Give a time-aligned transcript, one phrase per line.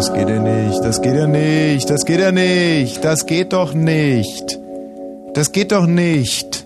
[0.00, 3.74] Das geht ja nicht, das geht ja nicht, das geht ja nicht, das geht doch
[3.74, 4.58] nicht.
[5.34, 6.64] Das geht doch nicht.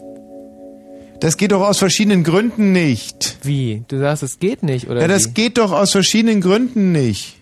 [1.18, 3.38] Das geht doch aus verschiedenen Gründen nicht.
[3.42, 3.82] Wie?
[3.88, 5.00] Du sagst, es geht nicht, oder?
[5.00, 5.30] Ja, das wie?
[5.32, 7.34] geht doch aus verschiedenen Gründen nicht.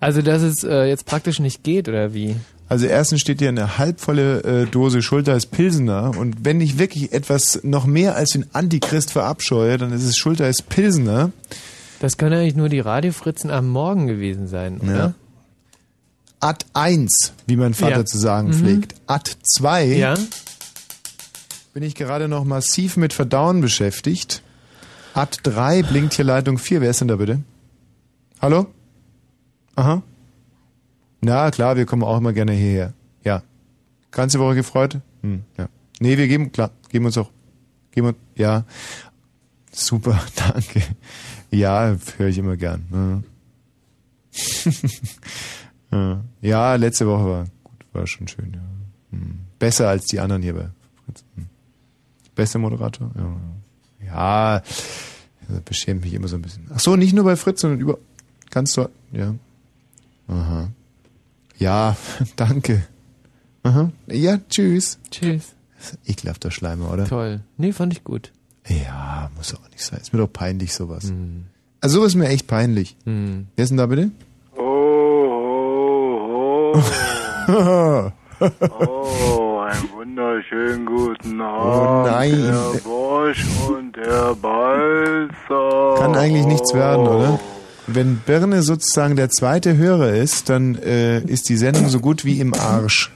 [0.00, 2.34] Also, dass es äh, jetzt praktisch nicht geht, oder wie?
[2.70, 7.60] Also erstens steht hier eine halbvolle äh, Dose Schulter Pilsener und wenn ich wirklich etwas
[7.62, 11.30] noch mehr als den Antichrist verabscheue, dann ist es Schulter Pilsener.
[12.00, 14.96] Das können eigentlich nur die Radiofritzen am Morgen gewesen sein, oder?
[14.96, 15.14] Ja.
[16.40, 18.04] Ad 1, wie mein Vater Ja.
[18.04, 18.52] zu sagen Mhm.
[18.54, 18.94] pflegt.
[19.08, 20.14] Ad 2 Ja.
[21.74, 24.42] bin ich gerade noch massiv mit Verdauen beschäftigt.
[25.14, 26.80] Ad 3 blinkt hier Leitung 4.
[26.80, 27.42] Wer ist denn da bitte?
[28.40, 28.66] Hallo?
[29.74, 30.02] Aha.
[31.20, 32.92] Na klar, wir kommen auch immer gerne hierher.
[33.24, 33.42] Ja.
[34.12, 34.98] Ganze Woche gefreut?
[35.22, 35.68] Hm, ja.
[35.98, 37.30] Nee, wir geben, klar, geben uns auch.
[37.90, 38.64] Geben uns, ja.
[39.72, 40.82] Super, danke.
[41.50, 43.24] Ja, höre ich immer gern.
[45.90, 46.22] Ja.
[46.42, 46.74] ja.
[46.74, 48.60] letzte Woche war gut, war schon schön, ja.
[49.10, 49.38] Hm.
[49.58, 50.68] Besser als die anderen hier bei
[51.06, 51.24] Fritz.
[51.34, 51.46] Hm.
[52.34, 53.10] Bester Moderator?
[53.16, 53.40] Ja.
[54.06, 54.62] Ja,
[55.48, 56.66] das beschämt mich immer so ein bisschen.
[56.72, 57.98] Ach so, nicht nur bei Fritz, sondern über
[58.50, 59.34] ganz dort, ja.
[60.28, 60.68] Aha.
[61.58, 61.96] Ja,
[62.36, 62.86] danke.
[63.62, 63.90] Aha.
[64.06, 64.98] Ja, tschüss.
[65.10, 65.54] Tschüss.
[66.06, 67.06] Ekelhafter Schleimer, oder?
[67.06, 67.40] Toll.
[67.56, 68.32] Nee, fand ich gut.
[68.68, 70.00] Ja, muss auch nicht sein.
[70.00, 71.04] Ist mir doch peinlich, sowas.
[71.04, 71.46] Hm.
[71.80, 72.96] Also sowas ist mir echt peinlich.
[73.04, 74.10] Wer ist denn da bitte?
[74.56, 74.62] Oh,
[76.74, 76.82] oh,
[77.48, 78.12] oh,
[79.68, 82.44] einen wunderschönen guten Abend, nein.
[82.44, 85.94] Herr Bosch und Herr Balzer.
[85.98, 87.40] Kann eigentlich nichts werden, oder?
[87.86, 92.38] Wenn Birne sozusagen der zweite Hörer ist, dann äh, ist die Sendung so gut wie
[92.40, 93.10] im Arsch.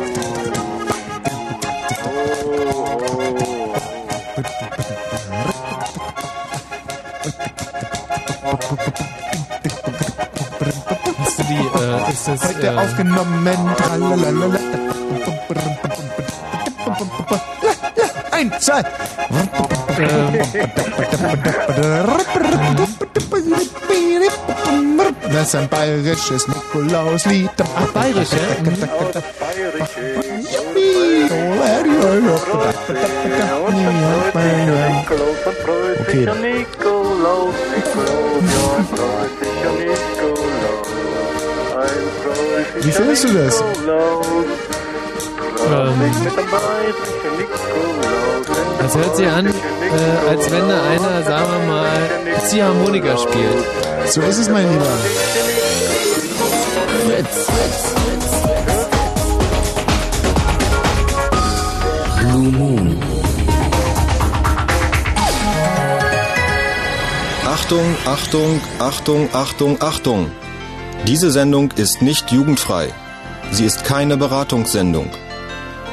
[11.19, 13.75] Hast du die, äh, ist das, Heute äh, aufgenommen.
[13.77, 14.58] Tralalala.
[25.31, 27.49] Das ist ein bayerisches Nikolauslied.
[27.75, 28.39] Ach, bayerisch, ja?
[36.01, 36.27] Okay.
[42.81, 43.63] Wie findest du das?
[45.59, 45.93] Nikolaus.
[48.81, 49.51] Das hört sich an, äh,
[50.29, 52.09] als wenn da einer, sagen wir mal,
[52.45, 53.65] Ziehharmonika spielt.
[54.07, 54.85] So ist es, mein Lieber.
[57.05, 57.93] Fritz, Fritz,
[62.19, 62.97] Blue Moon.
[67.45, 70.31] Achtung, Achtung, Achtung, Achtung, Achtung.
[71.05, 72.87] Diese Sendung ist nicht jugendfrei.
[73.51, 75.09] Sie ist keine Beratungssendung.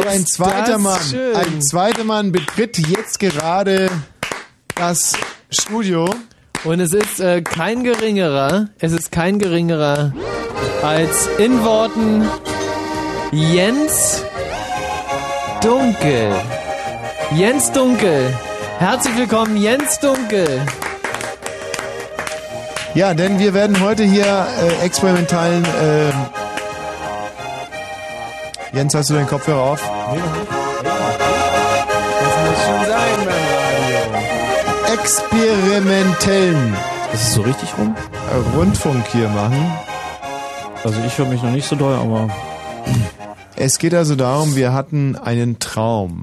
[0.00, 1.36] Aber ein zweiter Mann, schön.
[1.36, 3.90] ein zweiter Mann betritt jetzt gerade
[4.74, 5.12] das
[5.50, 6.08] Studio.
[6.64, 10.12] Und es ist äh, kein geringerer, es ist kein geringerer
[10.82, 12.26] als in Worten
[13.32, 14.22] Jens
[15.62, 16.32] Dunkel.
[17.36, 18.34] Jens Dunkel.
[18.78, 20.66] Herzlich willkommen, Jens Dunkel.
[22.94, 24.46] Ja, denn wir werden heute hier
[24.80, 25.64] äh, experimentalen.
[25.64, 26.39] Äh,
[28.72, 29.80] Jens, hast du deinen Kopfhörer auf?
[29.82, 30.14] Das
[32.46, 34.94] muss schon sein beim Radio.
[34.94, 36.74] Experimentellen
[37.12, 37.94] Ist es so richtig rum?
[38.56, 39.70] Rundfunk hier machen.
[40.84, 42.30] Also ich höre mich noch nicht so doll, aber
[43.56, 46.22] Es geht also darum, wir hatten einen Traum.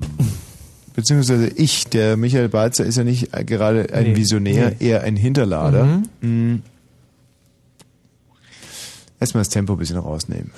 [0.96, 4.88] Beziehungsweise ich, der Michael Balzer, ist ja nicht gerade ein Nee, Visionär, nee.
[4.88, 6.02] eher ein Hinterlader.
[6.22, 6.64] Mhm.
[9.20, 10.52] Erstmal das Tempo ein bisschen rausnehmen.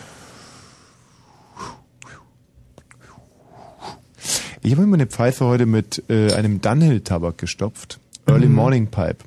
[4.69, 7.99] Ich habe mir meine Pfeife heute mit äh, einem Dunhill-Tabak gestopft.
[8.27, 9.17] Early Morning Pipe.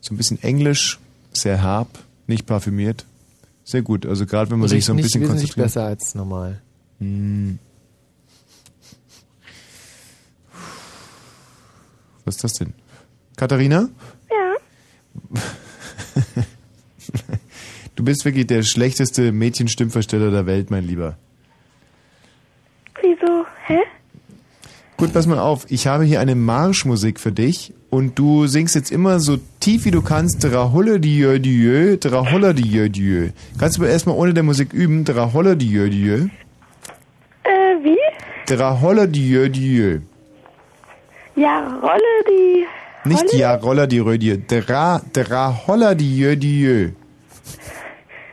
[0.00, 0.98] So ein bisschen englisch,
[1.34, 3.04] sehr herb, nicht parfümiert.
[3.62, 4.06] Sehr gut.
[4.06, 5.66] Also gerade wenn man sich Riecht so ein nicht bisschen wesentlich konzentriert.
[5.66, 6.62] besser als normal.
[7.00, 7.58] Hm.
[12.24, 12.72] Was ist das denn?
[13.36, 13.90] Katharina?
[14.30, 14.54] Ja.
[17.96, 21.16] Du bist wirklich der schlechteste Mädchenstimmversteller der Welt, mein Lieber.
[23.02, 23.46] Wieso?
[23.66, 23.78] Hä?
[24.96, 25.66] Gut, pass mal auf.
[25.68, 29.90] Ich habe hier eine Marschmusik für dich und du singst jetzt immer so tief wie
[29.90, 30.42] du kannst.
[30.42, 33.28] Draholle dieu dieu, draholle dieu dieu.
[33.58, 35.04] Kannst du aber erstmal ohne der Musik üben.
[35.04, 36.28] Draholle dieu dieu,
[37.44, 37.98] Äh, wie?
[38.46, 40.00] draholle dieu dieu.
[41.36, 42.64] Ja, Rolle die.
[43.08, 43.36] Nicht Rolle?
[43.38, 44.42] ja, roller die Rödie.
[44.48, 46.88] Dra, draholle dieu dieu.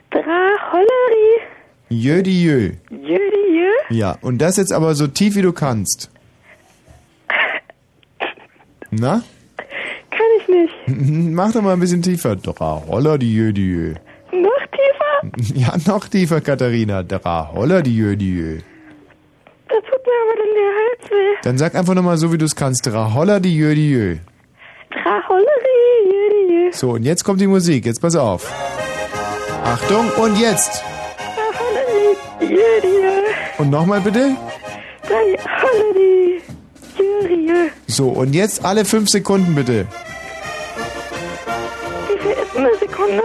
[0.09, 1.41] Dra, Holleri,
[1.89, 2.71] Jö dieu.
[2.89, 3.19] Jö,
[3.89, 6.09] Ja, und das jetzt aber so tief wie du kannst.
[8.99, 9.23] Na?
[10.11, 10.73] Kann ich nicht.
[11.33, 12.35] Mach doch mal ein bisschen tiefer.
[12.35, 13.93] Draholle dieu dieu.
[14.31, 15.53] Noch tiefer?
[15.55, 17.03] Ja, noch tiefer, Katharina.
[17.03, 18.59] Draholle dieu dieu.
[19.69, 21.37] Da tut mir aber dann der Hals weh.
[21.43, 22.85] Dann sag einfach nochmal so, wie du es kannst.
[22.85, 24.17] Draholla die jö die jö.
[24.91, 26.71] Dra, Holleri, Jö, Jö.
[26.71, 27.85] So, und jetzt kommt die Musik.
[27.85, 28.51] Jetzt pass auf.
[29.63, 30.83] Achtung, und jetzt.
[30.83, 33.11] Dra, Holleri, Jö, Jö.
[33.57, 34.35] Und nochmal bitte.
[35.07, 35.15] Dra,
[37.47, 37.69] Jö.
[37.87, 39.87] So, und jetzt alle fünf Sekunden bitte.
[42.07, 43.23] Wie viel ist eine Sekunde?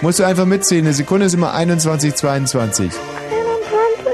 [0.00, 0.84] Musst du einfach mitzählen.
[0.86, 2.90] Eine Sekunde ist immer 21, 22.
[2.92, 4.12] 21,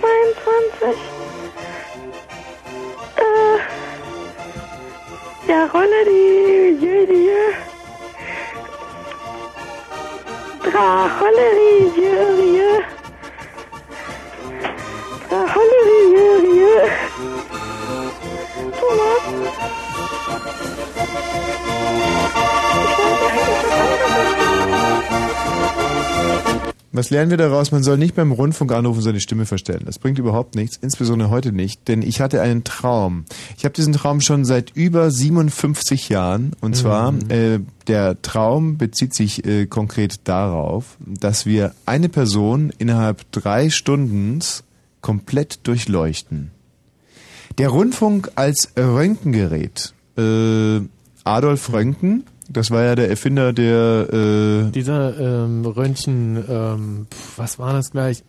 [0.00, 1.00] 22.
[3.16, 3.58] Äh.
[5.50, 7.52] Ja, Rolleri, Jö, Jö.
[10.70, 12.16] Dra, Holleri, Jö,
[12.56, 12.70] Jö.
[12.78, 12.97] Dra,
[26.98, 27.70] Was lernen wir daraus?
[27.70, 29.82] Man soll nicht beim Rundfunk anrufen seine Stimme verstellen.
[29.86, 33.24] Das bringt überhaupt nichts, insbesondere heute nicht, denn ich hatte einen Traum.
[33.56, 39.14] Ich habe diesen Traum schon seit über 57 Jahren und zwar äh, der Traum bezieht
[39.14, 44.40] sich äh, konkret darauf, dass wir eine Person innerhalb drei Stunden
[45.00, 46.50] komplett durchleuchten.
[47.58, 49.94] Der Rundfunk als Röntgengerät.
[50.18, 50.80] Äh,
[51.24, 54.08] Adolf Röntgen, das war ja der Erfinder der
[54.68, 58.22] äh, Dieser ähm, Röntgen, ähm, pf, was war das gleich?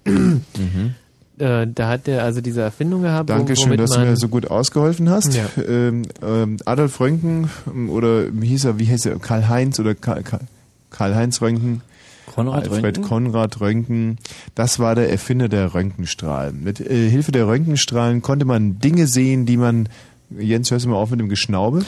[1.37, 4.17] äh, da hat der also diese Erfindung gehabt, wo- Dankeschön, womit dass du man mir
[4.17, 5.33] so gut ausgeholfen hast.
[5.35, 5.45] Ja.
[5.65, 10.23] Ähm, ähm, Adolf Röntgen ähm, oder wie hieß er, wie hieß er, Karl-Heinz oder Karl-
[10.23, 10.47] Karl-
[10.89, 11.81] Karl-Heinz Röntgen.
[12.25, 13.03] Konrad Alfred Röntgen?
[13.05, 14.17] Konrad Röntgen,
[14.53, 16.63] das war der Erfinder der Röntgenstrahlen.
[16.63, 19.89] Mit äh, Hilfe der Röntgenstrahlen konnte man Dinge sehen, die man,
[20.37, 21.83] Jens, hörst du mal auf mit dem Geschnaube?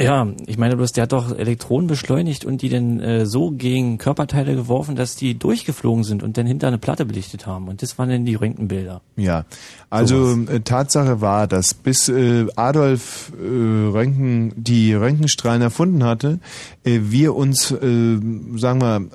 [0.00, 3.98] Ja, ich meine bloß, der hat doch Elektronen beschleunigt und die dann äh, so gegen
[3.98, 7.68] Körperteile geworfen, dass die durchgeflogen sind und dann hinter eine Platte belichtet haben.
[7.68, 9.00] Und das waren dann die Röntgenbilder.
[9.16, 9.44] Ja,
[9.90, 16.40] also äh, Tatsache war, dass bis äh, Adolf äh, Röntgen die Röntgenstrahlen erfunden hatte,
[16.84, 18.18] äh, wir uns, äh,
[18.56, 19.08] sagen wir,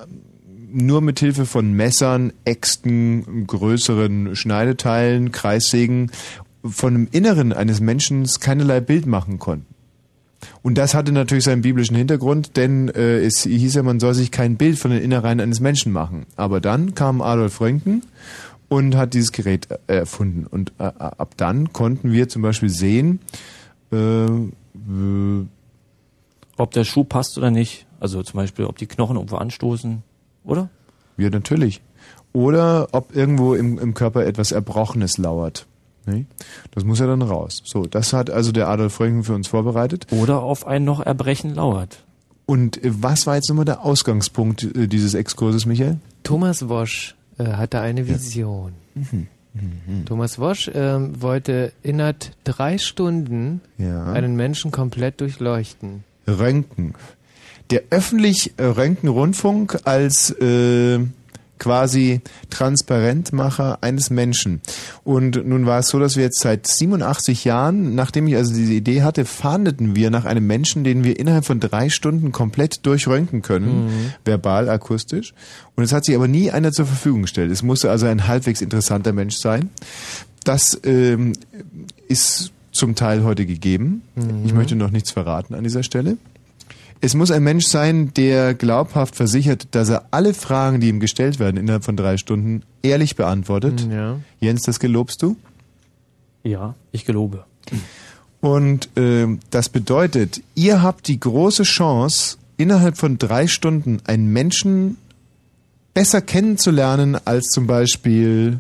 [0.70, 6.12] nur mit Hilfe von Messern, Äxten, größeren Schneideteilen, Kreissägen
[6.70, 9.74] von dem Inneren eines Menschen keinerlei Bild machen konnten.
[10.62, 14.32] Und das hatte natürlich seinen biblischen Hintergrund, denn äh, es hieß ja, man soll sich
[14.32, 16.26] kein Bild von den Innereien eines Menschen machen.
[16.36, 18.04] Aber dann kam Adolf Röntgen
[18.70, 20.46] und hat dieses Gerät äh, erfunden.
[20.46, 23.20] Und äh, ab dann konnten wir zum Beispiel sehen,
[23.92, 25.46] äh, äh,
[26.58, 27.88] Ob der Schuh passt oder nicht.
[28.00, 30.04] Also zum Beispiel, ob die Knochen irgendwo anstoßen,
[30.44, 30.70] oder?
[31.18, 31.82] ja natürlich.
[32.34, 35.66] Oder ob irgendwo im, im Körper etwas Erbrochenes lauert.
[36.72, 37.62] Das muss ja dann raus.
[37.66, 40.08] So, das hat also der Adolf Röntgen für uns vorbereitet.
[40.12, 42.04] Oder auf ein noch Erbrechen lauert.
[42.46, 45.98] Und äh, was war jetzt nochmal der Ausgangspunkt äh, dieses Exkurses, Michael?
[46.24, 48.74] Thomas Wosch äh, hatte eine Vision.
[48.96, 49.28] Mhm.
[50.06, 54.12] Thomas Wosch ähm, wollte innerhalb drei Stunden Ja.
[54.14, 56.04] einen Menschen komplett durchleuchten.
[56.28, 56.94] Röntgen.
[57.72, 61.00] Der öffentlich äh, Röntgenrundfunk als äh,
[61.60, 64.62] quasi Transparentmacher eines Menschen.
[65.04, 68.74] Und nun war es so, dass wir jetzt seit 87 Jahren, nachdem ich also diese
[68.74, 73.42] Idee hatte, fahndeten wir nach einem Menschen, den wir innerhalb von drei Stunden komplett durchröntgen
[73.42, 74.14] können, Mhm.
[74.26, 75.34] verbal, akustisch.
[75.76, 77.52] Und es hat sich aber nie einer zur Verfügung gestellt.
[77.52, 79.70] Es musste also ein halbwegs interessanter Mensch sein.
[80.44, 81.34] Das ähm,
[82.08, 84.04] ist zum Teil heute gegeben.
[84.46, 86.18] Ich möchte noch nichts verraten an dieser Stelle.
[87.00, 91.40] Es muss ein Mensch sein, der glaubhaft versichert, dass er alle Fragen, die ihm gestellt
[91.40, 93.88] werden, innerhalb von drei Stunden ehrlich beantwortet.
[93.92, 94.18] Ja.
[94.40, 95.36] Jens, das gelobst du?
[96.44, 97.44] Ja, ich gelobe.
[98.42, 104.98] Und ähm, das bedeutet, ihr habt die große Chance, innerhalb von drei Stunden einen Menschen
[105.94, 108.60] besser kennenzulernen als zum Beispiel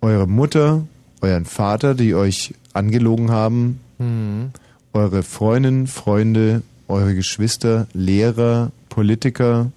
[0.00, 0.86] eure Mutter,
[1.20, 4.50] euren Vater, die euch angelogen haben, Mhm.
[4.92, 9.72] eure Freundinnen, Freunde, eure Geschwister, Lehrer, Politiker,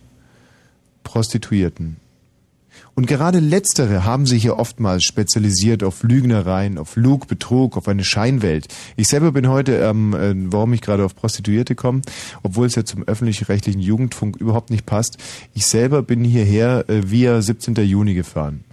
[1.03, 1.97] Prostituierten.
[2.95, 8.03] Und gerade letztere haben sich ja oftmals spezialisiert auf Lügnereien, auf Lug, Betrug, auf eine
[8.03, 8.67] Scheinwelt.
[8.97, 12.01] Ich selber bin heute, ähm, äh, warum ich gerade auf Prostituierte komme,
[12.43, 15.17] obwohl es ja zum öffentlich-rechtlichen Jugendfunk überhaupt nicht passt.
[15.53, 17.75] Ich selber bin hierher äh, via 17.
[17.75, 18.65] Juni gefahren.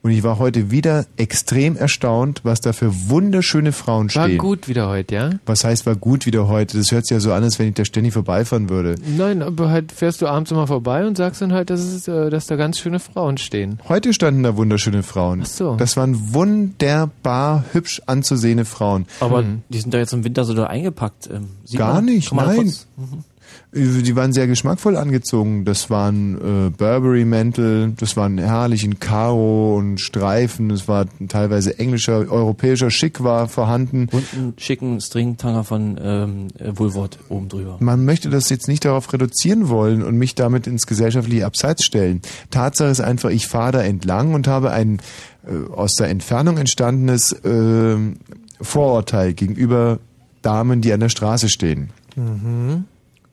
[0.00, 4.38] Und ich war heute wieder extrem erstaunt, was da für wunderschöne Frauen War stehen.
[4.38, 5.30] gut wieder heute, ja?
[5.44, 6.78] Was heißt, war gut wieder heute?
[6.78, 8.94] Das hört sich ja so an, als wenn ich da ständig vorbeifahren würde.
[9.16, 12.30] Nein, aber halt fährst du abends immer vorbei und sagst dann halt, dass, es, äh,
[12.30, 13.80] dass da ganz schöne Frauen stehen.
[13.88, 15.40] Heute standen da wunderschöne Frauen.
[15.42, 15.74] Ach so.
[15.76, 19.06] Das waren wunderbar hübsch anzusehende Frauen.
[19.20, 19.62] Aber Mhm.
[19.68, 21.28] die sind da jetzt im Winter so da eingepackt.
[21.32, 22.56] Ähm, sieht Gar man- nicht, nein.
[22.56, 23.24] kurz- Mhm.
[23.70, 25.66] Die waren sehr geschmackvoll angezogen.
[25.66, 32.30] Das waren äh, Burberry-Mäntel, das waren herrlich in Karo und Streifen, das war teilweise englischer,
[32.30, 34.08] europäischer Schick war vorhanden.
[34.10, 37.76] Und einen schicken Stringtanger von ähm, äh, Woolworth oben drüber.
[37.80, 42.22] Man möchte das jetzt nicht darauf reduzieren wollen und mich damit ins gesellschaftliche Abseits stellen.
[42.50, 44.98] Tatsache ist einfach, ich fahre da entlang und habe ein
[45.46, 47.96] äh, aus der Entfernung entstandenes äh,
[48.62, 49.98] Vorurteil gegenüber
[50.40, 51.90] Damen, die an der Straße stehen.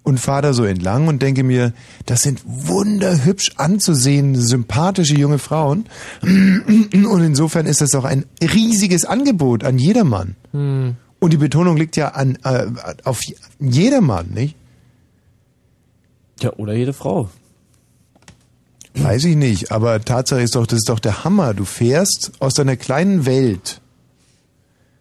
[0.05, 1.73] Und fahre da so entlang und denke mir,
[2.05, 5.87] das sind wunderhübsch anzusehende, sympathische junge Frauen.
[6.21, 10.35] Und insofern ist das auch ein riesiges Angebot an jedermann.
[10.51, 10.95] Hm.
[11.19, 12.67] Und die Betonung liegt ja an, äh,
[13.03, 13.19] auf
[13.59, 14.55] jedermann, nicht?
[16.39, 17.29] Ja, oder jede Frau.
[18.93, 21.55] Weiß ich nicht, aber Tatsache ist doch, das ist doch der Hammer.
[21.55, 23.81] Du fährst aus deiner kleinen Welt.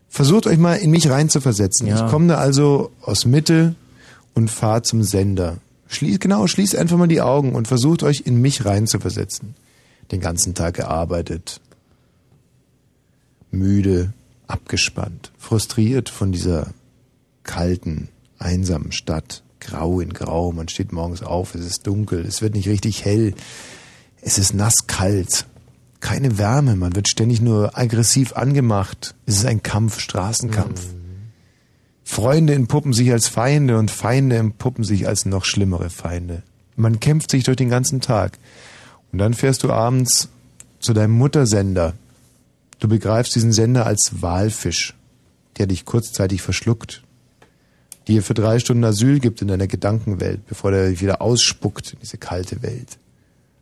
[0.08, 1.86] Versucht euch mal in mich reinzuversetzen.
[1.88, 2.04] Ja.
[2.04, 3.74] Ich komme da also aus Mitte
[4.34, 5.58] und fahre zum Sender.
[5.88, 9.54] Schließ, genau, schließt einfach mal die Augen und versucht euch in mich reinzuversetzen.
[10.10, 11.60] Den ganzen Tag gearbeitet.
[13.50, 14.12] Müde,
[14.46, 16.68] abgespannt, frustriert von dieser
[17.44, 19.42] kalten, einsamen Stadt.
[19.60, 23.34] Grau in Grau, man steht morgens auf, es ist dunkel, es wird nicht richtig hell.
[24.20, 25.46] Es ist nass kalt.
[26.00, 29.14] Keine Wärme, man wird ständig nur aggressiv angemacht.
[29.24, 30.82] Es ist ein Kampf, Straßenkampf.
[32.04, 36.42] Freunde entpuppen sich als Feinde und Feinde entpuppen sich als noch schlimmere Feinde.
[36.76, 38.38] Man kämpft sich durch den ganzen Tag.
[39.10, 40.28] Und dann fährst du abends
[40.80, 41.94] zu deinem Muttersender.
[42.78, 44.94] Du begreifst diesen Sender als Walfisch,
[45.56, 47.02] der dich kurzzeitig verschluckt,
[48.08, 52.00] dir für drei Stunden Asyl gibt in deiner Gedankenwelt, bevor der dich wieder ausspuckt in
[52.00, 52.98] diese kalte Welt.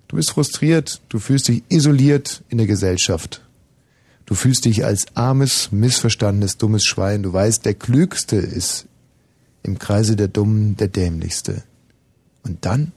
[0.08, 3.42] Du bist frustriert, du fühlst dich isoliert in der Gesellschaft.
[4.26, 7.22] Du fühlst dich als armes, missverstandenes, dummes Schwein.
[7.22, 8.86] Du weißt, der Klügste ist
[9.62, 11.62] im Kreise der Dummen der Dämlichste.
[12.44, 12.92] Und dann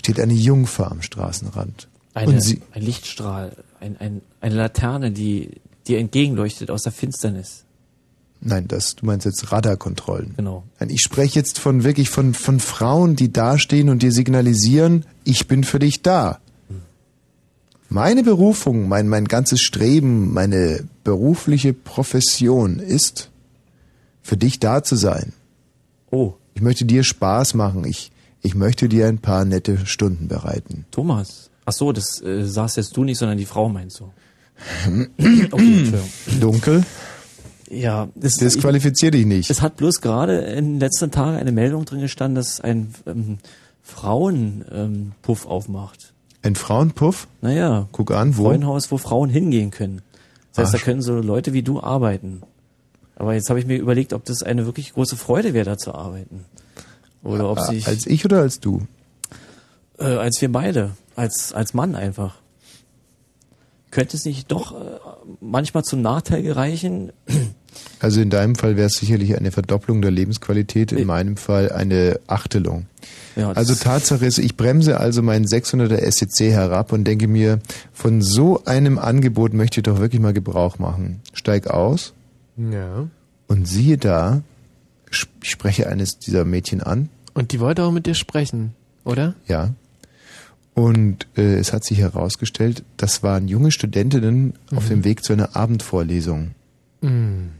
[0.00, 1.88] steht eine Jungfer am Straßenrand.
[2.14, 7.64] Eine, Und sie, ein Lichtstrahl, ein, ein, eine Laterne, die dir entgegenleuchtet aus der Finsternis.
[8.40, 10.34] nein, das, du meinst jetzt Radarkontrollen.
[10.36, 10.64] Genau.
[10.88, 15.64] Ich spreche jetzt von wirklich von, von Frauen, die dastehen und dir signalisieren, ich bin
[15.64, 16.40] für dich da.
[17.94, 23.30] Meine Berufung, mein, mein ganzes Streben, meine berufliche Profession ist,
[24.20, 25.32] für dich da zu sein.
[26.10, 27.84] Oh, Ich möchte dir Spaß machen.
[27.84, 28.10] Ich,
[28.42, 30.86] ich möchte dir ein paar nette Stunden bereiten.
[30.90, 31.50] Thomas.
[31.66, 34.10] Ach so, das äh, sagst jetzt du nicht, sondern die Frau meinst du.
[35.52, 35.92] okay.
[36.40, 36.82] Dunkel,
[37.70, 39.50] Ja, das, ich, disqualifizier dich nicht.
[39.50, 43.38] es hat bloß gerade in den letzten Tagen eine Meldung drin gestanden, dass ein ähm,
[43.82, 46.13] Frauenpuff ähm, aufmacht.
[46.44, 47.26] Ein Frauenpuff?
[47.40, 48.44] Naja, Guck an, wo?
[48.44, 50.02] Frauenhaus, wo Frauen hingehen können.
[50.52, 50.78] Das heißt, Ach.
[50.78, 52.42] da können so Leute wie du arbeiten.
[53.16, 55.94] Aber jetzt habe ich mir überlegt, ob das eine wirklich große Freude wäre, da zu
[55.94, 56.44] arbeiten.
[57.22, 58.82] Oder ob sich, Als ich oder als du?
[59.98, 62.36] äh, als wir beide, als, als Mann einfach.
[63.90, 64.98] Könnte es nicht doch äh,
[65.40, 67.12] manchmal zum Nachteil gereichen?
[68.00, 71.04] Also in deinem Fall wäre es sicherlich eine Verdopplung der Lebensqualität, in Nee.
[71.04, 72.86] meinem Fall eine Achtelung.
[73.36, 77.58] Ja, Also Tatsache ist, ich bremse also meinen 600er SEC herab und denke mir,
[77.92, 81.20] von so einem Angebot möchte ich doch wirklich mal Gebrauch machen.
[81.32, 82.12] Steig aus
[82.56, 83.08] Ja.
[83.48, 84.42] und siehe da,
[85.10, 89.34] ich spreche eines dieser Mädchen an, Und die wollte auch mit dir sprechen, oder?
[89.48, 89.70] ja.
[90.74, 95.54] Und äh, es hat sich herausgestellt, das waren junge Studentinnen auf dem Weg zu einer
[95.54, 96.50] Abendvorlesung.
[97.00, 97.50] Mm.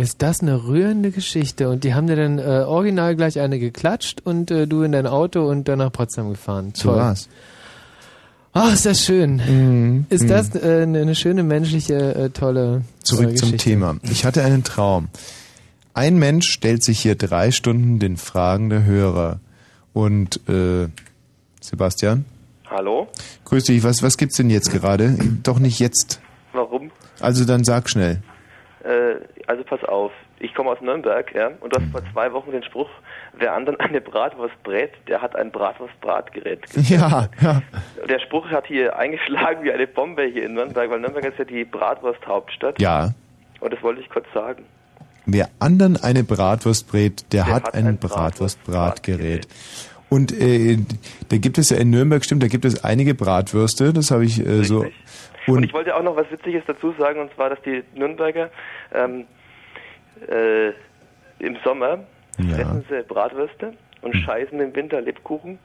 [0.00, 1.68] Ist das eine rührende Geschichte?
[1.68, 5.06] Und die haben dir dann äh, original gleich eine geklatscht und äh, du in dein
[5.06, 6.72] Auto und dann nach Potsdam gefahren.
[6.74, 7.28] So war's.
[8.52, 9.36] Ach, ist das schön.
[9.36, 10.06] Mhm.
[10.08, 13.70] Ist das äh, eine, schöne menschliche, äh, tolle Zurück äh, zum Geschichte.
[13.70, 13.96] Thema.
[14.02, 15.08] Ich hatte einen Traum.
[15.94, 19.40] Ein Mensch stellt sich hier drei Stunden den Fragen der Hörer.
[19.92, 20.88] Und äh,
[21.60, 22.24] Sebastian,
[22.68, 23.08] Hallo?
[23.44, 23.82] grüß dich.
[23.82, 25.16] Was, was gibt's denn jetzt gerade?
[25.42, 26.20] Doch nicht jetzt.
[26.52, 26.90] Warum?
[27.20, 28.22] Also dann sag schnell.
[28.84, 32.50] Äh, also pass auf, ich komme aus Nürnberg, ja, und du hast vor zwei Wochen
[32.50, 32.88] den Spruch,
[33.34, 36.60] wer anderen eine Bratwurst brät, der hat ein Bratwurst-Bratgerät.
[36.88, 37.62] Ja, ja.
[38.08, 41.44] Der Spruch hat hier eingeschlagen wie eine Bombe hier in Nürnberg, weil Nürnberg ist ja
[41.44, 42.80] die Bratwurst-Hauptstadt.
[42.80, 43.10] Ja.
[43.60, 44.64] Und das wollte ich kurz sagen.
[45.26, 49.46] Wer anderen eine Bratwurst brät, der, Der hat, hat ein ein Bratwurst-Bratgerät.
[50.08, 50.78] Und äh,
[51.28, 54.44] da gibt es ja in Nürnberg, stimmt, da gibt es einige Bratwürste, das habe ich
[54.44, 54.84] äh, so.
[55.56, 58.50] Und, ich wollte auch noch was Witziges dazu sagen, und zwar, dass die Nürnberger
[58.94, 59.24] ähm,
[60.28, 60.68] äh,
[61.44, 62.00] im Sommer
[62.38, 62.56] Ja.
[62.56, 65.58] fressen sie Bratwürste und scheißen im Winter Lebkuchen.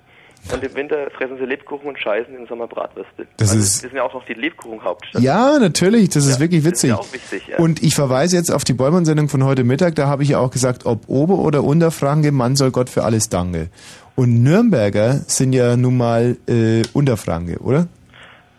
[0.54, 3.26] Und im Winter fressen sie Lebkuchen und scheißen im Sommer Bratwürste.
[3.38, 5.20] Das also, ist- wir sind ja auch noch die Lebkuchenhauptstadt.
[5.22, 6.90] Ja, natürlich, das ist wirklich witzig.
[6.92, 7.58] ja auch wichtig, ja.
[7.58, 10.52] Und ich verweise jetzt auf die Bollmann-Sendung von heute Mittag, da habe ich ja auch
[10.52, 13.70] gesagt, ob Ober- oder Unterfranke, Mann soll Gott für alles danke.
[14.16, 17.88] Und Nürnberger sind ja nun mal äh, Unterfranke, oder?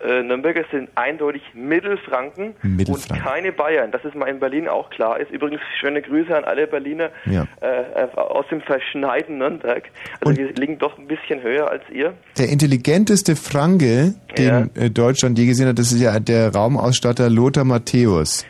[0.07, 3.17] Äh, Nürnberger sind eindeutig Mittelfranken, Mittelfranken.
[3.17, 3.91] und keine Bayern.
[3.91, 5.31] Das ist mal in Berlin auch klar ist.
[5.31, 7.47] Übrigens schöne Grüße an alle Berliner Ja.
[7.61, 9.85] äh, äh, aus dem verschneiten Nürnberg.
[10.25, 12.15] Also wir liegen doch ein bisschen höher als ihr.
[12.39, 17.65] Der intelligenteste Franke, den äh, Deutschland je gesehen hat, das ist ja der Raumausstatter Lothar
[17.65, 18.47] Matthäus.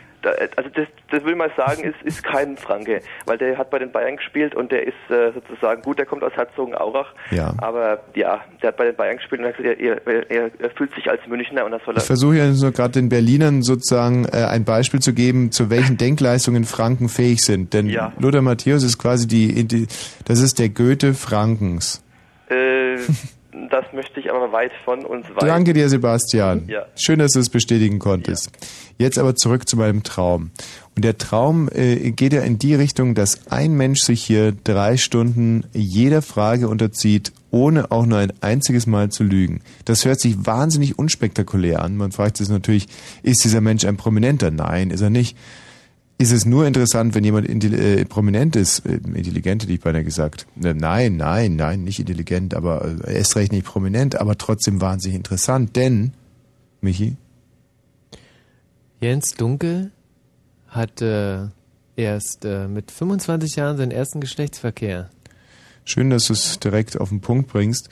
[0.55, 3.91] Also das, das will mal sagen, ist, ist kein Franke, weil der hat bei den
[3.91, 7.53] Bayern gespielt und der ist äh, sozusagen, gut, der kommt aus Herzogenaurach, Ja.
[7.59, 10.69] aber ja, der hat bei den Bayern gespielt und hat gesagt, er, er, er, er
[10.71, 11.99] fühlt sich als Münchner und das soll er...
[12.01, 15.97] Ich versuche ja so gerade den Berlinern sozusagen äh, ein Beispiel zu geben, zu welchen
[15.99, 17.73] Denkleistungen Franken fähig sind.
[17.73, 18.11] Denn Ja.
[18.19, 19.87] Lothar Matthäus ist quasi die, die,
[20.25, 22.03] das ist der Goethe Frankens.
[22.49, 22.97] Äh,
[23.69, 25.47] das möchte ich aber weit von uns weisen.
[25.47, 26.65] Danke dir, Sebastian.
[26.67, 26.85] Ja.
[26.95, 28.51] Schön, dass du es bestätigen konntest.
[28.97, 30.51] Jetzt aber zurück zu meinem Traum.
[30.95, 34.97] Und der Traum äh, geht ja in die Richtung, dass ein Mensch sich hier drei
[34.97, 39.61] Stunden jeder Frage unterzieht, ohne auch nur ein einziges Mal zu lügen.
[39.85, 41.97] Das hört sich wahnsinnig unspektakulär an.
[41.97, 42.87] Man fragt sich natürlich,
[43.23, 44.51] ist dieser Mensch ein Prominenter?
[44.51, 45.37] Nein, ist er nicht.
[46.19, 48.85] Ist es nur interessant, wenn jemand äh, prominent ist?
[48.87, 50.47] Äh, intelligent hätte ich beinahe gesagt.
[50.63, 55.15] Äh, Nein, nein, nein, nicht intelligent, aber äh, erst recht nicht prominent, aber trotzdem wahnsinnig
[55.15, 56.13] interessant, denn,
[56.81, 57.17] Michi,
[58.99, 59.91] Jens Dunkel
[60.67, 61.47] hat äh,
[61.95, 65.11] erst äh, mit 25 Jahren seinen ersten Geschlechtsverkehr.
[65.85, 67.89] schön, dass du es direkt auf den Punkt bringst.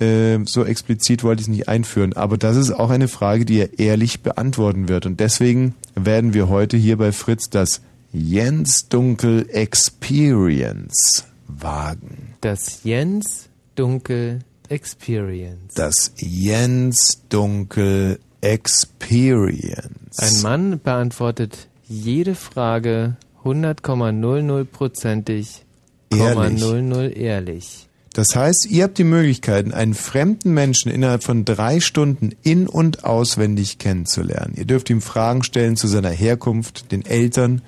[0.00, 3.58] Äh, so explizit wollte ich es nicht einführen, aber das ist auch eine Frage, die
[3.58, 5.06] er ehrlich beantworten wird.
[5.06, 7.80] Und deswegen werden wir heute hier bei Fritz das
[8.12, 12.34] Jens Dunkel Experience wagen.
[12.40, 15.74] Das Jens Dunkel Experience.
[15.74, 20.18] Das Jens Dunkel Experience.
[20.18, 25.64] Ein Mann beantwortet jede Frage 100,00%ig,
[26.10, 26.62] Ehrlich.
[26.62, 27.87] 00 ehrlich.
[28.18, 33.04] Das heißt, ihr habt die Möglichkeit, einen fremden Menschen innerhalb von drei Stunden in- und
[33.04, 34.54] auswendig kennenzulernen.
[34.56, 37.62] Ihr dürft ihm Fragen stellen zu seiner Herkunft, den Eltern,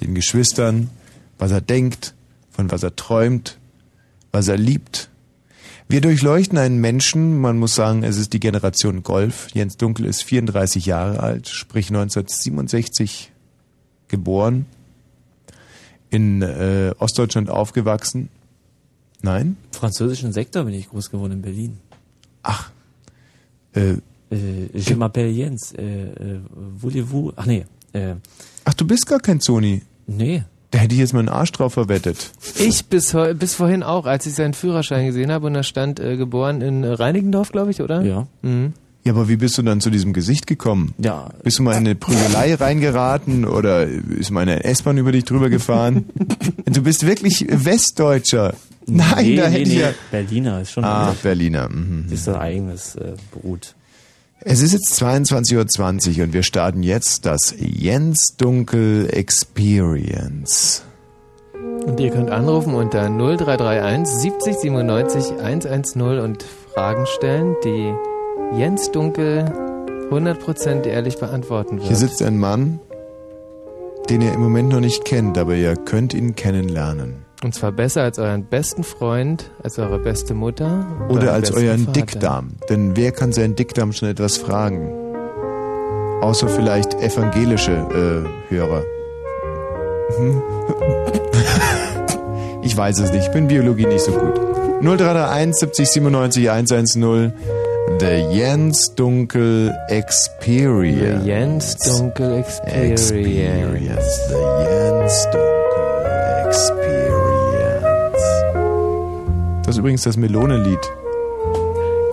[0.00, 0.90] den Geschwistern,
[1.38, 2.14] was er denkt,
[2.52, 3.58] von was er träumt,
[4.30, 5.10] was er liebt.
[5.88, 9.48] Wir durchleuchten einen Menschen, man muss sagen, es ist die Generation Golf.
[9.54, 13.32] Jens Dunkel ist 34 Jahre alt, sprich 1967
[14.06, 14.66] geboren,
[16.10, 18.28] in äh, Ostdeutschland aufgewachsen.
[19.22, 19.56] Nein?
[19.72, 21.78] Französischen Sektor bin ich groß geworden in Berlin.
[22.42, 22.70] Ach.
[23.74, 23.94] Äh,
[24.30, 25.72] äh, je m'appelle Jens.
[25.72, 26.40] Äh, äh,
[26.80, 27.32] voulez-vous?
[27.36, 27.64] Ach nee.
[27.92, 28.14] Äh,
[28.64, 29.82] Ach, du bist gar kein Zoni.
[30.06, 30.44] Nee.
[30.70, 32.32] Da hätte ich jetzt mal einen Arsch drauf verwettet.
[32.58, 36.16] Ich bis, bis vorhin auch, als ich seinen Führerschein gesehen habe und da stand äh,
[36.16, 38.02] geboren in Reinickendorf, glaube ich, oder?
[38.02, 38.26] Ja.
[38.42, 38.72] Mhm.
[39.04, 40.92] Ja, aber wie bist du dann zu diesem Gesicht gekommen?
[40.98, 41.30] Ja.
[41.44, 45.48] Bist du mal in eine Prügelei reingeraten oder ist mal eine S-Bahn über dich drüber
[45.48, 46.06] gefahren?
[46.64, 48.54] du bist wirklich Westdeutscher.
[48.86, 49.80] Nein, nee, da nee, hätte ich nee.
[49.80, 49.94] ja...
[50.10, 50.84] Berliner ist schon.
[50.84, 51.14] Ah.
[51.22, 51.68] Berliner.
[51.68, 52.06] Mhm.
[52.10, 53.74] ist ein eigenes äh, Brut.
[54.40, 60.82] Es ist jetzt 22.20 Uhr und wir starten jetzt das Jens Dunkel Experience.
[61.84, 66.44] Und ihr könnt anrufen unter 0331 70 97 110 und
[66.74, 67.92] Fragen stellen, die
[68.56, 69.44] Jens Dunkel
[70.10, 71.88] 100% ehrlich beantworten wird.
[71.88, 72.78] Hier sitzt ein Mann,
[74.08, 77.25] den ihr im Moment noch nicht kennt, aber ihr könnt ihn kennenlernen.
[77.46, 81.84] Und zwar besser als euren besten Freund, als eure beste Mutter Oder euren als euren
[81.84, 81.92] Vater.
[81.92, 82.48] Dickdarm.
[82.68, 84.90] Denn wer kann seinen Dickdarm schon etwas fragen?
[86.22, 88.82] Außer vielleicht evangelische äh, Hörer.
[90.18, 90.42] Hm?
[92.62, 93.26] Ich weiß es nicht.
[93.26, 94.34] Ich bin Biologie nicht so gut.
[94.80, 97.32] 0331 70 97 110.
[98.00, 98.06] The
[98.36, 101.22] Jens Dunkel Experience.
[101.22, 103.12] The Jens Dunkel Experience.
[103.12, 104.20] Experience.
[104.30, 106.95] The Jens Dunkel Experience.
[109.66, 110.78] Das ist übrigens das Melonenlied.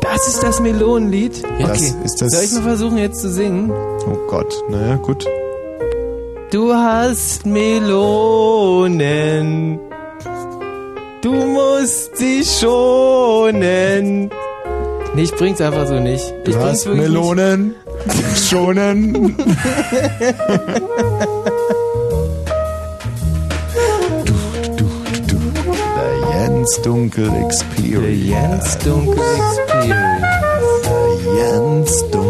[0.02, 1.44] Das ist das Melonenlied?
[1.60, 1.94] Das okay.
[2.04, 3.72] ist das- Soll ich mal versuchen jetzt zu singen?
[3.72, 5.26] Oh Gott, naja, gut.
[6.52, 9.00] Du hast Melonen.
[11.22, 14.30] Du musst sie schonen.
[15.16, 16.34] Nee, ich bring's einfach so nicht.
[16.44, 17.76] Du ich hast Melonen.
[18.50, 19.36] Schonen.
[26.64, 28.24] Jens Dunkel Experience.
[28.24, 30.24] The Jens Dunkel Experience.
[30.88, 31.04] The
[31.36, 32.23] Jens Dunkel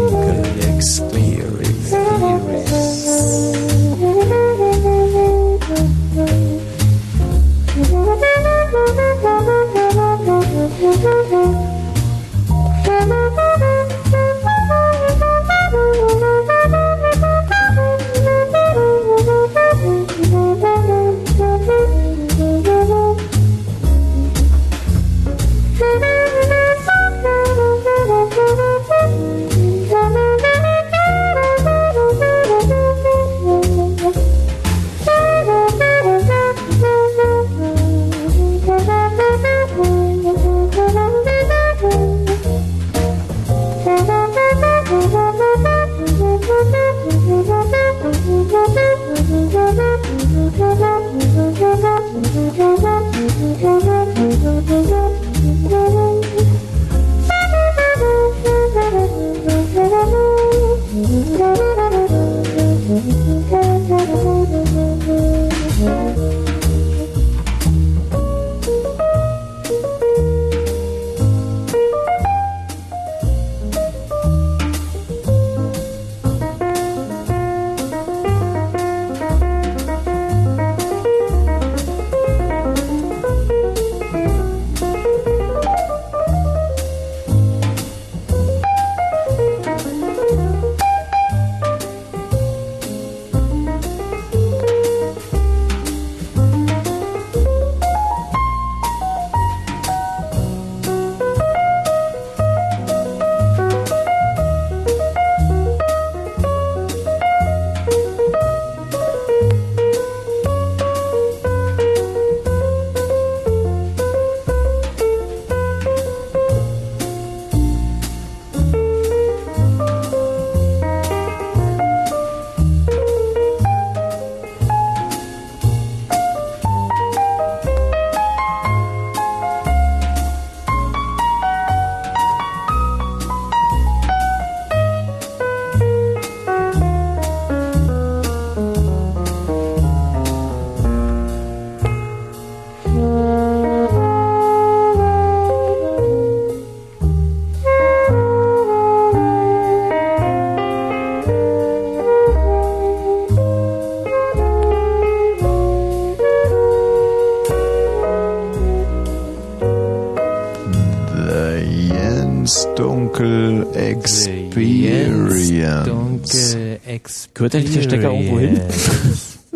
[166.94, 167.28] Experience.
[167.34, 168.60] Gehört eigentlich der Stecker irgendwo hin?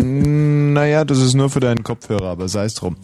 [0.00, 2.96] Naja, das ist nur für deinen Kopfhörer, aber sei es drum.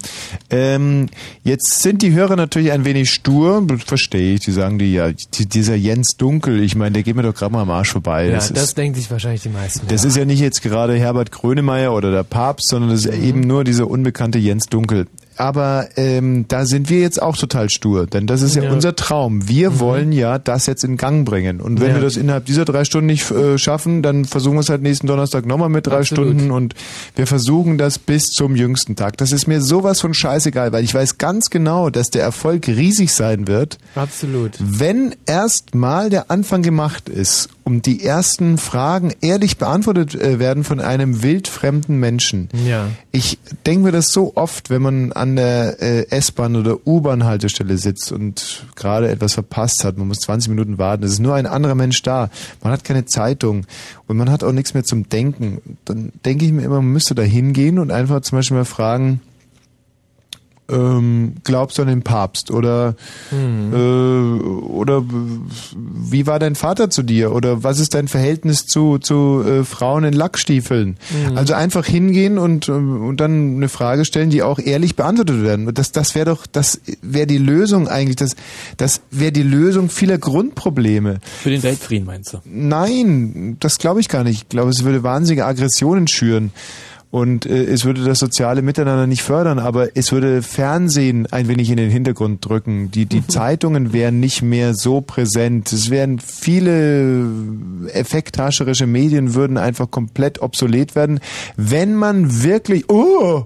[0.49, 1.09] Ähm,
[1.42, 4.40] jetzt sind die Hörer natürlich ein wenig stur, verstehe ich.
[4.40, 7.53] Die sagen die ja, die, dieser Jens Dunkel, ich meine, der geht mir doch gerade
[7.53, 8.27] mal am Arsch vorbei.
[8.27, 9.88] Ja, das das, ist, denken sich wahrscheinlich die meisten.
[9.88, 10.09] das ja.
[10.09, 13.25] ist ja nicht jetzt gerade Herbert Grönemeyer oder der Papst, sondern das ist Mhm.
[13.25, 15.09] eben nur dieser unbekannte Jens Dunkel.
[15.37, 18.73] Aber ähm, da sind wir jetzt auch total stur, denn das ist ja, Ja.
[18.73, 19.49] unser Traum.
[19.49, 21.61] Wir wollen ja das jetzt in Gang bringen.
[21.61, 21.94] Und wenn Ja.
[21.97, 25.07] wir das innerhalb dieser drei Stunden nicht äh, schaffen, dann versuchen wir es halt nächsten
[25.07, 26.27] Donnerstag nochmal mit drei Absolut.
[26.35, 26.75] Stunden und
[27.16, 29.16] wir versuchen das bis zum jüngsten Tag.
[29.16, 33.12] Das ist mir sowas von scheißegal, weil ich weiß ganz genau, dass der Erfolg riesig
[33.12, 34.53] sein wird, Absolut.
[34.61, 40.64] wenn erst mal der Anfang gemacht ist und die ersten Fragen ehrlich beantwortet äh, werden
[40.64, 42.50] von einem wildfremden Menschen.
[42.66, 42.88] Ja.
[43.11, 48.12] Ich denke mir das so oft, wenn man an der äh, S-Bahn oder U-Bahn-Haltestelle sitzt
[48.12, 49.96] und gerade etwas verpasst hat.
[49.96, 51.05] Man muss 20 Minuten warten.
[51.05, 52.29] Es ist nur ein anderer Mensch da.
[52.62, 53.66] Man hat keine Zeitung
[54.07, 55.79] und man hat auch nichts mehr zum Denken.
[55.87, 59.20] Dann denke ich mir immer, man müsste da hingehen und einfach zum Beispiel mal fragen,
[60.70, 62.94] ähm, glaubst du an den Papst oder
[63.31, 63.72] Hm.
[63.72, 69.44] äh, oder wie war dein Vater zu dir oder was ist dein Verhältnis zu zu
[69.46, 70.96] äh, Frauen in Lackstiefeln?
[71.11, 71.37] Mhm.
[71.37, 75.72] Also einfach hingehen und äh, und dann eine Frage stellen, die auch ehrlich beantwortet werden.
[75.74, 78.16] Das das wäre doch das wäre die Lösung eigentlich.
[78.16, 78.35] Das
[78.77, 81.18] das wäre die Lösung vieler Grundprobleme.
[81.42, 82.38] Für den Weltfrieden meinst du?
[82.44, 84.42] Nein, das glaube ich gar nicht.
[84.42, 86.53] Ich glaube, es würde wahnsinnige Aggressionen schüren.
[87.14, 91.70] Und äh, es würde das soziale Miteinander nicht fördern, aber es würde Fernsehen ein wenig
[91.70, 92.90] in den Hintergrund drücken.
[92.90, 95.72] Die, die Zeitungen wären nicht mehr so präsent.
[95.72, 97.24] Es wären viele
[97.92, 101.20] effekthascherische Medien würden einfach komplett obsolet werden,
[101.57, 102.90] wenn man wirklich.
[102.90, 103.44] Oh!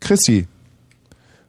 [0.00, 0.46] Chrissy.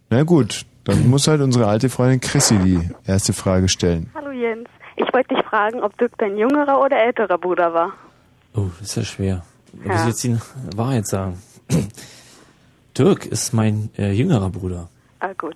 [0.10, 4.10] Na gut, dann muss halt unsere alte Freundin Chrissy die erste Frage stellen.
[4.15, 4.69] Hallo Jens.
[4.95, 7.91] Ich wollte dich fragen, ob Dirk dein jüngerer oder älterer Bruder war.
[8.56, 9.43] Oh, das ist ja schwer.
[9.86, 9.92] Ja.
[9.92, 10.38] muss ich jetzt die
[10.78, 11.42] Wahrheit sagen.
[12.98, 14.90] Dirk ist mein äh, jüngerer Bruder.
[15.20, 15.56] Ah gut.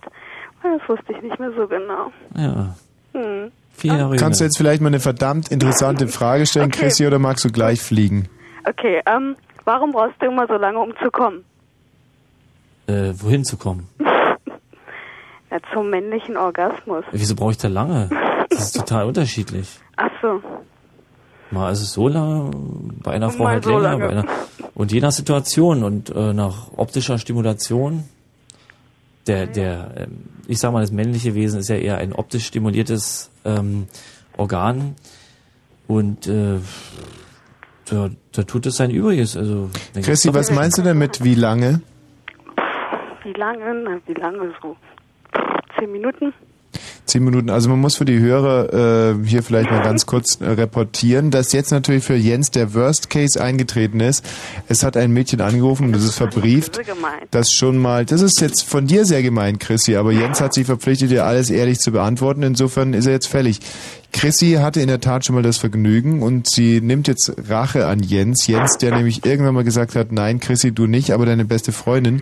[0.64, 2.12] Das wusste ich nicht mehr so genau.
[2.36, 2.76] Ja,
[3.14, 3.52] Hm.
[3.74, 6.82] vier Jahre Kannst du jetzt vielleicht mal eine verdammt interessante Frage stellen, Okay.
[6.86, 8.30] Chrissy, oder magst du gleich fliegen?
[8.70, 11.44] Okay, ähm, warum brauchst du immer so lange, um zu kommen?
[12.88, 13.88] Äh, wohin zu kommen?
[15.54, 17.04] Ja, zum männlichen Orgasmus.
[17.12, 18.08] Wieso brauche ich da lange?
[18.50, 19.82] Das ist total unterschiedlich.
[19.98, 20.42] Ach so.
[21.52, 22.52] Mal ist es so lange,
[23.04, 24.06] bei einer Frau halt so länger, lange.
[24.06, 24.26] bei einer
[24.74, 28.04] und je nach Situation und äh, nach optischer Stimulation.
[29.28, 33.30] Der, der, ähm, ich sag mal, das männliche Wesen ist ja eher ein optisch stimuliertes
[33.46, 33.88] ähm,
[34.36, 34.96] Organ
[35.88, 36.58] und äh,
[37.90, 39.38] da, da tut es sein Übriges.
[39.38, 41.82] Also, doch- was meinst du denn mit wie lange?
[43.24, 43.76] Wie lange?
[43.84, 44.76] Na, wie lange so?
[45.78, 46.34] Zehn Minuten?
[47.06, 47.50] Zehn Minuten.
[47.50, 51.52] Also man muss für die Hörer äh, hier vielleicht mal ganz kurz äh, reportieren, dass
[51.52, 54.26] jetzt natürlich für Jens der Worst Case eingetreten ist.
[54.68, 56.80] Es hat ein Mädchen angerufen und das ist verbrieft.
[57.32, 60.66] Das schon mal, das ist jetzt von dir sehr gemein, Chrissy, aber Jens hat sich
[60.66, 62.44] verpflichtet, dir alles ehrlich zu beantworten.
[62.44, 63.60] Insofern ist er jetzt fällig.
[64.12, 68.00] Chrissy hatte in der Tat schon mal das Vergnügen und sie nimmt jetzt Rache an
[68.00, 68.46] Jens.
[68.48, 72.22] Jens, der nämlich irgendwann mal gesagt hat, nein, Chrissy, du nicht, aber deine beste Freundin.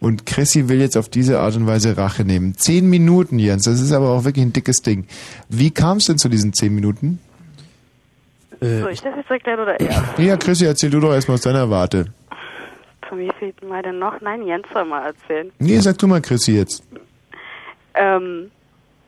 [0.00, 2.54] Und Chrissy will jetzt auf diese Art und Weise Rache nehmen.
[2.56, 5.06] Zehn Minuten, Jens, das ist aber auch wirklich ein dickes Ding.
[5.48, 7.18] Wie kam es denn zu diesen zehn Minuten?
[8.60, 10.04] Äh, Soll ich das jetzt erklären oder er?
[10.18, 12.06] Ja, Chrissy, erzähl du doch erstmal aus deiner Warte.
[13.08, 14.20] Zu mir fehlt mal denn noch?
[14.20, 15.50] Nein, Jens soll mal erzählen.
[15.58, 16.82] Nee, sag du mal, Chrissy, jetzt.
[17.94, 18.50] Ähm,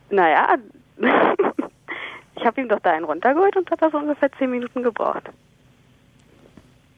[0.09, 0.55] naja,
[2.43, 5.29] ich habe ihm doch da einen runtergeholt und hat das ungefähr zehn Minuten gebraucht.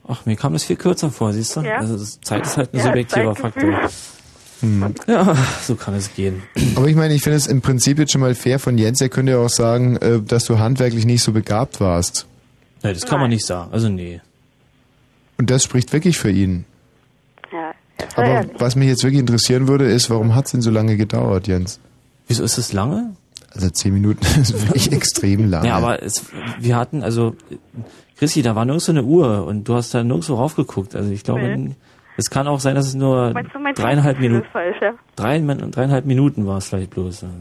[0.08, 1.60] Ach, mir kam das viel kürzer vor, siehst du?
[1.60, 1.78] Ja.
[1.78, 3.34] Also Zeit ist halt ein Ja, subjektiver.
[3.36, 3.90] Faktor.
[4.60, 4.94] Hm.
[5.06, 6.42] Ja, so kann es gehen.
[6.76, 9.00] Aber ich meine, ich finde es im Prinzip jetzt schon mal fair von Jens.
[9.00, 12.26] Er könnte ja auch sagen, äh, dass du handwerklich nicht so begabt warst.
[12.82, 13.72] Nee, das kann man nicht sagen.
[13.72, 14.20] Also nee.
[15.38, 16.64] Und das spricht wirklich für ihn.
[17.52, 17.72] Ja,
[18.16, 18.50] Aber ehrlich.
[18.58, 21.78] was mich jetzt wirklich interessieren würde, ist, warum hat es denn so lange gedauert, Jens?
[22.26, 23.14] Wieso ist es lange?
[23.56, 25.68] Also zehn Minuten ist wirklich extrem lange.
[25.68, 26.26] Ja, aber es,
[26.60, 27.34] wir hatten, also,
[28.18, 30.94] Chrissy, da war nirgends so eine Uhr und du hast da nirgends so raufgeguckt.
[30.94, 31.74] Also ich glaube, Nee.
[32.16, 34.94] es kann auch sein, dass es nur Meinst du, mein dreieinhalb Minuten, falsch, ja?
[35.16, 37.24] drei, dreieinhalb Minuten war es vielleicht bloß.
[37.24, 37.34] Also.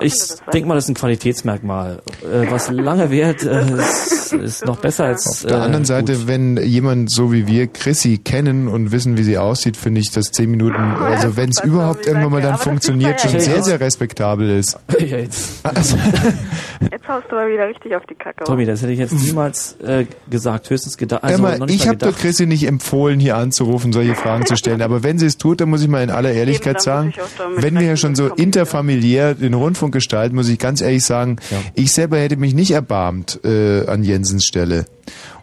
[0.00, 0.14] Ich
[0.52, 2.00] denke mal, das ist ein Qualitätsmerkmal.
[2.22, 5.26] Äh, was lange währt, äh, ist, ist noch besser als.
[5.26, 6.26] Auf der äh, anderen Seite, gut.
[6.26, 10.30] wenn jemand so wie wir Chrissy kennen und wissen, wie sie aussieht, finde ich, dass
[10.30, 14.78] zehn Minuten, also wenn es überhaupt irgendwann mal dann funktioniert, schon sehr, sehr respektabel ist.
[14.98, 15.64] Ja, jetzt.
[15.64, 15.96] Also,
[16.92, 18.44] Jetzt haust du mal wieder richtig auf die Kacke.
[18.44, 21.24] Tommy, das hätte ich jetzt niemals äh, gesagt, höchstens gedacht.
[21.24, 22.18] Also Emma, ich habe gedacht.
[22.18, 24.82] Chrissy nicht empfohlen, hier anzurufen, solche Fragen zu stellen.
[24.82, 27.14] Aber wenn sie es tut, dann muss ich mal in aller Ehrlichkeit dann sagen,
[27.56, 31.58] wenn wir ja schon so interfamiliär den Rundfunk gestalten, muss ich ganz ehrlich sagen, Ja.
[31.74, 34.86] ich selber hätte mich nicht erbarmt äh, an Jensens Stelle.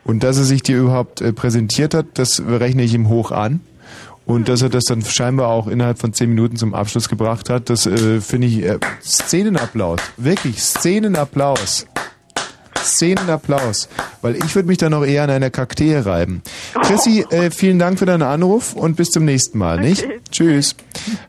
[0.03, 3.61] Und dass er sich dir überhaupt äh, präsentiert hat, das rechne ich ihm hoch an.
[4.27, 7.69] Und dass er das dann scheinbar auch innerhalb von zehn Minuten zum Abschluss gebracht hat,
[7.69, 9.99] das äh, finde ich äh, Szenenapplaus.
[10.17, 11.85] Wirklich Szenenapplaus.
[12.79, 13.87] Szenenapplaus.
[14.21, 16.41] Weil ich würde mich dann noch eher an einer Kaktee reiben.
[16.83, 20.05] Chrissy, äh, vielen Dank für deinen Anruf und bis zum nächsten Mal, nicht?
[20.31, 20.75] Tschüss.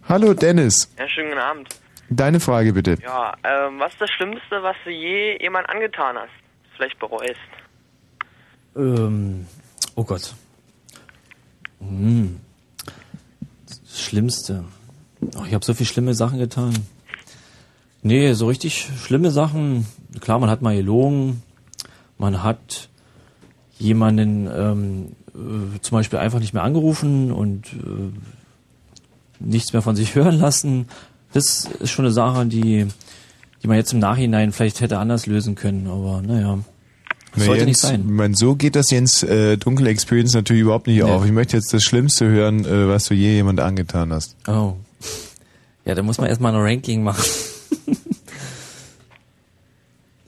[0.09, 0.88] Hallo Dennis.
[0.98, 1.68] Ja, schönen guten Abend.
[2.09, 2.97] Deine Frage bitte.
[3.03, 6.31] Ja, ähm, was ist das Schlimmste, was du je jemand angetan hast?
[6.77, 7.37] Vielleicht bereust.
[8.77, 9.47] Ähm,
[9.95, 10.35] oh Gott.
[11.81, 12.40] Hm.
[13.66, 14.64] Das Schlimmste.
[15.37, 16.75] Ach, ich habe so viele schlimme Sachen getan.
[18.03, 19.87] Nee, so richtig schlimme Sachen.
[20.21, 21.42] Klar, man hat mal gelogen.
[22.19, 22.88] Man hat
[23.79, 28.12] jemanden ähm, äh, zum Beispiel einfach nicht mehr angerufen und äh,
[29.40, 30.88] nichts mehr von sich hören lassen.
[31.37, 32.87] Das ist schon eine Sache, die,
[33.62, 35.87] die man jetzt im Nachhinein vielleicht hätte anders lösen können.
[35.87, 36.61] Aber naja,
[37.35, 38.05] Das sollte Jens, nicht sein.
[38.07, 41.27] Mein, so geht das Jens äh, Dunkel Experience natürlich überhaupt nicht auf.
[41.27, 44.35] Ich möchte jetzt das Schlimmste hören, äh, was du je jemand angetan hast.
[44.49, 44.77] Oh.
[45.85, 47.22] Ja, da muss man erstmal ein Ranking machen.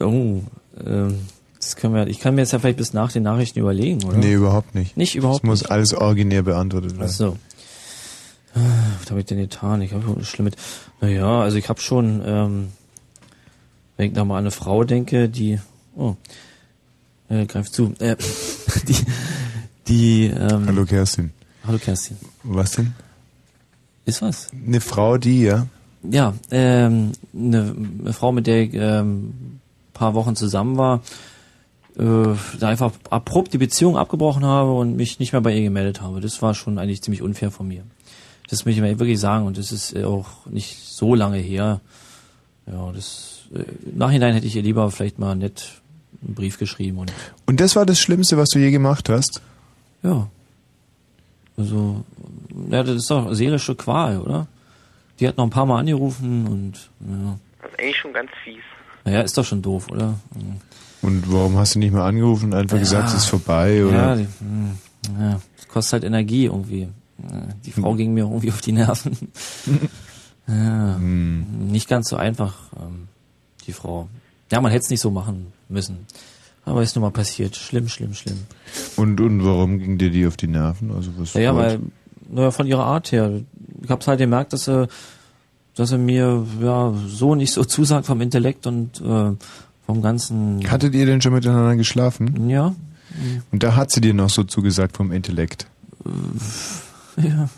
[0.00, 0.42] oh,
[0.84, 1.18] ähm,
[1.58, 4.18] das können wir, ich kann mir jetzt ja vielleicht bis nach den Nachrichten überlegen, oder?
[4.18, 4.98] Nee, überhaupt nicht.
[4.98, 7.12] Nicht überhaupt Das muss alles originär beantwortet Ach werden.
[7.12, 7.36] so.
[8.54, 8.60] Ah,
[9.00, 9.82] Was habe ich denn getan?
[9.82, 10.50] Ich habe schlimm.
[11.00, 12.68] Naja, also ich habe schon, ähm,
[13.96, 15.58] wenn ich da mal an eine Frau denke, die,
[15.96, 16.16] oh,
[17.28, 18.16] äh, greif zu, äh,
[18.88, 18.96] die,
[19.86, 21.30] die, ähm, Hallo Kerstin.
[21.66, 22.16] hallo Kerstin.
[22.42, 22.94] Was denn?
[24.04, 24.48] Ist was?
[24.52, 25.66] Eine Frau, die, ja?
[26.02, 29.58] Ja, ähm, eine, eine Frau, mit der ich ähm,
[29.92, 31.02] paar Wochen zusammen war,
[31.98, 36.00] äh, da einfach abrupt die Beziehung abgebrochen habe und mich nicht mehr bei ihr gemeldet
[36.00, 36.20] habe.
[36.20, 37.82] Das war schon eigentlich ziemlich unfair von mir.
[38.50, 41.80] Das möchte ich mir wirklich sagen und das ist äh, auch nicht so lange her.
[42.66, 43.58] Ja, das äh,
[43.90, 45.80] im Nachhinein hätte ich ihr lieber vielleicht mal nett
[46.24, 47.12] einen Brief geschrieben und
[47.46, 49.40] Und das war das Schlimmste, was du je gemacht hast?
[50.02, 50.28] ja.
[51.56, 52.04] Also,
[52.70, 54.46] ja, das ist doch seelische Qual, oder?
[55.18, 57.36] Die hat noch ein paar Mal angerufen und ja.
[57.60, 58.62] Das ist eigentlich schon ganz fies.
[59.04, 60.14] Naja, ist doch schon doof, oder?
[61.02, 62.82] Und warum hast du nicht mal angerufen und einfach Ja.
[62.82, 63.84] gesagt, es ist vorbei?
[63.84, 63.92] Oder?
[63.96, 64.78] Ja, die, hm,
[65.18, 66.86] ja, das kostet halt Energie irgendwie.
[67.22, 69.16] Ja, Die Frau ging mir irgendwie auf die Nerven.
[70.48, 73.08] ja, nicht ganz so einfach, ähm,
[73.66, 74.08] die Frau.
[74.50, 76.06] Ja, man hätte es nicht so machen müssen.
[76.64, 77.56] Aber ist nun mal passiert.
[77.56, 78.38] Schlimm, schlimm, schlimm.
[78.96, 80.90] Und, und warum ging dir die auf die Nerven?
[80.92, 81.80] Also was Ja, ja, weil,
[82.30, 83.40] naja, von ihrer Art her.
[83.82, 84.88] Ich hab's halt gemerkt, dass er,
[85.74, 89.32] dass er mir, ja, so nicht so zusagt vom Intellekt und, äh,
[89.86, 92.50] vom ganzen, Hattet ihr denn schon miteinander geschlafen?
[92.50, 92.74] ja,
[93.50, 95.66] Und da hat sie dir noch so zugesagt vom Intellekt.
[97.18, 97.48] Ja.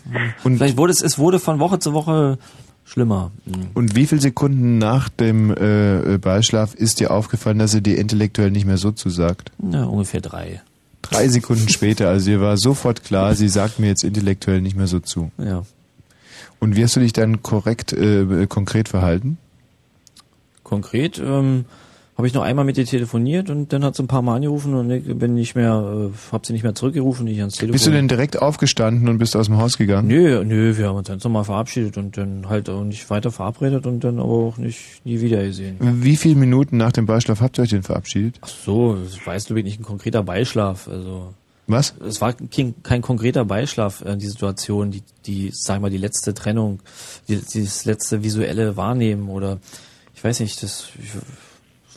[0.43, 2.37] Und, Vielleicht wurde es, es wurde von Woche zu Woche
[2.83, 3.31] schlimmer.
[3.45, 3.67] Mhm.
[3.73, 8.51] und wie viele Sekunden nach dem äh, Beischlaf ist dir aufgefallen, dass sie dir intellektuell
[8.51, 9.51] nicht mehr so zusagt?
[9.71, 10.61] Ja, ungefähr drei.
[11.01, 14.87] Drei Sekunden später, also dir war sofort klar, sie sagt mir jetzt intellektuell nicht mehr
[14.87, 15.31] so zu.
[15.37, 15.63] Ja.
[16.59, 19.37] Und wie hast du dich dann korrekt, äh, konkret verhalten?
[20.63, 21.65] Konkret ähm,
[22.17, 24.73] habe ich noch einmal mit ihr telefoniert und dann hat sie ein paar Mal angerufen
[24.73, 27.71] und ich bin nicht mehr, äh, habe sie nicht mehr zurückgerufen, nicht ans Telefon.
[27.71, 30.07] Bist du denn direkt aufgestanden und bist aus dem Haus gegangen?
[30.07, 33.85] Nö, nö, wir haben uns ganz normal verabschiedet und dann halt auch nicht weiter verabredet
[33.87, 35.77] und dann aber auch nicht nie wieder gesehen.
[35.79, 38.39] Wie viele Minuten nach dem Beischlaf habt ihr euch denn verabschiedet?
[38.41, 41.33] Ach so, das jetzt glaube ich nicht ein konkreter Beischlaf, also
[41.67, 41.95] Was?
[42.05, 45.97] es war kein, kein konkreter Beischlaf, äh, die Situation, die, die, sag ich mal, die
[45.97, 46.81] letzte Trennung,
[47.29, 49.59] die, dieses letzte visuelle Wahrnehmen oder
[50.13, 51.09] ich weiß nicht, das ich,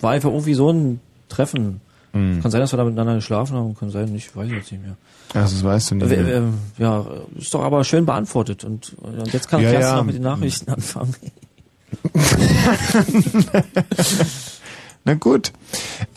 [0.01, 1.81] war einfach irgendwie so ein Treffen.
[2.13, 2.41] Mhm.
[2.43, 4.97] Kann sein, dass wir da miteinander geschlafen haben, kann sein, ich weiß jetzt nicht mehr.
[5.35, 6.13] Also das weißt du nicht.
[6.13, 6.37] Äh, mehr.
[6.37, 6.43] äh,
[6.83, 10.03] ja, ist doch aber schön beantwortet und, und jetzt kann Ja, Kerstin ja.
[10.05, 11.15] mit den Nachrichten anfangen.
[15.05, 15.53] Na gut.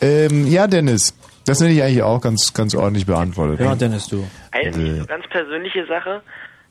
[0.00, 1.14] Ähm, ja, Dennis,
[1.44, 3.60] das hätte ich eigentlich auch ganz, ganz ordentlich beantwortet.
[3.60, 4.24] Ja, Dennis, du.
[4.50, 6.22] Eine so ganz persönliche Sache.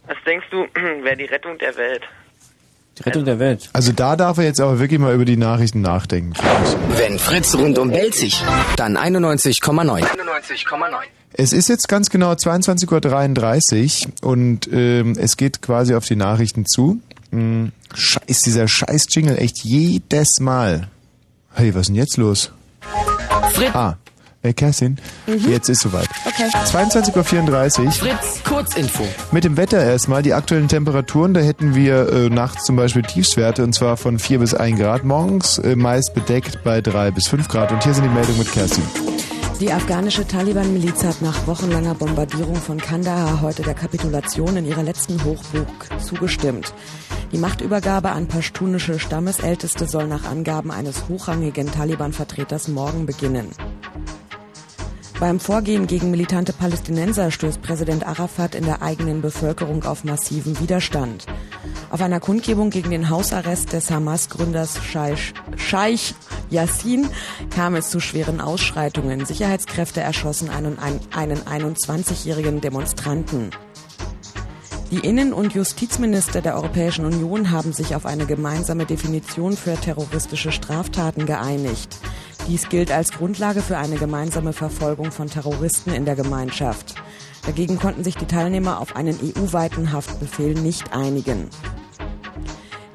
[0.07, 0.57] Was denkst du,
[1.03, 2.01] wäre die Rettung der Welt?
[2.97, 3.69] Die Rettung der Welt.
[3.73, 6.33] Also da darf er jetzt aber wirklich mal über die Nachrichten nachdenken.
[6.95, 8.41] Wenn Fritz rundum Belzig,
[8.75, 10.01] dann 91,9.
[10.01, 10.03] 91,9.
[11.33, 16.65] Es ist jetzt ganz genau 22.33 Uhr und ähm, es geht quasi auf die Nachrichten
[16.65, 16.99] zu.
[17.31, 20.89] Hm, Scheiß, dieser scheiß Jingle, echt jedes Mal.
[21.53, 22.51] Hey, was ist denn jetzt los?
[23.53, 23.75] Fritz.
[23.75, 23.97] Ah,
[24.49, 24.97] äh, Kerstin,
[25.47, 26.07] jetzt ist soweit.
[26.25, 26.47] Okay.
[26.47, 27.91] 22.34 Uhr.
[27.91, 29.03] Fritz, Kurzinfo.
[29.31, 33.63] Mit dem Wetter erstmal, die aktuellen Temperaturen, da hätten wir äh, nachts zum Beispiel Tiefstwerte
[33.63, 37.47] und zwar von 4 bis 1 Grad, morgens äh, meist bedeckt bei 3 bis 5
[37.47, 38.83] Grad und hier sind die Meldungen mit Kerstin.
[39.59, 45.23] Die afghanische Taliban-Miliz hat nach wochenlanger Bombardierung von Kandahar heute der Kapitulation in ihrer letzten
[45.23, 45.67] Hochburg
[45.99, 46.75] zugestimmt.
[47.31, 53.49] Die Machtübergabe an pashtunische Stammesälteste soll nach Angaben eines hochrangigen Taliban-Vertreters morgen beginnen.
[55.19, 61.25] Beim Vorgehen gegen militante Palästinenser stößt Präsident Arafat in der eigenen Bevölkerung auf massiven Widerstand.
[61.89, 66.13] Auf einer Kundgebung gegen den Hausarrest des Hamas-Gründers Scheich, Scheich
[66.51, 67.09] Yassin
[67.49, 69.25] kam es zu schweren Ausschreitungen.
[69.25, 70.77] Sicherheitskräfte erschossen einen,
[71.15, 73.49] einen 21-jährigen Demonstranten.
[74.91, 80.51] Die Innen- und Justizminister der Europäischen Union haben sich auf eine gemeinsame Definition für terroristische
[80.51, 81.97] Straftaten geeinigt.
[82.47, 86.95] Dies gilt als Grundlage für eine gemeinsame Verfolgung von Terroristen in der Gemeinschaft.
[87.45, 91.49] Dagegen konnten sich die Teilnehmer auf einen EU-weiten Haftbefehl nicht einigen.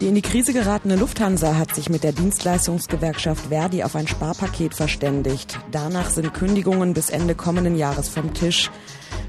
[0.00, 4.74] Die in die Krise geratene Lufthansa hat sich mit der Dienstleistungsgewerkschaft Verdi auf ein Sparpaket
[4.74, 5.58] verständigt.
[5.70, 8.70] Danach sind Kündigungen bis Ende kommenden Jahres vom Tisch.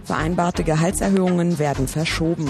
[0.06, 2.50] Vereinbarte Gehaltserhöhungen werden verschoben.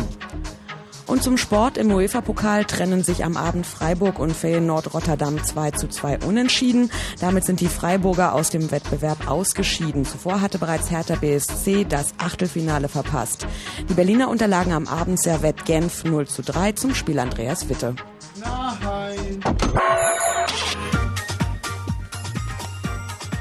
[1.06, 5.88] Und zum Sport im UEFA-Pokal trennen sich am Abend Freiburg und Feyenoord Rotterdam 2 zu
[5.88, 6.90] 2 unentschieden.
[7.20, 10.06] Damit sind die Freiburger aus dem Wettbewerb ausgeschieden.
[10.06, 13.46] Zuvor hatte bereits Hertha BSC das Achtelfinale verpasst.
[13.90, 17.96] Die Berliner unterlagen am Abend Servette Genf 0 zu 3 zum Spiel Andreas Witte.
[18.40, 19.40] Nein.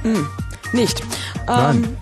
[0.03, 0.29] Hm,
[0.73, 1.03] nicht.
[1.47, 1.97] Nein.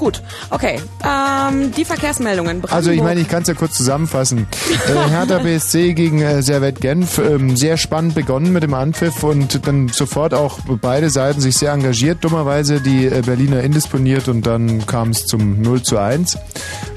[0.00, 0.80] Gut, okay.
[1.04, 2.62] Ähm, die Verkehrsmeldungen.
[2.70, 4.46] Also ich Brandenburg- meine, ich kann es ja kurz zusammenfassen.
[4.88, 9.66] Äh, Hertha BSC gegen äh, Servette Genf, ähm, sehr spannend begonnen mit dem Anpfiff und
[9.66, 12.24] dann sofort auch beide Seiten sich sehr engagiert.
[12.24, 16.38] Dummerweise die äh, Berliner indisponiert und dann kam es zum 0 zu 1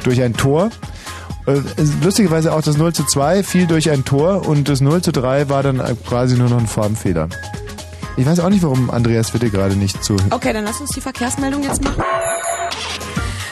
[0.06, 0.70] durch ein Tor.
[1.46, 1.60] Äh,
[2.02, 5.50] lustigerweise auch das 0 zu 2 fiel durch ein Tor und das 0 zu 3
[5.50, 7.28] war dann äh, quasi nur noch ein Formfehler.
[8.16, 10.16] Ich weiß auch nicht, warum Andreas Witte gerade nicht zu.
[10.30, 12.02] Okay, dann lass uns die Verkehrsmeldung jetzt machen.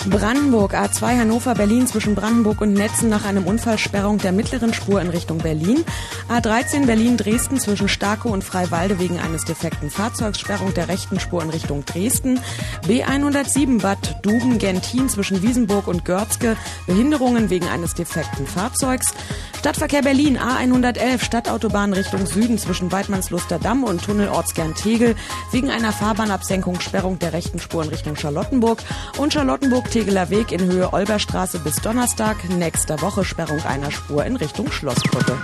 [0.09, 5.09] Brandenburg, A2 Hannover, Berlin zwischen Brandenburg und Netzen nach einem Unfallsperrung der mittleren Spur in
[5.09, 5.85] Richtung Berlin.
[6.27, 11.43] A13 Berlin, Dresden zwischen Starkow und Freiwalde wegen eines defekten Fahrzeugs, Sperrung der rechten Spur
[11.43, 12.39] in Richtung Dresden.
[12.87, 19.13] B107 Bad Duben, Gentin zwischen Wiesenburg und Görzke, Behinderungen wegen eines defekten Fahrzeugs.
[19.61, 25.15] Stadtverkehr Berlin, A111 Stadtautobahn Richtung Süden zwischen Weidmannsluster Damm und Tunnel Ortsgern-Tegel
[25.51, 28.79] wegen einer Fahrbahnabsenkung, Sperrung der rechten Spur in Richtung Charlottenburg
[29.19, 32.37] und Charlottenburg-Tegeler Weg in Höhe Olberstraße bis Donnerstag.
[32.49, 35.37] Nächster Woche Sperrung einer Spur in Richtung Schlossbrücke.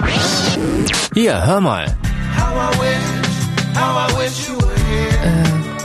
[1.14, 1.86] Hier, hör mal.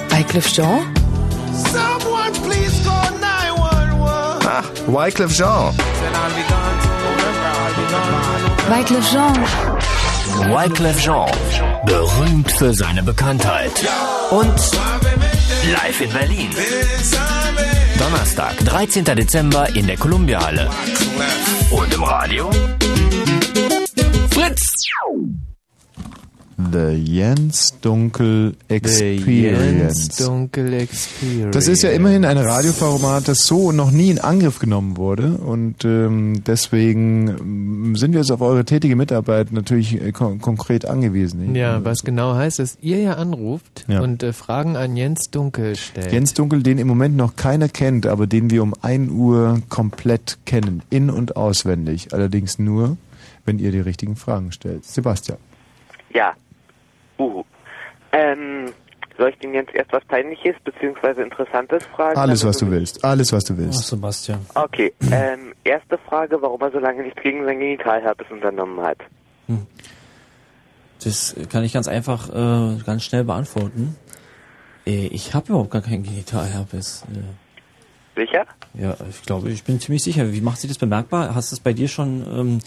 [0.09, 0.87] Äh, Wycliffe Jean?
[4.47, 5.74] Ach, Wycliffe Jean.
[8.68, 9.34] Wycliffe Jean.
[10.50, 11.30] Wycliffe Jean.
[11.86, 13.72] Berühmt für seine Bekanntheit.
[14.30, 14.58] Und
[15.70, 16.50] live in Berlin.
[17.98, 19.04] Donnerstag, 13.
[19.04, 20.70] Dezember in der Columbia-Halle.
[21.70, 22.50] Und im Radio?
[24.30, 24.82] Fritz!
[26.72, 30.06] The Jens Dunkel Experience.
[30.08, 31.52] Jens Dunkel Experience.
[31.54, 35.32] Das ist ja immerhin ein Radioformat, das so noch nie in Angriff genommen wurde.
[35.38, 40.84] Und ähm, deswegen ähm, sind wir jetzt auf eure tätige Mitarbeit natürlich äh, kon konkret
[40.84, 41.54] angewiesen.
[41.54, 44.00] Ja, was genau heißt, dass ihr ja anruft Ja.
[44.00, 46.12] und äh, Fragen an Jens Dunkel stellt.
[46.12, 50.38] Jens Dunkel, den im Moment noch keiner kennt, aber den wir um 1 Uhr komplett
[50.44, 50.82] kennen.
[50.90, 52.12] In- und auswendig.
[52.12, 52.96] Allerdings nur,
[53.44, 54.84] wenn ihr die richtigen Fragen stellt.
[54.84, 55.38] Sebastian.
[56.14, 56.34] Ja.
[57.22, 57.44] Uh.
[58.12, 58.66] Ähm,
[59.18, 61.22] soll ich Ihnen jetzt erst was Peinliches bzw.
[61.22, 62.18] Interessantes fragen?
[62.18, 63.04] Alles, Also was du willst.
[63.04, 63.86] Alles, was du willst.
[63.86, 64.44] Sebastian.
[64.54, 68.98] Okay, ähm, erste Frage, warum er so lange nichts gegen sein Genitalherpes unternommen hat.
[71.04, 73.96] Das kann ich ganz einfach, äh, ganz schnell beantworten.
[74.86, 77.04] Äh, ich habe überhaupt gar keinen Genitalherpes.
[77.12, 78.44] Äh, Sicher?
[78.74, 80.32] ja, ich glaube, ich bin ziemlich sicher.
[80.32, 81.34] Wie macht sich das bemerkbar?
[81.34, 82.58] Hast du es bei dir schon ähm,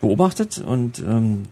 [0.00, 0.58] beobachtet?
[0.58, 1.44] Und ähm,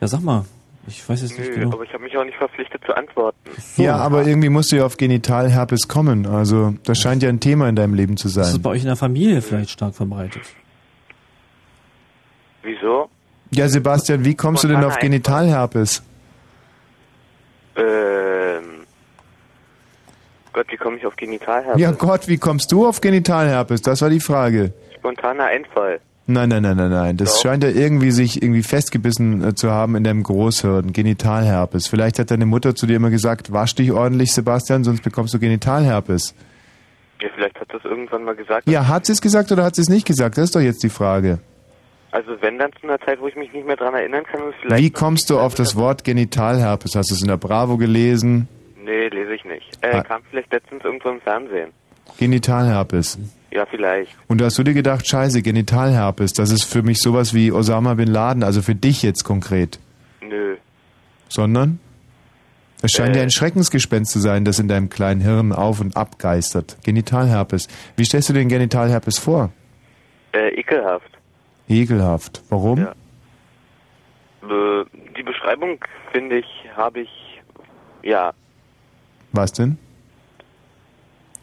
[0.00, 0.44] ja, sag mal,
[0.88, 1.72] ich weiß jetzt nicht Nö, genau.
[1.74, 3.38] aber ich habe mich auch nicht verpflichtet zu antworten.
[3.76, 6.26] Ja, aber irgendwie musst du ja auf Genitalherpes kommen.
[6.26, 8.62] Also, das scheint ja ein Thema in deinem Leben zu Das ist sein.
[8.62, 10.42] bei euch in der Familie vielleicht stark verbreitet.
[12.62, 13.08] Wieso?
[13.52, 16.02] Ja, Sebastian, wie kommst du denn auf Genitalherpes?
[17.76, 18.86] Ähm.
[20.52, 21.80] Gott, wie komme ich auf Genitalherpes?
[21.80, 23.82] Ja Gott, wie kommst du auf Genitalherpes?
[23.82, 24.72] Das war die Frage.
[24.96, 26.00] Spontaner Einfall.
[26.28, 27.16] Nein, nein, nein, nein, nein.
[27.16, 27.42] Das Doch.
[27.42, 30.92] scheint ja irgendwie sich irgendwie festgebissen äh, zu haben in deinem Großhirn.
[30.92, 31.86] Genitalherpes.
[31.86, 35.38] Vielleicht hat deine Mutter zu dir immer gesagt, wasch dich ordentlich, Sebastian, sonst bekommst du
[35.38, 36.34] Genitalherpes.
[37.22, 38.68] Ja, vielleicht hat das irgendwann mal gesagt.
[38.68, 40.36] Ja, hat sie es gesagt oder hat sie es nicht gesagt?
[40.36, 41.38] Das ist doch jetzt die Frage.
[42.10, 44.82] Also wenn dann zu einer Zeit, wo ich mich nicht mehr dran erinnern kann, vielleicht.
[44.82, 46.94] Wie kommst du auf das Wort Genitalherpes?
[46.96, 48.48] Hast du es in der Bravo gelesen?
[48.84, 49.78] Nee, lese ich nicht.
[49.82, 50.02] Äh, Ah.
[50.02, 51.70] kam vielleicht letztens irgendwo im Fernsehen.
[52.18, 53.18] Genitalherpes.
[53.56, 54.14] Ja, vielleicht.
[54.28, 57.94] Und da hast du dir gedacht, scheiße, Genitalherpes, das ist für mich sowas wie Osama
[57.94, 59.78] Bin Laden, also für dich jetzt konkret.
[60.20, 60.56] Nö.
[61.30, 61.78] Sondern?
[62.82, 63.20] Es scheint Äh.
[63.20, 66.76] ja ein Schreckensgespenst zu sein, das in deinem kleinen Hirn auf und ab geistert.
[66.84, 67.68] Genitalherpes.
[67.96, 69.50] Wie stellst du dir den Genitalherpes vor?
[70.32, 71.10] Äh, ekelhaft.
[71.66, 72.42] Ekelhaft.
[72.50, 72.80] Warum?
[72.80, 72.92] Ja.
[74.42, 74.84] Äh,
[75.16, 75.78] die Beschreibung,
[76.12, 76.46] finde ich,
[76.76, 77.40] habe ich.
[78.02, 78.34] Ja.
[79.32, 79.78] Was denn?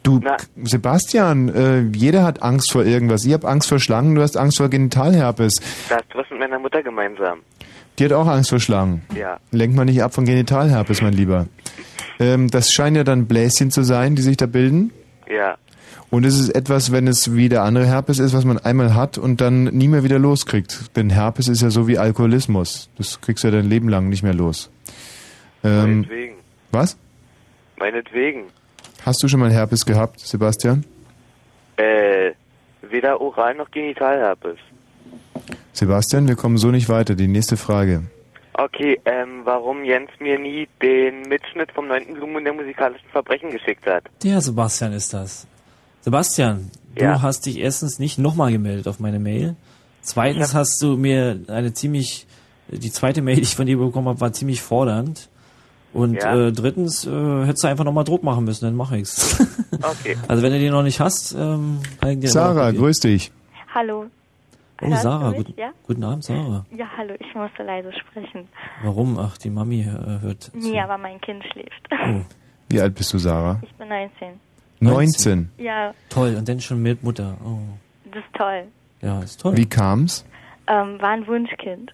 [0.04, 0.36] Du, Na.
[0.62, 3.24] Sebastian, äh, jeder hat Angst vor irgendwas.
[3.24, 5.54] Ich habe Angst vor Schlangen, du hast Angst vor Genitalherpes.
[5.88, 7.40] Da hast du was mit meiner Mutter gemeinsam.
[7.98, 9.02] Die hat auch Angst vor Schlangen.
[9.16, 9.38] Ja.
[9.50, 11.46] Lenk mal nicht ab von Genitalherpes, mein Lieber.
[12.20, 14.92] Ähm, das scheinen ja dann Bläschen zu sein, die sich da bilden.
[15.26, 15.56] Ja.
[16.10, 19.16] Und es ist etwas, wenn es wie der andere Herpes ist, was man einmal hat
[19.16, 20.94] und dann nie mehr wieder loskriegt.
[20.96, 22.90] Denn Herpes ist ja so wie Alkoholismus.
[22.98, 24.70] Das kriegst du ja dein Leben lang nicht mehr los.
[25.64, 26.34] Ähm, Meinetwegen.
[26.72, 26.98] was?
[27.78, 28.44] Meinetwegen.
[29.04, 30.84] Hast du schon mal Herpes gehabt, Sebastian?
[31.76, 32.32] Äh,
[32.82, 34.58] weder oral noch Genitalherpes.
[35.72, 37.14] Sebastian, wir kommen so nicht weiter.
[37.14, 38.04] Die nächste Frage.
[38.54, 42.14] Okay, ähm, warum Jens mir nie den Mitschnitt vom 9.
[42.14, 44.04] Blumen der musikalischen Verbrechen geschickt hat?
[44.22, 45.46] Der Sebastian ist das.
[46.02, 47.14] Sebastian, Ja.
[47.14, 49.56] du hast dich erstens nicht nochmal gemeldet auf meine Mail.
[50.02, 52.26] Zweitens hast du mir eine ziemlich,
[52.68, 55.28] die zweite Mail, die ich von dir bekommen habe, war ziemlich fordernd.
[55.94, 56.48] Und Ja.
[56.48, 59.38] äh, drittens äh, hättest du einfach nochmal Druck machen müssen, dann mach ich's.
[59.84, 60.16] Okay.
[60.28, 63.30] also wenn du den noch nicht hast, ähm, kann ich dir Sarah, grüß dich.
[63.74, 64.06] Hallo.
[64.82, 65.70] Oh, Hörst Sarah, guten, ja?
[65.86, 66.64] guten Abend, Sarah.
[66.76, 68.48] Ja, hallo, ich musste leise sprechen.
[68.82, 69.18] Warum?
[69.18, 70.50] Ach, die Mami äh, hört.
[70.54, 71.88] Nee, aber mein Kind schläft.
[71.90, 72.20] Oh,
[72.68, 73.60] Wie alt bist du, Sarah?
[73.62, 74.28] Ich bin 19.
[74.80, 75.50] 19.
[75.58, 77.36] Ja, toll, und dann schon mit Mutter.
[77.44, 77.58] Oh,
[78.10, 78.64] das ist toll.
[79.02, 79.56] ja, ist toll.
[79.56, 80.24] Wie kam's?
[80.66, 81.92] Ähm, war ein Wunschkind.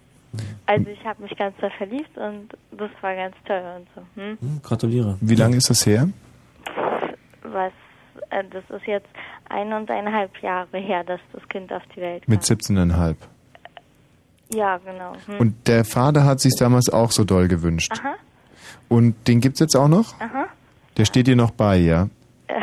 [0.67, 4.21] Also ich habe mich ganz doll verliebt und das war ganz toll und so.
[4.21, 4.39] Hm?
[4.41, 5.19] Hm, gratuliere.
[5.21, 6.09] Wie lange ist das her?
[7.43, 7.73] Was,
[8.31, 9.09] äh, das ist jetzt
[9.49, 12.33] ein und eineinhalb Jahre her, dass das Kind auf die Welt kam.
[12.33, 13.17] Mit 17,5.
[14.55, 15.13] Ja, genau.
[15.27, 15.39] Hm.
[15.39, 17.93] Und der Vater hat sich damals auch so doll gewünscht.
[17.99, 18.15] Aha,
[18.89, 20.21] Und den gibt's jetzt auch noch?
[20.21, 20.47] aha.
[20.97, 22.09] Der steht dir noch bei, ja?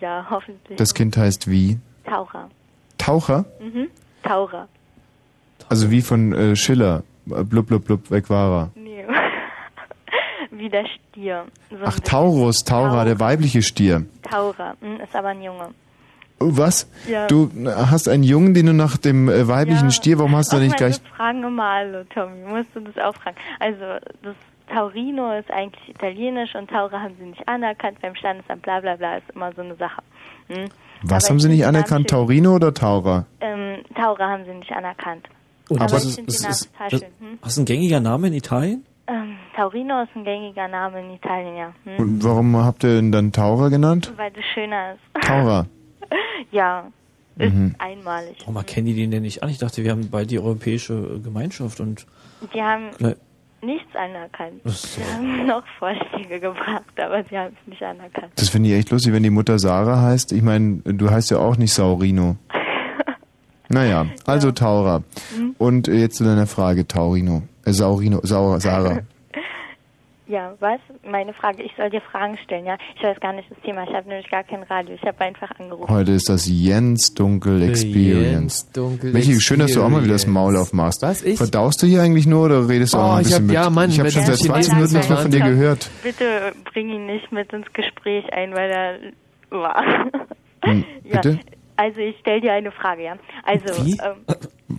[0.00, 0.76] Ja, hoffentlich.
[0.78, 1.78] Das Kind heißt wie?
[2.04, 2.50] Taucher.
[2.98, 3.44] Taucher?
[3.60, 3.86] Mhm.
[4.24, 4.66] Taucher.
[5.72, 7.02] Also wie von äh, Schiller.
[7.24, 8.70] Blub, blub, blub, weg war er.
[8.74, 9.06] Nee.
[10.50, 11.46] Wie der Stier.
[11.70, 11.98] So Ach.
[12.00, 14.04] Taurus, Taura, der weibliche Stier.
[14.20, 14.76] Taucher.
[14.82, 15.68] Hm, ist aber ein Junge.
[16.40, 16.90] Oh, was?
[17.08, 17.26] Ja.
[17.26, 19.90] Du hast einen Jungen, den du nach dem äh, weiblichen Ja.
[19.92, 21.00] Stier, warum hast du Ach, nicht gleich...
[21.16, 22.44] Fragen immer alle, Tommy.
[22.46, 23.36] Musst du das auch fragen.
[23.58, 23.80] Also,
[24.22, 24.36] das
[24.70, 29.16] Taurino ist eigentlich italienisch und Taura haben sie nicht anerkannt beim Standesamt, bla bla bla,
[29.16, 30.02] ist immer so eine Sache.
[30.48, 30.68] Hm?
[31.04, 33.24] Was Aber haben sie nicht anerkannt, Taurino oder Taura?
[33.40, 35.26] Ähm, Taura haben sie nicht anerkannt.
[35.72, 37.08] Und Aber das ich ist, finde das den Namen ist, total das, schön.
[37.30, 37.38] Hm?
[37.42, 38.84] hast du ein gängiger Name in Italien?
[39.08, 41.72] Ähm, Taurino ist ein gängiger Name in Italien, ja.
[41.84, 41.96] Hm?
[41.98, 44.12] Und warum habt ihr ihn dann Taura genannt?
[44.16, 45.26] Weil das schöner ist.
[45.26, 45.66] Taura.
[46.50, 46.84] ja,
[47.38, 47.74] ist Mhm.
[47.78, 48.36] einmalig.
[48.40, 49.48] Warum erkennen die den denn nicht an?
[49.48, 52.06] Ich dachte, wir haben bald die europäische Gemeinschaft und
[52.54, 52.90] Die haben
[53.62, 54.60] nichts anerkannt.
[54.64, 54.70] So.
[54.70, 58.32] Sie haben noch Vorschläge gebracht, aber sie haben es nicht anerkannt.
[58.36, 60.32] Das finde ich echt lustig, wenn die Mutter Sarah heißt.
[60.32, 62.36] Ich meine, du heißt ja auch nicht Saurino.
[63.72, 65.02] Naja, also Taura.
[65.36, 65.54] Mhm.
[65.58, 67.42] Und jetzt zu deiner Frage, Taurino.
[67.64, 69.00] Äh, Saurino, Saura, Sarah.
[70.28, 70.78] Ja, was?
[71.06, 72.78] Meine Frage, ich soll dir Fragen stellen, ja?
[72.96, 75.50] Ich weiß gar nicht das Thema, ich habe nämlich gar kein Radio, ich habe einfach
[75.58, 75.90] angerufen.
[75.92, 78.30] Heute ist das Jens Dunkel Experience.
[78.62, 81.02] Jens Dunkel Michi, schön, dass du auch mal wieder das Maul aufmachst.
[81.02, 81.36] Was, ich?
[81.36, 83.46] Verdaust du hier eigentlich nur oder redest du auch Oh, noch ein ich bisschen hab-
[83.46, 83.54] mit?
[83.56, 85.90] ja, Mann, ich habe schon seit 20 Chinesen Minuten nichts mehr von dir gehört.
[86.02, 88.98] Bitte bring ihn nicht mit ins Gespräch ein, weil er
[89.50, 89.82] war.
[90.64, 91.40] Hm, ja, bitte?
[91.82, 93.16] Also ich stelle dir eine Frage, ja?
[93.44, 93.92] Also, Wie?
[93.92, 94.36] ähm,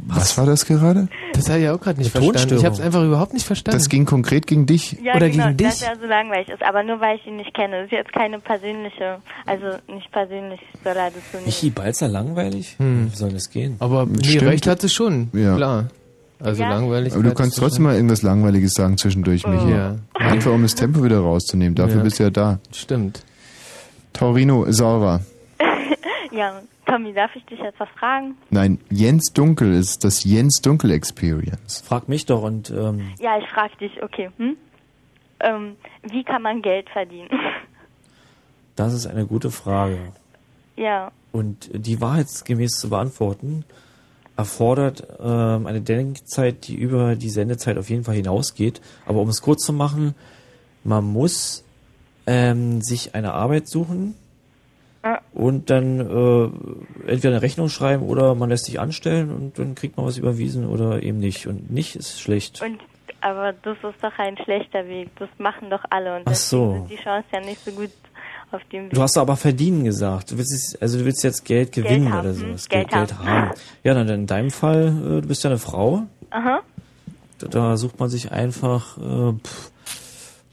[0.08, 1.08] Was war das gerade?
[1.34, 2.58] Das habe ich auch gerade nicht Eine verstanden.
[2.58, 3.78] Ich habe es einfach überhaupt nicht verstanden.
[3.78, 4.98] Das ging konkret gegen dich?
[5.04, 5.68] ja, Oder genau, gegen dich?
[5.68, 7.78] dass er so langweilig ist, aber nur weil ich ihn nicht kenne.
[7.84, 11.46] Das ist jetzt keine persönliche, also nicht persönlich soll er das so nicht.
[11.48, 12.76] Michi Balzer langweilig?
[12.80, 13.12] Hm.
[13.12, 13.76] Wie soll das gehen?
[13.80, 14.44] Aber nee, Stimmt.
[14.52, 15.56] recht hat es schon, Ja.
[15.56, 15.90] klar.
[16.40, 16.70] Also Ja.
[16.70, 17.14] langweilig.
[17.14, 19.72] Aber du kannst trotzdem mal irgendwas Langweiliges sagen zwischendurch, Michi.
[19.72, 19.96] Ja.
[20.16, 21.74] Einfach um das Tempo wieder rauszunehmen.
[21.76, 22.04] Dafür Ja.
[22.04, 22.60] bist du ja da.
[22.74, 23.24] Stimmt.
[24.12, 25.22] Taurino, Saura.
[26.34, 28.36] Ja, Tommy, darf ich dich etwas fragen?
[28.50, 31.82] Nein, Jens Dunkel ist das Jens Dunkel Experience.
[31.82, 34.30] Frag mich doch und ähm, Ja, ich frage dich, okay.
[34.38, 34.58] Hm?
[35.40, 37.30] Ähm, wie kann man Geld verdienen?
[38.76, 40.00] das ist eine gute Frage.
[40.76, 43.64] ja, Und die wahrheitsgemäß zu beantworten,
[44.36, 48.82] erfordert ähm, eine Denkzeit, die über die Sendezeit auf jeden Fall hinausgeht.
[49.06, 50.16] Aber um es kurz zu machen,
[50.84, 51.64] man muss
[52.26, 54.16] ähm, sich eine Arbeit suchen
[55.04, 55.20] Ja.
[55.34, 59.98] und dann äh, entweder eine Rechnung schreiben oder man lässt sich anstellen und dann kriegt
[59.98, 61.46] man was überwiesen oder eben nicht.
[61.46, 62.62] Und nicht ist schlecht.
[62.62, 62.80] und
[63.24, 65.10] aber das ist doch ein schlechter Weg.
[65.18, 66.74] Das machen doch alle und Ach so.
[66.74, 67.92] sind die Chancen ja nicht so gut
[68.52, 68.94] auf dem Weg.
[68.94, 70.32] Du hast aber verdienen gesagt.
[70.32, 72.70] Du willst also du willst jetzt Geld gewinnen haben, oder hm, sowas.
[72.70, 73.28] Geld Geld haben.
[73.28, 73.52] haben.
[73.84, 76.04] Ja, dann in deinem Fall, äh, du bist ja eine Frau.
[76.32, 76.62] Aha.
[77.40, 79.72] Da, da sucht man sich einfach, äh, pff,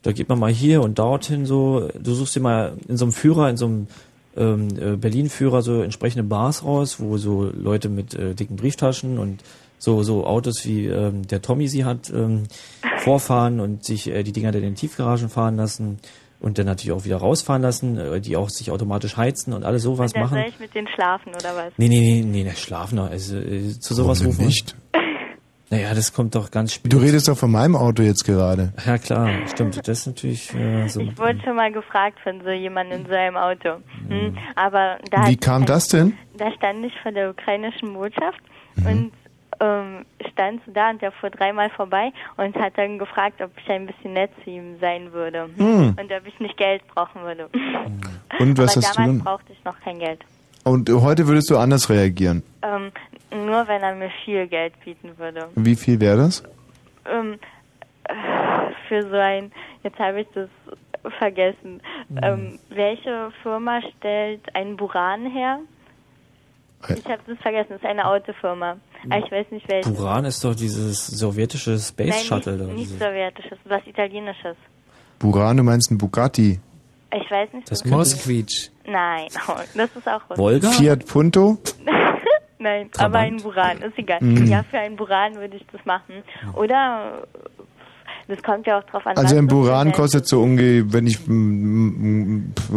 [0.03, 1.89] da geht man mal hier und dorthin so.
[1.99, 3.89] Du suchst dir mal in so einem Führer, in so einem
[4.37, 9.43] ähm, äh, Berlin-Führer so entsprechende Bars raus, wo so Leute mit äh, dicken Brieftaschen und
[9.79, 12.45] so so Autos wie ähm, der Tommy sie hat ähm,
[12.99, 15.99] vorfahren und sich äh, die Dinger dann in den Tiefgaragen fahren lassen
[16.39, 19.83] und dann natürlich auch wieder rausfahren lassen, äh, die auch sich automatisch heizen und alles
[19.83, 20.39] sowas und dann machen.
[20.39, 21.73] soll ich mit denen schlafen oder was?
[21.77, 23.11] Nee, nee, nee, nee, der Schlafner.
[23.11, 24.41] Also äh, zu sowas Warum rufen.
[24.41, 24.77] wir- nicht?
[25.71, 26.93] Naja, das kommt doch ganz spät.
[26.93, 28.73] Du redest doch von meinem Auto jetzt gerade.
[28.85, 29.77] Ja klar, stimmt.
[29.87, 31.01] Das ist natürlich äh, so.
[31.01, 33.77] Ich wurde schon mal gefragt von so jemandem in seinem Auto.
[34.09, 36.15] Hm, aber da Wie kam das denn?
[36.37, 38.41] Da stand ich vor der ukrainischen Botschaft
[38.77, 38.87] Mhm.
[38.87, 39.13] und
[39.61, 43.69] ähm, stand so da und der fuhr dreimal vorbei und hat dann gefragt, ob ich
[43.71, 45.97] ein bisschen nett zu ihm sein würde Hm.
[46.01, 47.49] und ob ich nicht Geld brauchen würde.
[48.39, 49.19] Und was Aber hast du damals dann?
[49.19, 50.21] brauchte ich noch kein Geld.
[50.65, 52.43] Und heute würdest du anders reagieren.
[52.63, 52.91] Ähm,
[53.31, 55.49] nur wenn er mir viel Geld bieten würde.
[55.55, 56.43] Wie viel wäre das?
[57.07, 57.39] Ähm,
[58.05, 58.15] äh,
[58.89, 59.53] für so ein,
[59.83, 60.49] jetzt habe ich das
[61.19, 61.81] vergessen.
[62.23, 65.61] Ähm, welche Firma stellt einen Buran her?
[66.89, 68.77] Ich habe das vergessen, das ist eine Autofirma.
[69.09, 69.91] Aber ich weiß nicht welche.
[69.91, 72.57] Buran ist doch dieses sowjetische Space Nein, Shuttle.
[72.67, 74.57] nicht, nicht sowjetisches, was italienisches.
[75.19, 76.59] Buran, du meinst ein Bugatti.
[77.15, 77.71] Ich weiß nicht.
[77.71, 78.71] Das Moskvich.
[78.87, 79.29] Nein,
[79.75, 80.39] das ist auch was.
[80.39, 80.71] Volga?
[80.71, 81.59] Fiat Punto?
[82.61, 83.15] Nein, Trabant?
[83.15, 84.19] aber ein Buran, ist egal.
[84.21, 84.45] Mhm.
[84.47, 86.23] Ja, für einen Buran würde ich das machen.
[86.55, 87.27] Oder,
[88.29, 89.17] das kommt ja auch drauf an.
[89.17, 91.19] Also ein Buran kostet so ungefähr, wenn ich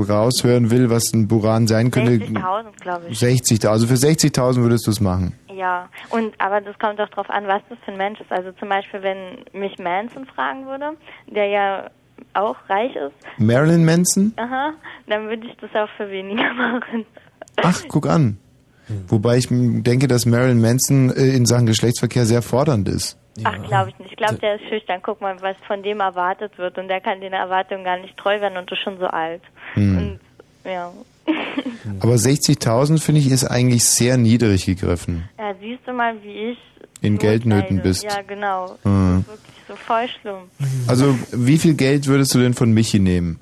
[0.10, 3.20] raushören will, was ein Buran sein könnte, 60.000, glaube ich.
[3.20, 3.68] 60.000.
[3.68, 5.38] Also für 60.000 würdest du es machen.
[5.54, 8.32] Ja, und aber das kommt auch drauf an, was das für ein Mensch ist.
[8.32, 10.96] Also zum Beispiel, wenn mich Manson fragen würde,
[11.28, 11.90] der ja
[12.36, 14.32] auch reich ist, Marilyn Manson?
[14.38, 14.72] aha,
[15.08, 17.06] dann würde ich das auch für weniger machen.
[17.62, 18.38] Ach, guck an.
[19.08, 23.18] Wobei ich denke, dass Marilyn Manson äh, in Sachen Geschlechtsverkehr sehr fordernd ist.
[23.44, 24.12] Ach, glaube ich nicht.
[24.12, 25.00] Ich glaube, der ist schüchtern.
[25.02, 26.78] Guck mal, was von dem erwartet wird.
[26.78, 29.42] Und der kann den Erwartungen gar nicht treu werden und ist schon so alt.
[29.74, 29.98] Hm.
[29.98, 30.20] Und
[30.66, 30.92] ja.
[32.00, 35.30] Aber 60.000 finde ich ist eigentlich sehr niedrig gegriffen.
[35.40, 36.58] ja, siehst du mal, wie ich
[37.02, 37.90] In Geldnöten leide.
[37.90, 38.04] bist.
[38.04, 38.78] Ja, genau.
[38.84, 39.26] Hm.
[39.26, 40.88] Das ist wirklich so voll schlimm.
[40.88, 43.40] Also wie viel Geld würdest du denn von Michi nehmen?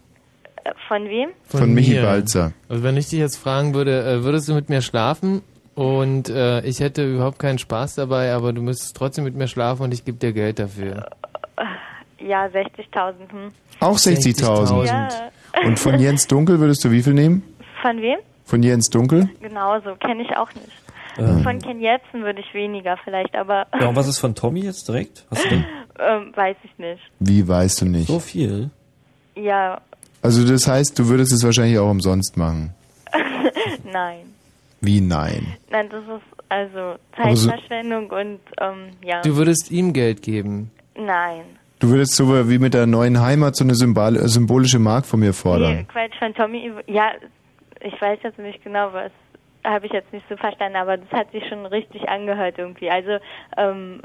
[0.64, 1.30] Äh, Von wem?
[1.45, 2.03] Von Michi mir.
[2.03, 2.53] Balzer.
[2.70, 5.41] Also wenn ich dich jetzt fragen würde, äh, würdest du mit mir schlafen?
[5.76, 9.84] Und äh, ich hätte überhaupt keinen Spaß dabei, aber du müsstest trotzdem mit mir schlafen
[9.84, 11.07] und ich gebe dir Geld dafür.
[12.20, 13.14] Ja, 60.000.
[13.32, 13.51] Hm.
[13.80, 14.86] Auch 60.000.
[14.86, 15.07] Ja.
[15.66, 17.43] Und von Jens Dunkel würdest du wie viel nehmen?
[17.82, 18.20] Von wem?
[18.45, 19.30] Von Jens Dunkel?
[19.41, 20.68] Genauso, kenne ich auch nicht.
[21.18, 21.41] Ähm.
[21.43, 24.88] Von Ken Jebsen würde ich weniger vielleicht, aber Ja, und was ist von Tommy jetzt
[24.88, 25.26] direkt?
[25.32, 25.66] Hast du denn
[25.99, 27.01] ähm, weiß ich nicht.
[27.20, 28.07] Wie weißt du nicht?
[28.07, 28.70] so viel?
[29.36, 29.82] Ja,
[30.22, 32.74] Also das heißt, du würdest es wahrscheinlich auch umsonst machen.
[33.91, 34.26] nein.
[34.80, 35.55] Wie nein?
[35.69, 39.22] Nein, das ist also Aber so- Zeitverschwendung und ähm, ja.
[39.22, 40.72] Du würdest ihm Geld geben.
[40.95, 41.43] Nein.
[41.80, 45.28] Du würdest so wie mit der neuen Heimat so eine symbol symbolische Mark von mir
[45.28, 45.88] Nee, fordern.
[45.88, 46.72] Quatsch von Tommy.
[46.88, 47.11] Ja,
[47.80, 49.11] ich weiß jetzt nicht genau, was
[49.63, 52.89] habe ich jetzt nicht so verstanden, aber das hat sich schon richtig angehört irgendwie.
[52.89, 53.17] Also
[53.57, 54.01] ähm,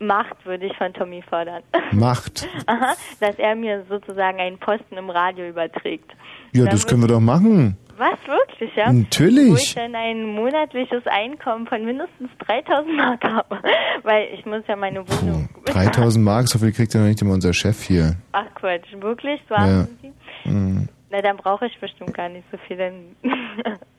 [0.00, 1.62] Macht würde ich von Tommy fordern.
[1.92, 2.48] Macht.
[2.66, 6.10] Aha, dass er mir sozusagen einen Posten im Radio überträgt.
[6.52, 7.76] Ja, Dann das können wir doch machen.
[7.98, 8.90] Was, wirklich, ja?
[8.90, 9.50] Natürlich.
[9.50, 13.58] Wo ich dann ein monatliches Einkommen von mindestens 3000 Mark habe.
[14.02, 15.50] Weil ich muss ja meine Wohnung...
[15.66, 18.16] 3000 Mark, so viel kriegt ja noch nicht immer unser Chef hier.
[18.32, 19.38] Ach Quatsch, wirklich?
[19.50, 19.84] So Ja.
[20.00, 20.12] Sie?
[20.48, 20.88] Mhm.
[21.10, 22.78] Na, dann brauche ich bestimmt gar nicht so viel.
[22.78, 22.94] Dann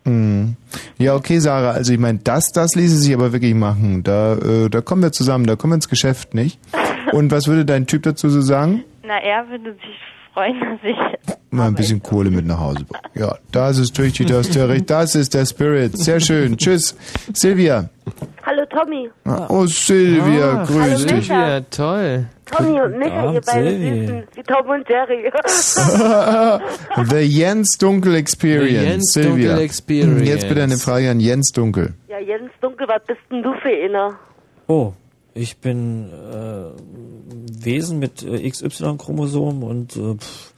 [0.05, 0.55] Mhm.
[1.01, 4.03] Ja, okay, Sarah, also ich meine, das, das ließe sich aber wirklich machen.
[4.03, 6.59] Da, äh, da kommen wir zusammen, da kommen wir ins Geschäft, nicht?
[7.11, 8.83] Und was würde dein Typ dazu so sagen?
[9.03, 9.97] Na, er würde sich
[10.33, 11.35] freuen, dass ich...
[11.53, 13.03] Mal ein bisschen Kohle mit nach Hause bringen.
[13.13, 15.97] Ja, das ist tüchtig, das ist der Recht, das ist der Spirit.
[15.97, 16.55] Sehr schön.
[16.57, 16.95] Tschüss.
[17.33, 17.89] Silvia.
[18.45, 19.09] Hallo Tommy.
[19.25, 21.27] Ah, Oh, Silvia, Ah, grüß dich.
[21.27, 22.25] Ja, toll.
[22.45, 23.69] Tommy und Micha, ihr beide.
[23.69, 25.29] Süßen, wie Tom und Jerry.
[27.09, 28.79] The Jens Dunkel Experience.
[28.83, 29.47] The Jens Silvia.
[29.49, 30.29] Dunkel Experience.
[30.29, 31.93] Jetzt bitte eine Frage an Jens Dunkel.
[32.07, 34.17] ja, Jens Dunkel, was bist denn du für einer?
[34.67, 34.93] Oh,
[35.33, 40.53] ich bin äh, Wesen mit äh, XY-Chromosom und äh, pff,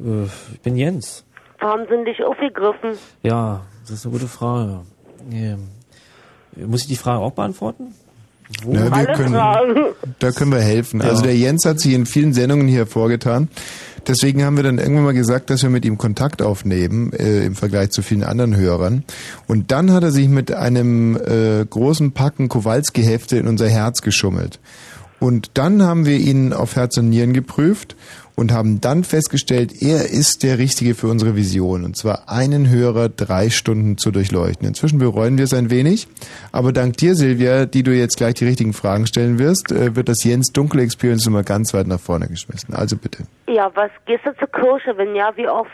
[0.00, 0.24] äh,
[0.54, 1.24] ich bin Jens.
[1.60, 2.98] Warum sind dich aufgegriffen?
[3.22, 4.82] Ja, das ist eine gute Frage.
[5.32, 5.68] Ähm,
[6.56, 7.94] muss ich die Frage auch beantworten?
[8.62, 8.72] Wo?
[8.72, 11.02] Ja, wir können, da können wir helfen.
[11.02, 13.48] Also der Jens hat sich in vielen Sendungen hier hervorgetan.
[14.06, 17.54] Deswegen haben wir dann irgendwann mal gesagt, dass wir mit ihm Kontakt aufnehmen äh, im
[17.54, 19.04] Vergleich zu vielen anderen Hörern.
[19.46, 24.60] Und dann hat er sich mit einem äh, großen Packen Kowalski-Hefte in unser Herz geschummelt.
[25.20, 27.96] Und dann haben wir ihn auf Herz und Nieren geprüft
[28.38, 31.84] und haben dann festgestellt, er ist der Richtige für unsere Vision.
[31.84, 34.66] Und zwar einen Hörer drei Stunden zu durchleuchten.
[34.66, 36.06] Inzwischen bereuen wir es ein wenig.
[36.52, 40.08] Aber dank dir, Silvia, die du jetzt gleich die richtigen Fragen stellen wirst, äh, wird
[40.08, 42.74] das Jens Dunkel Experience immer ganz weit nach vorne geschmissen.
[42.74, 43.24] Also bitte.
[43.48, 44.96] Ja, was, gehst du zur Kirche?
[44.96, 45.70] Wenn ja, wie oft?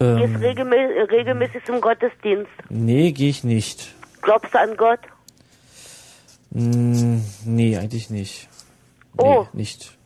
[0.00, 0.76] Gehst Ähm, regelmä
[1.10, 2.50] regelmäßig zum Gottesdienst?
[2.68, 3.94] nee, gehe ich nicht.
[4.22, 4.98] Glaubst du an Gott?
[6.50, 8.48] Mm, nee, eigentlich nicht.
[9.16, 9.46] Nee, Oh.
[9.52, 9.96] nicht.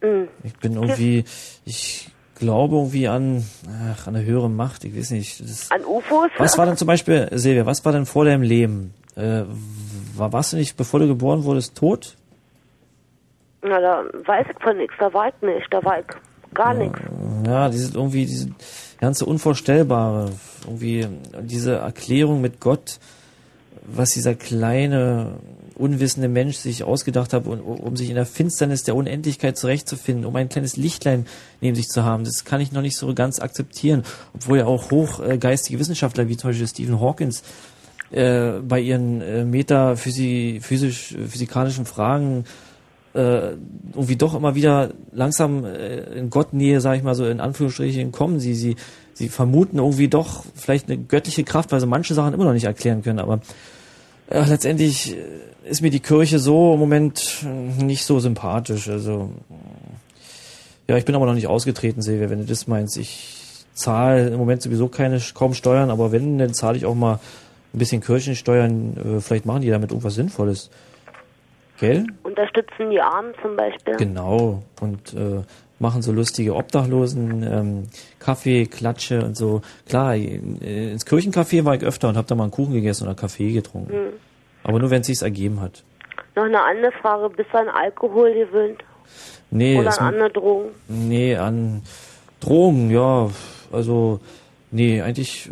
[0.00, 0.28] Hm.
[0.44, 1.24] Ich bin irgendwie,
[1.64, 3.44] ich glaube irgendwie an,
[3.92, 5.40] ach, an eine höhere Macht, ich weiß nicht.
[5.40, 6.30] Das, An UFOs?
[6.38, 8.94] was war denn zum Beispiel, Silvia, was war denn vor deinem Leben?
[9.16, 9.42] Äh,
[10.16, 12.16] war, warst du nicht, bevor du geboren wurdest, tot?
[13.62, 16.06] Na, da weiß ich von nichts, da war ich nicht, da war ich
[16.54, 16.98] gar nichts.
[17.46, 18.50] Ja, diese irgendwie, diese
[18.98, 20.30] ganze Unvorstellbare,
[20.64, 21.06] irgendwie
[21.42, 22.98] diese Erklärung mit Gott,
[23.84, 25.34] was dieser kleine,
[25.80, 30.36] unwissende Mensch sich ausgedacht hat, um, um sich in der Finsternis der Unendlichkeit zurechtzufinden, um
[30.36, 31.26] ein kleines Lichtlein
[31.60, 32.24] neben sich zu haben.
[32.24, 34.04] Das kann ich noch nicht so ganz akzeptieren,
[34.34, 37.42] obwohl ja auch hochgeistige Wissenschaftler wie zum Beispiel Stephen Hawkins
[38.10, 42.44] äh, bei ihren äh, metaphysisch physikalischen Fragen
[43.12, 43.54] äh,
[43.92, 48.38] irgendwie doch immer wieder langsam äh, in Gottnähe, sage ich mal so in Anführungsstrichen, kommen.
[48.38, 48.76] Sie, sie,
[49.14, 52.64] sie vermuten irgendwie doch vielleicht eine göttliche Kraft, weil sie manche Sachen immer noch nicht
[52.64, 53.18] erklären können.
[53.18, 53.40] Aber
[54.28, 55.16] äh, letztendlich
[55.70, 57.46] ist mir die Kirche so im Moment
[57.78, 58.88] nicht so sympathisch.
[58.88, 59.30] Also
[60.88, 62.96] ja, ich bin aber noch nicht ausgetreten, Silvia, wenn du das meinst.
[62.96, 67.20] Ich zahle im Moment sowieso keine kaum Steuern, aber wenn, dann zahle ich auch mal
[67.72, 68.96] ein bisschen Kirchensteuern.
[68.96, 70.70] Äh, vielleicht machen die damit irgendwas Sinnvolles.
[71.78, 72.04] Gell?
[72.24, 73.96] Unterstützen die Armen zum Beispiel.
[73.96, 74.62] Genau.
[74.80, 75.42] Und äh,
[75.78, 77.82] machen so lustige Obdachlosen, ähm,
[78.18, 79.62] Kaffee, Klatsche und so.
[79.88, 83.14] Klar, äh, ins Kirchencafé war ich öfter und habe da mal einen Kuchen gegessen oder
[83.14, 83.92] Kaffee getrunken.
[83.92, 84.12] Hm.
[84.64, 85.82] Aber nur, wenn es sich ergeben hat.
[86.36, 87.28] Noch eine andere Frage.
[87.30, 88.82] Bist du an Alkohol gewöhnt?
[89.50, 90.68] Nee, Oder an andere Drogen?
[90.88, 91.82] Nee, an
[92.40, 93.30] Drogen, ja.
[93.72, 94.20] Also,
[94.70, 95.50] nee, eigentlich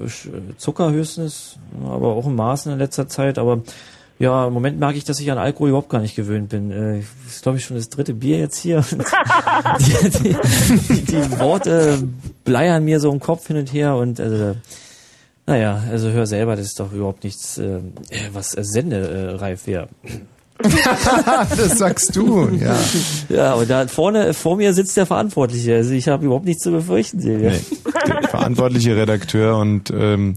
[0.56, 3.38] Zucker höchstens, aber auch in Maßen in letzter Zeit.
[3.38, 3.62] Aber
[4.18, 6.70] ja, im Moment merke ich, dass ich an Alkohol überhaupt gar nicht gewöhnt bin.
[6.70, 8.84] Äh, Das ist, glaube ich, schon das dritte Bier jetzt hier.
[9.80, 10.36] die, die,
[10.88, 11.98] die, die Worte
[12.44, 14.54] bleiern mir so im Kopf hin und her und also,
[15.48, 17.80] naja, also hör selber, das ist doch überhaupt nichts, äh,
[18.34, 19.88] was äh, sendereif wäre.
[20.58, 22.76] das sagst du, ja.
[23.30, 25.76] Ja, und da vorne vor mir sitzt der Verantwortliche.
[25.76, 27.52] Also ich habe überhaupt nichts zu befürchten, Silvia.
[28.06, 30.36] Der verantwortliche Redakteur und ähm,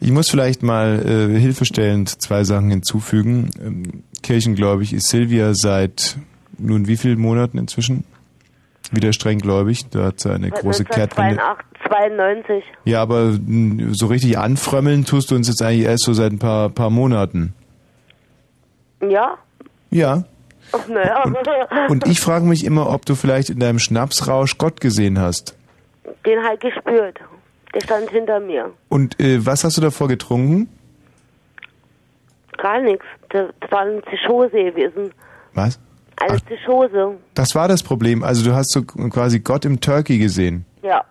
[0.00, 3.50] ich muss vielleicht mal äh, hilfestellend zwei Sachen hinzufügen.
[3.62, 6.16] Ähm, kirchengläubig ist Silvia seit
[6.56, 8.04] nun wie vielen Monaten inzwischen?
[8.92, 9.90] Wieder streng gläubig.
[9.90, 11.42] Da hat sie eine große Kehrtwende.
[11.88, 12.64] 92.
[12.84, 16.38] Ja, aber mh, so richtig anfrömmeln tust du uns jetzt eigentlich erst so seit ein
[16.38, 17.54] paar, paar Monaten.
[19.00, 19.38] Ja?
[19.90, 20.24] Ja.
[20.72, 21.24] Ach, naja.
[21.88, 25.56] Und ich frage mich immer, ob du vielleicht in deinem Schnapsrausch Gott gesehen hast.
[26.26, 27.18] Den halt gespürt.
[27.74, 28.70] Der stand hinter mir.
[28.88, 30.68] Und äh, was hast du davor getrunken?
[32.56, 33.04] Gar nichts.
[33.30, 35.12] Das war eine Zischose gewesen.
[35.54, 35.78] Was?
[36.16, 37.16] Eine Zischose.
[37.34, 38.24] Das war das Problem.
[38.24, 40.64] Also du hast so quasi Gott im Turkey gesehen.
[40.82, 41.04] Ja.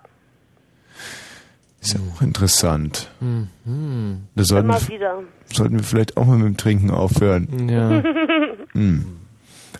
[1.81, 3.09] Ist ja auch interessant.
[3.19, 4.27] Mhm.
[4.35, 5.23] Da sollten Immer wir, wieder.
[5.45, 7.69] sollten wir vielleicht auch mal mit dem Trinken aufhören.
[7.69, 8.03] Ja.
[8.73, 9.05] Hm.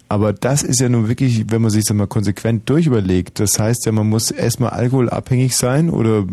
[0.09, 3.85] Aber das ist ja nun wirklich, wenn man sich das mal konsequent durchüberlegt, das heißt
[3.85, 6.23] ja, man muss erstmal alkoholabhängig sein oder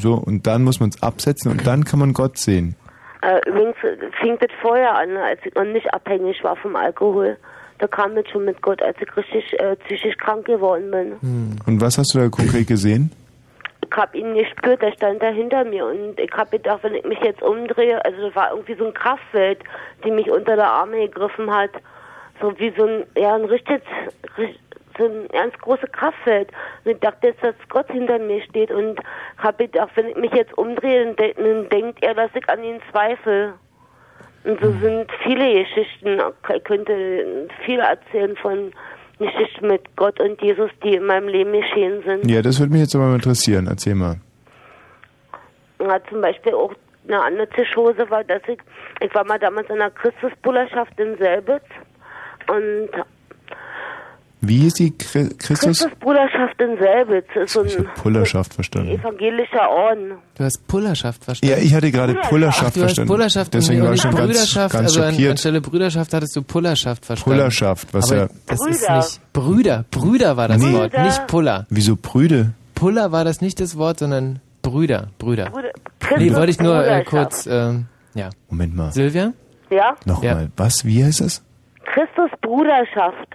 [0.00, 2.74] so und dann muss man es absetzen und dann kann man Gott sehen.
[3.20, 3.76] Äh, übrigens
[4.20, 7.36] fing das vorher an, als ich noch nicht abhängig war vom Alkohol.
[7.78, 11.56] Da kam das schon mit Gott, als ich richtig äh, psychisch krank geworden bin.
[11.66, 13.12] Und was hast du da konkret gesehen?
[13.92, 17.04] Ich hab ihn gespürt, der stand da hinter mir und ich hab gedacht, wenn ich
[17.04, 19.58] mich jetzt umdrehe, also das war irgendwie so ein Kraftfeld,
[20.02, 21.72] die mich unter der Arme gegriffen hat.
[22.40, 23.82] So wie so ein, ja, ein richtig,
[24.38, 24.58] richt-
[24.96, 26.48] so ein ganz großes Kraftfeld.
[26.84, 28.98] Und ich dachte jetzt, dass Gott hinter mir steht und
[29.36, 32.64] hab gedacht, wenn ich mich jetzt umdrehe, dann, de dann denkt er, dass ich an
[32.64, 33.52] ihn zweifle.
[34.44, 36.18] Und so sind viele Geschichten.
[36.54, 38.72] Ich könnte viel erzählen von
[39.22, 42.30] Geschichten mit Gott und Jesus, die in meinem Leben geschehen sind.
[42.30, 43.66] Ja, das würde mich jetzt aber mal interessieren.
[43.68, 44.16] Erzähl mal.
[45.80, 46.72] Ja, zum Beispiel auch
[47.08, 48.58] eine andere Zischhose war, dass ich,
[49.00, 51.64] ich war mal damals in einer Christusbruderschaft in Selbitz
[52.48, 52.88] und
[54.44, 55.78] Wie hieß die Chri Christus?
[55.78, 58.90] Christusbruderschaft in Selbitz ist so ein Pullerschaft verstanden.
[58.90, 60.14] evangelischer Orden.
[60.36, 61.56] Du hast Pullerschaft verstanden.
[61.56, 63.08] Ja, ich hatte gerade Pullerschaft Ach, du hast verstanden.
[63.08, 65.30] Pullerschaft Deswegen war ich schon ganz, Brüderschaft, ganz also an, schockiert.
[65.30, 67.38] anstelle Brüderschaft hattest du Pullerschaft verstanden.
[67.38, 68.70] Pullerschaft, was Aber ja- Das Brüder.
[68.74, 69.84] ist nicht Brüder.
[69.92, 70.72] Brüder war das Nee.
[70.72, 71.04] Wort, Brüder.
[71.04, 71.66] nicht Puller.
[71.70, 72.52] Wieso Brüde?
[72.74, 75.08] Puller war das nicht das Wort, sondern Brüder.
[75.18, 75.50] Brüder.
[75.50, 75.70] Bruder,
[76.18, 78.30] Nee, wollte ich nur äh, kurz, ähm, ja.
[78.50, 78.90] Moment mal.
[78.92, 79.32] Silvia?
[79.70, 79.94] Ja?
[80.04, 80.50] Nochmal.
[80.56, 80.84] Was?
[80.84, 81.42] Wie heißt das?
[81.94, 83.28] Christusbruderschaft.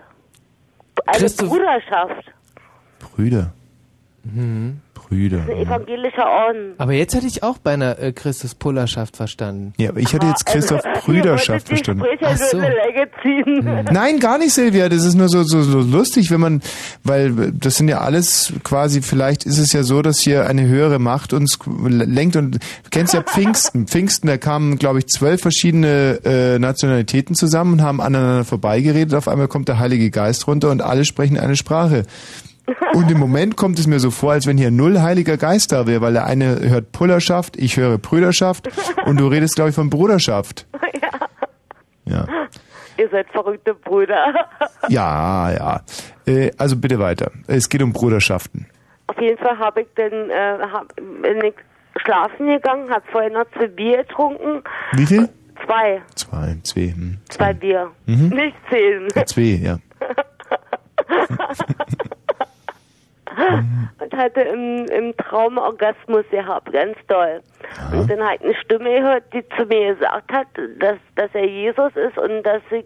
[1.05, 2.31] Eine Christus- Bruderschaft.
[2.99, 3.53] Brüder.
[4.23, 4.81] Mhm.
[5.07, 5.41] Brüder.
[5.47, 6.73] Ein evangelischer Orden.
[6.77, 9.73] Aber jetzt hätte ich auch bei einer äh, Christus Pullerschaft verstanden.
[9.77, 12.03] Ja, aber ich hatte jetzt Christoph Brüderschaft verstanden.
[12.21, 12.59] Ach so.
[13.23, 13.85] ziehen.
[13.91, 14.89] Nein, gar nicht, Silvia.
[14.89, 16.61] Das ist nur so, so, so lustig, wenn man,
[17.03, 20.99] weil das sind ja alles quasi, vielleicht ist es ja so, dass hier eine höhere
[20.99, 23.87] Macht uns lenkt und du kennst ja Pfingsten.
[23.87, 29.13] Pfingsten, da kamen, glaube ich, zwölf verschiedene äh, Nationalitäten zusammen und haben aneinander vorbeigeredet.
[29.13, 32.05] Auf einmal kommt der Heilige Geist runter und alle sprechen eine Sprache.
[32.93, 35.87] Und im Moment kommt es mir so vor, als wenn hier null Heiliger Geist da
[35.87, 38.67] wäre, weil der eine hört Pullerschaft, ich höre Brüderschaft
[39.05, 40.65] und du redest, glaube ich, von Bruderschaft.
[42.09, 42.25] Ja.
[42.97, 44.33] Ihr seid verrückte Brüder.
[44.87, 45.81] Ja, ja.
[46.25, 47.31] Äh, also bitte weiter.
[47.47, 48.65] Es geht um Bruderschaften.
[49.07, 51.53] Auf jeden Fall habe ich dann, äh, hab, bin ich
[52.01, 54.63] schlafen gegangen, habe vorher noch zwei Bier getrunken.
[54.93, 55.27] Wie viel?
[55.65, 56.01] Zwei.
[56.15, 56.93] Zwei, zwei.
[56.93, 57.17] Hm.
[57.27, 57.91] Zwei Bier.
[58.05, 58.29] Mhm.
[58.29, 59.09] Nicht zehn.
[59.13, 59.79] Ja, zwei, ja.
[63.99, 67.41] und hatte im, im Traum Orgasmus gehabt, ganz doll.
[67.91, 70.47] Und dann habe ich eine Stimme gehört, die zu mir gesagt hat,
[70.79, 72.85] dass, dass er Jesus ist und dass ich,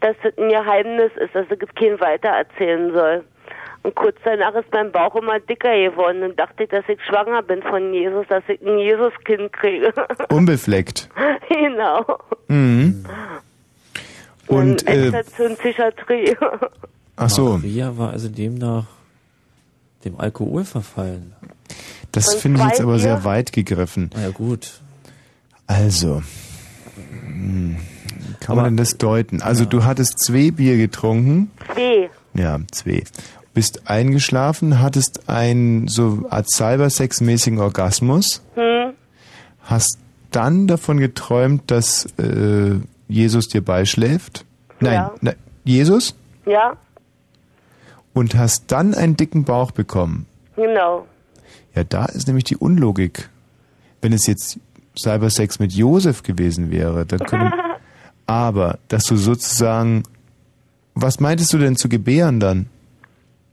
[0.00, 3.24] dass es ein Geheimnis ist, dass ich es keinem weitererzählen soll.
[3.82, 7.42] Und kurz danach ist mein Bauch immer dicker geworden und dachte ich, dass ich schwanger
[7.42, 9.92] bin von Jesus, dass ich ein Jesuskind kriege.
[10.28, 11.08] Unbefleckt.
[11.48, 12.18] genau.
[12.48, 13.06] Mhm.
[14.48, 16.36] Und, äh, Endstation Psychiatrie.
[17.16, 18.99] ach so, Maria war also demnach
[20.04, 21.32] dem Alkohol verfallen.
[22.12, 24.10] das Und finde ich jetzt aber sehr weit gegriffen.
[24.14, 24.80] Na ja, gut.
[25.66, 26.22] Also,
[27.26, 29.42] hm, wie kann man denn das deuten?
[29.42, 31.50] Also du hattest zwei Bier getrunken.
[31.74, 32.10] Zwei.
[32.34, 33.04] Ja, zwei.
[33.54, 38.92] Bist eingeschlafen, hattest einen so Art Cybersex-mäßigen Orgasmus, Hm?
[39.62, 39.98] hast
[40.30, 42.76] dann davon geträumt, dass äh,
[43.08, 44.44] Jesus dir beischläft.
[44.78, 45.14] Nein, Ja.
[45.20, 45.32] na,
[45.64, 46.14] Jesus?
[46.46, 46.76] Ja,
[48.20, 50.26] Und hast dann einen dicken Bauch bekommen.
[50.54, 51.06] genau.
[51.74, 53.30] Ja, da ist nämlich die Unlogik.
[54.02, 54.60] Wenn es jetzt
[54.94, 57.50] Cybersex mit Josef gewesen wäre, dann könnte.
[58.26, 60.02] aber, dass du sozusagen.
[60.94, 62.68] Was meintest du denn zu gebären dann?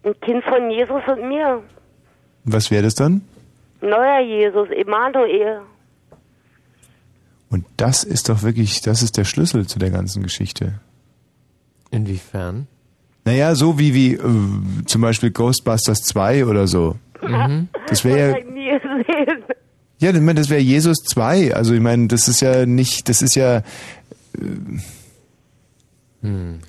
[0.04, 1.64] Ein Kind von Jesus und mir.
[2.44, 3.22] Was wäre das dann?
[3.80, 5.62] Neuer Jesus, Emanuel.
[7.50, 10.82] Und das ist doch wirklich, das ist der Schlüssel zu der ganzen Geschichte.
[11.90, 12.68] Inwiefern?
[13.28, 14.20] Naja, so wie, wie äh,
[14.86, 16.96] zum Beispiel Ghostbusters 2 oder so.
[17.22, 17.68] Mhm.
[17.90, 18.54] Das wäre gesehen.
[20.00, 21.54] ja, ich meine, das wäre Jesus 2.
[21.54, 23.58] Also ich meine, das ist ja nicht, das ist ja.
[23.58, 23.64] Äh,
[26.22, 26.60] Hm.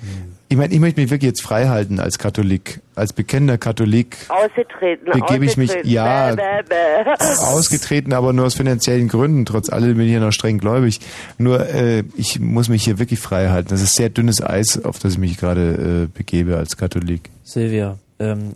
[0.48, 4.16] Ich meine, ich möchte mich wirklich jetzt frei halten als Katholik, als bekennender Katholik.
[4.28, 6.34] Ausgetreten, Begebe ich mich- ja.
[6.34, 7.14] Bäh, bäh, bäh.
[7.38, 9.44] Ausgetreten, aber nur aus finanziellen Gründen.
[9.44, 11.00] Trotz allem bin ich ja noch streng gläubig.
[11.36, 13.68] Nur äh, ich muss mich hier wirklich frei halten.
[13.68, 17.30] Das ist sehr dünnes Eis, auf das ich mich gerade äh, begebe als Katholik.
[17.44, 18.54] Silvia, ähm,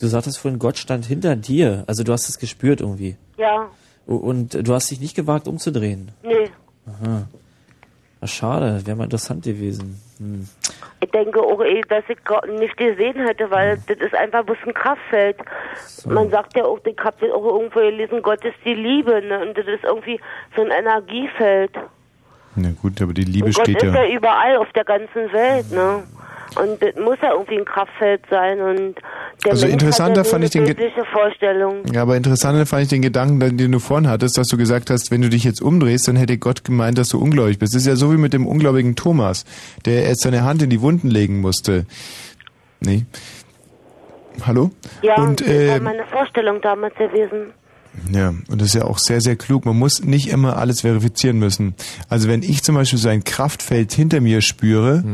[0.00, 1.84] du sagtest vorhin, Gott stand hinter dir.
[1.86, 3.16] Also du hast es gespürt irgendwie.
[3.36, 3.68] Ja,
[4.06, 6.12] Und du hast dich nicht gewagt umzudrehen.
[6.22, 6.50] nee.
[6.86, 7.26] Aha.
[8.22, 10.00] Na, schade, wäre mal interessant gewesen.
[10.18, 10.48] Hm.
[11.00, 14.58] Ich denke auch, eh, dass ich Gott nicht gesehen hätte, weil das ist einfach bloß
[14.64, 15.38] ein Kraftfeld.
[16.06, 19.40] Man sagt ja auch, ich habe das auch irgendwo gelesen, Gott ist die Liebe, ne?
[19.40, 20.20] Und das ist irgendwie
[20.54, 21.72] so ein Energiefeld.
[22.54, 24.04] Na gut, aber die Liebe Und Gott steht ist ja.
[24.04, 26.04] ja überall auf der ganzen Welt, ne?
[26.56, 28.60] Und das muss ja irgendwie ein Kraftfeld sein.
[28.60, 28.94] Und
[29.44, 31.82] der Also Mensch interessanter hat ja nur fand ich den Vorstellung.
[31.92, 35.10] Ja, aber interessanter fand ich den Gedanken, den du vorhin hattest, dass du gesagt hast,
[35.10, 37.74] wenn du dich jetzt umdrehst, dann hätte Gott gemeint, dass du ungläubig bist.
[37.74, 39.44] Das ist ja so wie mit dem ungläubigen Thomas,
[39.84, 41.86] der erst seine Hand in die Wunden legen musste.
[42.80, 43.04] Nee.
[44.46, 44.70] Hallo?
[45.02, 47.52] Ja, Und, das äh, war meine Vorstellung damals gewesen.
[48.10, 49.66] Ja, und das ist ja auch sehr, sehr klug.
[49.66, 51.74] Man muss nicht immer alles verifizieren müssen.
[52.08, 55.04] Also wenn ich zum Beispiel so ein Kraftfeld hinter mir spüre,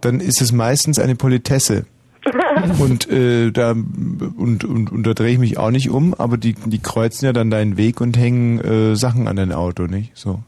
[0.00, 1.86] dann ist es meistens eine Politesse.
[2.80, 6.54] und, äh, da, und, und, und da drehe ich mich auch nicht um, aber die,
[6.54, 10.10] die kreuzen ja dann deinen Weg und hängen äh, Sachen an dein Auto, nicht?
[10.16, 10.40] So.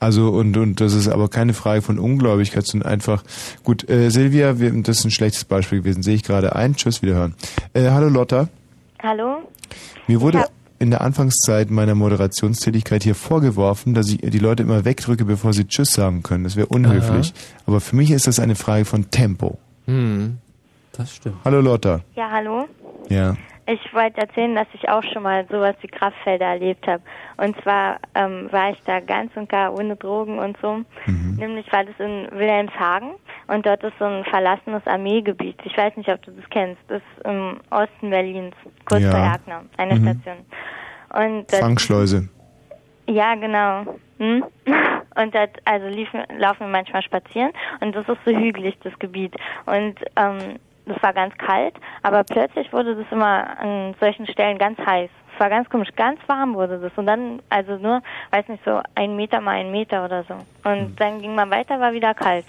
[0.00, 3.24] Also und und das ist aber keine Frage von Ungläubigkeit, sondern einfach
[3.64, 3.88] gut.
[3.90, 6.02] Äh, Silvia, wir, das ist ein schlechtes Beispiel gewesen.
[6.02, 6.76] Sehe ich gerade ein.
[6.76, 7.34] Tschüss, wiederhören.
[7.72, 8.48] Äh, hallo Lotta.
[9.02, 9.38] Hallo?
[10.06, 10.44] Mir wurde
[10.78, 15.66] in der Anfangszeit meiner Moderationstätigkeit hier vorgeworfen, dass ich die Leute immer wegdrücke, bevor sie
[15.66, 16.44] Tschüss sagen können.
[16.44, 17.32] Das wäre unhöflich.
[17.66, 19.58] Aber für mich ist das eine Frage von Tempo.
[19.86, 20.38] Hm.
[20.92, 21.36] Das stimmt.
[21.44, 22.00] Hallo Lotta.
[22.14, 22.66] Ja, hallo?
[23.08, 23.36] Ja.
[23.66, 27.02] Ich wollte erzählen, dass ich auch schon mal sowas wie Kraftfelder erlebt habe.
[27.36, 30.84] Und zwar ähm, war ich da ganz und gar ohne Drogen und so.
[31.06, 33.10] Nämlich war das in Wilhelmshagen
[33.48, 35.56] und dort ist so ein verlassenes Armeegebiet.
[35.64, 36.80] Ich weiß nicht, ob du das kennst.
[36.88, 39.10] Das ist im Osten Berlins, kurz Ja.
[39.10, 40.02] vor Erkner, eine Mhm.
[40.20, 40.36] Station.
[41.14, 42.28] Und Fangschleuse.
[43.06, 43.96] ja, genau.
[44.18, 44.44] Hm?
[45.16, 49.34] Und dort, also liefen, laufen wir manchmal spazieren und das ist so hügelig, das Gebiet.
[49.66, 51.74] Und ähm, das war ganz kalt,
[52.04, 55.10] aber plötzlich wurde das immer an solchen Stellen ganz heiß.
[55.34, 56.92] Es war ganz komisch, ganz warm wurde das.
[56.94, 60.34] Und dann, also nur, weiß nicht, so ein Meter mal ein Meter oder so.
[60.70, 62.44] Und dann ging man weiter, war wieder kalt.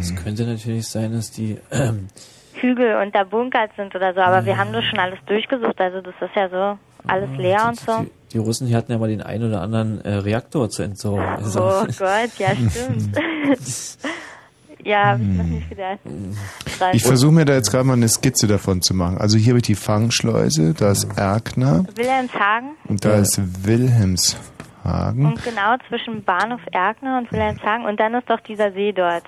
[0.00, 2.08] Es könnte natürlich sein, dass die ähm,
[2.54, 5.80] Hügel und da bunkert sind oder so, aber wir haben das schon alles durchgesucht.
[5.80, 8.06] Also das ist ja so alles leer und so.
[8.32, 11.24] die Russen, die hatten ja mal den einen oder anderen äh, Reaktor zur Entsorgung.
[11.24, 13.16] Also, Oh Gott, ja stimmt.
[14.84, 15.98] ja, hab ich noch nicht gedacht.
[16.92, 19.18] Ich versuche mir da jetzt gerade mal eine Skizze davon zu machen.
[19.18, 25.26] Also hier habe ich die Fangschleuse, da ist Erkner Wilhelmshagen und da ist Wilhelmshagen.
[25.26, 29.24] und genau zwischen Bahnhof Erkner und Wilhelmshagen und dann ist doch dieser See dort.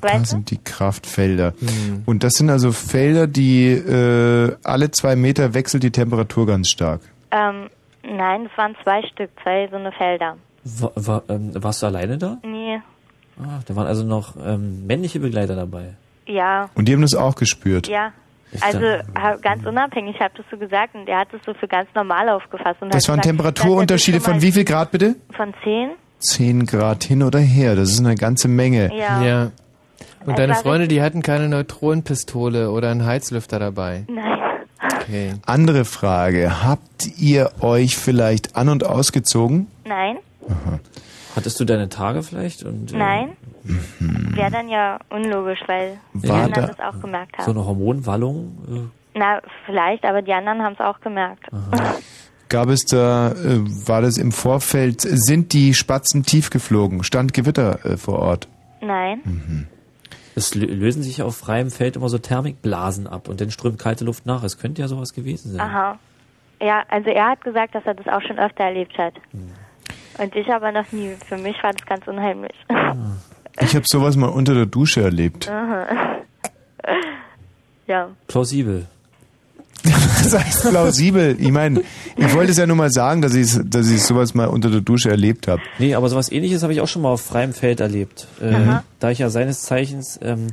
[0.00, 0.26] Da Weißt du?
[0.36, 1.54] sind die Kraftfelder.
[2.06, 7.00] Und das sind also Felder, die äh, alle zwei Meter wechselt die Temperatur ganz stark.
[7.30, 7.68] Ähm,
[8.02, 10.36] nein, es waren zwei Stück, zwei so eine Felder.
[10.64, 12.38] War, war, ähm, warst du alleine da?
[12.44, 12.80] Nee,
[13.40, 15.94] Ah, da waren also noch ähm, männliche Begleiter dabei.
[16.26, 16.68] ja.
[16.74, 17.88] Und die haben das auch gespürt.
[17.88, 18.12] Ja.
[18.52, 18.84] Ich Also
[19.18, 22.28] ha- ganz unabhängig, habe das so gesagt und er hat es so für ganz normal
[22.28, 22.82] aufgefasst.
[22.82, 25.16] Und Das waren gesagt, Temperaturunterschiede er von wie viel Grad bitte?
[25.34, 25.92] Von 10?
[26.22, 28.94] 10 Grad hin oder her, das ist eine ganze Menge.
[28.96, 29.22] Ja.
[29.22, 29.42] Ja.
[30.24, 34.04] Und Es deine Freunde, die hatten keine Neutronenpistole oder einen Heizlüfter dabei.
[34.08, 34.38] Nein.
[35.00, 35.32] Okay.
[35.46, 39.66] Andere Frage, habt ihr euch vielleicht an- und ausgezogen?
[39.84, 40.18] Nein?
[41.34, 42.62] Hattest du deine Tage vielleicht?
[42.62, 43.28] Und, äh, Nein?
[44.34, 47.56] Wäre dann ja unlogisch, weil die War anderen da- das auch gemerkt So haben.
[47.58, 48.90] eine Hormonwallung?
[49.14, 51.46] Na, vielleicht, aber die anderen haben es auch gemerkt.
[52.52, 57.02] Gab es da, äh, war das im Vorfeld, sind die Spatzen tief geflogen?
[57.02, 58.46] Stand Gewitter äh, vor Ort?
[58.82, 59.68] Nein?
[60.34, 64.04] Es lö- lösen sich auf freiem Feld immer so Thermikblasen ab und dann strömt kalte
[64.04, 64.42] Luft nach.
[64.44, 65.60] Es könnte ja sowas gewesen sein.
[65.62, 65.98] Aha.
[66.60, 69.14] Ja, also er hat gesagt, dass er das auch schon öfter erlebt hat.
[70.18, 71.14] Und ich aber noch nie.
[71.26, 72.52] Für mich war das ganz unheimlich.
[73.60, 75.48] Ich habe sowas mal unter der Dusche erlebt.
[75.50, 76.18] Aha.
[77.86, 78.08] ja.
[78.28, 78.86] Plausibel.
[80.22, 81.36] Das heißt plausibel.
[81.40, 81.82] Ich meine,
[82.16, 84.80] ich wollte es ja nur mal sagen, dass ich dass ich sowas mal unter der
[84.80, 85.62] Dusche erlebt habe.
[85.78, 88.28] Nee, aber sowas ähnliches habe ich auch schon mal auf freiem Feld erlebt.
[88.40, 90.46] Äh, da ich ja seines Zeichens ähm,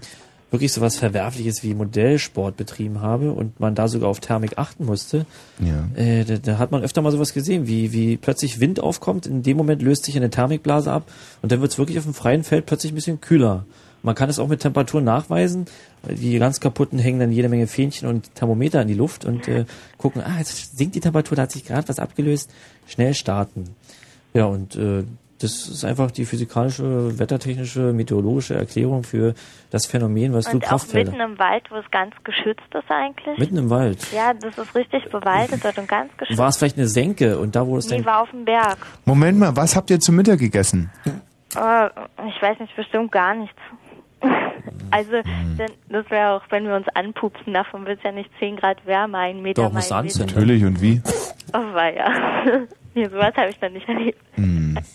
[0.51, 5.27] wirklich sowas Verwerfliches wie Modellsport betrieben habe und man da sogar auf Thermik achten musste,
[5.59, 5.87] Ja.
[6.01, 9.43] äh, da, da hat man öfter mal sowas gesehen, wie, wie plötzlich Wind aufkommt, in
[9.43, 11.03] dem Moment löst sich eine Thermikblase ab
[11.43, 13.65] und dann wird es wirklich auf dem freien Feld plötzlich ein bisschen kühler.
[14.01, 15.65] Man kann es auch mit Temperaturen nachweisen.
[16.07, 19.65] Die ganz kaputten hängen dann jede Menge Fähnchen und Thermometer in die Luft und äh,
[19.97, 22.53] gucken, ah, jetzt sinkt die Temperatur, da hat sich gerade was abgelöst,
[22.87, 23.75] schnell starten.
[24.33, 25.03] Ja, und äh,
[25.41, 29.33] das ist einfach die physikalische, wettertechnische, meteorologische Erklärung für
[29.71, 31.11] das Phänomen, was du Und auch Kraftfelder.
[31.11, 33.37] mitten im Wald, wo es ganz geschützt ist eigentlich.
[33.37, 33.99] Mitten im Wald.
[34.13, 36.37] Ja, das ist richtig bewaldet dort und ganz geschützt.
[36.37, 38.77] War es vielleicht eine Senke und da, wo es Nee, dann war auf dem Berg.
[39.05, 40.89] Moment mal, was habt ihr zum Mittag gegessen?
[41.55, 41.91] Aber
[42.27, 43.57] ich weiß nicht, bestimmt gar nichts.
[44.91, 48.55] Also, denn, das wäre auch, wenn wir uns anpupsen, davon wird es ja nicht 10
[48.55, 50.25] Grad wärmer, ein Meter Doch, muss Meter.
[50.25, 51.01] Natürlich, und wie?
[51.53, 52.11] Oh, war ja.
[52.95, 54.19] Nee, sowas habe ich dann nicht erlebt.
[54.35, 54.77] Hm.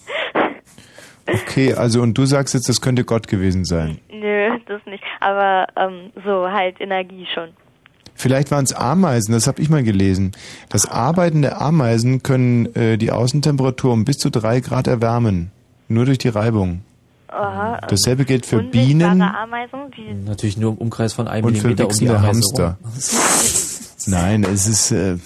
[1.26, 3.98] Okay, also und du sagst jetzt, das könnte Gott gewesen sein.
[4.12, 5.02] Nö, das nicht.
[5.20, 7.48] Aber ähm, so halt Energie schon.
[8.14, 10.32] Vielleicht waren es Ameisen, das habe ich mal gelesen.
[10.68, 15.50] Das arbeitende Ameisen können äh, die Außentemperatur um bis zu drei Grad erwärmen.
[15.88, 16.82] Nur durch die Reibung.
[17.34, 17.80] Aha.
[17.88, 21.88] Dasselbe gilt für Bienen Ameisen, die natürlich nur im Umkreis von einem und für Millimeter
[21.88, 22.78] um die Hamster.
[22.82, 22.92] rum.
[24.06, 25.16] Nein, es ist, äh,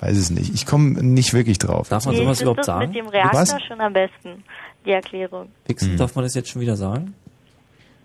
[0.00, 0.54] weiß es nicht.
[0.54, 1.88] Ich komme nicht wirklich drauf.
[1.88, 2.88] Darf man Nee, sowas überhaupt sagen?
[2.92, 3.54] mit dem Reaktor Was?
[3.66, 4.44] schon am besten,
[4.86, 5.48] die Erklärung.
[5.64, 5.96] Pixel, Hm.
[5.96, 7.14] darf man das jetzt schon wieder sagen?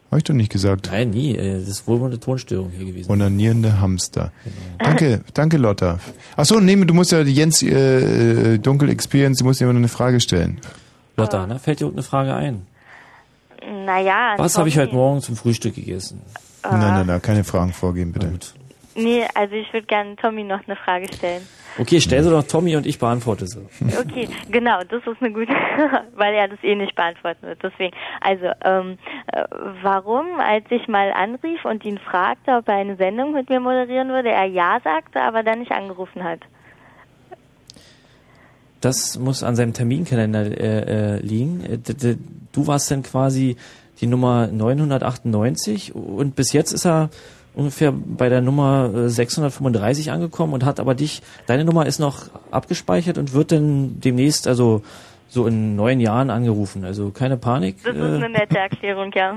[0.09, 0.89] Habe ich doch nicht gesagt.
[0.91, 1.35] Nein, nie.
[1.35, 3.11] äh, Das ist wohl eine Tonstörung hier gewesen.
[3.11, 4.31] Onanierende Hamster.
[4.79, 5.99] Danke, danke Lotta.
[6.35, 9.79] Achso, nee, du musst ja die Jens äh, Dunkel Experience, du musst dir immer noch
[9.81, 10.59] eine Frage stellen.
[11.15, 11.59] Lotta, ne?
[11.59, 12.63] fällt dir irgendeine Frage ein?
[13.89, 16.21] Naja, Was habe ich heute Morgen zum Frühstück gegessen?
[16.61, 16.77] Ah.
[16.77, 18.31] Nein, nein, nein, keine Fragen vorgeben, bitte.
[18.93, 21.41] Nee, also ich würde gerne Tommy noch eine Frage stellen.
[21.79, 23.65] Okay, stell sie doch Tommy und ich beantworte sie.
[23.99, 25.53] Okay, genau, das ist eine gute,
[26.15, 27.63] weil er das eh nicht beantworten wird.
[27.63, 28.99] Deswegen, also, ähm,
[29.33, 29.45] äh,
[29.81, 34.09] warum, als ich mal anrief und ihn fragte, ob er eine Sendung mit mir moderieren
[34.09, 36.41] würde, er ja sagte, aber dann nicht angerufen hat?
[38.81, 41.63] Das muss an seinem Terminkalender äh, äh, liegen.
[41.63, 42.15] Äh,
[42.51, 43.57] Du warst dann quasi
[44.01, 47.09] die Nummer 998 und bis jetzt ist er
[47.53, 52.29] ungefähr bei der Nummer äh, 635 angekommen und hat aber dich, deine Nummer ist noch
[52.51, 54.81] abgespeichert und wird dann demnächst, also
[55.27, 56.83] so in neun Jahren angerufen.
[56.83, 57.75] Also keine Panik.
[57.83, 59.35] Das ist äh, eine nette Erklärung, ja.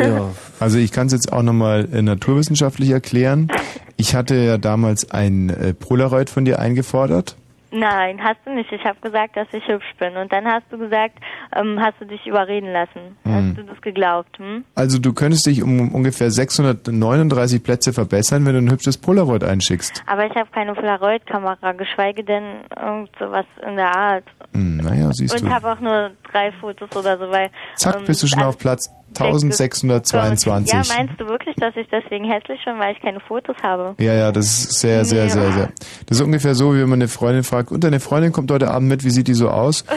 [0.00, 0.30] ja.
[0.60, 3.48] Also ich kann es jetzt auch nochmal äh, naturwissenschaftlich erklären.
[3.96, 7.36] Ich hatte ja damals ein äh, Polaroid von dir eingefordert.
[7.72, 8.70] Nein, hast du nicht.
[8.70, 10.16] Ich habe gesagt, dass ich hübsch bin.
[10.16, 11.14] Und dann hast du gesagt,
[11.56, 13.16] ähm, hast du dich überreden lassen.
[13.24, 13.34] Hm.
[13.34, 14.64] Hast du das geglaubt, hm?
[14.74, 20.04] Also du könntest dich um ungefähr 639 Plätze verbessern, wenn du ein hübsches Polaroid einschickst.
[20.06, 22.44] Aber ich habe keine Polaroid-Kamera, geschweige denn
[22.78, 24.24] irgend sowas in der Art.
[24.52, 25.54] Hm, naja, siehst Und du.
[25.54, 27.50] habe auch nur drei Fotos oder so, weil...
[27.76, 30.72] Zack, ähm, bist du schon auf Platz 1622.
[30.72, 33.94] Ja, meinst du wirklich, dass ich deswegen hässlich bin, weil ich keine Fotos habe?
[33.98, 35.72] Ja, ja, das ist sehr, sehr, sehr, sehr.
[36.06, 38.70] Das ist ungefähr so, wie wenn man eine Freundin fragt, und deine Freundin kommt heute
[38.70, 39.84] Abend mit, wie sieht die so aus?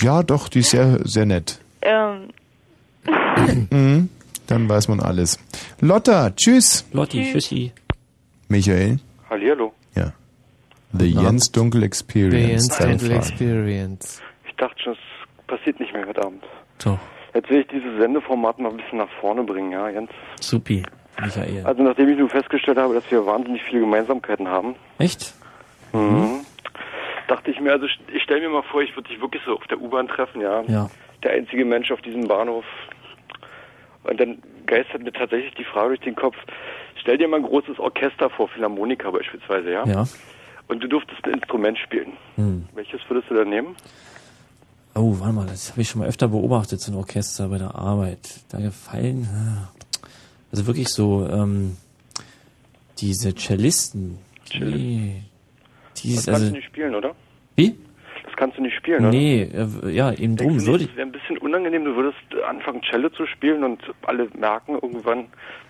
[0.00, 1.58] Ja, doch, die ist sehr, sehr nett.
[1.82, 2.28] ähm,
[3.70, 4.08] Mhm.
[4.46, 5.38] Dann weiß man alles.
[5.80, 6.84] Lotta, tschüss.
[6.92, 7.72] Lotti, tschüssi.
[8.48, 8.98] Michael,
[9.30, 9.72] Hallihallo.
[9.94, 10.12] ja.
[10.92, 12.66] The Jens Dunkel Experience.
[12.76, 13.16] The Jens Dunkel.
[13.16, 14.20] Experience.
[14.48, 16.42] Ich dachte schon, es passiert nicht mehr heute Abend.
[16.78, 16.98] So,
[17.34, 20.10] Jetzt will ich dieses Sendeformat mal ein bisschen nach vorne bringen, ja, Jens.
[20.40, 20.82] supi,
[21.20, 21.64] Michael.
[21.64, 25.34] Also nachdem ich nun festgestellt habe, dass wir wahnsinnig viele Gemeinsamkeiten haben, Echt?
[25.92, 26.40] mhm.
[27.28, 29.66] dachte ich mir, also ich stelle mir mal vor, ich würde dich wirklich so auf
[29.68, 30.62] der U-Bahn treffen, ja.
[30.62, 30.90] Ja.
[31.22, 32.64] Der einzige Mensch auf diesem Bahnhof.
[34.04, 36.36] Und dann geistert mir tatsächlich die Frage durch den Kopf,
[37.00, 39.84] stell dir mal ein großes Orchester vor, Philharmoniker beispielsweise, ja?
[39.84, 40.04] Ja.
[40.68, 42.12] Und du durftest ein Instrument spielen.
[42.36, 42.66] Hm.
[42.74, 43.76] Welches würdest du da nehmen?
[44.94, 47.74] Oh, warte mal, das habe ich schon mal öfter beobachtet, so ein Orchester bei der
[47.74, 48.40] Arbeit.
[48.50, 49.72] Da gefallen, ah.
[50.50, 51.76] also wirklich so, ähm,
[52.98, 54.18] diese Cellisten,
[54.52, 55.22] die,
[55.96, 57.14] die Das kannst also, du nicht spielen, oder?
[57.56, 57.76] wie?
[58.24, 59.10] Das kannst du nicht spielen, oder?
[59.10, 61.94] Nee, äh, ja, eben drum du würde nicht, ich, es wäre ein bisschen unangenehm, du
[61.94, 62.18] würdest
[62.48, 65.26] anfangen Cello zu spielen und alle merken irgendwann,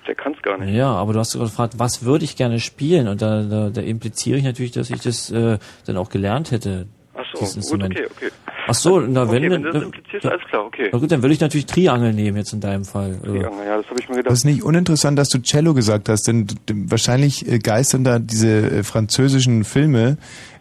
[0.07, 0.75] der kann es gar nicht.
[0.75, 3.09] ja, aber du hast sogar gefragt, was würde ich gerne spielen?
[3.09, 6.87] Und da, da, da impliziere ich natürlich, dass ich das äh, dann auch gelernt hätte.
[7.21, 7.95] Ach so, dieses gut, Instrument.
[7.97, 8.29] okay, okay.
[8.68, 10.89] Ach so, na Okay, wenn, wenn du das implizierst, alles klar, okay.
[10.93, 13.18] Na gut, dann würde ich natürlich Triangel nehmen jetzt in deinem Fall.
[13.23, 14.33] Triangel, ja, das habe ich mir Das gedacht.
[14.35, 16.47] ist nicht uninteressant, dass du Cello gesagt hast, denn
[16.87, 20.16] wahrscheinlich äh, geistern da diese äh, französischen Filme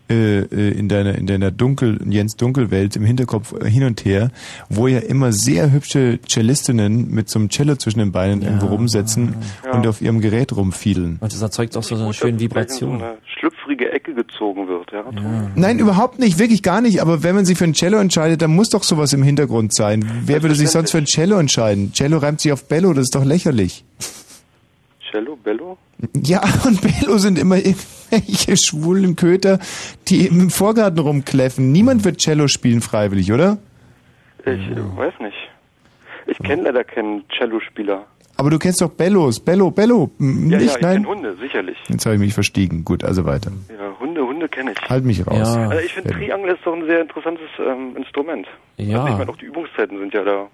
[0.10, 4.32] äh, äh, in deiner in deiner Dunkel Jens Dunkelwelt im Hinterkopf hin und her,
[4.70, 9.36] wo ja immer sehr hübsche Cellistinnen mit so einem Cello zwischen den Beinen irgendwo rumsetzen
[9.66, 9.72] Ja.
[9.74, 11.18] und auf ihrem Gerät rumfiedeln.
[11.20, 13.02] Und das erzeugt auch so eine schöne In so Vibration.
[13.02, 15.04] eine schlüpfrige Ecke gezogen wird, ja.
[15.56, 17.02] Nein, überhaupt nicht, wirklich gar nicht.
[17.02, 20.10] Aber wenn man sich für ein Cello entscheidet, dann muss doch sowas im Hintergrund sein.
[20.26, 21.94] Wer würde sich sonst für ein Cello entscheiden?
[21.94, 23.84] Cello reimt sich auf Bello, das ist doch lächerlich.
[25.12, 25.78] Cello, Bello?
[26.24, 29.60] Ja, und Bello sind immer irgendwelche schwulen Köter,
[30.08, 31.72] die im Vorgarten rumkläffen.
[31.72, 33.58] Niemand wird Cello spielen freiwillig, oder?
[34.46, 35.38] Ich weiß nicht.
[36.28, 38.06] Ich kenne leider keinen Cello-Spieler.
[38.38, 39.40] Aber du kennst doch Bellos.
[39.42, 40.12] Bello, Bello.
[40.18, 41.04] Ja, Nicht, ja, ich nein?
[41.04, 41.78] kenne Hunde, sicherlich.
[41.90, 42.86] Jetzt habe ich mich verstiegen.
[42.86, 43.52] Gut, also weiter.
[43.68, 44.90] Ja, Hunde, Hunde kenne ich.
[44.90, 45.58] Halt mich raus.
[45.58, 48.48] Also ich finde Triangel ist doch ein sehr interessantes ähm, Instrument.
[48.78, 49.02] Ja.
[49.02, 50.48] Also ich meine, auch die Übungszeiten sind ja da.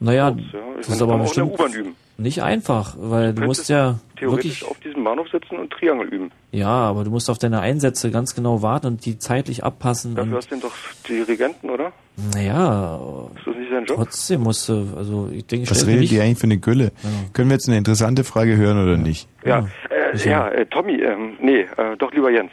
[0.00, 0.36] Naja, ja.
[0.76, 1.96] Das meine, ist aber bestimmt U-Bahn üben.
[2.18, 6.30] nicht einfach, weil du musst ja Theoretisch wirklich, auf diesem Bahnhof sitzen und Triangel üben.
[6.52, 10.32] ja, aber du musst auf deine Einsätze ganz genau warten und die zeitlich abpassen Dafür
[10.32, 10.72] und, hast du doch
[11.08, 11.92] Dirigenten, oder?
[12.34, 13.00] naja,
[13.36, 13.96] Ist das nicht sein Job?
[13.96, 16.92] trotzdem musst du, also ich denke, ich Was redet ihr eigentlich für eine Gülle?
[17.32, 19.28] Können wir jetzt eine interessante Frage hören oder nicht?
[19.44, 22.50] Ja, äh, ja, äh, Tommy, ähm, nee, äh, doch lieber Jens.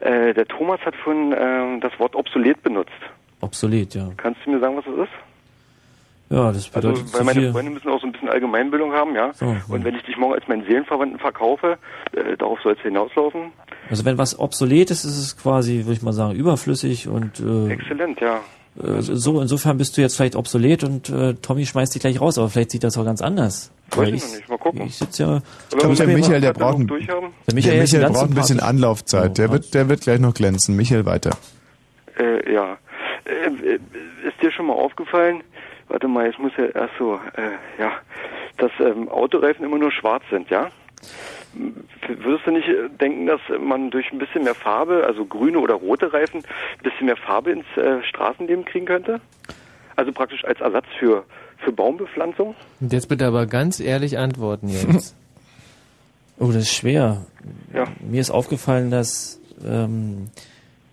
[0.00, 2.90] Äh, der Thomas hat vorhin ähm, das Wort obsolet benutzt.
[3.40, 4.08] obsolet, ja.
[4.16, 5.12] Kannst du mir sagen, was das ist?
[6.32, 7.52] Ja, das Also, bedeutet weil zu meine viel.
[7.52, 9.32] Freunde müssen auch so ein bisschen Allgemeinbildung haben, ja.
[9.34, 11.76] So, Und wenn ich dich morgen als meinen Seelenverwandten verkaufe,
[12.12, 13.52] äh, darauf soll es hinauslaufen.
[13.90, 17.72] Also wenn was obsolet ist, ist es quasi, würde ich mal sagen, überflüssig und äh,
[17.74, 18.36] Exzellent, ja.
[18.82, 22.38] äh, so insofern bist du jetzt vielleicht obsolet und äh, Tommy schmeißt dich gleich raus,
[22.38, 23.70] aber vielleicht sieht das auch ganz anders.
[23.90, 24.82] Weiß Weil ich noch nicht, mal gucken.
[24.86, 25.40] Ich sitze ja.
[25.70, 26.78] Ich glaube, der Michael, der braucht?
[26.78, 26.96] Der
[27.54, 28.60] Michael der Michael braucht ein bisschen.
[28.60, 29.36] Anlaufzeit.
[29.36, 30.76] Der wird, der wird gleich noch glänzen.
[30.76, 31.36] Michael, weiter.
[32.18, 32.78] Äh, ja.
[33.24, 33.78] Äh, äh,
[34.26, 35.42] ist dir schon mal aufgefallen,
[35.92, 37.92] warte mal, ich muss ja, ach so, äh, ja,
[38.56, 40.68] dass ähm, Autoreifen immer nur schwarz sind, ja?
[42.08, 45.74] Würdest du nicht äh, denken, dass man durch ein bisschen mehr Farbe, also grüne oder
[45.74, 49.20] rote Reifen, ein bisschen mehr Farbe ins äh, Straßenleben kriegen könnte?
[49.96, 51.24] Also praktisch als Ersatz für,
[51.58, 52.54] für Baumbepflanzung?
[52.80, 55.14] Und jetzt bitte aber ganz ehrlich antworten jetzt.
[56.38, 57.26] Oh, das ist schwer.
[57.72, 57.84] Ja.
[58.00, 60.28] Mir ist aufgefallen, dass ähm,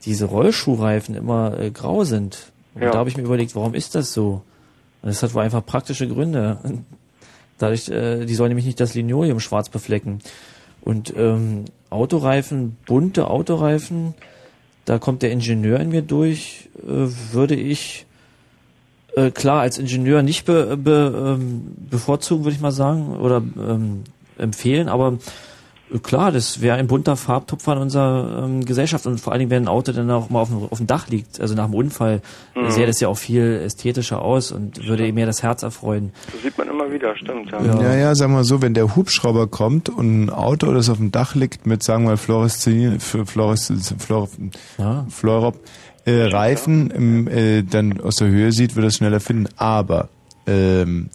[0.06, 2.52] diese Rollschuhreifen immer äh, grau sind.
[2.76, 2.92] Und Ja.
[2.92, 4.44] da habe ich mir überlegt, warum ist das so?
[5.02, 6.58] Das hat wohl einfach praktische Gründe.
[7.58, 10.20] Dadurch, äh, die sollen nämlich nicht das Linoleum schwarz beflecken.
[10.82, 14.14] Und ähm, Autoreifen, bunte Autoreifen,
[14.86, 18.06] da kommt der Ingenieur in mir durch, äh, würde ich
[19.16, 24.04] äh, klar als Ingenieur nicht be, be, ähm, bevorzugen, würde ich mal sagen, oder ähm,
[24.38, 25.18] empfehlen, aber
[26.04, 29.64] klar, das wäre ein bunter Farbtupfer in unserer ähm, Gesellschaft und vor allen Dingen, wenn
[29.64, 32.22] ein Auto dann auch mal auf dem, auf dem Dach liegt, also nach dem Unfall,
[32.56, 32.66] Mhm.
[32.66, 36.12] äh, sähe das ja auch viel ästhetischer aus und würde mir das Herz erfreuen.
[36.32, 37.64] Das sieht man immer wieder, stimmt, ja.
[37.64, 37.96] Ja.
[37.96, 41.36] ja, sagen wir so, wenn der Hubschrauber kommt und ein Auto, das auf dem Dach
[41.36, 44.28] liegt mit, sagen wir mal, Fluoreszen, Fluoreszen, Flor,
[45.10, 45.56] Fluorop,
[46.06, 49.48] äh, Reifen ähm, äh, dann aus der Höhe sieht, wird er es schneller finden.
[49.58, 50.10] Aber
[50.48, 51.10] ähm,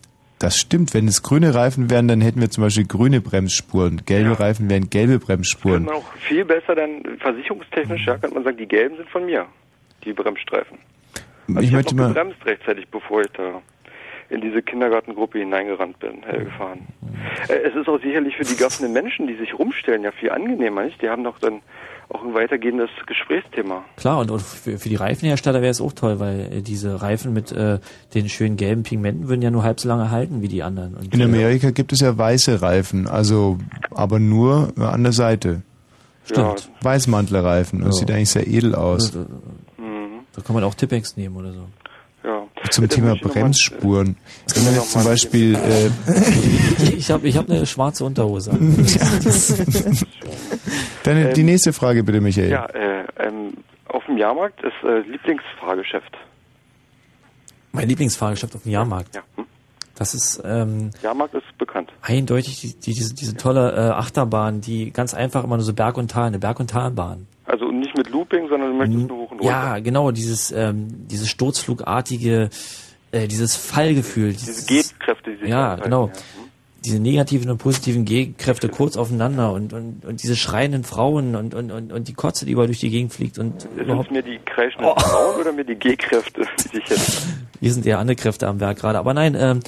[0.45, 4.03] das stimmt, wenn es grüne Reifen wären, dann hätten wir zum Beispiel grüne Bremsspuren.
[4.05, 5.86] Gelbe Reifen wären gelbe Bremsspuren.
[5.86, 9.24] Könnte man auch viel besser dann versicherungstechnisch, ja, könnte man sagen, die gelben sind von
[9.24, 9.47] mir,
[10.05, 10.78] die Bremsstreifen.
[11.49, 13.62] Also Ich ich, möchte mal- gebremst rechtzeitig, bevor ich da
[14.30, 16.80] in diese Kindergartengruppe hineingerannt bin, äh, gefahren.
[17.49, 20.84] Äh, es ist auch sicherlich für die gaffenden Menschen, die sich rumstellen, ja viel angenehmer,
[20.84, 21.00] nicht?
[21.00, 21.61] Die haben doch dann
[22.14, 23.84] auch ein weitergehendes Gesprächsthema.
[23.96, 27.32] Klar, und, und für, für die Reifenhersteller wäre es auch toll, weil äh, diese Reifen
[27.32, 27.80] mit äh,
[28.14, 30.95] den schönen gelben Pigmenten würden ja nur halb so lange halten wie die anderen.
[30.95, 33.58] Und, In äh, Amerika gibt es ja weiße Reifen, also
[33.91, 35.62] aber nur an der Seite.
[36.24, 36.70] Stimmt.
[36.80, 37.80] Weißmantlerreifen.
[37.80, 38.00] Das Ja.
[38.00, 39.11] sieht eigentlich sehr edel aus.
[39.12, 39.26] Da,
[40.36, 41.66] da kann man auch Tippex nehmen oder so.
[42.70, 44.16] Zum Thema Bremsspuren.
[44.54, 45.91] Wenn man jetzt zum Beispiel äh,
[46.96, 48.50] Ich habe ich hab eine schwarze Unterhose.
[51.03, 52.50] Deine, die nächste Frage bitte, Michael.
[52.50, 53.53] Ja, äh, ähm,
[53.88, 56.16] auf dem dem Jahrmarkt ist äh, Lieblingsfahrgeschäft.
[57.72, 59.14] Mein Lieblingsfahrgeschäft auf dem Jahrmarkt.
[59.14, 59.22] Ja.
[59.36, 59.46] Hm?
[59.96, 61.92] Das ist ähm, Jahrmarkt ist bekannt.
[62.03, 65.96] eindeutig die, die, diese, diese tolle äh, Achterbahn, die ganz einfach immer nur so Berg
[65.96, 67.28] und Tal, eine Berg- und Talbahn.
[67.95, 69.45] Nicht mit Looping, sondern du möchtest nur hoch und runter.
[69.45, 72.50] Ja, genau, dieses, ähm, dieses sturzflugartige,
[73.12, 74.33] äh, dieses Fallgefühl.
[74.33, 76.08] Dieses, Diese G-Kräfte, die sich ja, genau.
[76.08, 76.12] ja.
[76.84, 81.71] Diese negativen und positiven Gegenkräfte kurz aufeinander und, und, und diese schreienden Frauen und, und,
[81.71, 84.22] und, und die Kotze, die überall durch die Gegend fliegt und Sind überhaupt, es mir
[84.22, 86.46] die kreischenden Frauen oder mir die G-Kräfte,
[87.61, 88.99] hier sind eher andere Kräfte am Werk gerade.
[88.99, 89.61] Aber nein, ähm,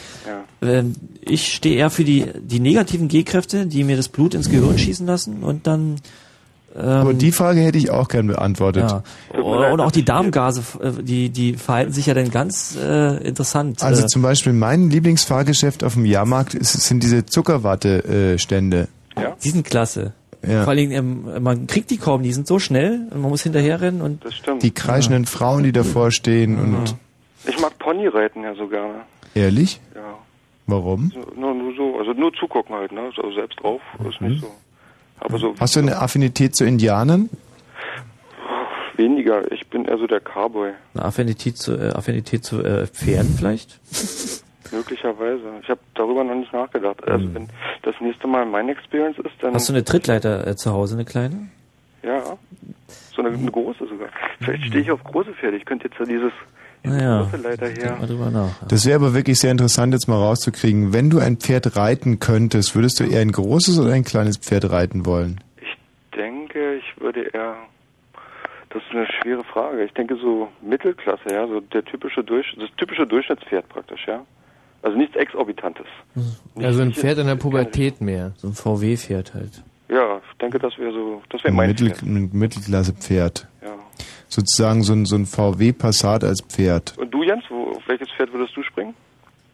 [0.60, 4.76] ähm, ich stehe eher für die, die negativen G-Kräfte, die mir das Blut ins Gehirn
[4.76, 5.96] schießen lassen und dann
[6.78, 8.90] Aber die Frage hätte ich auch gern beantwortet.
[8.90, 9.40] Ja.
[9.40, 13.82] Oder auch die Darmgase, äh, die, die verhalten sich ja dann ganz äh, interessant.
[13.82, 18.88] Also äh, zum Beispiel mein Lieblingsfahrgeschäft auf dem Jahrmarkt ist, sind diese Zuckerwatte-Stände.
[19.16, 19.36] Ja?
[19.42, 20.12] Die sind klasse.
[20.46, 20.64] Ja.
[20.64, 24.00] Vor allem, ähm, man kriegt die kaum, die sind so schnell und man muss hinterherrennen
[24.02, 24.62] und Das stimmt.
[24.62, 26.94] Die kreischenden Frauen, die davor stehen und
[27.46, 28.94] Ich mag Ponyreiten ja so gerne.
[29.34, 29.80] ehrlich?
[29.94, 30.00] Ja.
[30.68, 31.12] Warum?
[31.14, 33.10] So, nur, nur so, also nur zugucken halt, ne?
[33.14, 34.50] So selbst drauf ist nicht so.
[35.20, 37.28] Aber so Hast du eine Affinität zu Indianern?
[38.96, 39.50] weniger.
[39.52, 40.72] Ich bin eher so der Cowboy.
[40.94, 43.78] eine Affinität zu, äh, Affinität zu äh, Pferden vielleicht?
[44.72, 45.42] Möglicherweise.
[45.62, 47.06] Ich habe darüber noch nicht nachgedacht.
[47.06, 47.48] Also wenn
[47.82, 51.04] das nächste Mal meine Experience ist, dann Hast du eine Trittleiter äh, zu Hause, eine
[51.04, 51.48] kleine?
[52.02, 52.22] ja.
[53.14, 54.08] So eine, eine große sogar.
[54.40, 55.56] Vielleicht stehe ich auf große Pferde.
[55.56, 56.32] Ich könnte jetzt so dieses
[56.86, 57.30] Naja,
[58.06, 58.66] drüber nach.
[58.68, 60.92] Das wäre aber wirklich sehr interessant, jetzt mal rauszukriegen.
[60.92, 64.70] Wenn du ein Pferd reiten könntest, würdest du eher ein großes oder ein kleines Pferd
[64.70, 65.40] reiten wollen?
[66.56, 67.56] denke, ich würde eher.
[68.70, 69.84] Das ist eine schwere Frage.
[69.84, 74.24] Ich denke so Mittelklasse, ja, so der typische Durch, das typische Durchschnittspferd praktisch, ja.
[74.82, 75.86] Also nichts Exorbitantes.
[76.56, 78.32] Also ein Pferd in der Pubertät mehr.
[78.36, 79.62] So ein VW-Pferd halt.
[79.88, 83.48] Ja, ich denke, das wäre so, das wäre Ein, mein Mittel, Mittelklasse-Pferd.
[84.28, 84.36] Ja.
[84.36, 86.94] Sozusagen so ein, so ein VW Passat als Pferd.
[86.98, 88.94] Und du, Jens, wo, auf welches Pferd würdest du springen?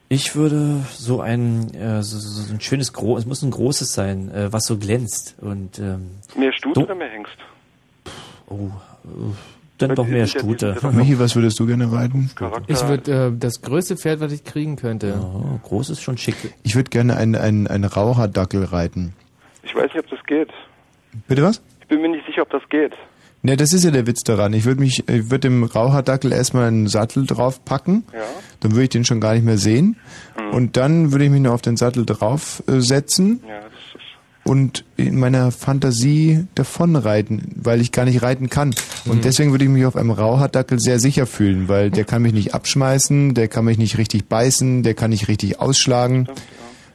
[0.09, 4.31] Ich würde so ein, äh, so, so ein schönes, Gro es muss ein großes sein,
[4.31, 7.37] äh, was so glänzt und ähm, Mehr Stute oder mehr Hengst?
[8.49, 8.71] oh,
[9.05, 9.09] äh,
[9.79, 10.77] dann doch mehr Stute.
[10.93, 12.31] Michi, was würdest du gerne reiten?
[12.69, 15.15] Ich würde äh, das größte Pferd, was ich kriegen könnte.
[15.21, 16.37] Oh, groß ist schon schick.
[16.63, 19.15] Ich würde gerne einen, einen, einen Raucherdackel reiten.
[19.63, 20.51] Ich weiß nicht, ob das geht.
[21.27, 21.63] Bitte was?
[21.81, 22.93] Ich bin mir nicht sicher, ob das geht.
[23.45, 24.53] Ne, das ist ja der Witz daran.
[24.53, 28.05] Ich würde mich, ich würde dem Raucherdackel erstmal einen Sattel drauf packen.
[28.13, 28.21] Ja.
[28.61, 29.97] Dann würde ich den schon gar nicht mehr sehen.
[30.53, 34.49] Und dann würde ich mich nur auf den Sattel drauf äh, setzen Ja, das ist.
[34.51, 38.75] und in meiner Fantasie davonreiten, weil ich gar nicht reiten kann.
[39.07, 42.33] Und deswegen würde ich mich auf einem Raucherdackel sehr sicher fühlen, weil der kann mich
[42.35, 46.29] nicht abschmeißen, der kann mich nicht richtig beißen, der kann nicht richtig ausschlagen.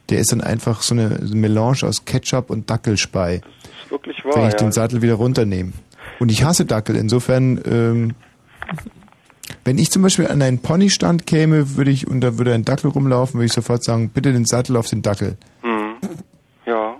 [0.09, 4.35] Der ist dann einfach so eine Melange aus Ketchup und Dackelspei, Das ist wirklich wahr.
[4.35, 4.59] wenn ich ja.
[4.59, 5.73] den Sattel wieder runternehme.
[6.19, 6.95] Und ich hasse Dackel.
[6.95, 8.15] Insofern, ähm,
[9.64, 12.89] wenn ich zum Beispiel an einen Ponystand käme, würde ich und da würde ein Dackel
[12.91, 15.38] rumlaufen, würde ich sofort sagen, bitte den Sattel auf den Dackel.
[15.64, 15.95] Mhm.
[16.65, 16.95] Ja.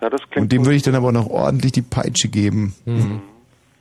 [0.00, 0.66] Ja, das klingt Und dem gut.
[0.66, 2.74] würde ich dann aber noch ordentlich die Peitsche geben.
[2.86, 3.20] Mhm.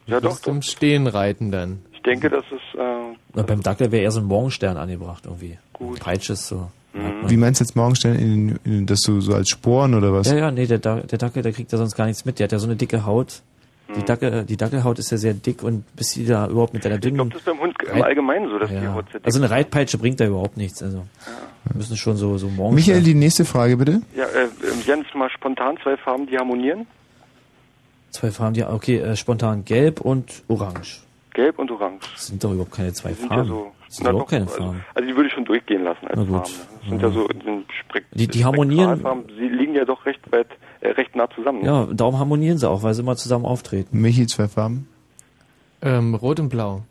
[0.06, 1.80] Ja, doch, Zum Stehen reiten dann.
[1.94, 2.80] Ich denke, das ist.
[2.80, 5.58] Äh, Na, beim Dackel wäre eher so ein Morgenstern angebracht irgendwie.
[5.74, 6.00] Gut.
[6.00, 6.72] Peitsche ist so.
[7.28, 10.28] Wie meinst du jetzt Morgenstern in, in das so, so als Sporen oder was?
[10.28, 12.40] Ja, ja, nee, der, der Dackel, der kriegt da sonst gar nichts mit.
[12.40, 13.44] Der hat ja so eine dicke Haut.
[13.95, 16.99] Die, Dackel, die Dackelhaut ist ja sehr dick und bis sie da überhaupt mit deiner
[16.99, 17.30] dünnen...
[17.30, 18.94] das ist beim Hund im Allgemeinen so, dass die ja.
[18.94, 20.84] Haut sehr dick Also eine Reitpeitsche bringt da überhaupt nichts.
[20.84, 21.06] Also
[21.66, 22.76] wir müssen schon so, so morgen.
[22.76, 24.02] Michael, die nächste Frage bitte.
[24.16, 24.49] Ja, äh, ähm,
[24.86, 26.86] Jens, mal spontan zwei Farben, die harmonieren.
[28.11, 31.02] Zwei Farben, ja, okay, äh, spontan gelb und orange.
[31.34, 31.99] Gelb und Orange.
[32.14, 33.49] Das sind doch überhaupt keine zwei Die sind ja Farben.
[33.49, 33.72] so.
[33.88, 34.86] das sind doch, keine also, Farben.
[34.95, 36.48] Also die würde ich schon durchgehen lassen als Na gut.
[36.48, 36.52] Farben.
[36.52, 36.80] ne?
[36.82, 40.20] Das sind ja so in den Spre Die- die harmonieren- Sie liegen ja doch recht
[40.32, 40.48] weit,
[40.81, 41.61] recht nah zusammen.
[41.61, 41.65] ne?
[41.68, 43.99] Ja, darum harmonieren sie auch, weil sie immer zusammen auftreten.
[43.99, 44.88] Michi, zwei Farben.
[45.81, 46.81] Ähm, Rot und Blau.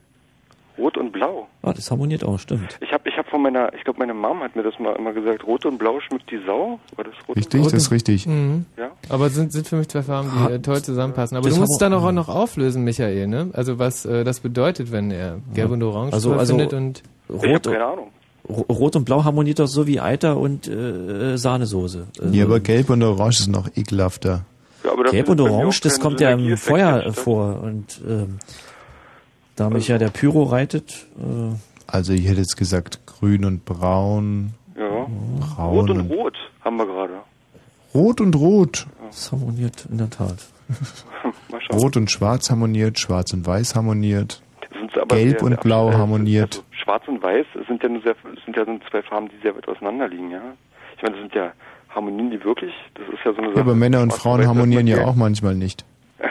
[0.78, 1.48] Rot und Blau.
[1.62, 2.78] Ah, das harmoniert auch, stimmt.
[2.80, 5.12] Ich habe ich hab von meiner, ich glaube meine Mom hat mir das mal immer
[5.12, 6.78] gesagt, Rot und Blau schmückt die Sau.
[6.94, 8.26] War das Rot Richtig, und das ist richtig.
[8.26, 8.64] Mhm.
[8.76, 8.90] Ja.
[9.08, 11.36] Aber sind, sind für mich zwei Farben, die äh, toll zusammenpassen.
[11.36, 13.50] Aber Das du musst es dann wir- auch noch auflösen, Michael, ne?
[13.54, 17.34] Also was äh, das bedeutet, wenn er Gelb und Orange Also- also- findet und Ich
[17.42, 18.08] habe Rot, keine Ahnung.
[18.48, 22.06] Ro- Rot und Blau harmoniert doch so wie Eiter und äh, Sahnesoße.
[22.20, 24.44] Also Ja, aber Gelb und Orange ist noch ekelhafter.
[24.84, 27.14] Ja, Gelb und Orange, das kommt ja im Feuer entstanden.
[27.20, 27.60] vor.
[27.62, 28.38] Und ähm,
[29.56, 31.54] da mich ja der Pyro reitet, äh,
[31.86, 35.06] Also ich hätte jetzt gesagt grün und braun, Ja.
[35.40, 36.34] braun Rot und Rot
[36.64, 37.14] haben wir gerade.
[37.94, 38.86] Rot und Rot.
[39.08, 40.36] das harmoniert in der Tat.
[41.72, 44.42] Rot und Schwarz harmoniert, Schwarz und Weiß harmoniert,
[45.08, 46.62] Gelb sehr, und sehr Blau äh, harmoniert.
[46.88, 48.16] Schwarz und Weiß sind ja nur sehr,
[48.46, 50.40] sind ja nur zwei Farben, die sehr weit auseinander liegen, ja.
[50.96, 51.52] Ich meine, das sind ja
[51.90, 54.46] Harmonien, die wirklich, das ist ja so eine Ja, aber Männer und Schwarz Frauen Weiß
[54.46, 55.84] harmonieren ja auch manchmal nicht.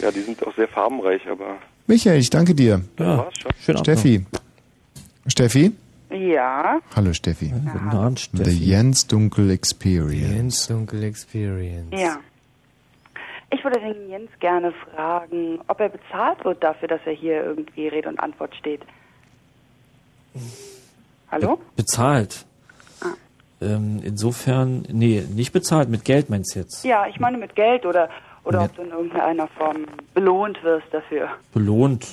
[0.00, 1.56] Ja, die sind auch sehr farbenreich, aber
[1.86, 2.80] Michael, ich danke dir.
[2.96, 3.76] das war's schon.
[3.78, 4.24] Steffi.
[5.26, 5.72] Steffi?
[6.10, 6.78] Ja.
[6.94, 7.48] Hallo Steffi.
[7.48, 8.64] Guten Abend, The Steffi.
[8.64, 10.36] Jens Dunkel Experience.
[10.36, 12.00] Jens Dunkel Experience.
[12.00, 12.16] Ja.
[13.50, 17.88] Ich würde den Jens gerne fragen, ob er bezahlt wird dafür, dass er hier irgendwie
[17.88, 18.82] Rede und Antwort steht.
[21.30, 21.58] Hallo?
[21.76, 22.44] Bezahlt.
[23.00, 23.06] Ah.
[23.60, 26.84] Ähm, insofern, nee, nicht bezahlt, mit Geld meinst du jetzt.
[26.84, 28.08] Ja, ich meine mit Geld oder,
[28.44, 31.28] oder ob du in irgendeiner Form belohnt wirst dafür.
[31.52, 32.06] Belohnt.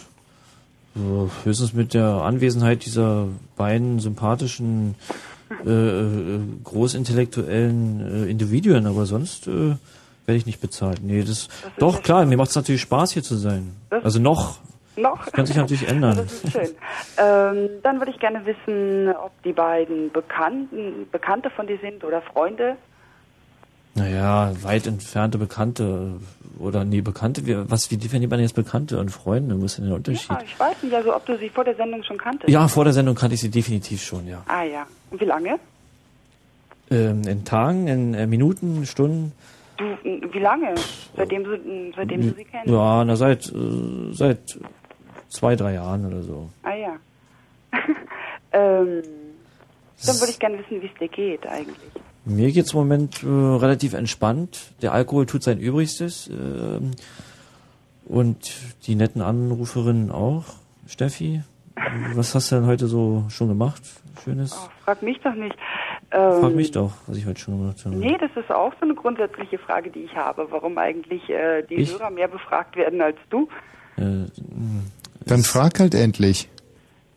[0.95, 4.95] So, höchstens mit der Anwesenheit dieser beiden sympathischen,
[5.65, 9.51] äh, äh, großintellektuellen äh, Individuen, aber sonst äh,
[10.25, 10.99] werde ich nicht bezahlt.
[11.03, 13.75] Nee, das, doch, klar, mir macht es natürlich Spaß, hier zu sein.
[13.89, 14.57] Das- Also noch.
[14.95, 15.25] Noch?
[15.25, 16.17] Das kann sich natürlich ändern.
[16.17, 16.69] Das ist schön.
[17.17, 22.21] ähm, dann würde ich gerne wissen, ob die beiden Bekannten, Bekannte von dir sind oder
[22.21, 22.77] Freunde.
[23.95, 26.19] Naja, weit entfernte Bekannte
[26.57, 29.59] oder nee, Bekannte, wie, was, wie definiert man jetzt Bekannte und Freunde?
[29.59, 30.31] Wo ist denn der Unterschied?
[30.31, 32.51] Ah, ich weiß nicht, also ob du sie vor der Sendung schon kanntest.
[32.51, 34.43] Ja, vor der Sendung kannte ich sie definitiv schon, ja.
[34.47, 34.87] Ah ja.
[35.11, 35.59] Und wie lange?
[36.89, 39.31] Ähm, in Tagen, in äh, Minuten, Stunden?
[39.77, 40.73] Du, wie lange?
[41.15, 42.67] Seitdem du, seitdem du sie kennst?
[42.67, 44.59] Ja, na seit, äh, seit
[45.33, 46.49] zwei, drei Jahren oder so.
[46.63, 46.95] Ah ja.
[48.51, 49.03] ähm,
[50.05, 51.91] dann würde ich gerne wissen, wie es dir geht eigentlich.
[52.25, 54.73] Mir geht's im Moment äh, relativ entspannt.
[54.81, 56.29] Der Alkohol tut sein Übrigstes.
[56.29, 56.91] ähm,
[58.05, 58.53] und
[58.85, 60.43] die netten Anruferinnen auch.
[60.87, 61.41] Steffi,
[62.15, 63.81] was hast du denn heute so schon gemacht?
[64.23, 64.53] Schönes?
[64.83, 65.55] Frag mich doch nicht.
[66.11, 67.95] Ähm, Frag mich doch, was ich heute schon gemacht habe.
[67.95, 70.47] Nee, das ist auch so eine grundsätzliche Frage, die ich habe.
[70.49, 71.93] Warum eigentlich äh, die Ich?
[71.93, 73.47] Hörer mehr befragt werden als du?
[73.97, 74.25] Äh,
[75.25, 76.49] Dann frag halt endlich.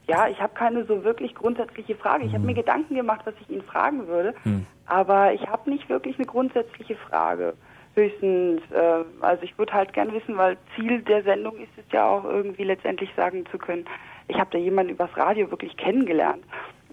[0.08, 2.24] Ja, ich habe keine so wirklich grundsätzliche Frage.
[2.26, 4.64] Ich habe mir Gedanken gemacht, was ich ihn fragen würde, Hm.
[4.86, 7.54] aber ich habe nicht wirklich eine grundsätzliche Frage.
[7.94, 12.06] Höchstens, äh, also ich würde halt gern wissen, weil Ziel der Sendung ist es ja
[12.06, 13.84] auch irgendwie letztendlich sagen zu können,
[14.28, 16.44] ich habe da jemanden übers Radio wirklich kennengelernt.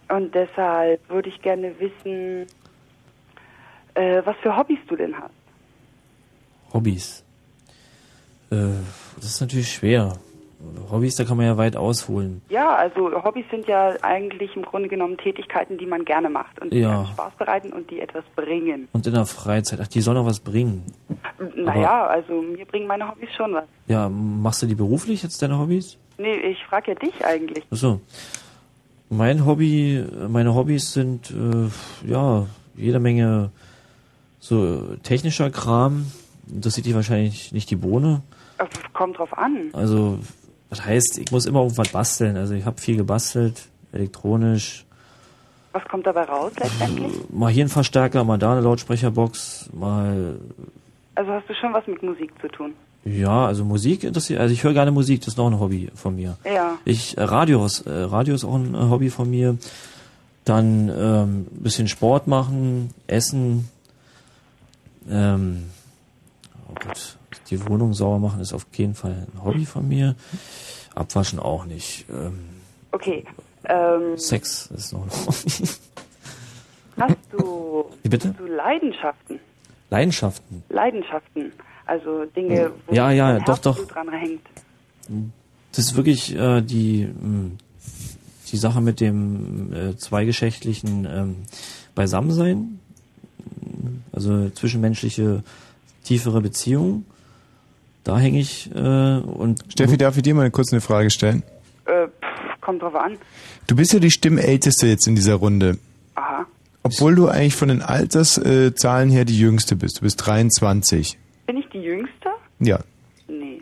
[0.10, 2.48] Und deshalb würde ich gerne wissen,
[3.96, 5.34] äh, was für Hobbys du denn hast.
[6.74, 7.24] Hobbys.
[8.50, 8.56] Äh,
[9.18, 10.18] das ist natürlich schwer.
[10.92, 12.42] Hobbys, da kann man ja weit ausholen.
[12.50, 16.72] Ja, also Hobbys sind ja eigentlich im Grunde genommen Tätigkeiten, die man gerne macht und
[16.74, 17.06] die Ja.
[17.06, 18.88] Spaß bereiten und die etwas bringen.
[18.94, 20.84] Und in der Freizeit, ach, die sollen auch was bringen.
[21.56, 23.66] Naja, also mir bringen meine Hobbys schon was.
[23.88, 25.98] Ja, machst du die beruflich jetzt, deine Hobbys?
[26.18, 27.66] Nee, ich frage ja dich eigentlich.
[27.72, 28.00] Ach so.
[29.10, 32.46] Mein Hobby, meine Hobbys sind, äh, ja,
[32.76, 33.52] jede Menge
[34.40, 36.08] so technischer Kram.
[36.48, 38.22] Das sieht dich wahrscheinlich nicht die Bohne.
[38.58, 39.70] Äh, Kommt drauf an.
[39.74, 40.20] Also,
[40.74, 42.36] das heißt, ich muss immer irgendwas basteln.
[42.36, 44.86] Also ich habe viel gebastelt, elektronisch.
[45.72, 47.12] Was kommt dabei raus letztendlich?
[47.30, 50.40] Mal hier ein Verstärker, mal da eine Lautsprecherbox, mal
[51.14, 52.74] Also hast du schon was mit Musik zu tun?
[53.06, 54.40] ja, also Musik interessiert.
[54.40, 56.38] Also ich höre gerne Musik, das ist noch ein Hobby von mir.
[56.44, 56.78] Ja.
[56.86, 59.58] Ich äh, Radios, äh, Radio ist auch ein äh, Hobby von mir.
[60.44, 63.70] Dann ähm, bisschen Sport machen, essen.
[65.08, 65.66] Ähm,
[66.68, 67.18] oh Gott,
[67.50, 70.16] die Wohnung sauber machen ist auf jeden Fall ein Hobby von mir.
[70.96, 72.06] Abwaschen auch nicht.
[72.10, 72.40] Ähm,
[72.92, 73.26] Okay.
[73.66, 75.68] Ähm, Sex ist noch ein Hobby.
[77.00, 78.30] hast du, Wie bitte?
[78.30, 79.40] hast du Leidenschaften?
[79.90, 80.64] Leidenschaften.
[80.70, 81.52] Leidenschaften.
[81.86, 83.78] Also Dinge, wo Ja, ja, doch, doch.
[83.88, 84.42] Dran hängt.
[85.72, 87.52] Das ist wirklich äh, die, mh,
[88.52, 91.36] die Sache mit dem äh, zweigeschlechtlichen ähm,
[91.96, 92.80] Beisammensein,
[94.12, 95.44] also zwischenmenschliche
[96.04, 97.06] tiefere Beziehungen.
[98.04, 101.44] Da hänge ich äh, und Steffi, darf ich dir mal kurz eine Frage stellen?
[101.86, 103.18] Äh, pff, kommt drauf an.
[103.68, 105.78] Du bist ja die Stimmälteste jetzt in dieser Runde.
[106.16, 106.46] Aha.
[106.84, 109.98] Obwohl du eigentlich von den Alterszahlen her die Jüngste bist.
[110.00, 111.18] Du bist 23.
[111.48, 112.30] Bin ich die Jüngste?
[112.60, 112.80] Ja.
[113.28, 113.62] Nee.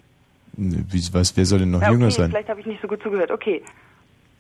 [0.53, 2.31] Wie, was, wer soll denn noch Ja, okay, jünger sein?
[2.31, 3.29] vielleicht habe ich nicht so gut zugehört.
[3.31, 3.61] Okay.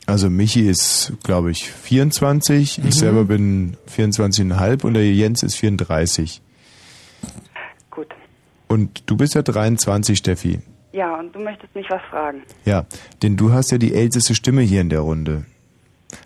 [0.07, 2.79] Also Michi ist, glaube ich, 24.
[2.79, 2.87] Mhm.
[2.87, 6.41] Ich selber bin 24,5 und der Jens ist 34.
[8.71, 10.59] Und du bist ja 23, Steffi.
[10.93, 12.43] Ja, und du möchtest mich was fragen.
[12.63, 12.85] Ja,
[13.21, 15.43] denn du hast ja die älteste Stimme hier in der Runde.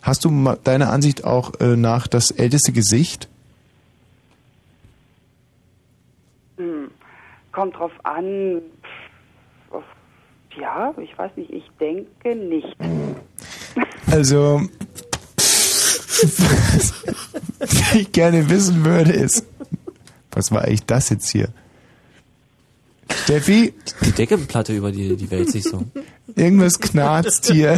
[0.04, 3.30] Hast du deiner Ansicht auch äh, nach das älteste Gesicht?
[6.58, 6.92] Hm.
[7.52, 8.62] Kommt drauf an.
[9.72, 9.82] Pff,
[10.60, 11.50] Ja, ich weiß nicht.
[11.50, 12.78] Ich denke nicht.
[14.12, 14.62] Also,
[17.58, 19.48] was ich gerne wissen würde, ist,
[20.32, 21.50] was war eigentlich das jetzt hier?
[23.24, 23.74] Steffi?
[24.04, 25.84] die Deckenplatte über die, die wälzt sich so.
[26.36, 27.78] Irgendwas knarzt hier.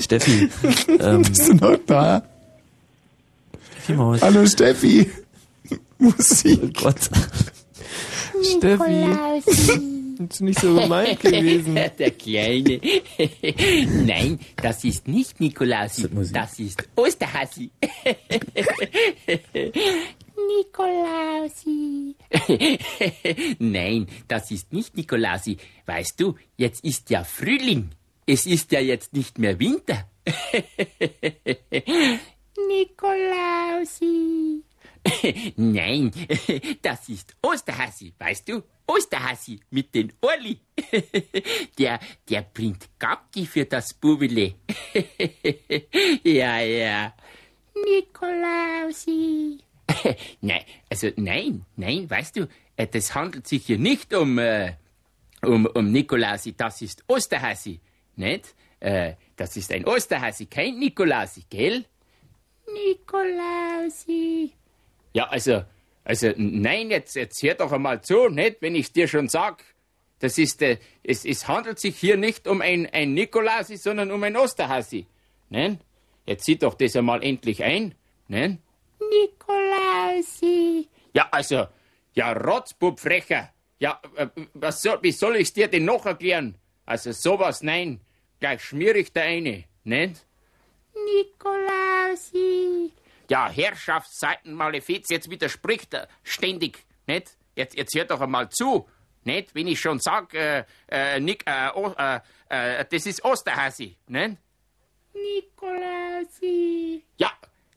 [0.00, 0.50] Steffi,
[1.00, 2.22] ähm, Bist du noch da?
[3.84, 4.22] Steffi Maus.
[4.22, 5.10] Hallo Steffi.
[5.98, 6.60] Musik.
[6.62, 7.10] Oh Gott.
[8.42, 9.06] Steffi.
[10.30, 11.74] Ist nicht so gemeint gewesen.
[11.98, 12.80] Der Kleine.
[14.06, 16.08] Nein, das ist nicht Nikolausi.
[16.32, 17.70] Das ist Osterhasi.
[20.36, 22.16] Nikolausi.
[23.58, 25.56] Nein, das ist nicht Nikolausi.
[25.86, 27.90] Weißt du, jetzt ist ja Frühling.
[28.26, 30.08] Es ist ja jetzt nicht mehr Winter.
[32.68, 34.62] Nikolausi.
[35.56, 36.10] Nein,
[36.80, 38.62] das ist Osterhasi, weißt du?
[38.86, 40.58] Osterhasi mit den Orli.
[41.78, 44.54] Der, der bringt Gabki für das Bubele.
[46.22, 47.14] Ja, ja.
[47.74, 49.63] Nikolausi.
[50.40, 54.72] Nein, also nein, nein, weißt du, äh, das handelt sich hier nicht um, äh,
[55.42, 57.80] um, um Nikolausi, das ist Osterhasi,
[58.16, 58.54] nicht?
[58.80, 61.84] Äh, das ist ein Osterhasi, kein Nikolausi, gell?
[62.72, 64.52] Nikolausi.
[65.12, 65.62] Ja, also,
[66.04, 69.64] also, nein, jetzt, jetzt hör doch einmal zu, nicht, wenn ich's dir schon sag.
[70.18, 74.22] Das ist, äh, es, es handelt sich hier nicht um ein, ein Nikolausi, sondern um
[74.22, 75.06] ein Osterhasi.
[75.50, 75.80] Nein?
[76.26, 77.94] Jetzt sieh doch das einmal endlich ein,
[78.28, 78.58] nein?
[80.14, 80.88] Nikolausi.
[81.12, 81.66] Ja, also,
[82.14, 83.52] ja, Rotzbub frecher.
[83.78, 86.56] Ja, äh, was soll, wie soll ich's dir denn noch erklären?
[86.86, 88.00] Also, sowas, nein.
[88.40, 90.26] Gleich schmier ich da eine, nicht?
[90.94, 92.92] Nikolausi.
[93.30, 97.36] Ja, Herrschaftsseitenmalefiz, jetzt widerspricht er ständig, nicht?
[97.56, 98.88] Jetzt, jetzt hört doch einmal zu,
[99.24, 99.54] nicht?
[99.54, 104.36] Wenn ich schon sag, äh, äh, Nick, äh, oh, äh, äh, das ist Osterhasi, nicht?
[105.14, 107.02] Nikolausi.
[107.16, 107.32] Ja,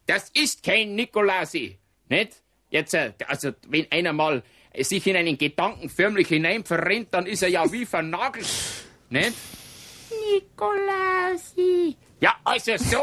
[0.05, 1.77] das ist kein Nikolausi,
[2.09, 2.41] nicht?
[2.69, 4.43] Jetzt, äh, also, wenn einer mal
[4.79, 8.47] sich in einen Gedanken förmlich hinein verrennt, dann ist er ja wie vernagelt,
[9.09, 9.33] nicht?
[10.33, 11.95] Nikolausi.
[12.19, 12.97] Ja, also so.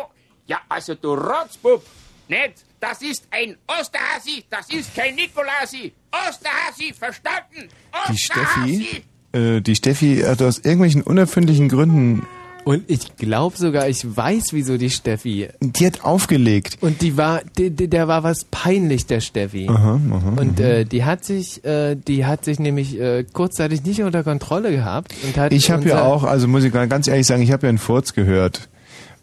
[0.47, 1.83] Ja, also du Rotzbub.
[2.29, 2.65] Nicht?
[2.81, 4.45] Das ist ein Osterhasi.
[4.49, 5.93] Das ist kein Nikolausi.
[6.11, 7.69] Osterhasi, verstanden?
[8.09, 12.27] Die Steffi, äh, die Steffi hat aus irgendwelchen unerfindlichen Gründen.
[12.65, 15.49] Und ich glaube sogar, ich weiß, wieso die Steffi.
[15.61, 16.79] Die hat aufgelegt.
[16.81, 19.69] Und die war, die, die, der war was peinlich, der Steffi.
[19.69, 20.69] Aha, aha, Und aha.
[20.69, 25.15] äh, die hat sich, äh, die hat sich nämlich äh, kurzzeitig nicht unter Kontrolle gehabt
[25.23, 25.53] und hat.
[25.53, 28.15] Ich habe ja auch, also muss ich ganz ehrlich sagen, ich habe ja einen Furz
[28.15, 28.69] gehört,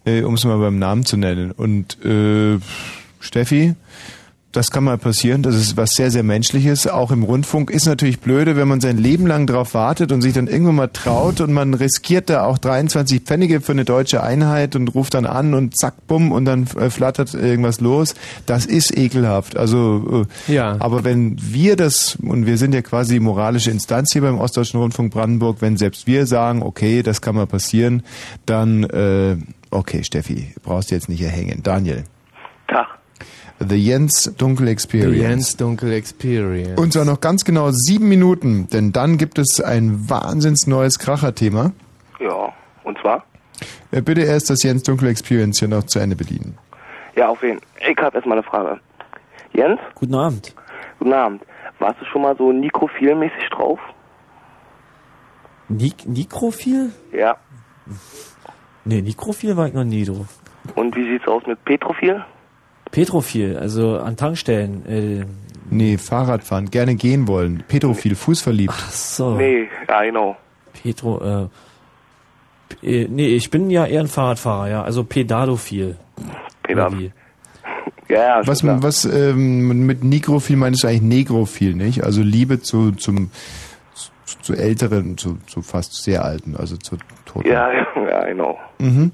[0.05, 1.51] äh, um es mal beim Namen zu nennen.
[1.51, 2.59] Und äh,
[3.19, 3.76] Steffi,
[4.52, 6.86] das kann mal passieren, das ist was sehr, sehr Menschliches.
[6.88, 10.34] Auch im Rundfunk ist natürlich blöde, wenn man sein Leben lang drauf wartet und sich
[10.34, 14.76] dann irgendwann mal traut und man riskiert da auch 23 Pfennige für eine deutsche Einheit
[14.76, 18.14] und ruft dann an und zack, bumm, und dann äh, flattert irgendwas los.
[18.45, 19.56] Das ist ekelhaft.
[19.56, 20.76] Also, äh, Ja.
[20.80, 24.80] aber wenn wir das, und wir sind ja quasi die moralische Instanz hier beim Ostdeutschen
[24.80, 28.03] Rundfunk Brandenburg, wenn selbst wir sagen, okay, das kann mal passieren,
[28.45, 29.38] dann, äh,
[29.69, 31.61] okay, Steffi, brauchst du jetzt nicht erhängen.
[31.64, 32.03] Daniel.
[33.68, 35.16] The Jens Dunkel Experience.
[35.16, 36.82] The Jens Dunkel Experience.
[36.82, 41.72] Und zwar noch ganz genau sieben Minuten, denn dann gibt es ein wahnsinns neues Kracherthema.
[42.20, 43.24] Ja, und zwar?
[43.92, 46.58] Bitte erst das Jens Dunkel Experience hier noch zu Ende bedienen.
[47.16, 47.60] Ja, auf wen?
[47.88, 48.80] Ich habe erstmal eine Frage.
[49.54, 49.80] Jens?
[49.96, 50.56] Guten Abend.
[50.98, 51.44] Guten Abend.
[51.80, 53.80] Warst du schon mal so nikrophilmäßig drauf?
[55.68, 56.92] Nik Nikrophil?
[57.12, 57.38] Ja.
[58.86, 60.40] Nee, Nikrophil war ich noch nie drauf.
[60.76, 62.24] Und wie sieht's aus mit Petrophil?
[62.91, 64.85] Petrophil, also an Tankstellen.
[64.85, 65.26] Äh,
[65.73, 67.63] Nee, Fahrradfahren, gerne gehen wollen.
[67.65, 68.73] Petrophil, fußverliebt.
[68.76, 69.35] Ach so.
[69.38, 70.35] Nee, ja, genau.
[70.73, 71.49] Petro,
[72.84, 75.95] äh, äh, nee, ich bin ja eher ein Fahrradfahrer, ja, also Pedalophil.
[76.63, 76.88] Pedal.
[76.88, 77.11] Oder wie?
[78.09, 82.03] Ja, ja, Was, was ähm, mit Nikrophil meinst du eigentlich Negrophil, nicht?
[82.03, 83.31] Also Liebe zu, zum,
[84.26, 87.47] zu, zu Älteren, zu, zu fast sehr Alten, also zu Toten.
[87.47, 88.59] Ja, ja, ja, genau.
[88.80, 89.13] Mhm.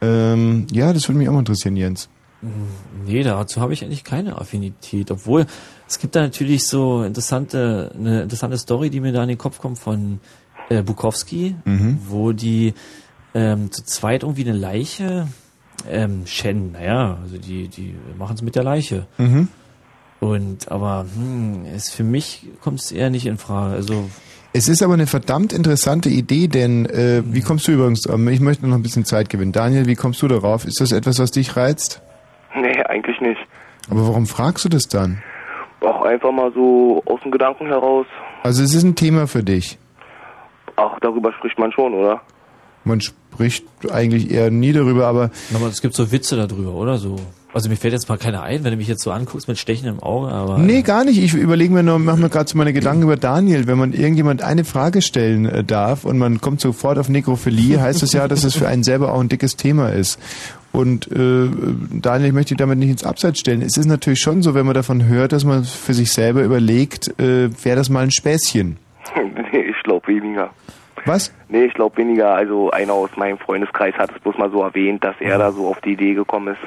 [0.00, 2.08] Ähm, ja, das würde mich auch mal interessieren, Jens.
[3.06, 5.46] Nee, dazu habe ich eigentlich keine Affinität, obwohl
[5.86, 9.58] es gibt da natürlich so interessante, eine interessante Story, die mir da in den Kopf
[9.58, 10.20] kommt von
[10.70, 11.98] äh, Bukowski, Mhm.
[12.08, 12.72] wo die
[13.34, 15.28] ähm, zu zweit irgendwie eine Leiche
[15.88, 16.72] ähm, schänden.
[16.72, 19.06] Naja, also die, die machen es mit der Leiche.
[19.18, 19.48] Mhm.
[20.20, 23.74] Und aber hm, es für mich kommt es eher nicht in Frage.
[23.74, 24.08] Also
[24.52, 28.40] Es ist aber eine verdammt interessante Idee, denn äh, wie kommst du übrigens, ähm, ich
[28.40, 29.52] möchte noch ein bisschen Zeit gewinnen.
[29.52, 30.64] Daniel, wie kommst du darauf?
[30.66, 32.02] Ist das etwas, was dich reizt?
[32.60, 33.40] Nee, eigentlich nicht.
[33.90, 35.22] Aber warum fragst du das dann?
[35.80, 38.06] Auch einfach mal so aus dem Gedanken heraus.
[38.42, 39.78] Also es ist ein Thema für dich.
[40.76, 42.20] Ach, darüber spricht man schon, oder?
[42.84, 45.30] Man spricht eigentlich eher nie darüber, aber...
[45.54, 47.16] Aber es gibt so Witze darüber, oder so?
[47.52, 50.00] Also mir fällt jetzt mal keiner ein, wenn du mich jetzt so anguckst mit stechendem
[50.00, 50.58] Auge, aber...
[50.58, 51.18] Nee, gar nicht.
[51.18, 53.66] Ich überlege mir nur, mache mir gerade so meine Gedanken über Daniel.
[53.66, 58.02] Wenn man irgendjemand eine Frage stellen äh, darf und man kommt sofort auf Nekrophilie, heißt
[58.02, 60.18] das ja, dass es für einen selber auch ein dickes Thema ist.
[60.72, 61.48] Und äh,
[62.00, 63.62] Daniel, ich möchte dich damit nicht ins Abseits stellen.
[63.62, 67.08] Es ist natürlich schon so, wenn man davon hört, dass man für sich selber überlegt,
[67.20, 68.76] äh, wäre das mal ein Späßchen.
[69.52, 70.50] nee, ich glaube weniger.
[71.06, 71.32] Was?
[71.48, 72.34] Nee, ich glaube weniger.
[72.34, 75.66] Also einer aus meinem Freundeskreis hat es bloß mal so erwähnt, dass er da so
[75.66, 76.60] auf die Idee gekommen ist.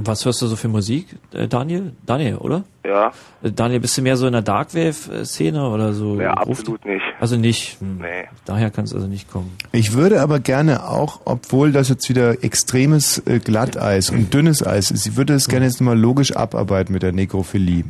[0.00, 1.92] Was hörst du so für Musik, äh, Daniel?
[2.06, 2.62] Daniel, oder?
[2.86, 3.12] Ja.
[3.42, 6.20] Äh, Daniel, bist du mehr so in der Darkwave-Szene oder so?
[6.20, 7.02] Ja, absolut nicht.
[7.18, 7.80] Also nicht.
[7.80, 7.98] Hm.
[7.98, 8.28] Nee.
[8.44, 9.50] Daher kann es also nicht kommen.
[9.72, 14.92] Ich würde aber gerne auch, obwohl das jetzt wieder extremes äh, Glatteis und dünnes Eis
[14.92, 17.86] ist, ich würde es gerne jetzt mal logisch abarbeiten mit der Nekrophilie.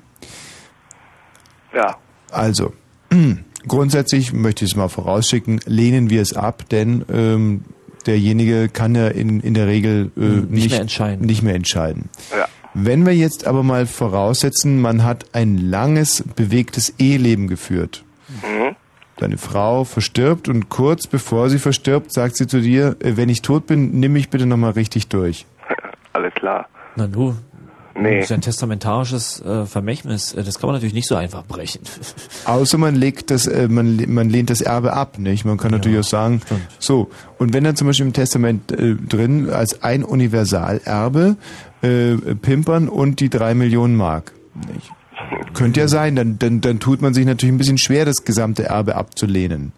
[1.74, 1.98] Ja.
[2.30, 2.72] Also,
[3.68, 7.64] grundsätzlich möchte ich es mal vorausschicken, lehnen wir es ab, denn ähm,
[8.09, 11.24] derjenige kann ja in, in der Regel äh, Hm, nicht nicht, mehr entscheiden.
[11.26, 12.09] nicht mehr entscheiden.
[12.36, 12.47] Ja.
[12.74, 18.02] Wenn wir jetzt aber mal voraussetzen, man hat ein langes, bewegtes Eheleben geführt.
[18.28, 18.74] Mhm.
[19.16, 23.43] Deine Frau verstirbt und kurz bevor sie verstirbt, sagt sie zu dir, äh, wenn ich
[23.43, 25.47] tot bin, nimm mich bitte nochmal richtig durch.
[26.12, 26.68] Alles klar.
[26.97, 27.35] Na du.
[28.01, 28.16] Nee.
[28.16, 30.33] Das ist ja ein testamentarisches äh, Vermächtnis.
[30.35, 31.81] Äh, Das kann man natürlich nicht so einfach brechen.
[32.45, 35.45] Außer man legt das, äh, man, man lehnt das Erbe ab, nicht?
[35.45, 36.41] Man kann natürlich auch sagen,
[36.79, 37.11] so.
[37.39, 41.37] Und wenn dann zum Beispiel im Testament äh, drin als ein Universalerbe
[41.83, 44.33] äh, pimpern und die drei Millionen Mark,
[44.73, 44.91] nicht?
[45.53, 48.65] Könnte ja sein, dann, dann, dann tut man sich natürlich ein bisschen schwer, das gesamte
[48.65, 49.73] Erbe abzulehnen.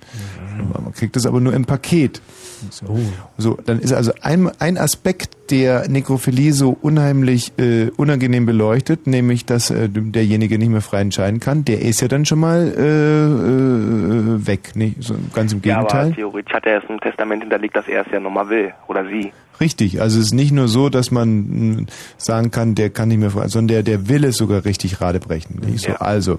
[0.59, 2.21] Man kriegt das aber nur im Paket.
[2.71, 2.99] So,
[3.39, 9.47] so dann ist also ein, ein Aspekt der Nekrophilie so unheimlich äh, unangenehm beleuchtet, nämlich
[9.47, 11.65] dass äh, derjenige nicht mehr frei entscheiden kann.
[11.65, 12.81] Der ist ja dann schon mal äh,
[14.41, 15.03] äh, weg, nicht?
[15.03, 16.07] So, ganz im Ja, Gegenteil.
[16.07, 18.73] aber theoretisch hat er es im Testament hinterlegt, dass er es ja nochmal will.
[18.89, 19.33] Oder sie.
[19.61, 23.19] Richtig, also es ist nicht nur so, dass man mh, sagen kann, der kann nicht
[23.19, 25.61] mehr, frei- sondern der, der will es sogar richtig radebrechen.
[25.67, 25.85] Nicht?
[25.85, 26.39] So, Also,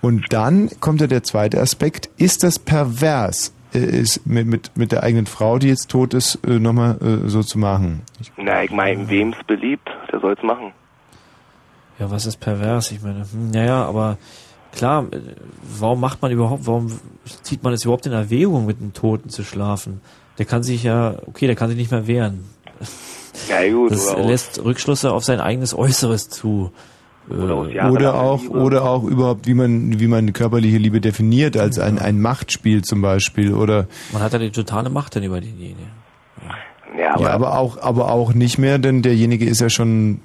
[0.00, 5.02] und dann kommt ja der zweite Aspekt, ist das pervers, ist mit, mit, mit der
[5.02, 8.02] eigenen Frau, die jetzt tot ist, äh, nochmal äh, so zu machen?
[8.36, 10.72] Na, ich meine, wem es beliebt, der soll es machen.
[11.98, 12.90] Ja, was ist pervers?
[12.90, 14.18] Ich meine, hm, naja, aber
[14.72, 15.20] klar, äh,
[15.78, 16.98] warum macht man überhaupt, warum
[17.42, 20.00] zieht man es überhaupt in Erwägung, mit einem Toten zu schlafen?
[20.38, 22.44] Der kann sich ja, okay, der kann sich nicht mehr wehren.
[23.48, 26.72] Ja, gut, Das lässt Rückschlüsse auf sein eigenes Äußeres zu.
[27.30, 31.98] Äh, Oder auch, oder auch überhaupt, wie man, wie man körperliche Liebe definiert, als ein,
[31.98, 36.00] ein Machtspiel zum Beispiel, oder, Man hat ja die totale Macht dann über denjenigen.
[36.98, 40.20] Ja, ja, aber auch, aber auch nicht mehr, denn derjenige ist ja schon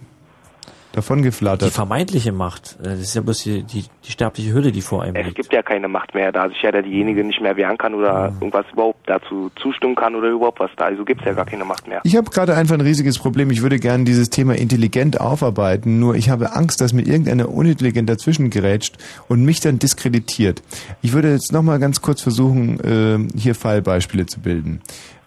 [0.95, 1.71] davon Die geflattert.
[1.71, 5.15] vermeintliche Macht, äh, das ist ja bloß die, die, die sterbliche Hülle, die vor einem
[5.15, 5.35] Es liegt.
[5.37, 8.65] gibt ja keine Macht mehr, da sich ja derjenige nicht mehr wehren kann oder irgendwas
[8.73, 10.85] überhaupt dazu zustimmen kann oder überhaupt was da.
[10.85, 12.01] Also gibt es ja gar keine Macht mehr.
[12.03, 13.51] Ich habe gerade einfach ein riesiges Problem.
[13.51, 18.09] Ich würde gerne dieses Thema intelligent aufarbeiten, nur ich habe Angst, dass mir irgendeiner unintelligent
[18.09, 18.95] dazwischen gerätscht
[19.27, 20.61] und mich dann diskreditiert.
[21.01, 24.81] Ich würde jetzt nochmal ganz kurz versuchen, äh, hier Fallbeispiele zu bilden.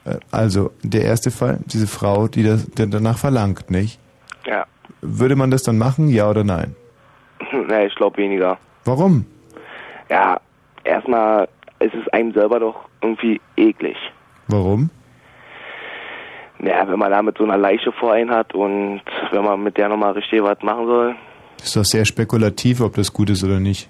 [0.05, 3.99] Äh, also, der erste Fall, diese Frau, die das der danach verlangt, nicht?
[4.47, 4.67] Ja.
[5.01, 6.75] Würde man das dann machen, ja oder nein?
[7.69, 8.59] nee, ich glaube weniger.
[8.85, 9.27] Warum?
[10.09, 10.41] Ja,
[10.85, 11.49] erstmal
[11.81, 13.97] ist es einem selber doch irgendwie eklig.
[14.49, 14.91] Warum?
[16.61, 19.77] Ja, wenn man da mit so einer Leiche vor einen hat und wenn man mit
[19.77, 21.15] der nochmal richtig was machen soll.
[21.63, 23.89] Ist doch sehr spekulativ, ob das gut ist oder nicht.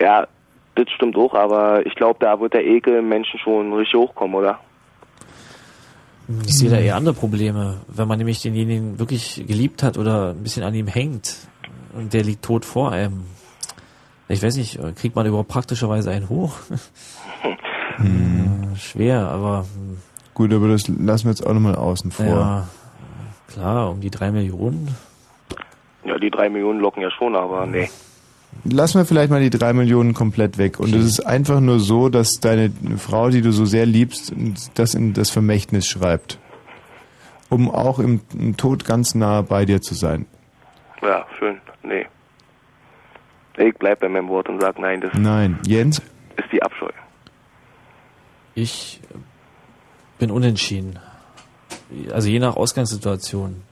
[0.00, 0.26] Ja,
[0.74, 4.36] das stimmt auch, aber ich glaube, da wird der Ekel im Menschen schon richtig hochkommen,
[4.36, 4.58] oder?
[6.46, 7.78] Ich sehe da eher andere Probleme.
[7.88, 11.48] Wenn man nämlich denjenigen wirklich geliebt hat oder ein bisschen an ihm hängt
[11.94, 13.24] und der liegt tot vor einem.
[14.28, 16.56] Ich weiß nicht, kriegt man überhaupt praktischerweise einen hoch?
[17.98, 19.98] Äh, Schwer, aber hm,
[20.34, 22.24] Gut, aber das lassen wir jetzt auch nochmal außen vor.
[22.24, 22.68] ja,
[23.48, 24.96] klar, um die drei Millionen.
[26.04, 27.90] Ja, die drei Millionen locken ja schon, aber nee.
[28.64, 30.78] Lassen wir vielleicht mal die drei Millionen komplett weg.
[30.78, 34.32] Und es ist einfach nur so, dass deine Frau, die du so sehr liebst,
[34.74, 36.38] das in das Vermächtnis schreibt.
[37.48, 40.26] Um auch im, im Tod ganz nah bei dir zu sein.
[41.02, 41.60] Ja, schön.
[41.82, 42.06] Nee.
[43.56, 45.58] Ich bleib bei meinem Wort und sag nein, das Nein.
[45.66, 46.00] Jens?
[46.36, 46.90] ist die Abscheu.
[48.54, 49.00] Ich
[50.18, 50.98] bin unentschieden.
[52.12, 53.62] Also je nach Ausgangssituation.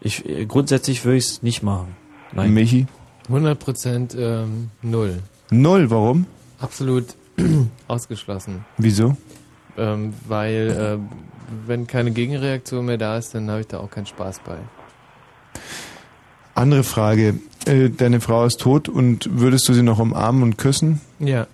[0.00, 1.96] Ich, äh, grundsätzlich würde ich es nicht machen.
[2.32, 2.52] Nein.
[2.52, 2.86] Michi?
[3.28, 5.18] 100 Prozent ähm, null.
[5.50, 6.26] Null, warum?
[6.60, 7.06] Absolut
[7.88, 8.64] ausgeschlossen.
[8.78, 9.16] Wieso?
[9.76, 10.98] Ähm, weil, äh,
[11.66, 14.56] wenn keine Gegenreaktion mehr da ist, dann habe ich da auch keinen Spaß bei.
[16.54, 17.34] Andere Frage.
[17.66, 21.00] Äh, deine Frau ist tot und würdest du sie noch umarmen und küssen?
[21.18, 21.46] Ja.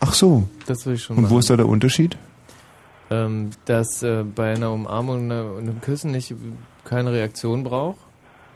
[0.00, 0.48] Ach so.
[0.66, 1.38] Das würde ich schon Und wo machen.
[1.38, 2.16] ist da der Unterschied?
[3.10, 6.34] Ähm, dass äh, bei einer Umarmung und einer- und einem Küssen nicht
[6.84, 7.98] keine Reaktion braucht.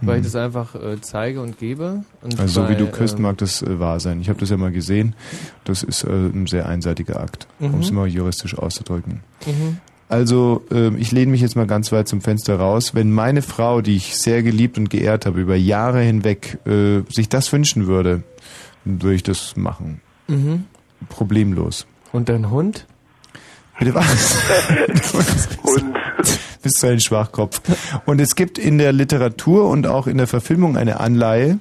[0.01, 0.27] Weil Mhm.
[0.27, 2.05] ich das einfach äh, zeige und gebe.
[2.23, 4.21] Und Also so wie du küsst, ähm, mag das äh, wahr sein.
[4.21, 5.15] Ich habe das ja mal gesehen.
[5.65, 7.81] Das ist äh, ein sehr einseitiger Akt, um Mhm.
[7.81, 9.21] es mal juristisch auszudrücken.
[9.47, 9.79] Mhm.
[10.09, 12.95] Also ähm, ich lehne mich jetzt mal ganz weit zum Fenster raus.
[12.95, 17.29] Wenn meine Frau, die ich sehr geliebt und geehrt habe, über Jahre hinweg äh, sich
[17.29, 18.23] das wünschen würde,
[18.85, 20.01] dann würde ich das machen.
[20.29, 20.65] Mhm.
[21.09, 21.87] Problemlos.
[22.13, 22.87] Und dein Hund?
[23.79, 24.37] Bitte was?
[25.65, 25.97] Hund.
[26.67, 27.61] Bist du ein Schwachkopf.
[28.07, 31.59] Und es gibt in der Literatur und auch in der Verfilmung eine Anleihe.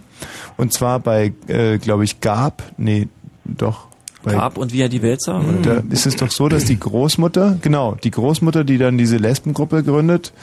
[0.58, 2.64] Und zwar bei, äh, glaube ich, Gab.
[2.78, 3.08] Nee,
[3.44, 3.88] doch.
[4.24, 5.40] Gab und wie er die Welt sah?
[5.40, 5.82] oder?
[5.82, 9.84] da ist es doch so, dass die Großmutter, genau, die Großmutter, die dann diese Lesbengruppe
[9.84, 10.34] gründet,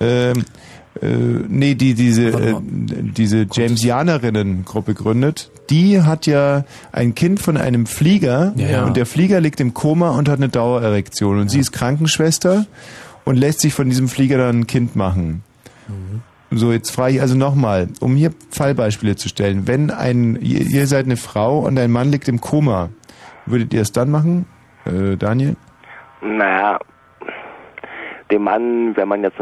[0.00, 0.44] ähm,
[1.00, 7.86] äh, nee, die diese äh, diese Jamesianerinnen-Gruppe gründet, die hat ja ein Kind von einem
[7.86, 8.84] Flieger Ja, ja.
[8.84, 12.66] und der Flieger liegt im Koma und hat eine Dauererektion und sie ist Krankenschwester
[13.30, 15.42] und lässt sich von diesem Flieger dann ein Kind machen.
[16.50, 19.68] So, jetzt frage ich also nochmal, um hier Fallbeispiele zu stellen.
[19.68, 22.88] Wenn ein, ihr, ihr seid eine Frau und ein Mann liegt im Koma,
[23.46, 24.46] würdet ihr es dann machen,
[24.84, 25.54] äh, Daniel?
[26.20, 26.78] Naja,
[28.32, 29.36] dem Mann, wenn man jetzt,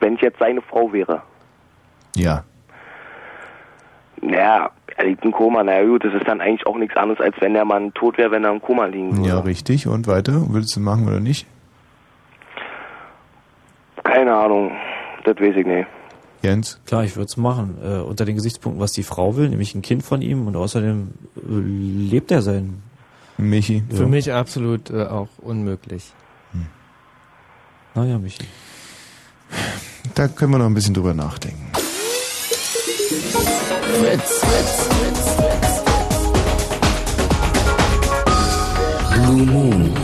[0.00, 1.22] wenn ich jetzt seine Frau wäre,
[2.16, 2.44] Ja.
[4.22, 7.34] naja, er liegt im Koma, naja gut, das ist dann eigentlich auch nichts anderes, als
[7.40, 9.28] wenn der Mann tot wäre, wenn er im Koma liegen würde.
[9.28, 9.86] Ja, richtig.
[9.86, 10.32] Und weiter?
[10.50, 11.46] Würdest du machen oder nicht?
[14.04, 14.70] Keine Ahnung,
[15.24, 15.86] das weiß ich nicht.
[16.42, 16.80] Jens?
[16.86, 17.78] Klar, ich würde es machen.
[17.82, 21.08] Äh, unter den Gesichtspunkten, was die Frau will, nämlich ein Kind von ihm und außerdem
[21.36, 21.40] äh,
[22.10, 22.82] lebt er sein.
[23.38, 23.82] Michi?
[23.90, 26.12] Für mich absolut äh, auch unmöglich.
[27.94, 28.44] Naja, Michi.
[30.14, 31.70] Da können wir noch ein bisschen drüber nachdenken.
[34.00, 35.84] Fritz, Fritz, Fritz, Fritz.
[39.14, 40.03] Blue Moon.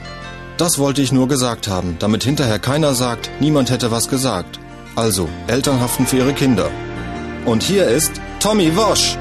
[0.61, 4.59] Das wollte ich nur gesagt haben, damit hinterher keiner sagt, niemand hätte was gesagt.
[4.95, 6.69] Also, Eltern haften für ihre Kinder.
[7.45, 9.17] Und hier ist Tommy Wosch.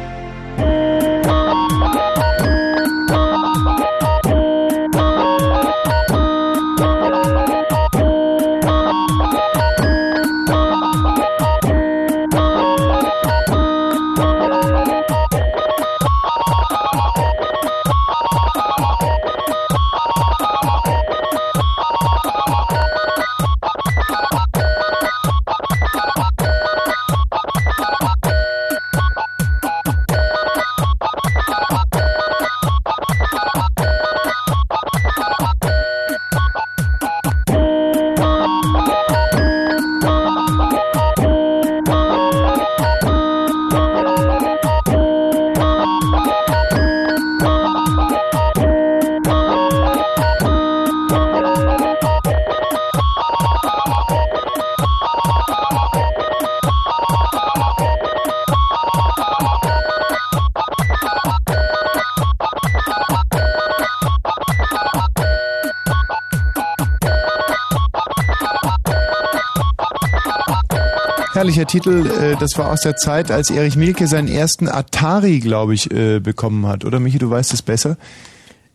[71.61, 75.75] Herrlicher Titel, äh, das war aus der Zeit, als Erich Mielke seinen ersten Atari, glaube
[75.75, 76.87] ich, äh, bekommen hat.
[76.87, 77.99] Oder Michi, du weißt es besser?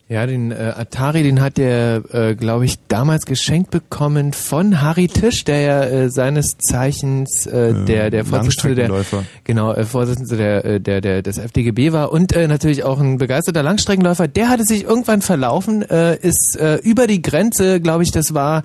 [0.08, 5.08] Ja, den äh, Atari, den hat er, äh, glaube ich, damals geschenkt bekommen von Harry
[5.08, 9.04] Tisch, der ja äh, seines Zeichens äh, der der Vorsitzende der
[9.44, 13.18] genau äh, Vorsitzende der, äh, der der des FDGB war und äh, natürlich auch ein
[13.18, 14.28] begeisterter Langstreckenläufer.
[14.28, 18.62] Der hatte sich irgendwann verlaufen, äh, ist äh, über die Grenze, glaube ich, das war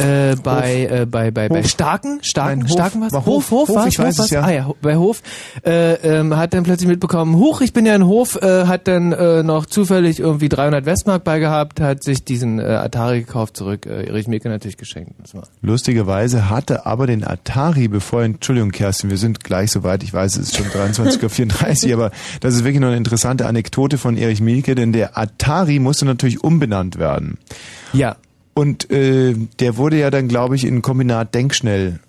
[0.00, 1.68] äh, bei, äh, bei bei bei Hof.
[1.68, 2.72] Starken, Starken, Nein, Hof.
[2.72, 3.12] Starken was?
[3.12, 3.50] Hof, Hof.
[3.50, 3.86] Hof, Hof, war's?
[3.88, 4.42] ich weiß Hof es, ja.
[4.42, 5.22] Ah ja, bei Hof
[5.64, 9.12] äh, ähm, hat dann plötzlich mitbekommen, huch, ich bin ja in Hof, äh, hat dann
[9.12, 14.06] äh, noch zufällig irgendwie 300 Westmark beigehabt, hat sich diesen äh, Atari gekauft, zurück, äh,
[14.06, 15.12] Erich Mielke natürlich geschenkt.
[15.62, 20.48] Lustigerweise hatte aber den Atari, bevor, Entschuldigung Kerstin, wir sind gleich soweit, ich weiß, es
[20.48, 22.10] ist schon 23.34 Uhr, aber
[22.40, 26.42] das ist wirklich noch eine interessante Anekdote von Erich Mielke, denn der Atari musste natürlich
[26.42, 27.38] umbenannt werden.
[27.92, 28.16] Ja.
[28.54, 32.00] Und äh, der wurde ja dann, glaube ich, in Kombinat Denkschnell.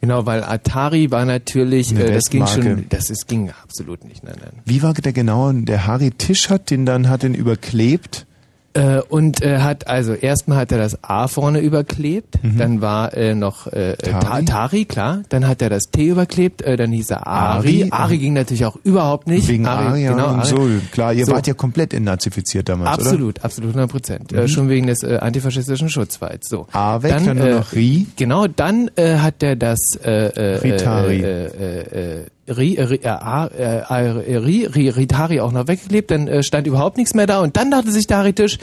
[0.00, 4.36] Genau, weil Atari war natürlich, äh, das ging schon, das ist, ging absolut nicht, nein,
[4.40, 4.52] nein.
[4.64, 5.52] Wie war der genau?
[5.52, 8.26] Der Harry Tisch hat den dann, hat den überklebt.
[8.72, 12.56] Äh, und äh, hat also erstmal hat er das A vorne überklebt, Mhm.
[12.58, 14.20] dann war äh, noch äh, Tari?
[14.24, 14.44] Tari?
[14.44, 17.82] Tari, klar, dann hat er das T überklebt, äh, dann hieß er Ari.
[17.82, 17.88] Ari?
[17.90, 19.48] Ari, ging natürlich auch überhaupt nicht.
[19.48, 20.48] Wegen Ari, Aria genau, und Ari.
[20.48, 20.68] so.
[20.92, 21.32] Klar, ihr So.
[21.32, 23.06] wart ja komplett entnazifiziert damals, oder?
[23.06, 24.32] Absolut, absolut, 100 Prozent.
[24.32, 24.48] Äh, Mhm.
[24.48, 26.48] schon wegen des äh, antifaschistischen Schutzwalds.
[26.48, 26.68] So.
[26.72, 28.06] A weg, dann nur noch Ri.
[28.14, 31.20] Genau, dann äh, hat er das äh, äh, Ritari.
[31.22, 36.42] Äh, äh, äh, Ri, äh, Ri, äh, äh, Ri, Ri, Ritari auch noch weggeklebt, dann
[36.42, 38.58] stand überhaupt nichts mehr da und dann dachte sich der Tisch,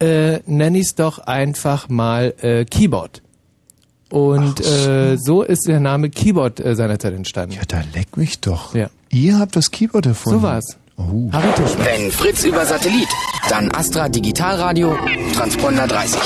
[0.00, 3.22] äh, nenn ich's doch einfach mal äh, Keyboard.
[4.10, 7.56] Und äh, so ist der Name Keyboard äh, seinerzeit entstanden.
[7.56, 8.74] Ja, da leck mich doch.
[8.74, 8.88] Ja.
[9.10, 10.40] Ihr habt das Keyboard erfunden.
[10.40, 10.76] So war's.
[10.96, 11.28] Oh.
[11.32, 13.08] Wenn Fritz über Satellit,
[13.48, 14.96] dann Astra Digitalradio,
[15.34, 16.20] Transponder 30.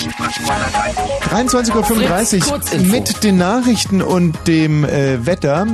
[1.30, 5.66] 23.35 Fritz, Uhr mit den Nachrichten und dem äh, Wetter.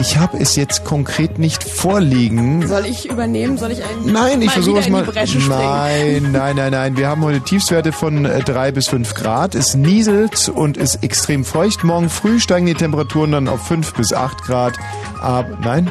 [0.00, 2.66] Ich habe es jetzt konkret nicht vorliegen.
[2.68, 3.58] Soll ich übernehmen?
[3.58, 5.04] Soll ich einen Nein, ich versuche es mal.
[5.48, 6.96] Nein, nein, nein, nein.
[6.96, 9.56] Wir haben heute Tiefstwerte von äh, 3 bis 5 Grad.
[9.56, 11.82] Es nieselt und ist extrem feucht.
[11.82, 14.74] Morgen früh steigen die Temperaturen dann auf 5 bis 8 Grad.
[15.20, 15.90] Aber nein,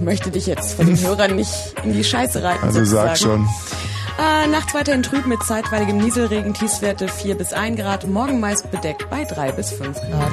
[0.00, 2.64] möchte dich jetzt von den Hörern nicht in die Scheiße reiten.
[2.64, 3.44] also sag sozusagen.
[3.44, 3.84] schon.
[4.16, 9.10] Äh, nachts weiterhin trüb mit zeitweiligem Nieselregen, Tiefstwerte 4 bis 1 Grad, morgen meist bedeckt
[9.10, 10.32] bei 3 bis 5 Grad.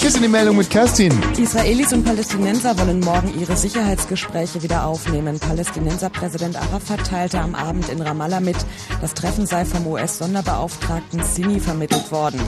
[0.00, 1.12] Hier ist die Meldung mit Kerstin.
[1.38, 5.38] Israelis und Palästinenser wollen morgen ihre Sicherheitsgespräche wieder aufnehmen.
[5.38, 8.56] Palästinenserpräsident Arafat teilte am Abend in Ramallah mit,
[9.00, 12.40] das Treffen sei vom US-Sonderbeauftragten Sini vermittelt worden.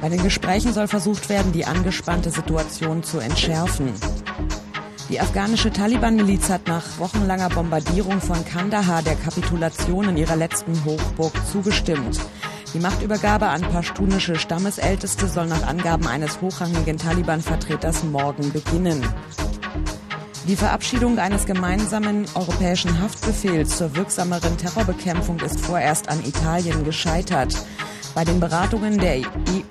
[0.00, 3.92] Bei den Gesprächen soll versucht werden, die angespannte Situation zu entschärfen.
[5.10, 11.32] Die afghanische Taliban-Miliz hat nach wochenlanger Bombardierung von Kandahar der Kapitulation in ihrer letzten Hochburg
[11.52, 12.18] zugestimmt.
[12.72, 19.06] Die Machtübergabe an pashtunische Stammesälteste soll nach Angaben eines hochrangigen Taliban-Vertreters morgen beginnen.
[20.48, 27.54] Die Verabschiedung eines gemeinsamen europäischen Haftbefehls zur wirksameren Terrorbekämpfung ist vorerst an Italien gescheitert.
[28.14, 29.22] Bei den Beratungen der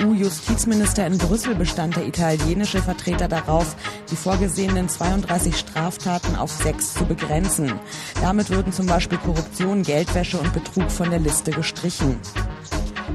[0.01, 3.77] EU-Justizminister in Brüssel bestand der italienische Vertreter darauf,
[4.11, 7.71] die vorgesehenen 32 Straftaten auf sechs zu begrenzen.
[8.21, 12.19] Damit würden zum Beispiel Korruption, Geldwäsche und Betrug von der Liste gestrichen.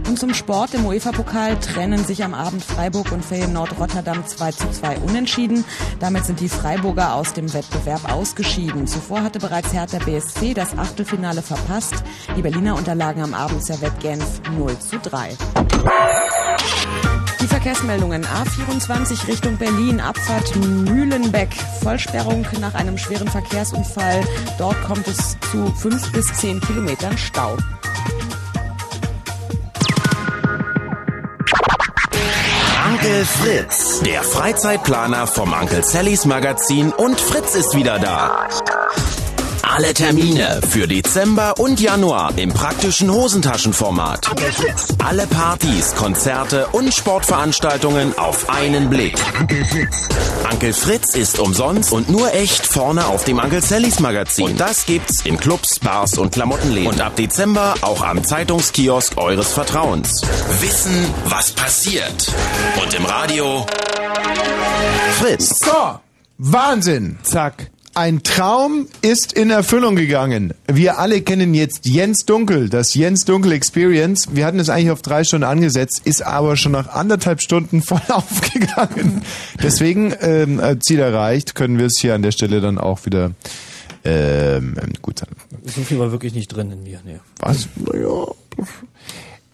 [0.07, 4.71] Und zum Sport im UEFA-Pokal trennen sich am Abend Freiburg und Feyenoord Rotterdam 2 zu
[4.71, 5.65] 2 unentschieden.
[6.01, 8.87] Damit sind die Freiburger aus dem Wettbewerb ausgeschieden.
[8.87, 11.95] Zuvor hatte bereits Hertha BSC das Achtelfinale verpasst.
[12.37, 15.37] Die Berliner unterlagen am Abend Servette Genf 0 zu 3.
[17.41, 24.23] Die Verkehrsmeldungen A24 Richtung Berlin, Abfahrt Mühlenbeck, Vollsperrung nach einem schweren Verkehrsunfall.
[24.59, 27.57] Dort kommt es zu 5 bis 10 Kilometern Stau.
[33.09, 38.47] Onkel Fritz, der Freizeitplaner vom Onkel Sallys Magazin und Fritz ist wieder da.
[39.63, 44.29] Alle Termine für Dezember und Januar im praktischen Hosentaschenformat.
[45.05, 49.15] Alle Partys, Konzerte und Sportveranstaltungen auf einen Blick.
[50.51, 54.47] Onkel Fritz ist umsonst und nur echt vorne auf dem Onkel Sallys Magazin.
[54.47, 56.89] Und das gibt's in Clubs, Bars und Klamottenläden.
[56.89, 60.23] Und ab Dezember auch am Zeitungskiosk eures Vertrauens.
[60.61, 62.33] Wissen, was passiert.
[62.83, 63.67] Und im Radio
[65.21, 65.59] Fritz.
[65.65, 65.99] So,
[66.39, 67.19] Wahnsinn.
[67.23, 67.71] Zack.
[67.99, 70.55] Ein Traum ist in Erfüllung gegangen.
[70.69, 74.29] Wir alle kennen jetzt Jens Dunkel, das Jens Dunkel Experience.
[74.31, 78.01] Wir hatten es eigentlich auf drei Stunden angesetzt, ist aber schon nach anderthalb Stunden voll
[78.07, 79.23] aufgegangen.
[79.61, 83.33] Deswegen, ähm, äh, Ziel erreicht, können wir es hier an der Stelle dann auch wieder
[84.05, 85.31] ähm, gut sein.
[85.65, 87.01] So viel war wirklich nicht drin in mir.
[87.05, 87.19] Nee.
[87.41, 87.67] Was?
[87.75, 88.27] Naja.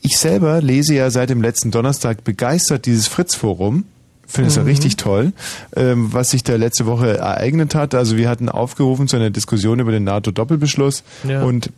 [0.03, 3.85] Ich selber lese ja seit dem letzten Donnerstag begeistert dieses Fritz-Forum.
[4.26, 4.64] Finde es Mhm.
[4.64, 5.32] richtig toll,
[5.76, 7.94] ähm, was sich da letzte Woche ereignet hat.
[7.94, 11.42] Also wir hatten aufgerufen zu einer Diskussion über den NATO-Doppelbeschluss Ja.
[11.42, 11.70] und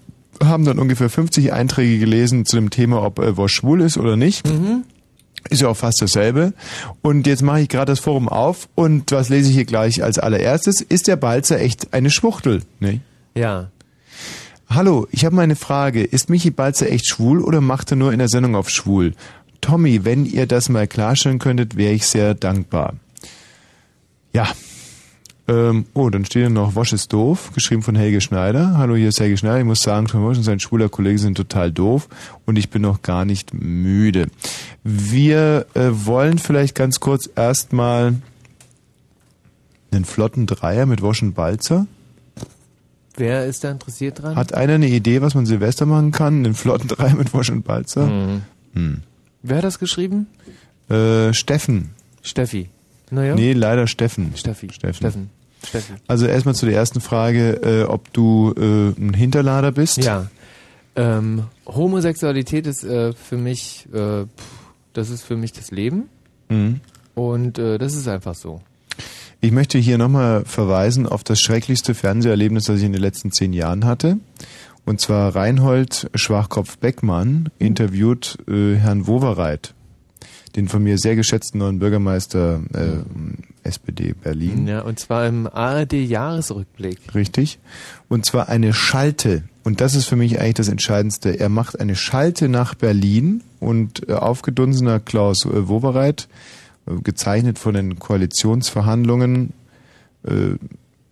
[0.42, 4.16] haben dann ungefähr 50 Einträge gelesen zu dem Thema, ob äh, Wosch schwul ist oder
[4.16, 4.46] nicht.
[4.46, 4.84] Mhm.
[5.48, 6.52] Ist ja auch fast dasselbe.
[7.02, 10.18] Und jetzt mache ich gerade das Forum auf und was lese ich hier gleich als
[10.18, 10.80] allererstes?
[10.80, 12.62] Ist der Balzer echt eine Schwuchtel?
[12.80, 13.00] Nee.
[13.34, 13.68] Ja.
[14.68, 16.02] Hallo, ich habe mal eine Frage.
[16.02, 19.12] Ist Michi Balzer echt schwul oder macht er nur in der Sendung auf schwul?
[19.60, 22.94] Tommy, wenn ihr das mal klarstellen könntet, wäre ich sehr dankbar.
[24.32, 24.48] Ja.
[25.48, 28.76] Ähm, oh, dann steht hier noch Wosch ist doof, geschrieben von Helge Schneider.
[28.78, 29.60] Hallo, hier ist Helge Schneider.
[29.60, 32.08] Ich muss sagen, Tom Wosch und sein schwuler Kollege sind total doof
[32.46, 34.26] und ich bin noch gar nicht müde.
[34.82, 38.14] Wir äh, wollen vielleicht ganz kurz erstmal
[39.92, 41.86] einen flotten Dreier mit Wosch und Balzer.
[43.16, 44.36] Wer ist da interessiert dran?
[44.36, 46.44] Hat einer eine Idee, was man Silvester machen kann?
[46.44, 48.06] Einen flotten Dreier mit Wosch und Balzer?
[48.06, 48.42] Mhm.
[48.74, 49.02] Hm.
[49.48, 50.26] Wer hat das geschrieben?
[50.88, 51.90] Äh, Steffen.
[52.22, 52.68] Steffi.
[53.10, 53.34] Naja.
[53.34, 54.32] Nee, leider Steffen.
[54.34, 54.70] Steffi.
[54.72, 54.94] Steffen.
[54.94, 55.30] Steffen.
[55.64, 55.92] Steffi.
[56.08, 59.98] Also erstmal zu der ersten Frage, äh, ob du äh, ein Hinterlader bist.
[59.98, 60.26] Ja.
[60.96, 64.28] Ähm, Homosexualität ist äh, für mich, äh, pff,
[64.94, 66.08] das ist für mich das Leben.
[66.48, 66.80] Mhm.
[67.14, 68.60] Und äh, das ist einfach so.
[69.40, 73.52] Ich möchte hier nochmal verweisen auf das schrecklichste Fernseherlebnis, das ich in den letzten zehn
[73.52, 74.18] Jahren hatte.
[74.86, 79.74] Und zwar Reinhold Schwachkopf-Beckmann interviewt äh, Herrn Wowereit,
[80.54, 84.68] den von mir sehr geschätzten neuen Bürgermeister äh, SPD Berlin.
[84.68, 87.14] Ja, und zwar im ARD-Jahresrückblick.
[87.16, 87.58] Richtig.
[88.08, 89.42] Und zwar eine Schalte.
[89.64, 91.38] Und das ist für mich eigentlich das Entscheidendste.
[91.38, 96.28] Er macht eine Schalte nach Berlin und äh, aufgedunsener Klaus äh, Wowereit,
[96.86, 99.52] äh, gezeichnet von den Koalitionsverhandlungen,
[100.24, 100.54] äh,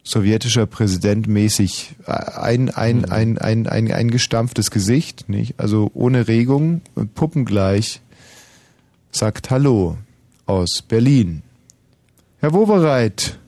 [0.05, 5.55] sowjetischer Präsident mäßig, ein, ein, ein, ein, ein, ein gestampftes Gesicht, nicht?
[5.59, 6.83] Also ohne Regung,
[7.15, 8.03] puppengleich,
[9.11, 9.97] sagt Hallo
[10.45, 11.43] aus Berlin.
[12.39, 13.39] Herr Wowereit,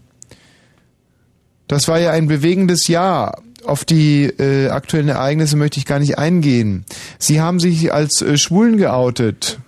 [1.69, 3.43] das war ja ein bewegendes Jahr.
[3.65, 6.85] Auf die äh, aktuellen Ereignisse möchte ich gar nicht eingehen.
[7.19, 9.59] Sie haben sich als äh, Schwulen geoutet.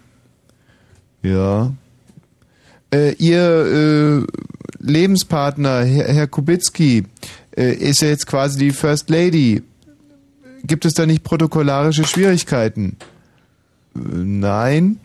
[1.23, 1.75] Ja.
[2.93, 4.27] Äh, ihr äh,
[4.79, 7.05] Lebenspartner, Herr, Herr Kubicki,
[7.57, 9.63] äh, ist ja jetzt quasi die First Lady.
[10.65, 12.97] Gibt es da nicht protokollarische Schwierigkeiten?
[13.95, 15.01] Äh, nein.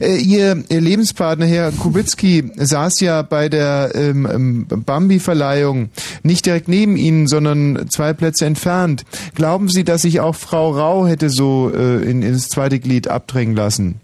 [0.00, 5.90] Ihr, Ihr Lebenspartner, Herr Kubicki, saß ja bei der ähm, ähm, Bambi-Verleihung
[6.24, 9.04] nicht direkt neben Ihnen, sondern zwei Plätze entfernt.
[9.34, 13.54] Glauben Sie, dass sich auch Frau Rau hätte so äh, in, ins zweite Glied abdrängen
[13.54, 14.00] lassen?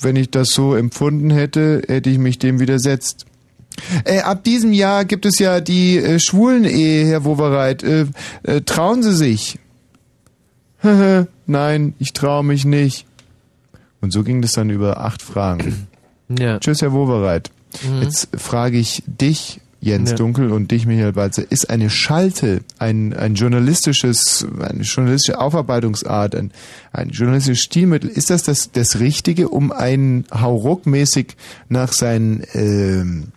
[0.00, 3.26] Wenn ich das so empfunden hätte, hätte ich mich dem widersetzt.
[4.04, 7.82] Äh, ab diesem Jahr gibt es ja die äh, Schwulen-Ehe, Herr Wowereit.
[7.82, 8.06] Äh,
[8.42, 9.58] äh, trauen Sie sich?
[11.46, 13.06] Nein, ich traue mich nicht.
[14.00, 15.88] Und so ging das dann über acht Fragen.
[16.28, 16.58] Ja.
[16.58, 17.50] Tschüss, Herr Wowereit.
[17.82, 18.02] Mhm.
[18.02, 20.16] Jetzt frage ich dich, Jens Ja.
[20.16, 26.50] Dunkel, und dich, Michael Balzer, ist eine Schalte, ein, ein journalistisches, eine journalistische Aufarbeitungsart, ein,
[26.92, 31.36] ein journalistisches Stilmittel, ist das das, das Richtige, um einen Hauruck-mäßig
[31.68, 33.28] nach seinen ähm,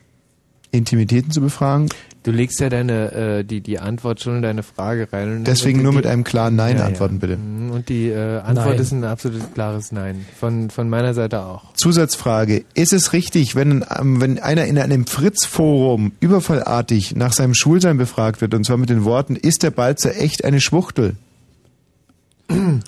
[0.72, 1.90] Intimitäten zu befragen?
[2.24, 5.38] Du legst ja deine äh, die die Antwort schon in deine Frage rein.
[5.38, 6.88] Und Deswegen nur mit einem klaren Nein Ja, ja.
[6.88, 7.36] antworten, bitte.
[7.36, 8.80] Mhm, Und die äh, Antwort Nein.
[8.80, 10.26] ist ein absolut klares Nein.
[10.40, 11.74] Von von meiner Seite auch.
[11.74, 12.64] Zusatzfrage.
[12.76, 18.40] Ist es richtig, wenn, ähm, wenn einer in einem Fritz-Forum überfallartig nach seinem Schwulsein befragt
[18.40, 21.16] wird, und zwar mit den Worten, ist der Balzer echt eine Schwuchtel?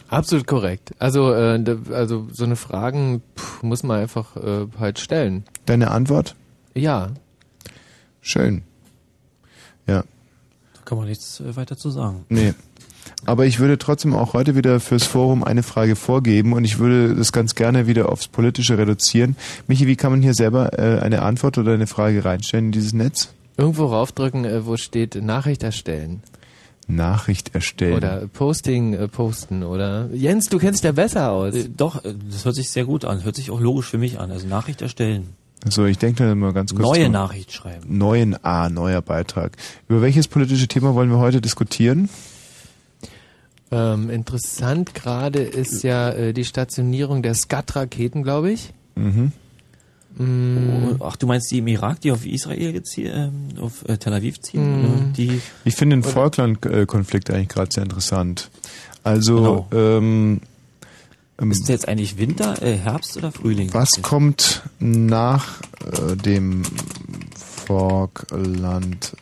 [0.09, 0.91] Absolut korrekt.
[0.99, 5.43] Also äh, also so eine Fragen pff, muss man einfach äh, halt stellen.
[5.65, 6.35] Deine Antwort?
[6.75, 7.11] Ja.
[8.23, 8.63] Schön.
[9.85, 10.03] Ja.
[10.73, 12.25] Da kann man nichts äh, weiter zu sagen.
[12.29, 12.53] Nee.
[13.25, 17.15] Aber ich würde trotzdem auch heute wieder fürs Forum eine Frage vorgeben und ich würde
[17.15, 19.35] das ganz gerne wieder aufs Politische reduzieren.
[19.67, 22.93] Michi, wie kann man hier selber äh, eine Antwort oder eine Frage reinstellen in dieses
[22.93, 23.33] Netz?
[23.57, 26.23] Irgendwo raufdrücken, äh, wo steht Nachricht erstellen.
[26.87, 27.95] Nachricht erstellen.
[27.95, 31.55] Oder Posting äh, posten oder Jens, du kennst ja besser aus.
[31.75, 33.23] Doch, das hört sich sehr gut an.
[33.25, 34.31] Hört sich auch logisch für mich an.
[34.31, 35.35] Also Nachricht erstellen.
[35.69, 36.83] So, ich denke da mal ganz kurz.
[36.83, 37.09] Neue.
[37.09, 37.97] Nachricht schreiben.
[37.97, 39.55] Neuen, ah, neuer Beitrag.
[39.87, 42.09] Über welches politische Thema wollen wir heute diskutieren?
[43.71, 48.73] Ähm, interessant gerade ist ja äh, die Stationierung der Skat-Raketen, glaube ich.
[48.95, 49.31] Mhm.
[50.17, 53.83] Mm, Oh, ach, du meinst die im Irak, die auf Israel jetzt hier, ähm, auf
[53.87, 54.85] äh, Tel Aviv ziehen?
[54.85, 58.51] Oder Die, Ich finde den Falkland-Konflikt eigentlich gerade sehr interessant.
[59.03, 60.41] Also, ähm, ähm,
[61.37, 63.73] ist jetzt eigentlich Winter, äh, Herbst oder Frühling?
[63.73, 66.63] was kommt nach äh, dem
[67.65, 69.15] Falkland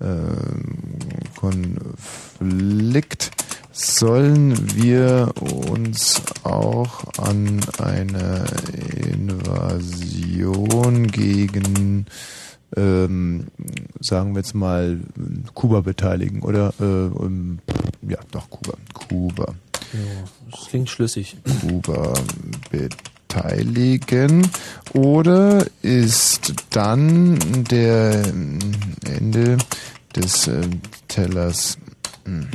[0.00, 0.06] äh,
[1.36, 3.30] Konflikt?
[3.72, 8.44] Sollen wir uns auch an einer
[9.12, 12.06] Invasion gegen
[12.76, 13.46] ähm,
[14.00, 15.00] sagen wir jetzt mal
[15.54, 17.58] Kuba beteiligen oder äh, ähm,
[18.02, 19.54] ja doch Kuba Kuba
[19.92, 20.00] Ja,
[20.50, 21.36] das klingt schlüssig.
[21.60, 22.14] Kuba
[22.70, 24.48] beteiligen
[24.92, 27.38] oder ist dann
[27.70, 28.22] der
[29.04, 29.58] Ende
[30.14, 30.62] des äh,
[31.08, 31.78] Tellers
[32.24, 32.48] hm,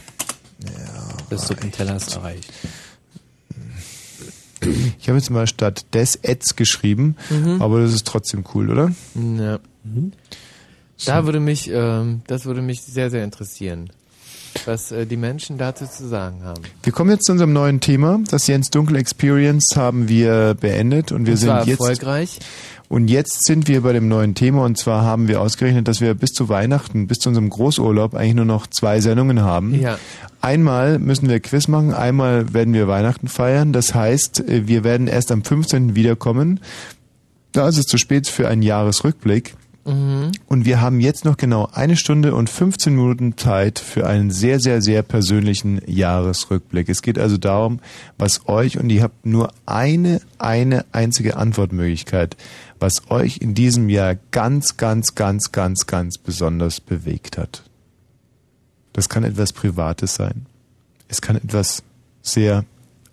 [1.31, 2.51] Des Suppentellers erreicht.
[4.99, 7.61] ich habe jetzt mal statt des Eds geschrieben, Mhm.
[7.61, 8.91] aber das ist trotzdem cool, oder?
[9.15, 9.59] Ja.
[11.05, 13.89] Da würde mich, ähm, das würde mich sehr, sehr interessieren,
[14.65, 16.61] was äh, die Menschen dazu zu sagen haben.
[16.83, 18.19] Wir kommen jetzt zu unserem neuen Thema.
[18.29, 22.39] Das Jens Dunkel Experience haben wir beendet und wir Und sind jetzt erfolgreich.
[22.87, 26.13] Und jetzt sind wir bei dem neuen Thema und zwar haben wir ausgerechnet, dass wir
[26.13, 29.73] bis zu Weihnachten, bis zu unserem Großurlaub eigentlich nur noch zwei Sendungen haben.
[29.79, 29.97] Ja.
[30.39, 33.73] Einmal müssen wir Quiz machen, einmal werden wir Weihnachten feiern.
[33.73, 35.95] Das heißt, äh, wir werden erst am 15.
[35.95, 36.59] wiederkommen.
[37.51, 39.55] Da ist es zu spät für einen Jahresrückblick.
[39.85, 40.31] Mhm.
[40.47, 44.59] Und wir haben jetzt noch genau eine Stunde und 15 Minuten Zeit für einen sehr,
[44.59, 46.89] sehr, sehr persönlichen Jahresrückblick.
[46.89, 47.79] Es geht also darum,
[48.17, 52.35] was euch, und ihr habt nur eine, eine einzige Antwortmöglichkeit,
[52.79, 57.63] was euch in diesem Jahr ganz, ganz, ganz, ganz, ganz besonders bewegt hat.
[58.93, 60.47] Das kann etwas Privates sein.
[61.07, 61.83] Es kann etwas
[62.23, 62.65] sehr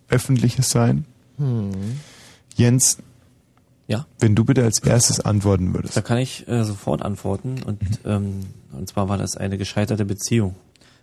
[0.09, 1.05] Öffentliches sein.
[1.37, 2.01] Hm.
[2.55, 2.99] Jens,
[3.93, 4.07] Ja.
[4.19, 5.97] wenn du bitte als erstes antworten würdest.
[5.97, 7.63] Da kann ich äh, sofort antworten.
[7.63, 8.41] Und, ähm,
[8.73, 10.55] und zwar war das eine gescheiterte Beziehung.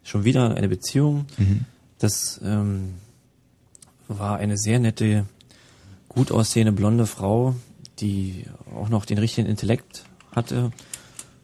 [0.03, 1.26] Schon wieder eine Beziehung.
[1.38, 1.66] Mhm.
[1.99, 2.95] Das ähm,
[4.07, 5.26] war eine sehr nette,
[6.07, 7.53] gut aussehende blonde Frau,
[7.99, 8.45] die
[8.76, 10.72] auch noch den richtigen Intellekt hatte.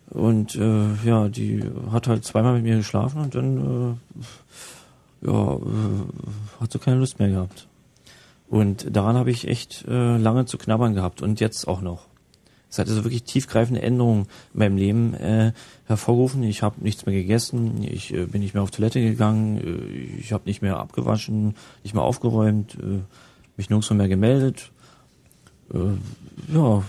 [0.09, 3.97] Und äh, ja, die hat halt zweimal mit mir geschlafen und dann
[5.23, 7.67] äh, ja, äh, hat sie keine Lust mehr gehabt.
[8.47, 12.07] Und daran habe ich echt äh, lange zu knabbern gehabt und jetzt auch noch.
[12.69, 15.53] Es hat also wirklich tiefgreifende Änderungen in meinem Leben äh,
[15.85, 16.43] hervorgerufen.
[16.43, 20.33] Ich habe nichts mehr gegessen, ich äh, bin nicht mehr auf Toilette gegangen, äh, ich
[20.33, 22.99] habe nicht mehr abgewaschen, nicht mehr aufgeräumt, äh,
[23.57, 24.71] mich nirgends mehr gemeldet.
[25.73, 25.77] Äh,
[26.53, 26.83] ja.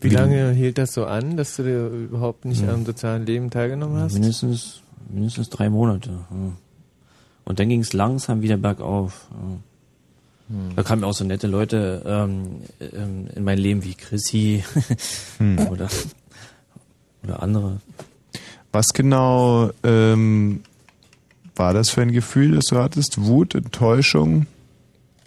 [0.00, 2.72] Wie lange hielt das so an, dass du dir überhaupt nicht Ja.
[2.72, 4.14] am sozialen Leben teilgenommen hast?
[4.14, 6.10] Mindestens, mindestens drei Monate.
[6.10, 6.52] Ja.
[7.44, 9.28] Und dann ging es langsam wieder bergauf.
[9.30, 9.58] Ja.
[10.50, 10.74] Hm.
[10.74, 14.64] Da kamen auch so nette Leute ähm, ähm, in mein Leben wie Chrissy
[15.38, 15.58] Hm.
[15.70, 15.88] oder,
[17.22, 17.80] oder andere.
[18.72, 20.62] Was genau ähm,
[21.54, 23.22] war das für ein Gefühl, das du hattest?
[23.22, 24.46] Wut, Enttäuschung?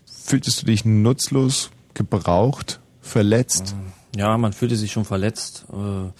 [0.05, 3.75] Fühltest du dich nutzlos, gebraucht, verletzt?
[4.15, 5.65] Ja, man fühlte sich schon verletzt.
[5.71, 6.11] Äh,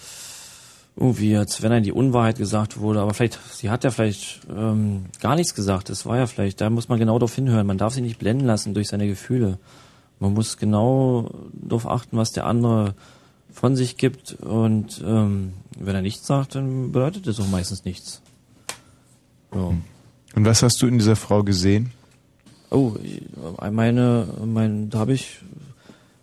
[0.96, 3.00] irgendwie, als wenn einem die Unwahrheit gesagt wurde.
[3.00, 5.90] Aber vielleicht, sie hat ja vielleicht ähm, gar nichts gesagt.
[5.90, 7.66] Das war ja vielleicht, da muss man genau darauf hinhören.
[7.66, 9.58] Man darf sich nicht blenden lassen durch seine Gefühle.
[10.20, 12.94] Man muss genau darauf achten, was der andere
[13.52, 14.34] von sich gibt.
[14.34, 18.22] Und ähm, wenn er nichts sagt, dann bedeutet das auch meistens nichts.
[19.52, 19.72] Ja.
[20.34, 21.90] Und was hast du in dieser Frau gesehen?
[22.70, 22.94] Oh,
[23.70, 25.38] meine, mein, da habe ich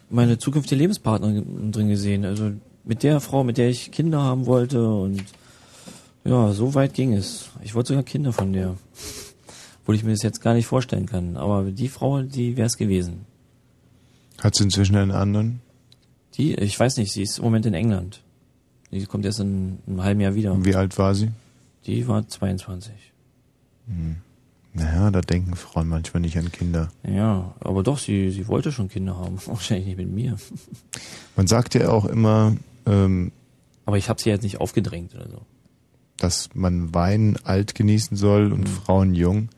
[0.09, 2.25] meine zukünftige Lebenspartnerin drin gesehen.
[2.25, 2.51] Also
[2.83, 5.23] mit der Frau, mit der ich Kinder haben wollte und
[6.23, 7.49] ja, so weit ging es.
[7.63, 8.77] Ich wollte sogar Kinder von der.
[9.81, 11.35] Obwohl ich mir das jetzt gar nicht vorstellen kann.
[11.35, 13.25] Aber die Frau, die wäre es gewesen.
[14.39, 15.61] Hat sie inzwischen einen anderen?
[16.35, 18.21] Die, ich weiß nicht, sie ist im Moment in England.
[18.91, 20.53] Die kommt erst in einem halben Jahr wieder.
[20.53, 21.31] Und wie alt war sie?
[21.85, 22.93] Die war 22.
[23.87, 24.17] Hm.
[24.73, 26.91] Naja, da denken Frauen manchmal nicht an Kinder.
[27.03, 29.37] Ja, aber doch, sie, sie wollte schon Kinder haben.
[29.45, 30.37] Wahrscheinlich nicht mit mir.
[31.35, 32.55] Man sagt ja auch immer,
[32.85, 33.31] ähm,
[33.85, 35.41] Aber ich habe sie jetzt nicht aufgedrängt oder so.
[36.17, 39.49] dass man Wein alt genießen soll und Frauen jung.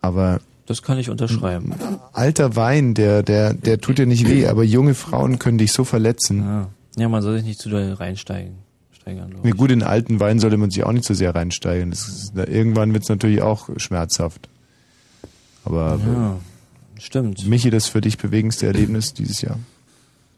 [0.00, 1.74] Aber Das kann ich unterschreiben.
[2.12, 5.84] alter Wein, der, der, der tut dir nicht weh, aber junge Frauen können dich so
[5.84, 6.40] verletzen.
[6.42, 8.56] Ja, ja man soll sich nicht zu doll reinsteigen.
[8.92, 11.92] Steigern, Na gut, in alten Wein sollte man sich auch nicht so sehr reinsteigen.
[11.92, 14.48] Ist, irgendwann wird es natürlich auch schmerzhaft.
[15.64, 16.38] Aber Ja,
[16.98, 17.46] stimmt.
[17.46, 19.58] Michi, das für dich bewegendste Erlebnis dieses Jahr?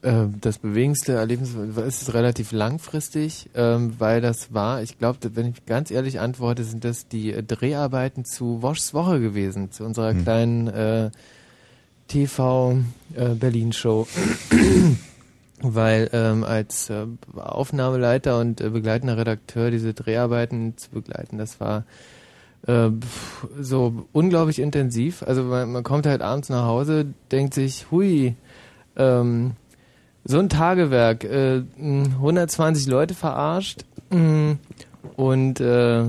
[0.02, 5.66] Äh, Das bewegendste Erlebnis ist relativ langfristig, ähm, weil das war, ich glaube, wenn ich
[5.66, 10.22] ganz ehrlich antworte, sind das die äh, Dreharbeiten zu Woschs Woche gewesen, zu unserer Hm.
[10.22, 11.10] kleinen äh,
[12.08, 12.78] TV
[13.14, 14.06] äh, Berlin Show.
[15.62, 21.84] weil ähm, als äh, Aufnahmeleiter und äh, begleitender Redakteur diese Dreharbeiten zu begleiten, das war
[22.66, 22.90] äh,
[23.58, 25.22] so unglaublich intensiv.
[25.22, 28.34] Also man, man kommt halt abends nach Hause, denkt sich, hui,
[28.96, 29.52] ähm,
[30.28, 33.84] so ein Tagewerk, äh, mh, 120 Leute verarscht
[35.16, 36.04] und äh,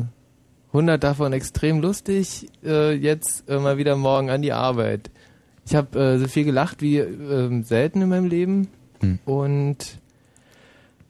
[0.73, 5.09] 100 davon extrem lustig, äh, jetzt äh, mal wieder morgen an die Arbeit.
[5.65, 8.67] Ich habe äh, so viel gelacht wie ähm, selten in meinem Leben
[8.99, 9.19] Hm.
[9.25, 9.77] und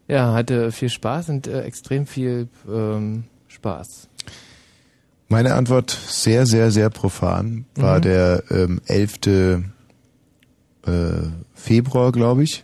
[0.09, 4.09] ja, hatte viel Spaß und äh, extrem viel ähm, Spaß.
[5.29, 8.01] Meine Antwort sehr, sehr, sehr profan war Mhm.
[8.01, 9.27] der ähm, 11.
[9.27, 9.57] Äh,
[11.53, 12.63] Februar, glaube ich.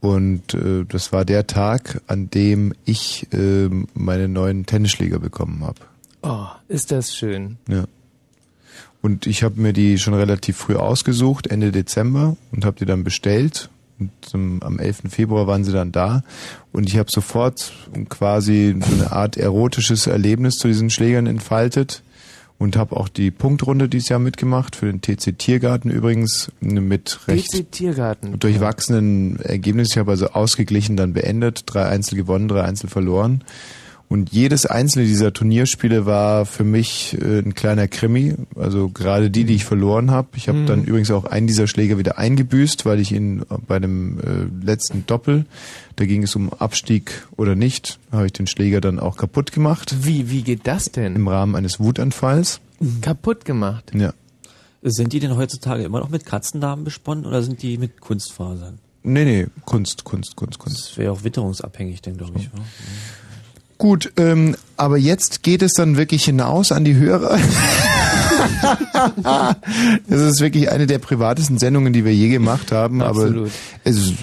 [0.00, 5.80] Und äh, das war der Tag, an dem ich äh, meine neuen Tennisschläger bekommen habe.
[6.22, 7.56] Oh, ist das schön.
[7.68, 7.84] Ja.
[9.02, 13.04] Und ich habe mir die schon relativ früh ausgesucht, Ende Dezember, und habe die dann
[13.04, 13.70] bestellt.
[13.98, 15.02] Und zum, am 11.
[15.08, 16.22] Februar waren sie dann da.
[16.72, 17.72] Und ich habe sofort
[18.08, 22.02] quasi so eine Art erotisches Erlebnis zu diesen Schlägern entfaltet.
[22.58, 27.70] Und habe auch die Punktrunde dieses Jahr mitgemacht, für den TC Tiergarten übrigens, mit recht
[27.70, 28.38] Tiergarten.
[28.38, 29.92] durchwachsenen Ergebnissen.
[29.92, 33.44] Ich habe also ausgeglichen dann beendet, drei Einzel gewonnen, drei Einzel verloren.
[34.08, 38.34] Und jedes einzelne dieser Turnierspiele war für mich äh, ein kleiner Krimi.
[38.54, 40.28] Also gerade die, die ich verloren habe.
[40.36, 40.66] Ich habe Mhm.
[40.66, 45.04] dann übrigens auch einen dieser Schläger wieder eingebüßt, weil ich ihn bei dem äh, letzten
[45.06, 45.44] Doppel,
[45.96, 49.96] da ging es um Abstieg oder nicht, habe ich den Schläger dann auch kaputt gemacht.
[50.02, 51.16] Wie, wie geht das denn?
[51.16, 52.60] Im Rahmen eines Wutanfalls.
[53.00, 53.90] Kaputt gemacht.
[53.92, 54.12] Ja.
[54.82, 58.78] Sind die denn heutzutage immer noch mit Katzendarm besponnen oder sind die mit Kunstfasern?
[59.02, 60.90] Nee, nee, Kunst, Kunst, Kunst, Kunst.
[60.90, 62.52] Das wäre auch witterungsabhängig, denn glaube ich.
[62.52, 62.58] wa?
[63.78, 67.38] Gut, ähm, aber jetzt geht es dann wirklich hinaus an die Hörer.
[70.08, 73.02] das ist wirklich eine der privatesten Sendungen, die wir je gemacht haben.
[73.02, 73.36] Absolut.
[73.36, 73.50] Aber
[73.84, 74.14] ist,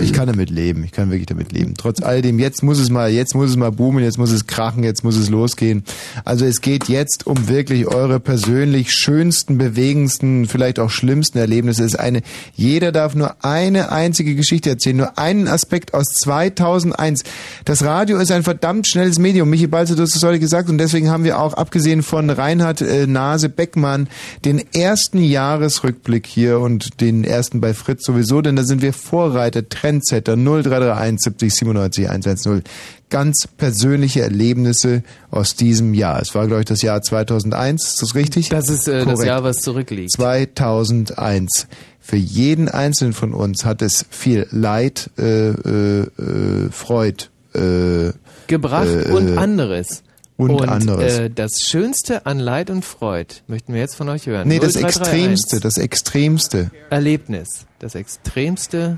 [0.00, 0.84] ich kann damit leben.
[0.84, 1.74] Ich kann wirklich damit leben.
[1.76, 4.46] Trotz all dem, jetzt muss es mal, jetzt muss es mal boomen, jetzt muss es
[4.46, 5.84] krachen, jetzt muss es losgehen.
[6.24, 11.84] Also es geht jetzt um wirklich eure persönlich schönsten, bewegendsten, vielleicht auch schlimmsten Erlebnisse.
[11.84, 12.22] Es ist eine,
[12.54, 17.24] jeder darf nur eine einzige Geschichte erzählen, nur einen Aspekt aus 2001.
[17.64, 19.50] Das Radio ist ein verdammt schnelles Medium.
[19.50, 22.80] Michi Balzer, du hast es heute gesagt und deswegen haben wir auch, abgesehen von Reinhard
[22.80, 24.08] äh, Nase Beckmann,
[24.46, 29.68] den ersten Jahresrückblick hier und den ersten bei Fritz sowieso, denn da sind wir Vorreiter,
[29.68, 32.62] Trendsetter 0331 70 97 110.
[33.10, 36.22] Ganz persönliche Erlebnisse aus diesem Jahr.
[36.22, 37.86] Es war, glaube ich, das Jahr 2001.
[37.86, 38.48] Ist das richtig?
[38.48, 39.22] Das ist äh, das.
[39.22, 40.12] Jahr, was zurückliegt.
[40.12, 41.66] 2001.
[42.00, 48.12] Für jeden einzelnen von uns hat es viel Leid, äh, äh, äh, Freud, äh,
[48.46, 50.02] Gebracht äh, und anderes.
[50.40, 51.18] Und anderes.
[51.18, 54.48] Äh, das Schönste an Leid und Freud möchten wir jetzt von euch hören.
[54.48, 55.10] Nee, das 0331.
[55.12, 56.70] Extremste, das Extremste.
[56.90, 57.66] Erlebnis.
[57.78, 58.96] Das extremste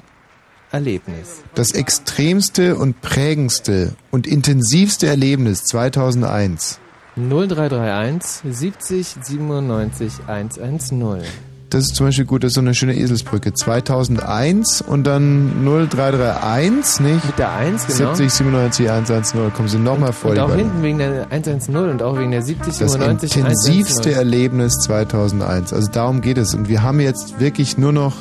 [0.71, 1.43] Erlebnis.
[1.55, 6.79] Das extremste und prägendste und intensivste Erlebnis 2001.
[7.17, 11.52] 0331 70 97 110.
[11.73, 13.55] Das ist zum Beispiel gut, das ist so eine schöne Eselsbrücke.
[13.55, 17.25] 2001 und dann 0331, nicht?
[17.25, 18.15] Mit der 1, genau.
[18.15, 19.55] 70 97 110.
[19.55, 20.33] Kommen Sie nochmal vor.
[20.33, 24.13] Und auch hinten wegen der 110 und auch wegen der 70 Das 97 intensivste 110.
[24.13, 25.73] Erlebnis 2001.
[25.73, 26.55] Also darum geht es.
[26.55, 28.17] Und wir haben jetzt wirklich nur noch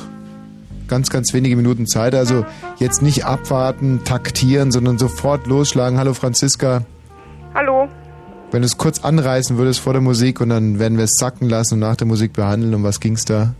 [0.87, 2.15] ganz, ganz wenige Minuten Zeit.
[2.15, 2.45] Also
[2.77, 5.99] jetzt nicht abwarten, taktieren, sondern sofort losschlagen.
[5.99, 6.83] Hallo Franziska.
[7.53, 7.89] Hallo.
[8.51, 11.47] Wenn du es kurz anreißen würdest vor der Musik und dann werden wir es sacken
[11.47, 12.73] lassen und nach der Musik behandeln.
[12.73, 13.55] Um was ging's da?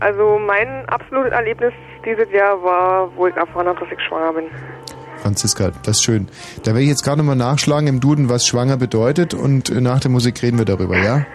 [0.00, 1.72] Also mein absolutes Erlebnis
[2.04, 4.44] dieses Jahr war, wo ich erfahren habe, dass ich schwanger bin.
[5.22, 6.28] Franziska, das ist schön.
[6.64, 10.00] Da werde ich jetzt gerade nochmal nachschlagen im Duden, was schwanger bedeutet und äh, nach
[10.00, 11.24] der Musik reden wir darüber, ja?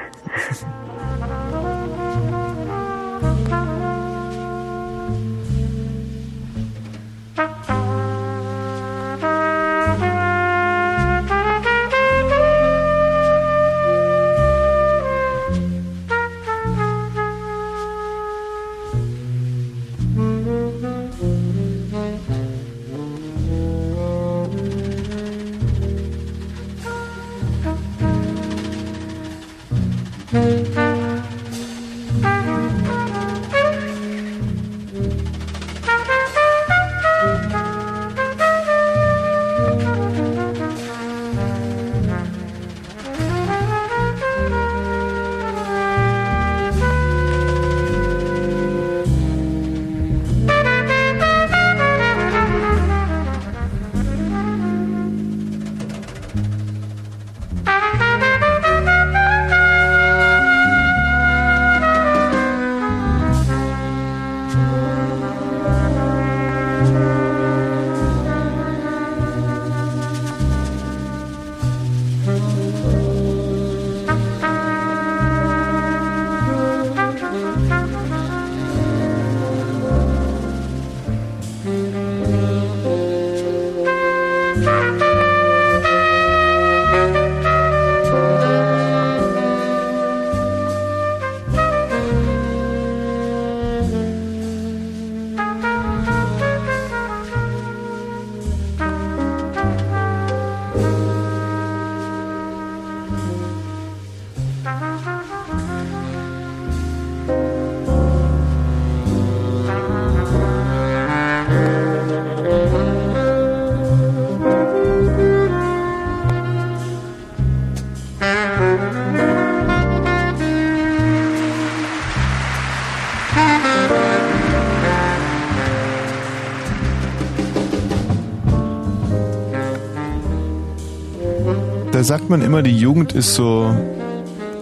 [132.10, 133.72] sagt man immer, die Jugend ist so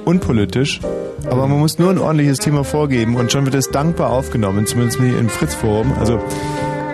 [0.03, 0.81] unpolitisch,
[1.27, 4.99] aber man muss nur ein ordentliches Thema vorgeben und schon wird es dankbar aufgenommen, zumindest
[4.99, 5.93] hier im Fritz-Forum.
[5.97, 6.21] Also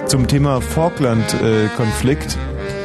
[0.06, 2.38] zum Thema Falkland-Konflikt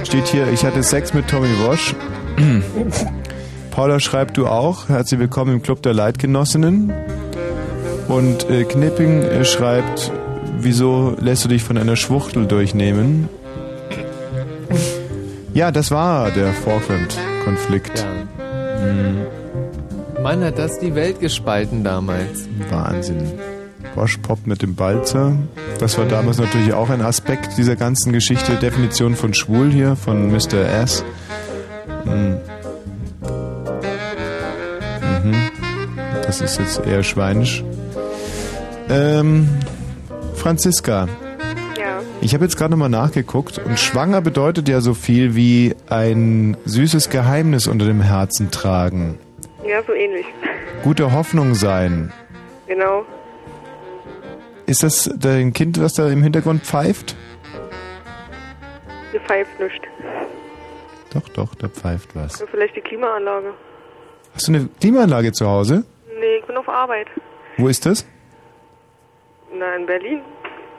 [0.05, 1.95] steht hier, ich hatte Sex mit Tommy Wosch.
[3.71, 4.89] Paula schreibt du auch.
[4.89, 6.91] Herzlich willkommen im Club der Leitgenossinnen.
[8.09, 10.11] Und äh, Knipping äh, schreibt,
[10.59, 13.29] wieso lässt du dich von einer Schwuchtel durchnehmen?
[15.55, 16.53] Ja, das war der
[17.57, 18.07] Falkland-Konflikt.
[18.81, 22.49] Hm, Mann, hat das die Welt gespalten damals.
[22.71, 23.33] Wahnsinn.
[23.95, 25.33] Bosch Pop mit dem Balzer.
[25.79, 28.57] Das war damals natürlich auch ein Aspekt dieser ganzen Geschichte.
[28.57, 30.69] Definition von schwul hier, von Mr.
[30.83, 31.05] S.
[32.05, 32.37] Hm.
[35.25, 35.35] Mhm.
[36.23, 37.65] Das ist jetzt eher schweinisch.
[38.91, 39.49] Ähm,
[40.35, 41.09] Franziska.
[42.21, 47.11] Ich habe jetzt gerade nochmal nachgeguckt und schwanger bedeutet ja so viel wie ein süßes
[47.11, 49.19] Geheimnis unter dem Herzen tragen.
[49.65, 50.27] Ja, so ähnlich.
[50.83, 52.13] Gute Hoffnung sein.
[52.67, 53.05] Genau.
[54.67, 57.17] Ist das dein Kind, was da im Hintergrund pfeift?
[59.13, 59.81] Ihr pfeift nicht.
[61.15, 62.41] Doch, doch, da pfeift was.
[62.41, 63.55] Ja, vielleicht die Klimaanlage.
[64.35, 65.85] Hast du eine Klimaanlage zu Hause?
[66.21, 67.07] Nee, ich bin auf Arbeit.
[67.57, 68.07] Wo ist das?
[69.55, 70.21] Na, in Berlin.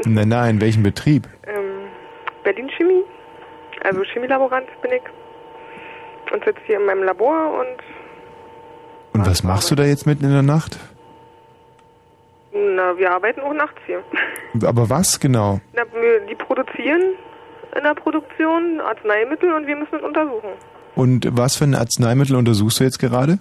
[0.05, 1.27] Nein, nein, welchen Betrieb?
[1.47, 1.89] Ähm,
[2.43, 3.03] Berlin Chemie.
[3.83, 6.33] Also Chemielaborant bin ich.
[6.33, 10.31] Und sitze hier in meinem Labor und Und was machst du da jetzt mitten in
[10.31, 10.77] der Nacht?
[12.79, 14.03] na, wir arbeiten auch nachts hier.
[14.65, 15.59] Aber was genau?
[15.73, 17.01] Na, wir, die produzieren
[17.75, 20.49] in der Produktion Arzneimittel und wir müssen es untersuchen.
[20.95, 23.39] Und was für ein Arzneimittel untersuchst du jetzt gerade?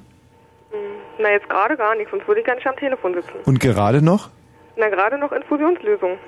[1.19, 3.39] Na, jetzt gerade gar nichts, sonst würde ich gar nicht am Telefon sitzen.
[3.45, 4.31] Und gerade noch?
[4.77, 6.19] Na, gerade noch Infusionslösung.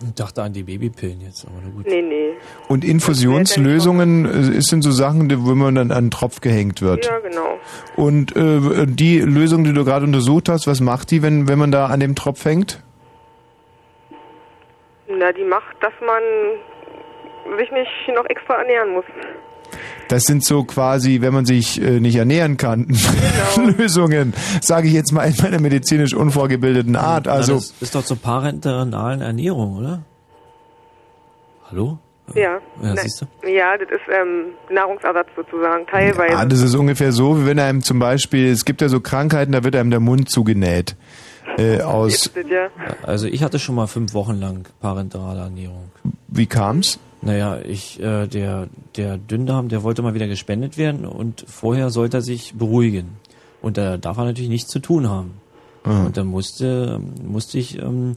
[0.00, 1.86] Ich dachte an die Babypillen jetzt, aber na gut.
[1.86, 2.30] Nee, nee.
[2.68, 4.26] Und Infusionslösungen
[4.56, 7.06] äh, sind so Sachen, die- wo man dann an den Tropf gehängt wird.
[7.06, 7.58] Ja, genau.
[7.96, 11.72] Und äh, die Lösung, die du gerade untersucht hast, was macht die, wenn, wenn man
[11.72, 12.80] da an dem Tropf hängt?
[15.08, 16.22] Na, die macht, dass man
[17.58, 19.04] sich nicht noch extra ernähren muss.
[20.08, 23.70] Das sind so quasi, wenn man sich äh, nicht ernähren kann, Genau.
[23.78, 24.32] Lösungen,
[24.62, 27.26] sage ich jetzt mal in meiner medizinisch unvorgebildeten Art.
[27.26, 30.02] Na, Also das ist doch zur parenteralen Ernährung, oder?
[31.70, 31.98] Hallo?
[32.34, 32.58] Ja.
[32.82, 33.48] Ja, siehst du?
[33.48, 36.36] Ja, das ist ähm, Nahrungsersatz sozusagen, teilweise.
[36.36, 39.52] Ah, das ist ungefähr so, wie wenn einem zum Beispiel, es gibt ja so Krankheiten,
[39.52, 40.94] da wird einem der Mund zugenäht.
[41.56, 42.30] Äh, aus,
[43.02, 45.90] Also ich hatte schon mal fünf Wochen lang parenterale Ernährung.
[46.28, 46.98] wie kam's?
[47.20, 52.18] Naja, ich, äh, der, der Dünndarm, der wollte mal wieder gespendet werden und vorher sollte
[52.18, 53.16] er sich beruhigen.
[53.60, 55.32] Und da darf er natürlich nichts zu tun haben.
[55.82, 56.04] Ah.
[56.06, 58.14] Und dann musste, musste ich ähm,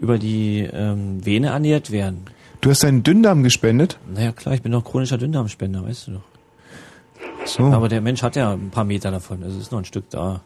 [0.00, 2.24] über die ähm, Vene ernährt werden.
[2.60, 3.98] Du hast deinen Dünndarm gespendet?
[4.12, 6.24] Naja, klar, ich bin doch chronischer Dünndarmspender, weißt du doch.
[7.46, 7.64] So.
[7.64, 10.42] Aber der Mensch hat ja ein paar Meter davon, also ist noch ein Stück da.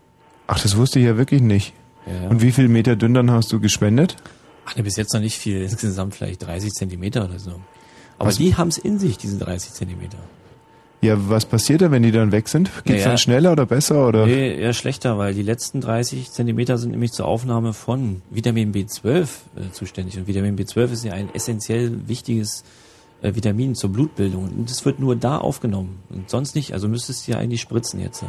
[0.47, 1.73] Ach, das wusste ich ja wirklich nicht.
[2.07, 2.29] Ja.
[2.29, 4.17] Und wie viel Meter Dünndarm hast du gespendet?
[4.67, 7.61] Ach ne, bis jetzt noch nicht viel, insgesamt vielleicht 30 Zentimeter oder so.
[8.19, 10.19] Aber Was- die haben es in sich, diese 30 Zentimeter.
[11.01, 12.71] Ja, was passiert da, wenn die dann weg sind?
[12.85, 13.05] Geht's Naja.
[13.09, 14.25] dann schneller oder besser oder?
[14.25, 19.23] Nee, eher schlechter, weil die letzten 30 Zentimeter sind nämlich zur Aufnahme von Vitamin B12
[19.57, 20.17] äh, zuständig.
[20.17, 22.65] Und Vitamin B12 ist ja ein essentiell wichtiges
[23.21, 24.45] äh, Vitamin zur Blutbildung.
[24.45, 26.73] Und das wird nur da aufgenommen und sonst nicht.
[26.73, 28.25] Also müsstest du ja eigentlich spritzen jetzt.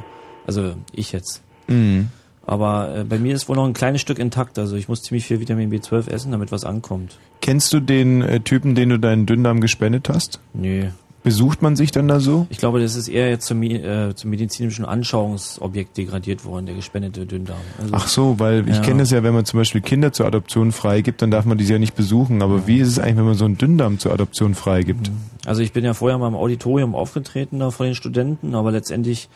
[0.45, 1.41] Also ich jetzt.
[1.67, 2.09] Mhm.
[2.47, 4.59] Aber äh, bei mir ist wohl noch ein kleines Stück intakt.
[4.59, 7.17] Also ich muss ziemlich viel Vitamin B12 essen, damit was ankommt.
[7.41, 10.39] Kennst du den äh, Typen, den du deinen Dünndarm gespendet hast?
[10.53, 10.85] Nö.
[11.23, 12.45] Besucht man sich dann da so?
[12.51, 17.25] Ich glaube, das ist eher jetzt zum, äh, zum medizinischen Anschauungsobjekt degradiert worden, der gespendete
[17.25, 17.57] Dünndarm.
[17.81, 18.81] Also, Ach so, weil ich Ja.
[18.83, 21.73] kenne es ja, wenn man zum Beispiel Kinder zur Adoption freigibt, dann darf man diese
[21.73, 22.43] ja nicht besuchen.
[22.43, 25.09] Aber wie ist es eigentlich, wenn man so einen Dünndarm zur Adoption freigibt?
[25.47, 29.27] Also ich bin ja vorher mal im Auditorium aufgetreten da vor den Studenten, aber letztendlich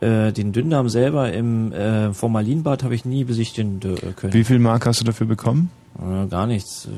[0.00, 4.32] äh, den Dünndarm selber im äh, Formalinbad habe ich nie besichtigen äh, können.
[4.32, 5.70] Wie viel Mark hast du dafür bekommen?
[5.98, 6.86] Äh, gar nichts.
[6.86, 6.90] Äh,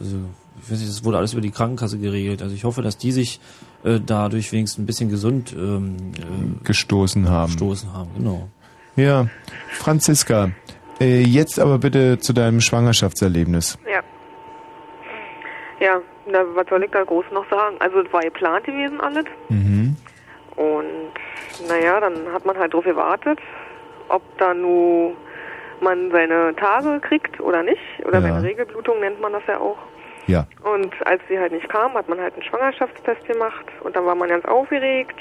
[0.00, 0.16] Also,
[0.62, 2.42] ich weiß nicht, das wurde alles über die Krankenkasse geregelt.
[2.42, 3.40] Also ich hoffe, dass die sich
[3.84, 7.52] äh, dadurch wenigstens ein bisschen gesund ähm, äh, Gestoßen haben.
[7.52, 8.10] gestoßen haben.
[8.16, 8.48] Genau.
[8.96, 9.28] Ja,
[9.70, 10.50] Franziska,
[11.00, 13.78] äh, jetzt aber bitte zu deinem Schwangerschaftserlebnis.
[13.88, 14.02] Ja.
[15.80, 16.00] Ja,
[16.30, 17.76] na, was soll ich da groß noch sagen?
[17.78, 19.24] Also, es war geplant gewesen alles.
[19.48, 19.94] Mhm.
[20.56, 21.12] Und
[21.66, 23.38] naja, dann hat man halt drauf gewartet,
[24.08, 25.12] ob da nur
[25.80, 27.80] man seine Tage kriegt oder nicht.
[28.04, 28.22] Oder Ja.
[28.22, 29.78] seine Regelblutung nennt man das ja auch.
[30.26, 30.46] Ja.
[30.62, 34.14] Und als sie halt nicht kam, hat man halt einen Schwangerschaftstest gemacht und dann war
[34.14, 35.18] man ganz aufgeregt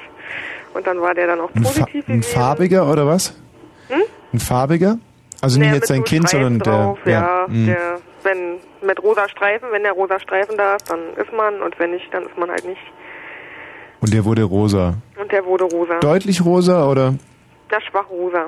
[0.74, 2.36] und dann war der dann auch Ein, Fa positiv ein gewesen.
[2.38, 3.30] farbiger oder was?
[3.88, 4.02] Hm?
[4.34, 4.98] Ein farbiger?
[5.42, 6.84] Also nicht Naja, jetzt dein so Kind, sondern Streifen der.
[6.84, 7.66] drauf, ja, mm.
[7.68, 11.80] der, wenn mit rosa Streifen, wenn der rosa Streifen da ist, dann ist man und
[11.80, 12.82] wenn nicht, dann ist man halt nicht.
[14.02, 14.96] Und der wurde rosa.
[15.20, 16.00] Und der wurde rosa.
[16.00, 17.16] Deutlich rosa oder?
[17.72, 18.48] Na, schwach rosa.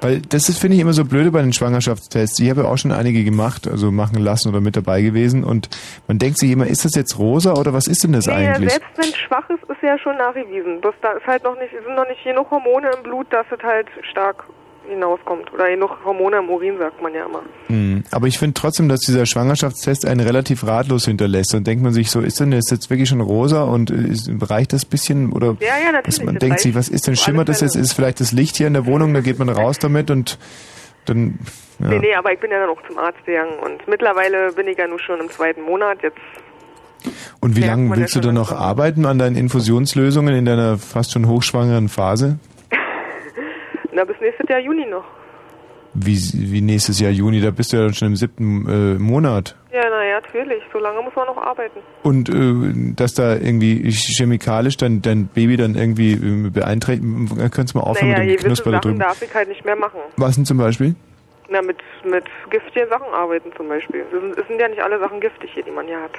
[0.00, 2.38] Weil das ist, finde ich, immer so blöde bei den Schwangerschaftstests.
[2.40, 5.44] Ich habe ja auch schon einige gemacht, also machen lassen oder mit dabei gewesen.
[5.44, 5.68] Und
[6.08, 8.70] man denkt sich immer, ist das jetzt rosa oder was ist denn das nee, eigentlich?
[8.70, 10.80] selbst wenn es schwach ist, ist ja schon nachgewiesen.
[10.80, 13.62] Bloß da ist halt noch nicht, sind noch nicht genug Hormone im Blut, dass es
[13.62, 14.44] halt stark
[14.88, 15.52] hinauskommt.
[15.52, 17.42] Oder genug Hormone im Urin, sagt man ja immer.
[18.10, 21.54] Aber ich finde trotzdem, dass dieser Schwangerschaftstest einen relativ ratlos hinterlässt.
[21.54, 24.30] Und denkt man sich so, ist denn das jetzt wirklich schon rosa und äh, ist,
[24.40, 26.24] reicht das bisschen oder Ja, ja, natürlich.
[26.24, 27.76] man denkt sich, was ist denn schimmert das jetzt?
[27.76, 30.38] Ist vielleicht das Licht hier in der Wohnung, da geht man raus damit und
[31.06, 31.38] dann
[31.82, 31.88] ja.
[31.88, 33.58] Nee, nee, aber ich bin ja dann auch zum Arzt gegangen.
[33.58, 35.98] Und mittlerweile bin ich ja nur schon im zweiten Monat.
[36.02, 36.18] Jetzt
[37.40, 41.26] Und wie lange willst du dann noch arbeiten an deinen Infusionslösungen in deiner fast schon
[41.26, 42.38] hochschwangeren Phase?
[43.92, 45.04] na, bis nächstes Jahr Juni noch.
[45.94, 49.56] Wie, wie nächstes Jahr Juni, da bist du ja dann schon im siebten äh, Monat.
[49.72, 50.62] Ja, naja, natürlich.
[50.72, 51.80] So lange muss man noch arbeiten.
[52.02, 57.06] Und äh, dass da irgendwie chemikalisch dann dein Baby dann irgendwie äh, beeinträchtigt,
[57.52, 58.98] könntest du mal aufhören naja, mit dem Knusper da Sachen drüben.
[59.00, 60.00] darf ich halt nicht mehr machen.
[60.16, 60.94] Was denn zum Beispiel?
[61.50, 64.00] Na, mit, mit giftigen Sachen arbeiten zum Beispiel.
[64.00, 66.12] Es sind, es sind ja nicht alle Sachen giftig hier, die man hier hat.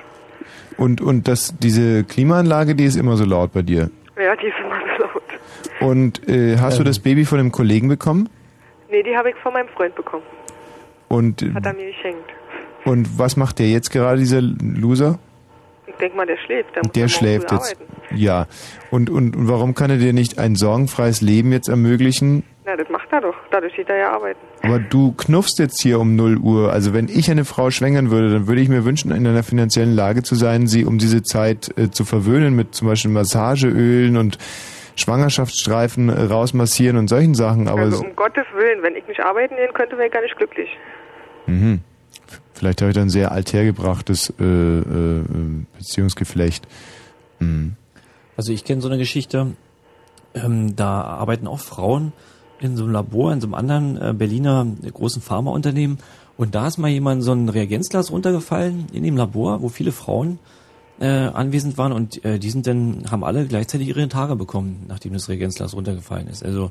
[0.78, 3.90] Und, und das, diese Klimaanlage, die ist immer so laut bei dir.
[4.22, 5.24] Ja, die ist immer so laut.
[5.80, 8.30] Und äh, hast du das Baby von einem Kollegen bekommen?
[8.94, 10.22] Nee, die habe ich von meinem Freund bekommen.
[11.08, 12.30] Und, Hat er mir geschenkt.
[12.86, 15.18] und was macht der jetzt gerade, dieser Loser?
[15.88, 16.76] Ich denk mal, der schläft.
[16.76, 17.76] Der, Der schläft jetzt.
[17.76, 17.84] Arbeiten.
[18.16, 18.46] Ja.
[18.92, 22.44] Und, und, und warum kann er dir nicht ein sorgenfreies Leben jetzt ermöglichen?
[22.66, 23.34] Na, das macht er doch.
[23.50, 24.40] Dadurch geht er ja arbeiten.
[24.62, 26.72] Aber du knuffst jetzt hier um 0 Uhr.
[26.72, 29.96] Also wenn ich eine Frau schwängern würde, dann würde ich mir wünschen, in einer finanziellen
[29.96, 34.38] Lage zu sein, sie um diese Zeit äh, zu verwöhnen mit zum Beispiel Massageölen und
[34.96, 37.68] Schwangerschaftsstreifen äh, rausmassieren und solchen Sachen.
[37.68, 40.38] Aber also um Gottes Willen, wenn ich nicht arbeiten gehen könnte, wäre ich gar nicht
[40.38, 40.70] glücklich.
[41.48, 41.82] mhm.
[42.54, 45.24] vielleicht habe ich dann sehr althergebrachtes äh, äh, äh,
[45.78, 46.68] Beziehungsgeflecht.
[47.40, 47.76] Mhm.
[48.38, 49.56] Also ich kenne so eine Geschichte,
[50.34, 52.14] ähm, da arbeiten auch Frauen
[52.60, 55.98] in so einem Labor, in so einem anderen äh, Berliner großen Pharmaunternehmen.
[56.38, 60.40] Und da ist mal jemand so ein Reagenzglas runtergefallen in dem Labor, wo viele Frauen
[61.00, 65.14] äh, anwesend waren und äh, die sind dann, haben alle gleichzeitig ihre Tage bekommen, nachdem
[65.14, 66.44] das Reagenzglas runtergefallen ist.
[66.46, 66.70] Also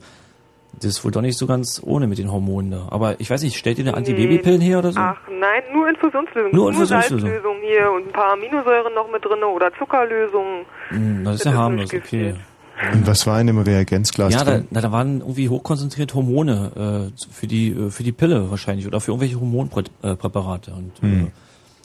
[0.74, 2.88] das ist wohl doch nicht so ganz ohne mit den Hormonen da.
[2.90, 5.00] Aber ich weiß nicht, stellt ihr eine Antibabypillen her oder so?
[5.00, 6.50] Ach nein, nur Infusionslösung.
[6.52, 7.28] Nur Infusionslösung.
[7.28, 10.64] Salzlösung hier und ein paar Aminosäuren noch mit drin oder Zuckerlösung.
[10.88, 12.34] Hm, das ist ja harmlos, okay.
[12.94, 17.46] Und was war in dem Reagenzglas Ja, da, da waren irgendwie hochkonzentriert Hormone äh, für
[17.46, 21.30] die äh, für die Pille wahrscheinlich oder für irgendwelche Hormonpräparate und äh, Hm.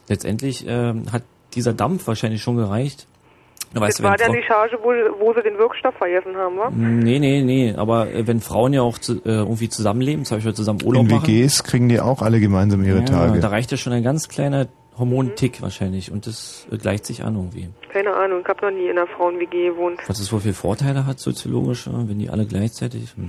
[0.08, 1.24] letztendlich ähm, hat
[1.58, 3.08] dieser Dampf wahrscheinlich schon gereicht.
[3.74, 4.90] Du Das weißt, war dann Frau- die Charge, wo,
[5.26, 6.70] wo sie den Wirkstoff vergessen haben, wa?
[6.74, 10.54] Nee, nee, nee, aber äh, wenn Frauen ja auch zu, äh, irgendwie zusammenleben, zum Beispiel
[10.54, 11.28] zusammen Urlaub In machen.
[11.28, 13.40] WGs kriegen die auch alle gemeinsam ihre ja, Tage.
[13.42, 14.68] Da reicht ja schon ein ganz kleiner
[14.98, 17.70] Hormontick wahrscheinlich und das äh, gleicht sich an irgendwie.
[17.92, 20.00] Keine Ahnung, ich habe noch nie in einer Frauen-WG gewohnt.
[20.08, 23.14] Was es wohl für Vorteile hat soziologisch, äh, wenn die alle gleichzeitig.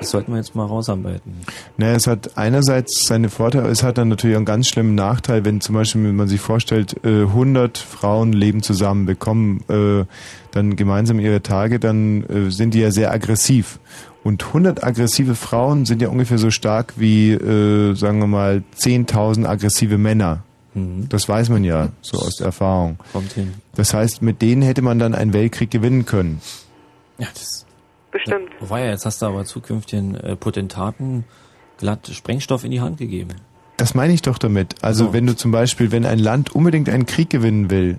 [0.00, 1.34] Das sollten wir jetzt mal rausarbeiten.
[1.76, 5.44] Naja, es hat einerseits seine Vorteile, es hat dann natürlich auch einen ganz schlimmen Nachteil,
[5.44, 10.06] wenn zum Beispiel, wenn man sich vorstellt, äh, 100 Frauen leben zusammen, bekommen äh,
[10.52, 13.78] dann gemeinsam ihre Tage, dann äh, sind die ja sehr aggressiv.
[14.22, 19.46] Und 100 aggressive Frauen sind ja ungefähr so stark wie, äh, sagen wir mal, 10.000
[19.46, 20.44] aggressive Männer.
[21.08, 22.98] Das weiß man ja, so aus der Erfahrung.
[23.12, 23.54] Kommt hin.
[23.74, 26.40] Das heißt, mit denen hätte man dann einen Weltkrieg gewinnen können.
[27.18, 27.66] Ja, das.
[28.10, 28.50] Bestimmt.
[28.68, 31.24] Ja, jetzt hast du aber zukünftigen äh, Potentaten
[31.78, 33.30] glatt Sprengstoff in die Hand gegeben.
[33.80, 34.74] Das meine ich doch damit.
[34.82, 37.98] Also wenn du zum Beispiel, wenn ein Land unbedingt einen Krieg gewinnen will,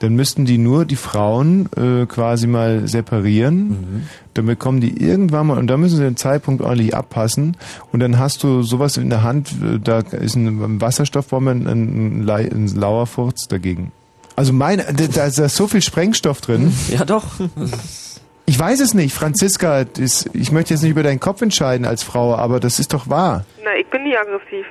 [0.00, 4.04] dann müssten die nur die Frauen äh, quasi mal separieren.
[4.34, 7.56] Dann bekommen die irgendwann mal, und da müssen sie den Zeitpunkt ordentlich abpassen.
[7.92, 12.28] Und dann hast du sowas in der Hand, äh, da ist ein Wasserstoffbombe, ein, ein,
[12.28, 13.92] ein lauer Furz dagegen.
[14.34, 16.72] Also meine, da, da ist da so viel Sprengstoff drin.
[16.88, 17.26] Ja, doch.
[18.44, 19.84] Ich weiß es nicht, Franziska.
[19.84, 23.08] Das, ich möchte jetzt nicht über deinen Kopf entscheiden als Frau, aber das ist doch
[23.08, 23.44] wahr.
[23.62, 24.66] Na, ich bin nie aggressiv.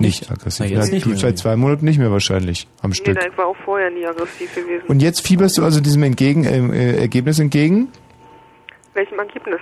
[0.00, 0.66] Nicht aggressiv.
[0.66, 1.18] Na, jetzt Ja, nicht du mehr.
[1.18, 3.16] seit zwei Monaten nicht mehr wahrscheinlich am Nee, Stück.
[3.16, 4.84] nein, ich war auch vorher nie aggressiv gewesen.
[4.86, 7.88] Und jetzt fieberst du also diesem entgegen, äh, äh, Ergebnis entgegen?
[8.94, 9.60] Welchem Ergebnis?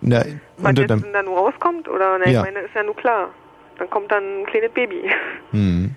[0.00, 0.18] Na,
[0.58, 1.88] Was unter jetzt dem, denn da nur rauskommt?
[1.88, 2.40] Oder, na, Ja.
[2.40, 3.30] ich meine, ist ja nur klar.
[3.78, 5.02] Dann kommt dann ein kleines Baby.
[5.52, 5.94] hm.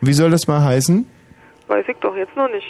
[0.00, 1.06] Wie soll das mal heißen?
[1.68, 2.66] Weiß ich doch jetzt noch nicht.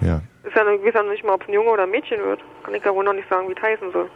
[0.00, 0.20] Ja.
[0.44, 1.90] Ist ja noch, ich weiß ja noch nicht mal, ob es ein Junge oder ein
[1.90, 2.40] Mädchen wird.
[2.64, 4.10] Kann ich ja wohl noch nicht sagen, wie es heißen soll.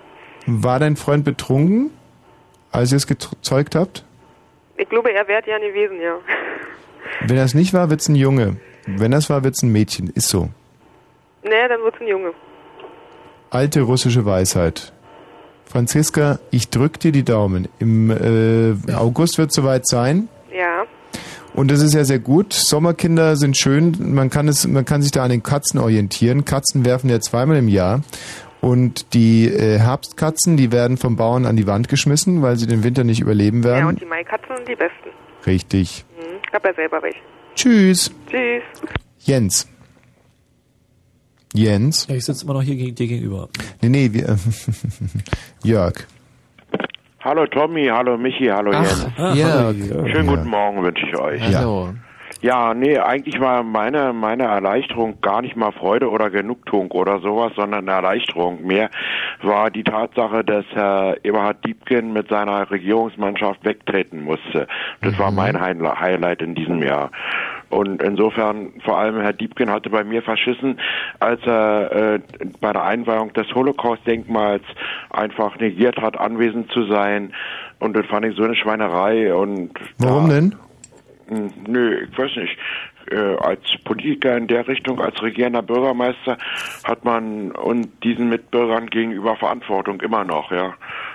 [0.47, 1.91] War dein Freund betrunken,
[2.71, 4.05] als ihr es gezeugt habt?
[4.79, 6.19] Ich glaube, er wäre ja gewesen, ja.
[7.27, 8.57] Wenn das nicht war, wird's ein Junge.
[8.87, 10.09] Wenn das war, wird's ein Mädchen.
[10.15, 10.49] Ist so.
[11.43, 12.33] Nee, dann wird es ein Junge.
[13.51, 14.93] Alte russische Weisheit.
[15.67, 17.69] Franziska, ich drück dir die Daumen.
[17.79, 20.29] Im äh, August wird soweit sein.
[20.57, 20.85] Ja.
[21.55, 22.53] Und das ist ja sehr gut.
[22.53, 24.15] Sommerkinder sind schön.
[24.15, 26.45] Man kann es, man kann sich da an den Katzen orientieren.
[26.45, 28.03] Katzen werfen ja zweimal im Jahr.
[28.61, 32.83] Und die äh, Herbstkatzen, die werden vom Bauern an die Wand geschmissen, weil sie den
[32.83, 33.81] Winter nicht überleben werden.
[33.81, 35.11] Ja, und die Maikatzen sind die besten.
[35.47, 36.05] Richtig.
[36.19, 37.19] Hm, ich hab ja selber welche.
[37.55, 38.13] Tschüss.
[38.29, 38.63] Tschüss.
[39.21, 39.69] Jens.
[41.55, 42.07] Jens?
[42.09, 43.49] Ja, ich sitze immer noch hier geg- dir gegenüber.
[43.81, 44.37] Nee, nee, wir,
[45.65, 45.95] Jörg.
[47.21, 49.39] Hallo Tommy, hallo Michi, hallo Ach, Jens.
[49.39, 49.77] Jörg.
[50.11, 51.41] Schönen guten Morgen wünsche ich euch.
[51.43, 51.87] Hallo.
[51.87, 51.95] Ja,
[52.73, 57.89] nee, eigentlich war meine, meine Erleichterung gar nicht mal Freude oder Genugtuung oder sowas, sondern
[57.89, 58.65] Erleichterung.
[58.65, 58.91] Mehr
[59.43, 64.69] war die Tatsache, dass Herr Eberhard Diebken mit seiner Regierungsmannschaft wegtreten musste.
[65.03, 67.11] Das war mein Highli- Highlight in diesem Jahr.
[67.71, 70.79] Und insofern, vor allem Herr Diebken hatte bei mir verschissen,
[71.21, 72.21] als er äh,
[72.61, 74.63] bei der Einweihung des Holocaust-Denkmals
[75.11, 77.35] einfach negiert hat, anwesend zu sein.
[77.81, 79.35] Und das fand ich so eine Schweinerei.
[79.35, 80.55] Und Warum denn?
[81.29, 82.57] Nö, ich weiß nicht.
[83.11, 86.37] Äh, als Politiker in der Richtung, als regierender Bürgermeister,
[86.85, 90.75] hat man und diesen Mitbürgern gegenüber Verantwortung immer noch, ja.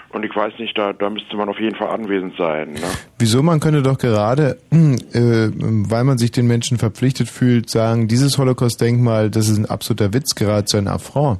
[0.09, 2.73] Und ich weiß nicht, da, da müsste man auf jeden Fall anwesend sein.
[2.73, 2.81] Ne?
[3.17, 3.41] Wieso?
[3.41, 9.31] Man könnte doch gerade, äh, weil man sich den Menschen verpflichtet fühlt, sagen, dieses Holocaust-Denkmal,
[9.31, 11.39] das ist ein absoluter Witz, geradezu ein Affront.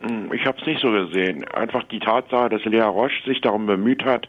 [0.00, 1.46] Hm, Ich habe es nicht so gesehen.
[1.48, 4.28] Einfach die Tatsache, dass Lea Roche sich darum bemüht hat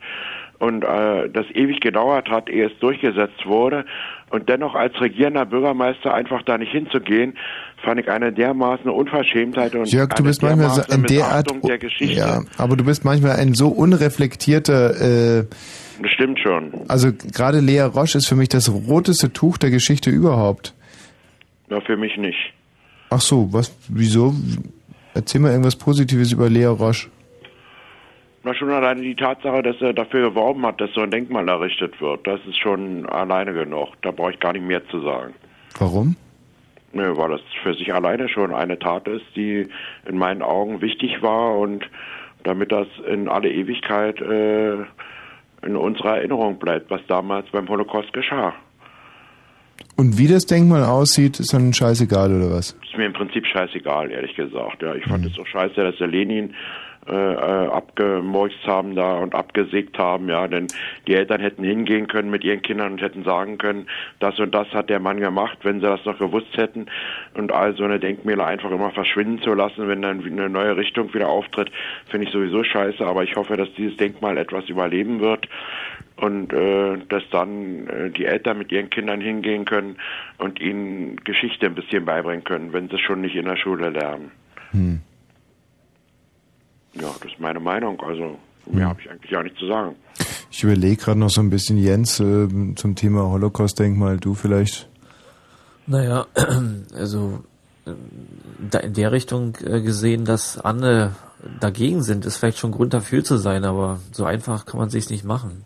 [0.60, 3.86] und äh, das ewig gedauert hat, ehe es durchgesetzt wurde
[4.30, 7.38] und dennoch als regierender Bürgermeister einfach da nicht hinzugehen,
[7.84, 11.46] fand ich eine dermaßen Unverschämtheit und Jörg, du bist manchmal so dermaßen in der Art,
[11.46, 12.16] Missachtung der Geschichte.
[12.20, 15.46] ja, aber du bist manchmal ein so unreflektierter, äh,
[16.02, 16.72] Das stimmt schon.
[16.88, 20.74] also gerade Lea Roche ist für mich das roteste Tuch der Geschichte überhaupt.
[21.70, 22.54] Na, für mich nicht.
[23.10, 24.36] Ach so, was, wieso?
[25.14, 27.08] Erzähl mal irgendwas Positives über Lea Roche.
[28.44, 32.00] Na, schon alleine die Tatsache, dass er dafür geworben hat, dass so ein Denkmal errichtet
[32.00, 33.90] wird, das ist schon alleine genug.
[34.02, 35.34] Da brauche ich gar nicht mehr zu sagen.
[35.78, 36.16] Warum?
[36.94, 39.68] Nö, weil das für sich alleine schon eine Tat ist, die
[40.08, 41.88] in meinen Augen wichtig war und
[42.44, 44.78] damit das in alle Ewigkeit äh,
[45.62, 48.54] in unserer Erinnerung bleibt, was damals beim Holocaust geschah.
[49.98, 52.72] Und wie das Denkmal aussieht, ist dann scheißegal oder was?
[52.84, 54.82] Ist mir im Prinzip scheißegal, ehrlich gesagt.
[54.82, 56.56] Ja, ich fand es auch scheiße, dass der Lenin
[57.08, 60.68] äh, äh, abgemurkst haben da und abgesägt haben, ja, denn
[61.08, 63.88] die Eltern hätten hingehen können mit ihren Kindern und hätten sagen können,
[64.20, 66.88] das und das hat der Mann gemacht, wenn sie das noch gewusst hätten
[67.34, 71.14] und all so eine Denkmäler einfach immer verschwinden zu lassen, wenn dann eine neue Richtung
[71.14, 71.72] wieder auftritt,
[72.10, 75.48] finde ich sowieso scheiße, aber ich hoffe, dass dieses Denkmal etwas überleben wird
[76.18, 79.96] und äh, dass dann äh, die Eltern mit ihren Kindern hingehen können
[80.38, 83.90] und ihnen Geschichte ein bisschen beibringen können, wenn sie es schon nicht in der Schule
[83.90, 84.32] lernen.
[84.72, 85.02] Hm.
[86.94, 88.00] Ja, das ist meine Meinung.
[88.02, 88.38] Also
[88.72, 89.96] mehr habe ich eigentlich auch nicht zu sagen.
[90.52, 94.18] Ich überlege gerade noch so ein bisschen, Jens, äh, zum Thema Holocaust-Denkmal.
[94.18, 94.90] Du vielleicht?
[95.86, 96.26] Naja,
[96.94, 97.44] also
[97.86, 97.92] äh,
[98.86, 101.16] in der Richtung äh, gesehen, dass andere
[101.60, 105.10] dagegen sind, ist vielleicht schon Grund dafür zu sein, aber so einfach kann man sich's
[105.10, 105.64] nicht machen.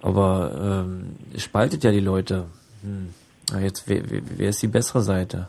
[0.00, 2.46] Aber ähm, es spaltet ja die Leute.
[2.82, 3.10] Hm.
[3.50, 5.48] Na jetzt, wer, wer ist die bessere Seite?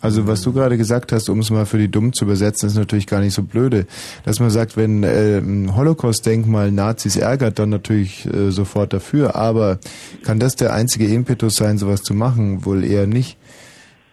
[0.00, 2.76] Also was du gerade gesagt hast, um es mal für die Dummen zu übersetzen, ist
[2.76, 3.86] natürlich gar nicht so blöde.
[4.24, 9.34] Dass man sagt, wenn äh, ein Holocaust-Denkmal Nazis ärgert, dann natürlich äh, sofort dafür.
[9.34, 9.78] Aber
[10.22, 12.64] kann das der einzige Impetus sein, sowas zu machen?
[12.64, 13.36] Wohl eher nicht.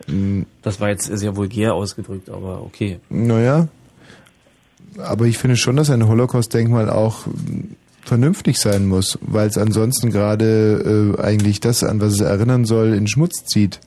[0.07, 2.99] Hm, Das war jetzt sehr vulgär ausgedrückt, aber okay.
[3.09, 3.67] Naja,
[4.97, 10.11] aber ich finde schon, dass ein Holocaust-Denkmal auch mm, vernünftig sein muss, weil es ansonsten
[10.11, 13.79] gerade äh, eigentlich das, an was es erinnern soll, in Schmutz zieht.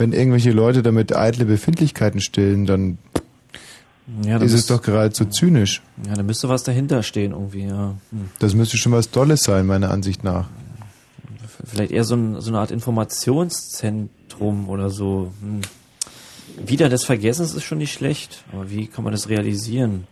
[0.00, 2.96] Wenn irgendwelche Leute damit eitle Befindlichkeiten stillen, dann
[4.24, 5.82] Ja, ist es doch geradezu zynisch.
[6.06, 7.96] Ja, da müsste was dahinter stehen irgendwie, ja.
[8.10, 8.30] Hm.
[8.38, 10.48] Das müsste schon was Tolles sein, meiner Ansicht nach.
[11.66, 15.34] Vielleicht eher so, ein, so eine Art Informationszentrum oder so.
[15.42, 15.60] Hm.
[16.66, 20.06] Wieder des Vergessens ist schon nicht schlecht, aber wie kann man das realisieren?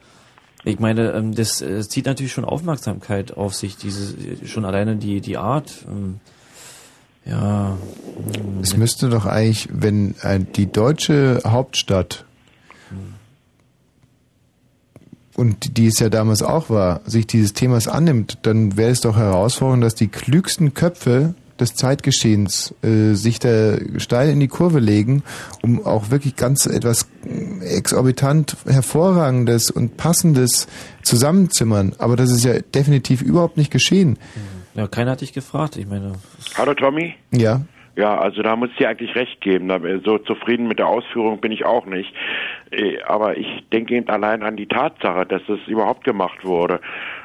[0.65, 5.23] Ich meine, ähm, das äh, zieht natürlich schon Aufmerksamkeit auf sich, diese schon alleine die
[5.23, 5.86] die Art.
[5.89, 6.20] ähm,
[7.29, 7.77] Ja.
[8.17, 12.25] hm, Es müsste doch eigentlich, wenn ein, die deutsche Hauptstadt
[15.37, 19.17] und die es ja damals auch war, sich dieses Themas annimmt, dann wäre es doch
[19.17, 25.23] herausfordernd, dass die klügsten Köpfe des Zeitgeschehens äh, sich da steil in die Kurve legen,
[25.63, 27.07] um auch wirklich ganz etwas
[27.61, 30.67] exorbitant hervorragendes und passendes
[31.03, 31.95] zusammenzimmern.
[31.99, 34.19] Aber das ist ja definitiv überhaupt nicht geschehen.
[34.79, 35.77] Ja, keiner hat dich gefragt.
[35.77, 36.13] Ich meine,
[36.57, 37.17] Hallo Tommy?
[37.33, 37.63] Ja.
[37.97, 39.69] Ja, also da muss ich dir eigentlich recht geben.
[40.05, 42.15] So zufrieden mit der Ausführung bin ich auch nicht.
[42.71, 46.81] Äh, Aber ich denke eben allein an die Tatsache, dass es überhaupt gemacht wurde.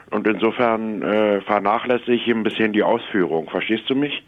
[0.10, 3.48] Und insofern äh, vernachlässige ich ein bisschen die Ausführung.
[3.52, 4.24] Verstehst du mich?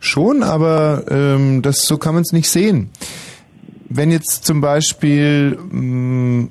[0.00, 2.90] Schon, aber ähm, das so kann man es nicht sehen.
[3.88, 6.48] Wenn jetzt zum Beispiel mh,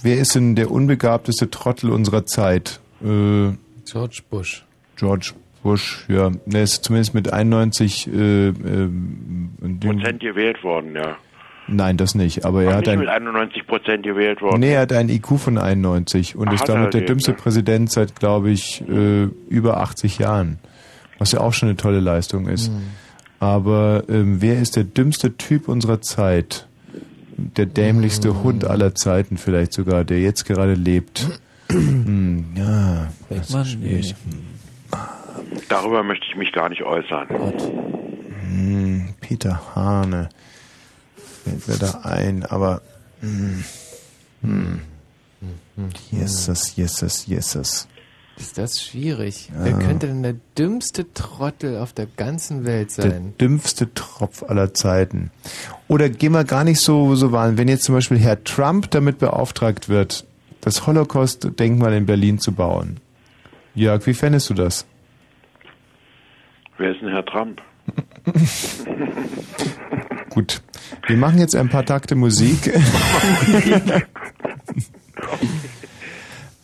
[0.00, 2.80] wer ist denn der unbegabteste Trottel unserer Zeit?
[3.04, 3.50] Äh,
[3.92, 4.64] George Bush.
[4.96, 5.32] George
[5.62, 6.30] Bush, ja.
[6.46, 8.52] Der ist zumindest mit 91 äh, äh,
[9.80, 11.16] Prozent gewählt worden, ja.
[11.68, 12.44] Nein, das nicht.
[12.44, 14.60] Aber er hat nicht ein mit 91 Prozent gewählt worden.
[14.60, 17.36] Nee, er hat einen IQ von 91 und Ach, ist er damit der dümmste ne?
[17.36, 20.58] Präsident seit, glaube ich, äh, über 80 Jahren.
[21.18, 22.68] Was ja auch schon eine tolle Leistung ist.
[22.68, 22.82] Hm.
[23.38, 26.66] Aber ähm, wer ist der dümmste Typ unserer Zeit?
[27.36, 28.42] Der dämlichste Hm.
[28.42, 31.40] Hund aller Zeiten vielleicht sogar, der jetzt gerade lebt.
[31.72, 33.62] Hm, ja, das Beckmann?
[33.62, 34.14] ist schwierig.
[35.68, 37.28] Darüber möchte ich mich gar nicht äußern.
[38.42, 40.28] Hm, Peter Hane.
[41.44, 42.82] Fällt mir da ein, aber
[43.20, 43.64] hm,
[44.42, 44.80] hm.
[46.10, 47.88] Jesus, Jesus, Jesus.
[48.36, 49.50] Ist das schwierig?
[49.54, 49.64] Ja.
[49.64, 53.34] Wer könnte denn der dümmste Trottel auf der ganzen Welt Der sein?
[53.40, 55.30] dümmste Tropf aller Zeiten.
[55.88, 57.56] Oder gehen wir gar nicht so, so weit.
[57.56, 60.24] Wenn jetzt zum Beispiel Herr Trump damit beauftragt wird,
[60.62, 62.96] das Holocaust-Denkmal in Berlin zu bauen.
[63.74, 64.86] Jörg, wie fändest du das?
[66.78, 67.60] Wer ist denn Herr Trump?
[70.30, 70.62] Gut.
[71.06, 72.72] Wir machen jetzt ein paar Takte Musik.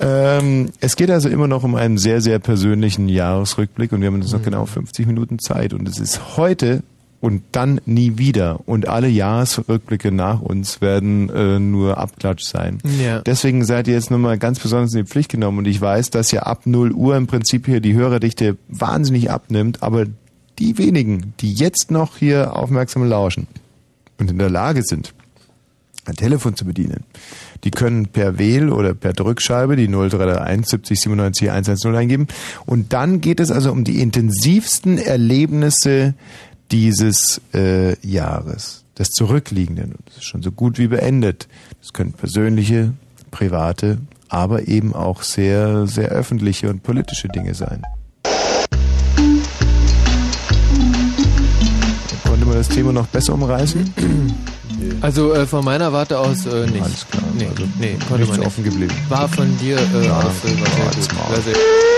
[0.01, 4.23] ähm, es geht also immer noch um einen sehr, sehr persönlichen Jahresrückblick und wir haben
[4.23, 6.85] jetzt noch genau 50 Minuten Zeit und es ist heute
[7.21, 12.79] und dann nie wieder und alle Jahresrückblicke nach uns werden äh, nur Abklatsch sein.
[13.03, 13.21] Ja.
[13.21, 16.31] Deswegen seid ihr jetzt nochmal ganz besonders in die Pflicht genommen und ich weiß, dass
[16.31, 20.07] ja ab 0 Uhr im Prinzip hier die Hörerdichte wahnsinnig abnimmt, aber
[20.59, 23.49] die wenigen, die jetzt noch hier aufmerksam lauschen
[24.19, 25.13] und in der Lage sind,
[26.05, 27.05] ein Telefon zu bedienen,
[27.65, 32.29] die können per Wähl oder per Drückscheibe die 0331 70 97 110 eingeben
[32.65, 36.15] und dann geht es also um die intensivsten Erlebnisse
[36.71, 39.95] dieses äh, Jahres, des zurückliegenden.
[40.07, 41.49] Das ist schon so gut wie beendet.
[41.81, 42.93] Das können persönliche,
[43.31, 47.83] private, aber eben auch sehr, sehr öffentliche und politische Dinge sein.
[52.25, 53.95] Konnte man das Thema noch besser umreißen?
[55.01, 56.83] Also äh, von meiner Warte aus äh, nicht.
[56.83, 57.23] Alles klar.
[57.37, 58.47] Nee, nee konnte man nicht.
[58.47, 58.95] offen geblieben.
[59.09, 61.98] War von dir äh, Ja, aus war sehr gut.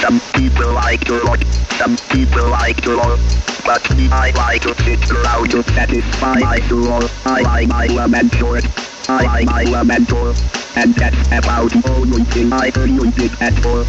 [0.00, 1.40] Some people like to rock,
[1.76, 3.18] some people like to roll.
[3.66, 7.02] But me, I like to sit around to satisfy my soul.
[7.26, 8.64] I like my lamentor.
[9.10, 10.34] I like my lamentor.
[10.74, 13.84] And that's about the only thing I really did at all.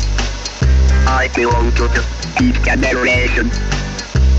[1.08, 2.06] I belong to the
[2.38, 3.50] deep generation.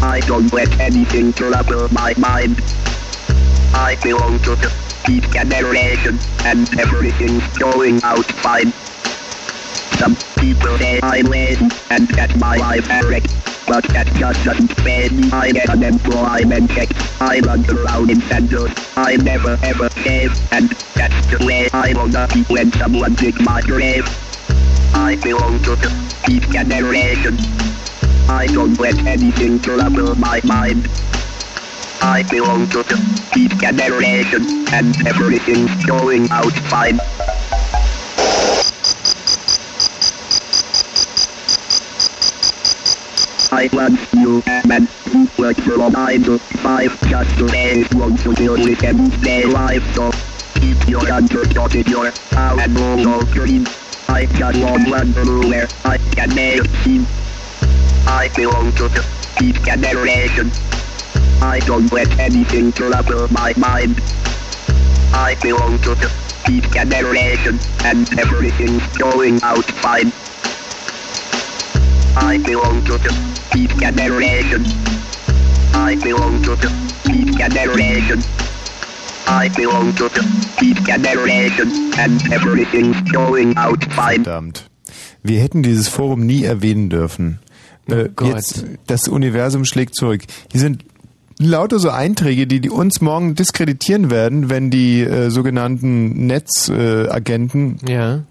[0.02, 2.60] I don't let anything trouble my mind.
[3.72, 4.70] I belong to the
[5.06, 6.18] deep generation.
[6.44, 8.74] And everything's going out fine.
[10.02, 11.32] Some people say I'm
[11.90, 13.22] and get my life wreck.
[13.68, 15.30] But that just doesn't faze me.
[15.30, 16.88] I get unemployment check.
[17.20, 18.72] I run around in sandals.
[18.96, 20.32] I never ever save.
[20.50, 24.04] And that's the way I wanna be when someone dig my grave.
[24.92, 25.90] I belong to the
[26.26, 27.38] deep generation.
[28.28, 30.90] I don't let anything trouble my mind.
[32.02, 32.98] I belong to the
[33.32, 34.66] deep generation.
[34.72, 36.98] And everything's going out fine.
[43.52, 48.32] I once you, man who worked from 9 to 5 just to raise one to
[48.32, 49.84] deal with everyday life.
[49.94, 50.10] So
[50.54, 53.66] keep your answer dotted your how and all green.
[54.08, 55.12] I just want one
[55.50, 57.04] where I can make it seem.
[58.08, 59.04] I belong to the
[59.36, 60.50] deep generation.
[61.42, 64.00] I don't let anything trouble my mind.
[65.12, 66.10] I belong to the
[66.46, 70.10] deep generation, and everything's going out fine.
[72.16, 73.14] I belong to the
[73.52, 74.64] deep generation.
[75.74, 76.68] I belong to the
[77.04, 78.22] deep generation.
[79.26, 80.22] I belong to the
[80.60, 84.24] deep generation, and everything's going out fine.
[84.24, 84.68] Verdammt.
[85.22, 87.38] Wir hätten dieses Forum nie erwähnen dürfen.
[87.88, 88.34] Äh, Gott.
[88.34, 90.22] jetzt, das Universum schlägt zurück.
[90.50, 90.84] Hier sind
[91.38, 97.92] lauter so Einträge, die, die uns morgen diskreditieren werden, wenn die äh, sogenannten Netzagenten äh,
[97.92, 98.22] Ja.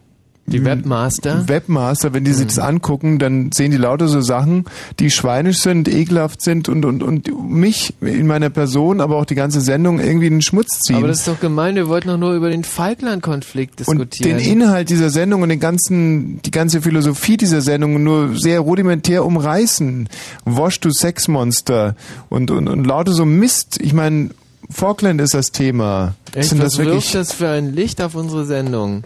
[0.47, 1.47] Die Webmaster.
[1.47, 4.65] Webmaster, wenn die sich das angucken, dann sehen die lauter so Sachen,
[4.99, 9.35] die schweinisch sind, ekelhaft sind und, und, und mich in meiner Person, aber auch die
[9.35, 10.97] ganze Sendung irgendwie in den Schmutz ziehen.
[10.97, 14.37] Aber das ist doch gemein, wir wollten doch nur über den Falkland-Konflikt und diskutieren.
[14.37, 19.23] den Inhalt dieser Sendung und den ganzen, die ganze Philosophie dieser Sendung nur sehr rudimentär
[19.25, 20.09] umreißen.
[20.45, 21.95] Wasch, du Sexmonster
[22.29, 23.79] und, und, und lauter so Mist.
[23.81, 24.31] Ich meine,
[24.69, 26.15] Falkland ist das Thema.
[26.33, 29.03] Echt, Sind was das wirklich wirft das für ein Licht auf unsere Sendung?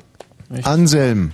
[0.64, 1.32] Anselm?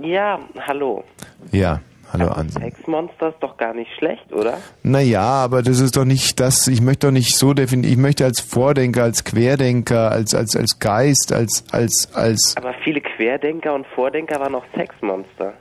[0.00, 1.04] Ja, hallo.
[1.52, 1.80] Ja,
[2.12, 2.62] Hallo Anselm.
[2.64, 4.58] Sexmonster ist doch gar nicht schlecht, oder?
[4.84, 8.24] Naja, aber das ist doch nicht das, ich möchte doch nicht so definieren, ich möchte
[8.24, 13.86] als Vordenker, als Querdenker, als, als, als Geist, als, als, als, Aber viele Querdenker und
[13.88, 15.54] Vordenker waren auch Sexmonster.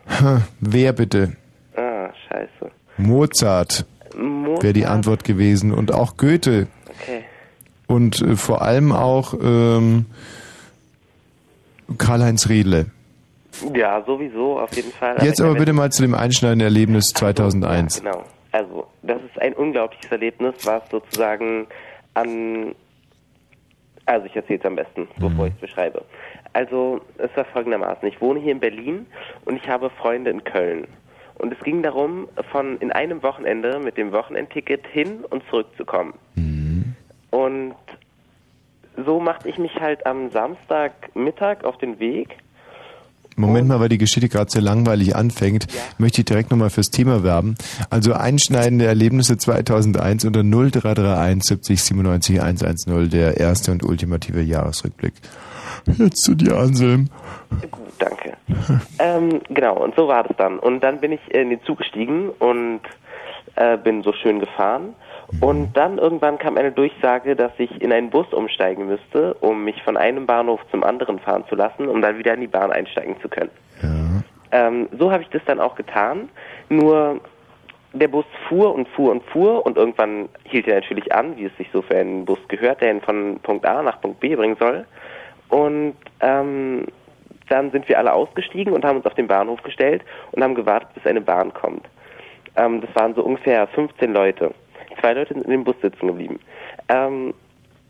[0.59, 1.35] Wer bitte?
[1.75, 2.71] Ah, scheiße.
[2.97, 3.85] Mozart
[4.15, 4.63] Mozart.
[4.63, 6.67] wäre die Antwort gewesen und auch Goethe
[7.01, 7.23] Okay.
[7.87, 10.05] und äh, vor allem auch ähm,
[11.97, 12.87] Karl-Heinz Riedle.
[13.73, 15.17] Ja, sowieso, auf jeden Fall.
[15.21, 18.01] Jetzt aber meine, bitte mal zu dem einschneidenden Erlebnis 2001.
[18.01, 18.23] Genau.
[18.51, 21.67] Also, das ist ein unglaubliches Erlebnis, was sozusagen
[22.13, 22.75] an.
[24.05, 26.03] Also, ich erzähle es am besten, bevor ich es beschreibe.
[26.53, 29.05] Also, es war folgendermaßen: Ich wohne hier in Berlin
[29.45, 30.87] und ich habe Freunde in Köln.
[31.37, 36.13] Und es ging darum, von in einem Wochenende mit dem Wochenendticket hin und zurückzukommen.
[37.31, 37.75] Und
[39.03, 42.37] so machte ich mich halt am Samstagmittag auf den Weg.
[43.37, 45.67] Moment mal, weil die Geschichte gerade sehr langweilig anfängt,
[45.97, 47.55] möchte ich direkt nochmal fürs Thema werben.
[47.89, 55.13] Also einschneidende Erlebnisse 2001 unter 0331 70 97 110, der erste und ultimative Jahresrückblick.
[55.97, 57.09] Jetzt zu dir, Anselm.
[57.99, 58.33] Danke.
[58.99, 60.59] Ähm, genau, und so war das dann.
[60.59, 62.79] Und dann bin ich in den Zug gestiegen und
[63.55, 64.93] äh, bin so schön gefahren.
[65.41, 69.81] Und dann irgendwann kam eine Durchsage, dass ich in einen Bus umsteigen müsste, um mich
[69.83, 73.19] von einem Bahnhof zum anderen fahren zu lassen, um dann wieder in die Bahn einsteigen
[73.21, 73.51] zu können.
[74.51, 76.29] Ähm, so habe ich das dann auch getan.
[76.69, 77.19] Nur
[77.93, 81.57] der Bus fuhr und fuhr und fuhr und irgendwann hielt er natürlich an, wie es
[81.57, 84.57] sich so für einen Bus gehört, der ihn von Punkt A nach Punkt B bringen
[84.59, 84.85] soll.
[85.49, 86.85] Und ähm,
[87.49, 90.89] dann sind wir alle ausgestiegen und haben uns auf den Bahnhof gestellt und haben gewartet,
[90.93, 91.87] bis eine Bahn kommt.
[92.55, 94.53] Ähm, das waren so ungefähr 15 Leute.
[95.05, 96.39] Zwei Leute sind in dem Bus sitzen geblieben.
[96.89, 97.35] Ähm,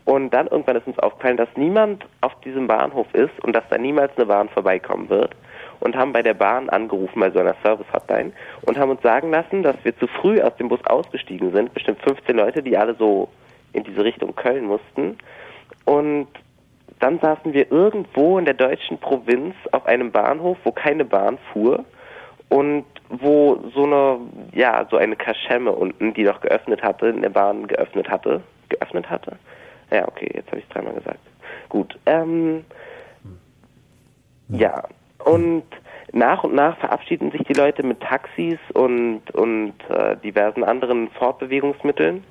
[0.04, 3.78] und dann irgendwann ist uns aufgefallen, dass niemand auf diesem Bahnhof ist und dass da
[3.78, 5.34] niemals eine Bahn vorbeikommen wird.
[5.80, 8.32] Und haben bei der Bahn angerufen, bei so einer Service-Hotline,
[8.66, 11.72] und haben uns sagen lassen, dass wir zu früh aus dem Bus ausgestiegen sind.
[11.72, 13.30] Bestimmt 15 Leute, die alle so
[13.72, 15.16] in diese Richtung Köln mussten.
[15.86, 16.28] Und
[16.98, 21.82] dann saßen wir irgendwo in der deutschen Provinz auf einem Bahnhof, wo keine Bahn fuhr
[22.48, 24.18] und wo so eine,
[24.52, 28.42] ja, so eine Kaschemme unten, die noch geöffnet hatte, in der Bahn geöffnet hatte.
[28.68, 29.36] Geöffnet hatte?
[29.90, 31.20] Ja, okay, jetzt habe ich es dreimal gesagt.
[31.68, 31.98] Gut.
[32.06, 32.64] Ähm,
[34.48, 34.84] ja,
[35.24, 35.64] und
[36.12, 42.22] nach und nach verabschieden sich die Leute mit Taxis und, und äh, diversen anderen Fortbewegungsmitteln.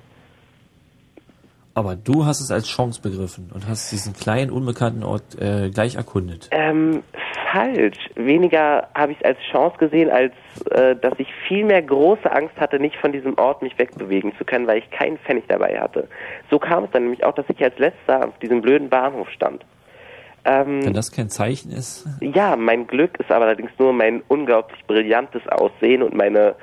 [1.74, 5.96] Aber du hast es als Chance begriffen und hast diesen kleinen, unbekannten Ort äh, gleich
[5.96, 6.48] erkundet.
[6.52, 7.04] Ähm,
[7.56, 7.98] falsch.
[8.16, 10.34] Weniger habe ich es als Chance gesehen, als
[10.72, 14.46] äh, dass ich viel mehr große Angst hatte, nicht von diesem Ort mich wegbewegen zu
[14.46, 16.08] können, weil ich keinen Pfennig dabei hatte.
[16.50, 19.64] So kam es dann nämlich auch, dass ich als letzter auf diesem blöden Bahnhof stand.
[20.44, 22.08] Ähm, Wenn das kein Zeichen ist.
[22.22, 26.56] ja, mein Glück ist aber allerdings nur mein unglaublich brillantes Aussehen und meine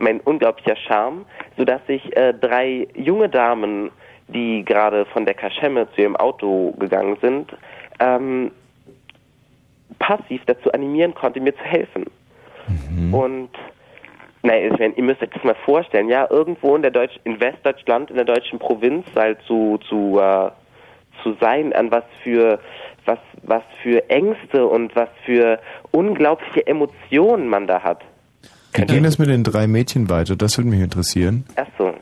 [0.00, 1.24] mein unglaublicher Charme,
[1.56, 3.90] sodass ich äh, drei junge Damen,
[4.28, 7.52] die gerade von der Kaschemme zu ihrem Auto gegangen sind,
[7.98, 8.52] ähm,
[9.98, 12.04] passiv dazu animieren konnte, mir zu helfen.
[13.12, 13.50] Und
[14.42, 17.40] naja, ich meine, ihr müsst euch das mal vorstellen, ja, irgendwo in der Deutsch in
[17.40, 20.50] Westdeutschland, in der deutschen Provinz halt zu zu äh,
[21.22, 22.60] zu sein, an was für
[23.04, 25.58] was was für Ängste und was für
[25.90, 28.02] unglaubliche Emotionen man da hat.
[28.74, 30.36] Wie ging das mit den drei Mädchen weiter?
[30.36, 31.44] Das würde mich interessieren.
[31.56, 31.94] Ach so.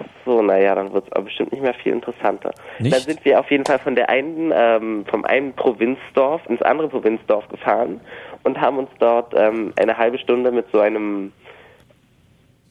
[0.00, 2.52] Ach so, naja, dann wird es aber bestimmt nicht mehr viel interessanter.
[2.78, 2.94] Nicht?
[2.94, 6.88] Dann sind wir auf jeden Fall von der einen, ähm, vom einen Provinzdorf ins andere
[6.88, 8.00] Provinzdorf gefahren
[8.42, 11.32] und haben uns dort ähm, eine halbe Stunde mit so einem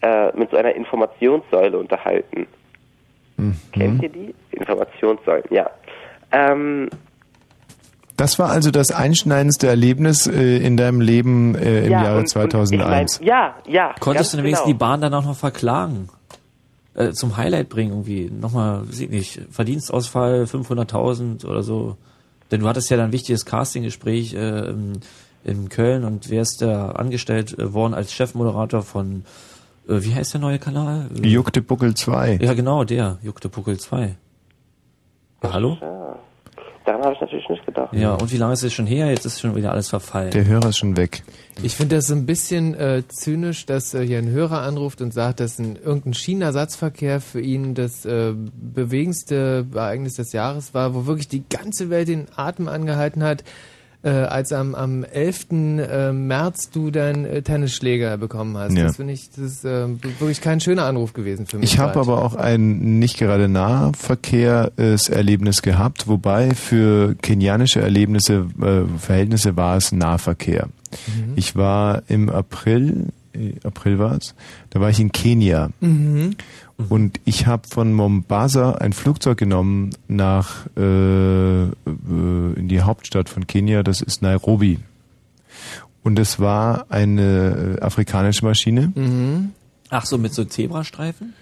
[0.02, 2.48] äh, mit so einer Informationssäule unterhalten.
[3.72, 4.36] Kennt ihr die?
[4.52, 5.70] Informationssäulen, ja.
[6.32, 6.90] Ähm,
[8.18, 12.22] Das war also das einschneidendste Erlebnis äh, in deinem Leben äh, im ja, Jahre und-
[12.22, 13.14] und 2001.
[13.14, 13.96] Ich mein, ja, ja.
[14.00, 14.74] Konntest du wenigstens genau.
[14.74, 16.10] die Bahn dann auch noch verklagen?
[16.94, 18.30] Äh, zum Highlight bringen irgendwie.
[18.30, 21.98] Nochmal, weiß ich nicht, Verdienstausfall 500.000 oder so.
[22.52, 25.00] Denn du hattest ja dann ein wichtiges Castinggespräch äh, in,
[25.46, 29.24] in Köln und wärst da angestellt äh, worden als Chefmoderator von,
[29.88, 31.10] äh, wie heißt der neue Kanal?
[31.24, 32.40] Juckte Buckel 2.
[32.42, 34.18] Ja, genau, der, Juckte Puckel 2.
[35.44, 35.78] Ja, hallo?
[35.80, 36.20] Ja.
[36.86, 37.94] Daran habe ich natürlich nicht gedacht.
[37.94, 39.10] Ja, und wie lange ist es schon her?
[39.10, 40.32] Jetzt ist schon wieder alles verfallen.
[40.32, 41.22] Der Hörer ist schon weg.
[41.62, 45.14] Ich finde das so ein bisschen äh, zynisch, dass äh, hier ein Hörer anruft und
[45.14, 51.06] sagt, dass ein, irgendein Schienenersatzverkehr für ihn das äh, bewegendste Ereignis des Jahres war, wo
[51.06, 53.44] wirklich die ganze Welt den Atem angehalten hat,
[54.04, 55.52] äh, als am, am 11.
[55.52, 58.76] Äh, März du deinen äh, Tennisschläger bekommen hast.
[58.76, 58.86] Ja.
[58.86, 59.88] Das finde ich, das ist äh,
[60.20, 61.74] wirklich kein schöner Anruf gewesen für mich.
[61.74, 69.00] Ich habe aber auch ein nicht gerade nahverkehrs Erlebnis gehabt, wobei für kenianische Erlebnisse, äh,
[69.00, 70.68] Verhältnisse war es Nahverkehr.
[71.08, 71.34] Mhm.
[71.36, 74.34] Ich war im April, äh, April war es,
[74.72, 75.70] da war ich in Kenia.
[75.80, 76.36] Mhm.
[76.90, 83.48] Und ich habe von Mombasa ein Flugzeug genommen nach äh, äh, in die Hauptstadt von
[83.48, 84.80] Kenia, das ist Nairobi.
[86.04, 88.92] Und es war eine äh, afrikanische Maschine.
[88.96, 89.52] Mhm.
[89.90, 91.34] Ach so, mit so Zebrastreifen?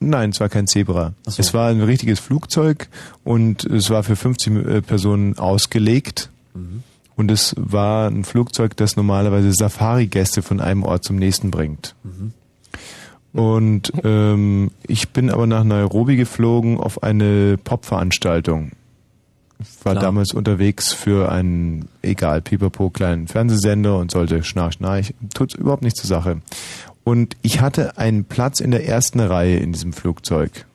[0.00, 1.12] Nein, es war kein Zebra.
[1.26, 1.40] So.
[1.40, 2.88] Es war ein richtiges Flugzeug
[3.24, 6.30] und es war für 50 äh, Personen ausgelegt.
[6.54, 6.82] Mhm.
[7.16, 11.94] Und es war ein Flugzeug, das normalerweise Safari-Gäste von einem Ort zum nächsten bringt.
[12.02, 12.32] Mhm.
[13.32, 18.72] Und ähm, ich bin aber nach Nairobi geflogen auf eine Popveranstaltung.
[19.60, 20.04] Ich war Klar.
[20.04, 25.14] damals unterwegs für einen, egal, pipapo, kleinen Fernsehsender und sollte schnarch, schnarch.
[25.34, 26.40] Tut überhaupt nichts zur Sache.
[27.04, 30.66] Und ich hatte einen Platz in der ersten Reihe in diesem Flugzeug.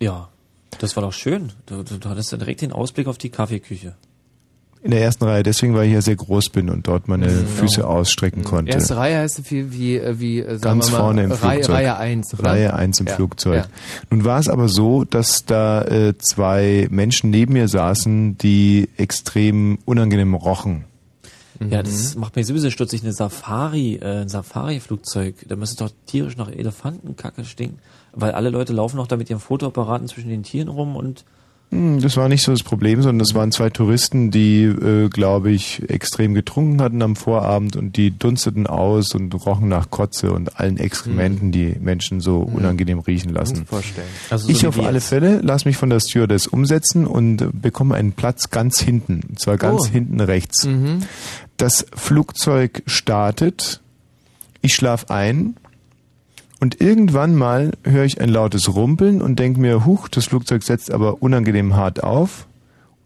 [0.00, 0.28] Ja,
[0.78, 1.52] das war doch schön.
[1.66, 3.96] Du, du, du hattest ja direkt den Ausblick auf die Kaffeeküche.
[4.82, 7.46] In der ersten Reihe, deswegen, weil ich ja sehr groß bin und dort meine Mhm.
[7.48, 8.70] Füße ausstrecken konnte.
[8.72, 11.32] Erste Reihe heißt so viel wie, äh, wie äh, sagen Ganz wir mal, vorne im
[11.32, 11.74] Reihe, Flugzeug.
[11.74, 12.34] Reihe 1.
[12.38, 12.50] Oder?
[12.50, 13.56] Reihe 1 im Ja, Flugzeug.
[13.64, 13.66] ja.
[14.10, 19.78] Nun war es aber so, dass da äh, zwei Menschen neben mir saßen, die extrem
[19.84, 20.84] unangenehm rochen.
[21.70, 23.02] Ja, das macht mich sowieso stutzig.
[23.02, 27.80] Eine Safari, äh, ein Safari-Flugzeug, da müsste doch tierisch nach Elefantenkacke stinken.
[28.12, 31.24] Weil alle Leute laufen noch da mit ihren Fotoapparaten zwischen den Tieren rum und
[31.70, 35.82] Das war nicht so das Problem, sondern das waren zwei Touristen, die, äh, glaube ich,
[35.90, 40.78] extrem getrunken hatten am Vorabend und die dunsteten aus und rochen nach Kotze und allen
[40.78, 43.66] Exkrementen, die Menschen so unangenehm riechen lassen.
[43.66, 44.06] vorstellen.
[44.30, 45.08] Also ich so wie auf alle jetzt.
[45.08, 49.58] Fälle lasse mich von der Stewardess umsetzen und bekomme einen Platz ganz hinten, und zwar
[49.58, 49.92] ganz Oh.
[49.92, 50.64] hinten rechts.
[50.64, 51.00] Mhm.
[51.58, 53.82] Das Flugzeug startet,
[54.62, 55.56] ich schlaf ein
[56.60, 60.90] und irgendwann mal höre ich ein lautes Rumpeln und denke mir, huch, das Flugzeug setzt
[60.90, 62.46] aber unangenehm hart auf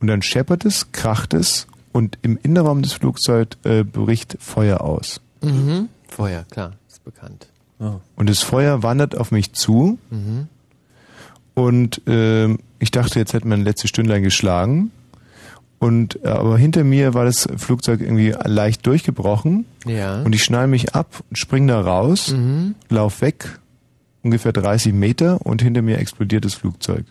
[0.00, 5.20] und dann scheppert es, kracht es und im Innenraum des Flugzeugs äh, bricht Feuer aus.
[5.42, 5.88] Mhm.
[6.08, 7.48] Feuer, klar, ist bekannt.
[8.14, 10.46] Und das Feuer wandert auf mich zu Mhm.
[11.54, 14.92] und ähm, ich dachte, jetzt hätte man ein letztes Stündlein geschlagen.
[15.82, 20.22] Und äh, aber hinter mir war das Flugzeug irgendwie leicht durchgebrochen Ja.
[20.22, 22.76] und ich schnall mich ab, spring da raus, Mhm.
[22.88, 23.58] lauf weg,
[24.22, 27.04] ungefähr 30 Meter und hinter mir explodiert das Flugzeug.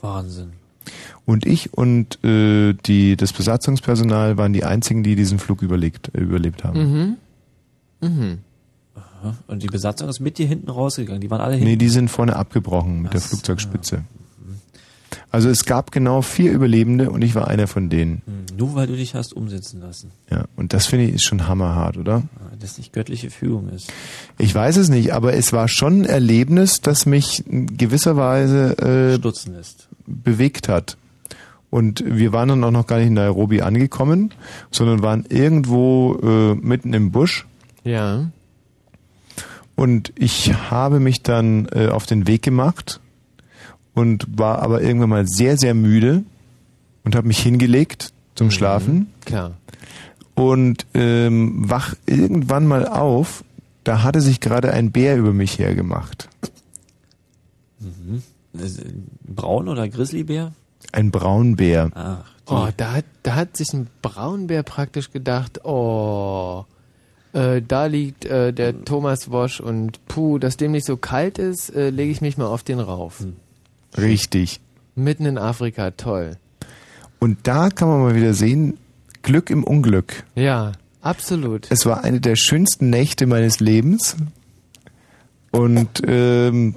[0.00, 0.50] Wahnsinn.
[1.26, 6.20] Und ich und äh, die, das Besatzungspersonal waren die einzigen, die diesen Flug überlebt, äh,
[6.22, 7.16] überlebt haben.
[8.00, 8.08] Mhm.
[8.08, 8.38] Mhm.
[8.96, 9.36] Aha.
[9.46, 11.20] Und die Besatzung ist mit dir hinten rausgegangen.
[11.20, 11.68] Die waren alle hinten.
[11.68, 14.02] Nee, die sind vorne abgebrochen mit der Flugzeugspitze.
[15.32, 18.20] Also es gab genau vier Überlebende und ich war einer von denen.
[18.26, 20.10] Hm, Nur weil du dich hast umsetzen lassen.
[20.30, 22.22] Ja, und das finde ich ist schon hammerhart, oder?
[22.38, 23.90] Ah, Das nicht göttliche Fügung ist.
[24.38, 28.76] Ich weiß es nicht, aber es war schon ein Erlebnis, das mich in gewisser Weise
[28.78, 29.88] äh, Stutzen lässt.
[30.06, 30.98] bewegt hat.
[31.70, 34.34] Und wir waren dann auch noch gar nicht in Nairobi angekommen,
[34.70, 37.46] sondern waren irgendwo äh, mitten im Busch.
[37.84, 38.30] Ja.
[39.76, 43.00] Und ich habe mich dann äh, auf den Weg gemacht
[43.94, 46.24] und war aber irgendwann mal sehr, sehr müde
[47.04, 49.52] und habe mich hingelegt zum Schlafen Klar.
[50.34, 53.44] und ähm, wach irgendwann mal auf.
[53.84, 56.28] Da hatte sich gerade ein Bär über mich hergemacht.
[57.80, 58.22] Mhm.
[58.54, 60.52] Ein Braun oder Grizzlybär?
[60.92, 61.90] Ein Braunbär.
[61.94, 66.64] Ach, Oh, da hat, da hat sich ein Braunbär praktisch gedacht, oh,
[67.32, 71.70] äh, da liegt äh, der Thomas Wosch und puh, dass dem nicht so kalt ist,
[71.70, 73.24] äh, lege ich mich mal auf den rauf.
[73.96, 74.60] Richtig.
[74.94, 76.36] Mitten in Afrika, toll.
[77.18, 78.78] Und da kann man mal wieder sehen,
[79.22, 80.24] Glück im Unglück.
[80.34, 81.66] Ja, absolut.
[81.70, 84.16] Es war eine der schönsten Nächte meines Lebens.
[85.50, 86.74] Und ähm,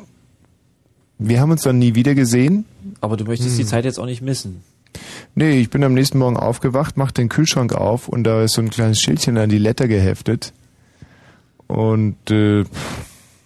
[1.17, 2.65] wir haben uns dann nie wieder gesehen.
[3.01, 3.57] Aber du möchtest Hm.
[3.57, 4.61] die Zeit jetzt auch nicht missen.
[5.33, 8.61] Nee, ich bin am nächsten Morgen aufgewacht, mach den Kühlschrank auf und da ist so
[8.61, 10.53] ein kleines Schildchen an die Letter geheftet.
[11.67, 12.63] Und äh,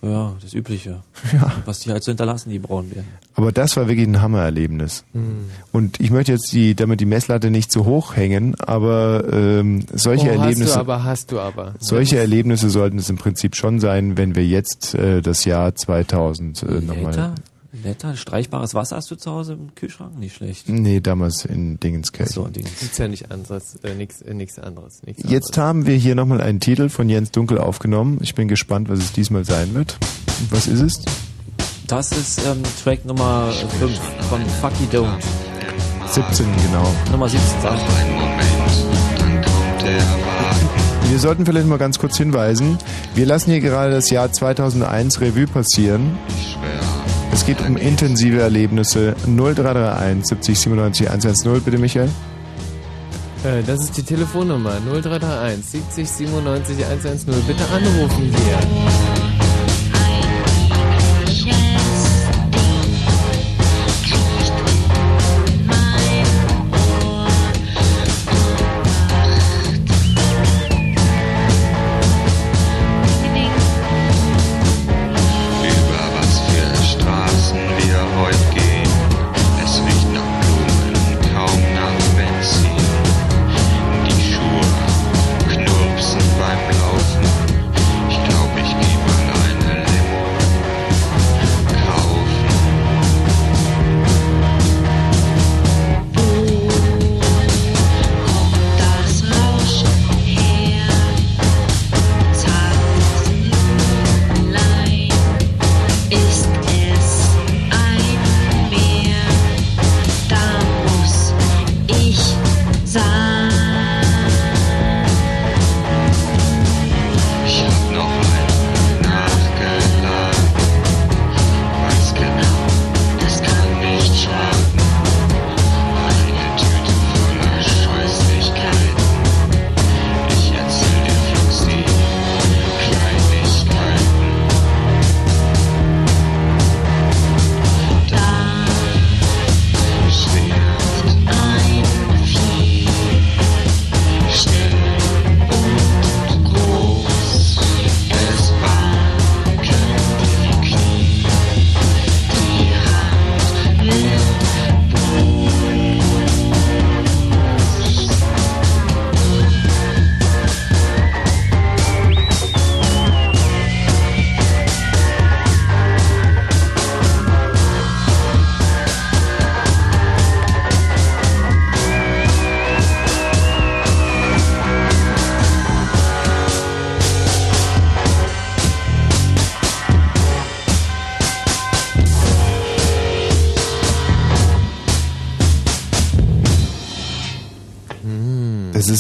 [0.02, 1.02] Ja, das Übliche.
[1.34, 1.52] Ja.
[1.66, 3.06] Was die halt so hinterlassen, die Braunbären.
[3.36, 5.04] aber das war wirklich ein Hammererlebnis.
[5.14, 5.50] Hm.
[5.72, 10.28] Und ich möchte jetzt die, damit die Messlatte nicht zu hoch hängen, aber ähm, solche
[10.28, 10.64] oh, Erlebnisse.
[10.64, 11.76] Hast du aber, hast du aber.
[11.80, 16.64] Solche Erlebnisse sollten es im Prinzip schon sein, wenn wir jetzt äh, das Jahr 2000
[16.64, 17.34] äh, nochmal.
[17.72, 18.16] Letter?
[18.16, 20.18] Streichbares Wasser hast du zu Hause im Kühlschrank?
[20.18, 20.68] Nicht schlecht.
[20.70, 22.34] Nee, damals in Dingenskirchen.
[22.34, 22.66] So, Ding.
[22.80, 25.04] Gibt's ja nicht anderes, äh, nichts äh, nix anderes.
[25.04, 28.18] Nix Jetzt haben wir hier nochmal einen Titel von Jens Dunkel aufgenommen.
[28.22, 29.98] Ich bin gespannt, was es diesmal sein wird.
[30.50, 31.02] Was ist es?
[31.88, 34.00] Das ist ähm, Track Nummer 5
[34.30, 35.18] von Fucky Don't.
[36.08, 36.88] 17, genau.
[37.12, 37.78] Nummer 17, sag
[41.10, 42.80] Wir sollten vielleicht mal ganz kurz hinweisen,
[43.14, 46.18] wir lassen hier gerade das Jahr 2001 Revue passieren.
[47.32, 49.16] Es geht um intensive Erlebnisse.
[49.26, 52.10] 0331 70 97 110, bitte Michael.
[53.44, 57.34] Äh, das ist die Telefonnummer 0331 70 97 110.
[57.48, 59.19] Bitte anrufen hier.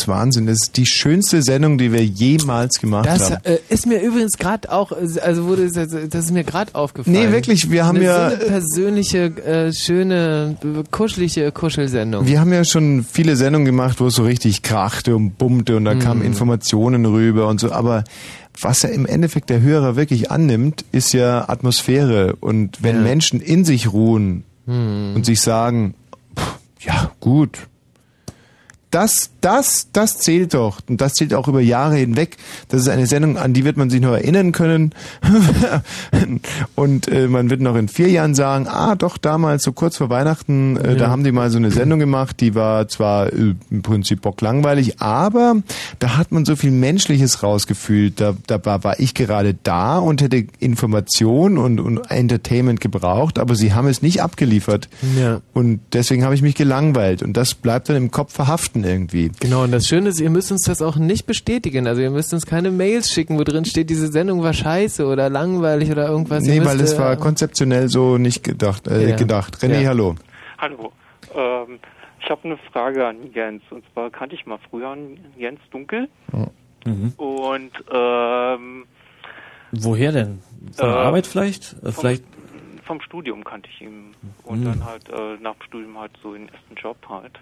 [0.10, 0.46] Wahnsinn.
[0.48, 3.46] Das ist die schönste Sendung, die wir jemals gemacht Das haben.
[3.46, 7.16] äh, ist mir übrigens gerade auch, äh, also wurde das, das ist mir gerade aufgefallen.
[7.16, 12.26] Nee, wirklich, wir haben eine, ja- so eine persönliche, äh, schöne, äh, kuschelige Kuschelsendung.
[12.28, 15.86] Wir haben ja schon viele Sendungen gemacht, wo es so richtig krachte und bummte und
[15.86, 16.00] da Mhm.
[16.00, 17.72] kamen Informationen rüber und so.
[17.72, 18.04] Aber
[18.62, 22.36] was er im Endeffekt der Hörer wirklich annimmt, ist ja Atmosphäre.
[22.40, 23.02] Und wenn Ja.
[23.04, 25.14] Menschen in sich ruhen Mhm.
[25.16, 25.94] und sich sagen,
[26.38, 27.58] pff, ja gut,
[28.92, 30.80] das, das, das zählt doch.
[30.90, 32.38] Und das zählt auch über Jahre hinweg.
[32.70, 34.94] Das ist eine Sendung, an die wird man sich noch erinnern können.
[36.76, 40.10] und äh, man wird noch in vier Jahren sagen, ah, doch damals, so kurz vor
[40.10, 41.10] Weihnachten, äh, da Ja.
[41.10, 45.58] haben die mal so eine Sendung gemacht, die war zwar äh, im Prinzip bocklangweilig, aber
[46.00, 48.20] da hat man so viel Menschliches rausgefühlt.
[48.20, 53.56] Da, da war, war ich gerade da und hätte Information und, und Entertainment gebraucht, aber
[53.56, 54.90] sie haben es nicht abgeliefert.
[55.20, 55.42] Ja.
[55.54, 57.22] Und deswegen habe ich mich gelangweilt.
[57.24, 59.32] Und das bleibt dann im Kopf verhaften irgendwie.
[59.40, 61.88] Genau, und das Schöne ist, ihr müsst uns das auch nicht bestätigen.
[61.88, 65.30] Also ihr müsst uns keine Mails schicken, wo drin steht, diese Sendung war scheiße oder
[65.30, 66.44] langweilig oder irgendwas.
[66.44, 68.88] Nee, weil es äh, war konzeptionell so nicht gedacht.
[68.88, 69.16] Äh, Ja.
[69.16, 69.58] gedacht.
[69.58, 69.90] René, Ja.
[69.90, 70.16] hallo.
[70.58, 70.92] Hallo.
[71.36, 71.80] Ähm,
[72.22, 73.64] ich habe eine Frage an Jens.
[73.70, 76.08] Und zwar kannte ich mal früher einen Jens Dunkel.
[76.86, 77.14] Mhm.
[77.18, 78.86] Und ähm,
[79.72, 80.40] Woher denn?
[80.76, 81.74] Von der Äh, Arbeit vielleicht?
[81.84, 82.24] Äh, vom, vielleicht
[82.86, 84.16] vom Studium kannte ich ihn.
[84.44, 84.66] Und Mhm.
[84.66, 87.40] dann halt äh, nach dem Studium halt so den ersten Job halt.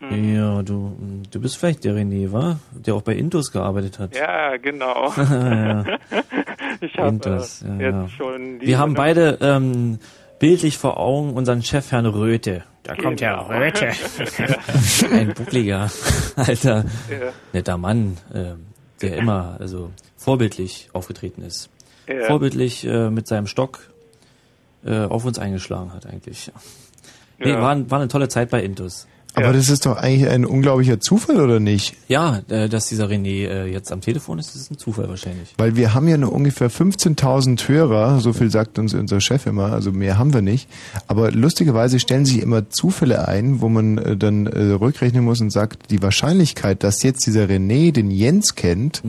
[0.00, 0.34] Mhm.
[0.36, 0.96] Ja, du,
[1.30, 2.58] du bist vielleicht der René, wa?
[2.72, 4.14] Der auch bei Intus gearbeitet hat.
[4.14, 5.12] Ja, genau.
[5.16, 5.84] ja.
[6.80, 8.08] ich habe Intus, äh, ja, jetzt ja.
[8.10, 9.98] schon die Wir haben beide ähm,
[10.38, 12.64] bildlich vor Augen unseren Chef Herrn Röte.
[12.82, 13.58] Da kommt ja Genau.
[13.58, 13.90] Röte.
[15.12, 15.90] Ein buckliger,
[16.36, 17.32] alter, Ja.
[17.52, 18.66] netter Mann, ähm,
[19.00, 21.70] der immer also vorbildlich aufgetreten ist.
[22.06, 22.26] Ja.
[22.26, 23.80] Vorbildlich äh, mit seinem Stock
[24.84, 26.52] äh, auf uns eingeschlagen hat eigentlich.
[27.38, 27.60] Nee, Ja.
[27.62, 29.08] war, war eine tolle Zeit bei Intus.
[29.36, 31.94] Aber das ist doch eigentlich ein unglaublicher Zufall, oder nicht?
[32.08, 35.54] Ja, äh, dass dieser René äh, jetzt am Telefon ist, ist ein Zufall wahrscheinlich.
[35.58, 39.72] Weil wir haben ja nur ungefähr 15.000 Hörer, so viel sagt uns unser Chef immer,
[39.72, 40.68] also mehr haben wir nicht.
[41.06, 45.90] Aber lustigerweise stellen sich immer Zufälle ein, wo man äh, dann rückrechnen muss und sagt,
[45.90, 49.02] die Wahrscheinlichkeit, dass jetzt dieser René den Jens kennt,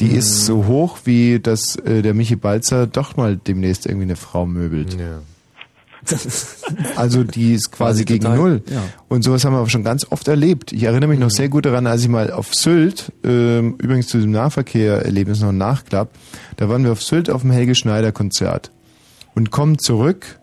[0.00, 0.14] die Mhm.
[0.16, 4.96] ist so hoch, wie dass der Michi Balzer doch mal demnächst irgendwie eine Frau möbelt.
[6.96, 8.62] Also die ist quasi gegen total, null.
[8.70, 8.82] ja.
[9.08, 10.72] Und sowas haben wir aber schon ganz oft erlebt.
[10.72, 14.18] Ich erinnere mich noch sehr gut daran, als ich mal auf Sylt, ähm, übrigens zu
[14.18, 16.10] diesem Nahverkehr-Erlebnis noch ein Nachklapp,
[16.56, 18.70] da waren wir auf Sylt auf dem Helge Schneider Konzert
[19.34, 20.38] und kommen zurück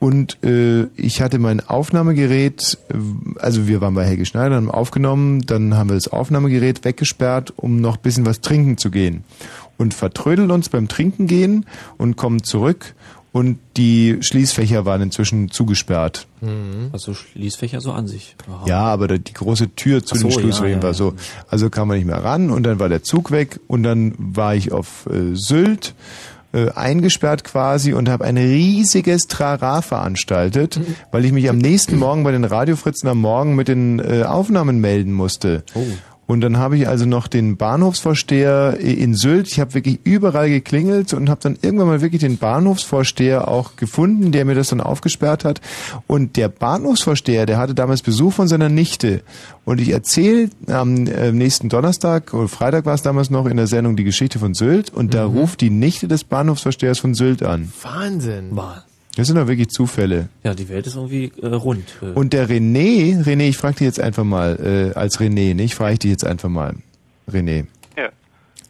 [0.00, 2.94] Und äh, ich hatte mein Aufnahmegerät, äh,
[3.38, 7.82] also wir waren bei Helge Schneider, haben aufgenommen, dann haben wir das Aufnahmegerät weggesperrt, um
[7.82, 9.24] noch ein bisschen was trinken zu gehen.
[9.76, 11.66] Und vertrödeln uns beim Trinken gehen
[11.98, 12.94] und kommen zurück
[13.32, 16.26] und die Schließfächer waren inzwischen zugesperrt.
[16.92, 18.34] Also Schließfächer so an sich.
[18.50, 18.64] Aha.
[18.66, 21.14] Ja, aber die große Tür zu so, den Schließfächern ja, ja, war so.
[21.48, 24.54] Also kam man nicht mehr ran und dann war der Zug weg und dann war
[24.54, 25.94] ich auf äh, Sylt
[26.52, 30.96] äh, eingesperrt quasi und habe ein riesiges Trara veranstaltet, Mhm.
[31.12, 34.80] weil ich mich am nächsten Morgen bei den Radiofritzen am Morgen mit den äh, Aufnahmen
[34.80, 35.62] melden musste.
[35.74, 35.84] Oh.
[36.30, 41.12] Und dann habe ich also noch den Bahnhofsvorsteher in Sylt, ich habe wirklich überall geklingelt
[41.12, 45.44] und habe dann irgendwann mal wirklich den Bahnhofsvorsteher auch gefunden, der mir das dann aufgesperrt
[45.44, 45.60] hat.
[46.06, 49.22] Und der Bahnhofsvorsteher, der hatte damals Besuch von seiner Nichte.
[49.64, 53.66] Und ich erzähle am äh, nächsten Donnerstag oder Freitag war es damals noch in der
[53.66, 57.72] Sendung die Geschichte von Sylt und da ruft die Nichte des Bahnhofsvorstehers von Sylt an.
[57.82, 58.50] Wahnsinn.
[59.16, 60.28] Das sind doch wirklich Zufälle.
[60.44, 61.98] Ja, die Welt ist irgendwie äh, rund.
[62.00, 65.74] Äh, Und der René, René, ich frage dich jetzt einfach mal, äh, als René, nicht?
[65.74, 66.74] Frage ich dich jetzt einfach mal.
[67.28, 67.66] René.
[67.96, 68.10] Ja.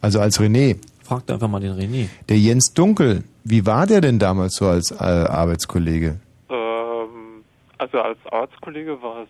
[0.01, 0.77] Also als René.
[1.03, 2.07] Frag einfach mal den René.
[2.29, 6.19] Der Jens Dunkel, wie war der denn damals so als äh, Arbeitskollege?
[6.49, 7.43] Ähm,
[7.77, 9.29] also als Arztkollege war es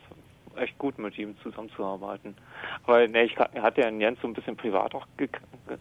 [0.62, 2.36] echt gut, mit ihm zusammenzuarbeiten.
[2.86, 5.28] Aber ne, ich hatte ja den Jens so ein bisschen privat auch ge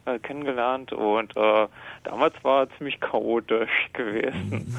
[0.07, 1.67] äh, kennengelernt und äh,
[2.05, 4.75] damals war er ziemlich chaotisch gewesen.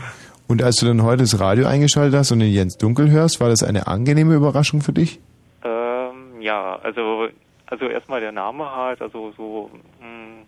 [0.52, 3.48] Und als du dann heute das Radio eingeschaltet hast und den Jens Dunkel hörst, war
[3.48, 5.22] das eine angenehme Überraschung für dich?
[5.64, 7.30] Ähm, ja, also
[7.68, 9.72] also erstmal der Name halt, also so
[10.02, 10.44] mh,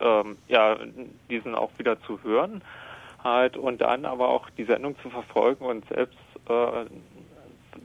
[0.00, 0.76] ähm, ja,
[1.30, 2.60] diesen auch wieder zu hören
[3.24, 6.18] halt und dann aber auch die Sendung zu verfolgen und selbst
[6.50, 6.84] äh,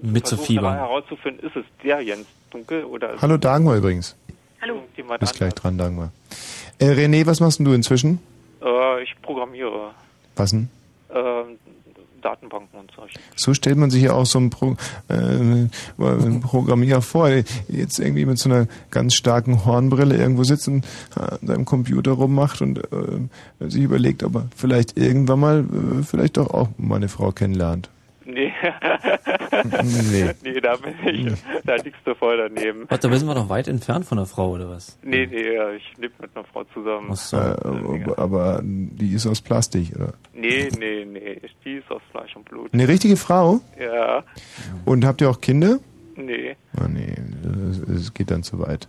[0.02, 0.76] Mitzufiebern.
[0.76, 4.18] herauszufinden, ist es der Jens Dunkel oder ist Hallo Dagmar übrigens.
[4.62, 4.84] Hallo.
[5.22, 6.12] Bist gleich dran, Dagmar.
[6.80, 8.20] Äh, René, was machst denn du inzwischen?
[8.62, 9.92] Äh, ich programmiere
[10.36, 10.70] Was denn?
[11.14, 11.58] ähm,
[12.22, 13.20] Datenbanken und solche.
[13.36, 14.76] So stellt man sich ja auch so einen Pro,
[15.10, 20.70] äh, einen Programmierer vor, der jetzt irgendwie mit so einer ganz starken Hornbrille irgendwo sitzt
[20.70, 20.86] und
[21.18, 26.04] äh, an seinem Computer rummacht und äh, sich überlegt, ob er vielleicht irgendwann mal äh,
[26.04, 27.90] vielleicht doch auch mal eine Frau kennenlernt.
[28.26, 28.54] Nee.
[29.84, 30.32] Nee.
[30.44, 30.94] nee, da bin
[31.28, 31.34] ich,
[31.66, 32.86] da liegst du voll daneben.
[32.90, 34.98] Warte, da sind wir doch weit entfernt von der Frau, oder was?
[35.04, 37.10] Nee, nee, ich lebe mit einer Frau zusammen.
[37.32, 40.14] Äh, aber, aber die ist aus Plastik, oder?
[40.34, 42.74] Nee, nee, nee, die ist aus Fleisch und Blut.
[42.74, 43.62] Eine richtige Frau?
[43.80, 44.24] Ja,
[44.86, 45.80] Und habt ihr auch Kinder?
[46.16, 46.56] nee.
[46.80, 47.16] Oh nee,
[47.96, 48.88] es geht dann zu weit.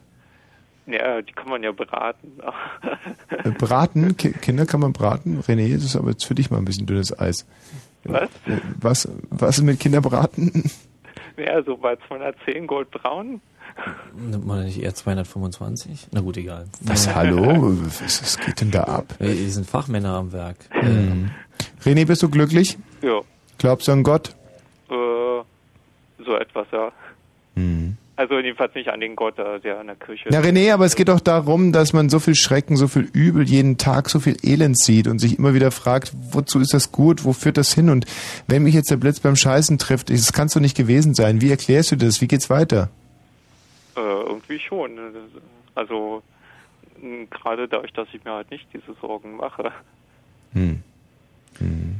[0.86, 2.32] Ja, die kann man ja beraten.
[3.30, 5.40] Äh, Braten, Ki Kinder kann man braten?
[5.40, 7.46] René, das ist aber jetzt für dich mal ein bisschen dünnes Eis.
[8.04, 8.28] Was?
[8.80, 10.70] Was, was ist mit Kinderbraten?
[11.36, 13.40] Ja, so bei 210 Goldbraun.
[14.16, 16.08] Nimmt man nicht eher 225?
[16.12, 16.66] Na gut, egal.
[16.82, 17.72] Was, hallo?
[18.00, 19.14] Was, was geht denn da ab?
[19.20, 20.56] Die sind Fachmänner am Werk.
[20.70, 21.30] Hm.
[21.84, 22.78] René, bist du glücklich?
[23.02, 23.20] Ja,
[23.58, 24.34] Glaubst du an Gott?
[24.90, 25.42] äh,
[26.24, 26.92] so etwas, ja.
[27.56, 27.96] Hm.
[28.16, 30.94] Also jedenfalls nicht an den Gott, äh, der in der Kirche Na René, aber es
[30.94, 34.36] geht doch darum, dass man so viel Schrecken, so viel Übel jeden Tag, so viel
[34.42, 37.90] Elend sieht und sich immer wieder fragt, wozu ist das gut, wo führt das hin?
[37.90, 38.06] Und
[38.46, 41.40] wenn mich jetzt der Blitz beim Scheißen trifft, das kann doch nicht gewesen sein.
[41.40, 42.20] Wie erklärst du das?
[42.20, 42.88] Wie geht's weiter?
[43.96, 44.92] Äh, irgendwie schon.
[45.74, 46.22] Also
[47.30, 49.72] gerade dadurch, dass ich mir halt nicht diese Sorgen mache.
[50.52, 50.82] Hm.
[51.58, 51.96] Hm,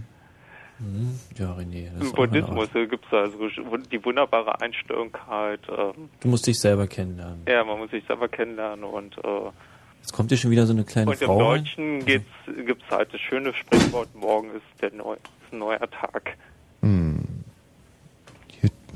[1.39, 1.89] Ja, René.
[1.99, 5.61] Das Im Buddhismus gibt es also wun- die wunderbare Einstellung halt.
[5.69, 7.43] Ähm, Du musst dich selber kennenlernen.
[7.49, 9.29] ja, man muss sich selber kennenlernen und äh,
[10.01, 11.39] Jetzt kommt hier schon wieder so eine kleine und im Frau.
[11.53, 11.63] rein.
[11.65, 16.37] Deutschen gibt es halt das schöne Sprichwort: Morgen ist der neu, ist ein neuer Tag.
[16.83, 17.21] Hm.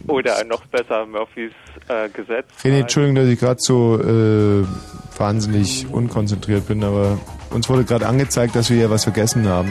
[0.07, 1.53] Oder noch besser Murphys
[1.89, 2.47] äh, Gesetz.
[2.63, 4.65] René, Entschuldigung, dass ich gerade so äh,
[5.19, 7.19] wahnsinnig unkonzentriert bin, aber
[7.51, 9.71] uns wurde gerade angezeigt, dass wir hier was vergessen haben.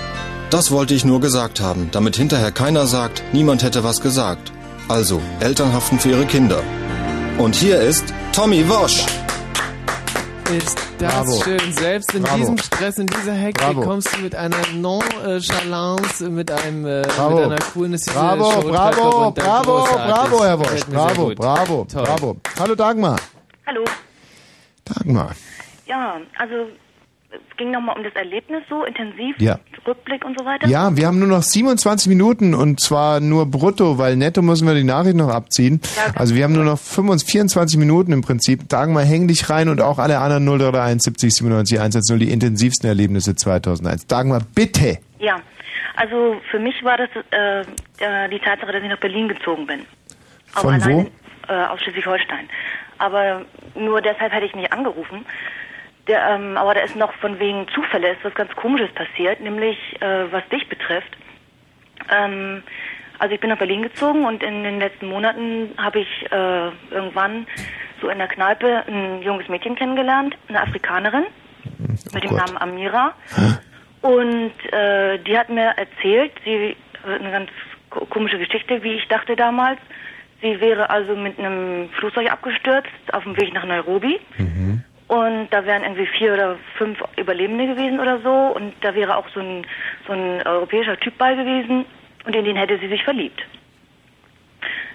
[0.51, 4.51] Das wollte ich nur gesagt haben, damit hinterher keiner sagt, niemand hätte was gesagt.
[4.89, 6.61] Also, Eltern haften für ihre Kinder.
[7.37, 9.05] Und hier ist Tommy Wosch.
[10.53, 11.41] Ist das Bravo.
[11.45, 11.71] schön.
[11.71, 12.35] Selbst in Bravo.
[12.35, 13.81] diesem Stress, in dieser Hektik Bravo.
[13.83, 17.35] kommst du mit einer Nonchalance, mit einem, äh, Bravo.
[17.37, 20.85] mit einer Coolness Bravo, bravo, bravo, bravo, Herr Wosch.
[20.91, 22.03] Bravo, bravo, Toll.
[22.03, 22.35] bravo.
[22.59, 23.15] Hallo Dagmar.
[23.65, 23.85] Hallo.
[24.83, 25.31] Dagmar.
[25.85, 26.67] Ja, also
[27.31, 29.59] es ging nochmal um das Erlebnis so intensiv, Ja.
[29.87, 30.67] Rückblick und so weiter.
[30.67, 34.75] Ja, wir haben nur noch 27 Minuten und zwar nur brutto, weil netto müssen wir
[34.75, 35.81] die Nachricht noch abziehen.
[36.15, 38.67] Also wir haben nur noch 25, 24 Minuten im Prinzip.
[38.69, 43.35] Dagmar, häng dich rein und auch alle anderen 0331 70 97 110, die intensivsten Erlebnisse
[43.35, 44.07] 2001.
[44.07, 44.99] Dagmar, bitte.
[45.19, 45.39] Ja,
[45.95, 49.85] also für mich war das äh, äh, die Tatsache, dass ich nach Berlin gezogen bin.
[50.47, 51.07] Von allein,
[51.47, 51.51] wo?
[51.51, 52.49] Äh, aus Schleswig-Holstein.
[52.97, 53.45] Aber
[53.75, 55.25] nur deshalb hätte ich nicht angerufen.
[56.07, 59.77] Der, ähm, aber da ist noch von wegen Zufälle ist was ganz Komisches passiert, nämlich
[60.01, 61.15] äh, was dich betrifft.
[62.09, 62.63] Ähm,
[63.19, 67.45] also ich bin nach Berlin gezogen und in den letzten Monaten habe ich äh, irgendwann
[68.01, 71.25] so in der Kneipe ein junges Mädchen kennengelernt, eine Afrikanerin
[72.13, 73.13] mit dem Namen Amira.
[74.01, 77.49] Und äh, die hat mir erzählt, sie äh, eine ganz
[77.91, 79.79] ko- komische Geschichte, wie ich dachte damals.
[80.41, 84.19] Sie wäre also mit einem Flugzeug abgestürzt auf dem Weg nach Nairobi.
[85.11, 88.31] Und da wären irgendwie vier oder fünf Überlebende gewesen oder so.
[88.55, 89.67] Und da wäre auch so ein,
[90.07, 91.83] so ein europäischer Typ bei gewesen.
[92.25, 93.41] Und in den hätte sie sich verliebt.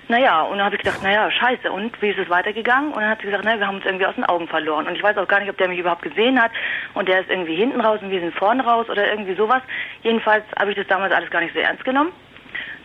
[0.09, 2.93] Naja, und dann habe ich gedacht, naja, scheiße, und wie ist es weitergegangen?
[2.93, 4.87] Und dann hat sie gesagt, naja, wir haben uns irgendwie aus den Augen verloren.
[4.87, 6.53] Und ich weiß auch gar nicht, ob der mich überhaupt gesehen hat.
[6.95, 9.61] Und der ist irgendwie hinten raus und wir sind vorne raus oder irgendwie sowas.
[10.03, 12.13] Jedenfalls habe ich das damals alles gar nicht so ernst genommen.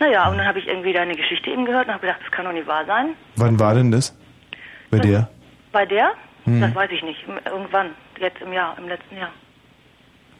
[0.02, 2.44] Naja, und dann habe ich irgendwie deine Geschichte eben gehört und habe gedacht, das kann
[2.44, 3.16] doch nicht wahr sein.
[3.38, 4.20] Wann war denn das?
[4.90, 5.30] Bei dir?
[5.72, 6.12] Bei der?
[6.46, 6.62] Hm.
[6.62, 7.20] Das weiß ich nicht.
[7.46, 7.88] Irgendwann,
[8.20, 9.30] jetzt im Jahr, im letzten Jahr.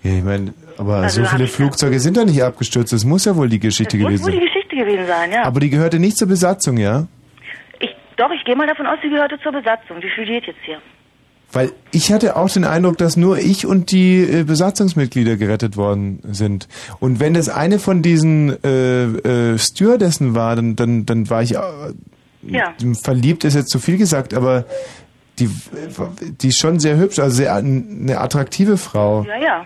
[0.04, 2.92] Ja, ich meine, aber Also so viele Flugzeuge sind da nicht abgestürzt.
[2.92, 4.46] Das muss ja wohl die Geschichte Das muss gewesen wohl die sein.
[4.48, 5.44] Geschichte gewesen sein, ja.
[5.44, 7.08] Aber die gehörte nicht zur Besatzung, ja?
[7.80, 10.02] ich, doch, ich gehe mal davon aus, sie gehörte zur Besatzung.
[10.02, 10.80] Die studiert jetzt hier.
[11.54, 16.22] Weil ich hatte auch den Eindruck, dass nur ich und die äh, Besatzungsmitglieder gerettet worden
[16.32, 16.68] sind.
[17.00, 21.56] Und wenn das eine von diesen äh, äh, Stewardessen war, dann, dann, dann war ich
[21.56, 21.60] äh,
[22.44, 22.74] Ja.
[23.04, 24.66] verliebt, ist jetzt zu viel gesagt, aber
[25.42, 25.50] die,
[26.42, 29.24] die ist schon sehr hübsch, also sehr, eine attraktive Frau.
[29.24, 29.66] Ja, ja.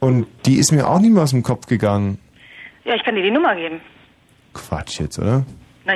[0.00, 2.18] Und die ist mir auch nicht mehr aus dem Kopf gegangen.
[2.84, 3.80] Ja, ich kann dir die Nummer geben.
[4.54, 5.44] Quatsch jetzt, oder?
[5.84, 5.94] Na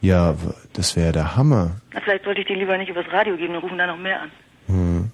[0.00, 0.34] ja,
[0.74, 1.72] das wäre der Hammer.
[1.92, 4.22] na, vielleicht sollte ich die lieber nicht übers Radio geben, dann rufen da noch mehr
[4.22, 4.30] an.
[4.66, 5.10] Hm.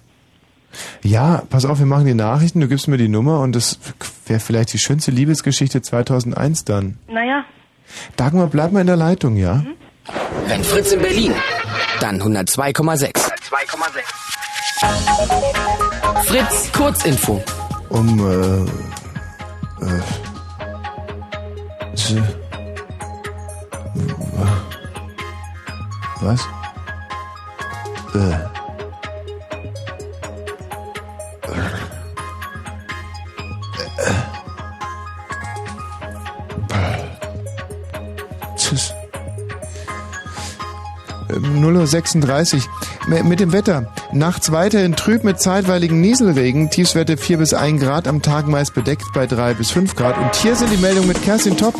[1.01, 3.79] Ja, pass auf, wir machen die Nachrichten, du gibst mir die Nummer und das
[4.27, 6.97] wäre vielleicht die schönste Liebesgeschichte 2001 dann.
[7.07, 7.45] Naja,
[8.17, 9.63] Dagmar, bleib mal in der Leitung, ja?
[10.47, 11.33] Wenn Fritz in Berlin,
[11.99, 13.11] dann 102,6.
[16.25, 17.43] Fritz Kurzinfo.
[17.89, 20.01] Um, äh, äh,
[21.95, 22.21] z-
[26.21, 26.41] was?
[28.15, 28.64] Äh.
[41.35, 42.55] 0.36
[43.09, 43.23] Uhr.
[43.23, 43.91] Mit dem Wetter.
[44.11, 46.69] Nachts weiterhin trüb mit zeitweiligen Nieselregen.
[46.69, 50.17] Tiefswerte 4 bis 1 Grad, am Tag meist bedeckt bei 3 bis 5 Grad.
[50.17, 51.75] Und hier sind die Meldungen mit Kerstin Topp.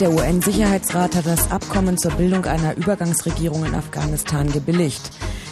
[0.00, 5.02] Der UN-Sicherheitsrat hat das Abkommen zur Bildung einer Übergangsregierung in Afghanistan gebilligt.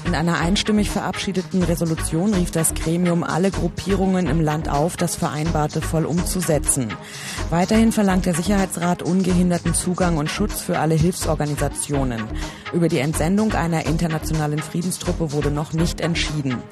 [0.05, 5.81] In einer einstimmig verabschiedeten Resolution rief das Gremium alle Gruppierungen im Land auf, das Vereinbarte
[5.81, 6.89] voll umzusetzen.
[7.51, 12.23] Weiterhin verlangt der Sicherheitsrat ungehinderten Zugang und Schutz für alle Hilfsorganisationen.
[12.73, 16.63] Über die Entsendung einer internationalen Friedenstruppe wurde noch nicht entschieden.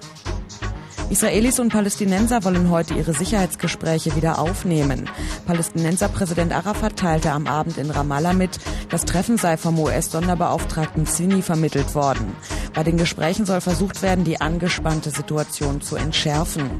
[1.11, 5.11] Israelis und Palästinenser wollen heute ihre Sicherheitsgespräche wieder aufnehmen.
[5.45, 8.59] Palästinenserpräsident Arafat teilte am Abend in Ramallah mit,
[8.91, 12.37] das Treffen sei vom US-Sonderbeauftragten Zini vermittelt worden.
[12.75, 16.71] Bei den Gesprächen soll versucht werden, die angespannte Situation zu entschärfen.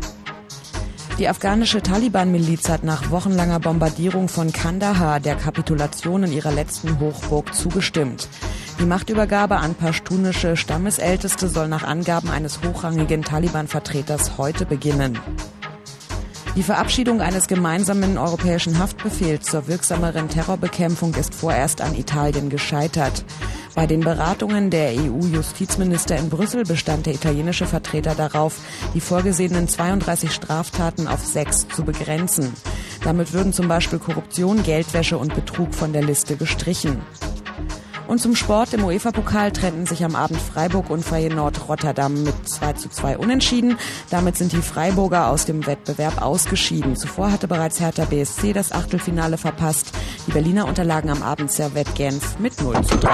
[1.21, 7.55] Die afghanische Taliban-Miliz hat nach wochenlanger Bombardierung von Kandahar der Kapitulation in ihrer letzten Hochburg
[7.55, 8.27] zugestimmt.
[8.81, 15.19] Die Machtübergabe an pashtunische Stammesälteste soll nach Angaben eines hochrangigen Taliban-Vertreters heute beginnen.
[16.57, 23.27] Die Verabschiedung eines gemeinsamen europäischen Haftbefehls zur wirksameren Terrorbekämpfung ist vorerst an Italien gescheitert.
[23.75, 28.59] Bei den Beratungen der EU-Justizminister in Brüssel bestand der italienische Vertreter darauf,
[28.95, 32.53] die vorgesehenen 32 Straftaten auf sechs zu begrenzen.
[33.05, 37.01] Damit würden zum Beispiel Korruption, Geldwäsche und Betrug von der Liste gestrichen.
[38.11, 42.73] Und zum Sport im UEFA-Pokal trennten sich am Abend Freiburg und Feyenoord Rotterdam mit 2
[42.73, 43.79] zu 2 unentschieden.
[44.11, 46.97] Damit sind die Freiburger aus dem Wettbewerb ausgeschieden.
[46.97, 49.93] Zuvor hatte bereits Hertha BSC das Achtelfinale verpasst.
[50.27, 53.11] Die Berliner unterlagen am Abend Servette Genf mit 0 zu 3.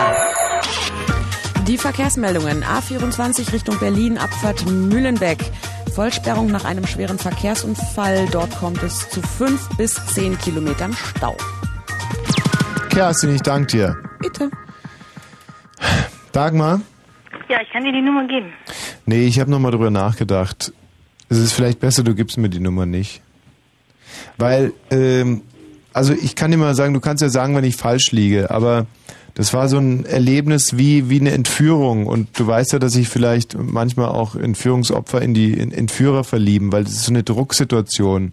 [1.66, 2.65] Die Verkehrsmeldungen.
[2.65, 5.52] A24 Richtung Berlin, Abfahrt Mühlenbeck.
[5.94, 8.28] Vollsperrung nach einem schweren Verkehrsunfall.
[8.33, 11.36] Dort kommt es zu 5 bis 10 Kilometern Stau.
[12.89, 13.97] Kerstin, ich danke dir.
[14.20, 14.50] Bitte.
[16.33, 16.81] Dagmar,
[17.49, 18.53] ja, ich kann dir die Nummer geben.
[19.05, 20.73] Nee, ich habe nochmal drüber nachgedacht.
[21.29, 23.23] Es ist vielleicht besser, du gibst mir die Nummer nicht.
[24.37, 25.43] Weil, ähm,
[25.93, 28.87] also ich kann dir mal sagen, du kannst ja sagen, wenn ich falsch liege, aber
[29.35, 32.07] das war so ein Erlebnis wie, wie eine Entführung.
[32.07, 36.73] Und du weißt ja, dass sich vielleicht manchmal auch Entführungsopfer in die in Entführer verlieben,
[36.73, 38.33] weil das ist so eine Drucksituation.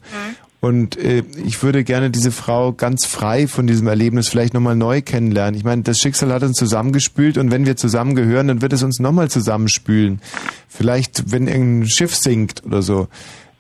[0.63, 5.01] Und äh, ich würde gerne diese Frau ganz frei von diesem Erlebnis vielleicht nochmal neu
[5.01, 5.55] kennenlernen.
[5.55, 9.01] Ich meine, das Schicksal hat uns zusammengespült und wenn wir zusammengehören, dann wird es uns
[9.01, 10.21] nochmal zusammenspülen.
[10.69, 13.09] Vielleicht, wenn irgendein Schiff sinkt oder so.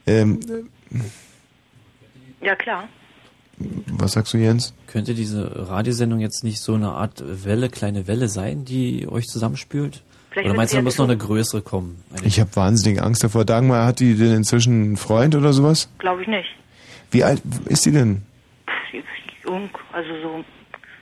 [0.07, 0.39] Ähm,
[2.41, 2.87] Ja, klar.
[3.87, 4.73] was sagst du, Jens?
[4.87, 10.03] Könnte diese Radiosendung jetzt nicht so eine Art Welle, kleine Welle sein, die euch zusammenspült?
[10.29, 12.01] Vielleicht Oder meinst du, da muss noch eine größere kommen?
[12.15, 13.43] Eine Ich habe wahnsinnig Angst davor.
[13.43, 15.89] Dagmar, hat die denn inzwischen einen Freund oder sowas?
[15.99, 16.47] Glaube ich nicht.
[17.13, 18.23] Wie alt ist die denn?
[19.45, 20.45] Jung, also so,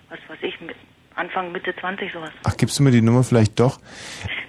[0.10, 0.76] was weiß ich, mit
[1.16, 2.32] Anfang, Mitte 20 sowas.
[2.44, 3.80] Ach, gibst du mir die Nummer vielleicht doch?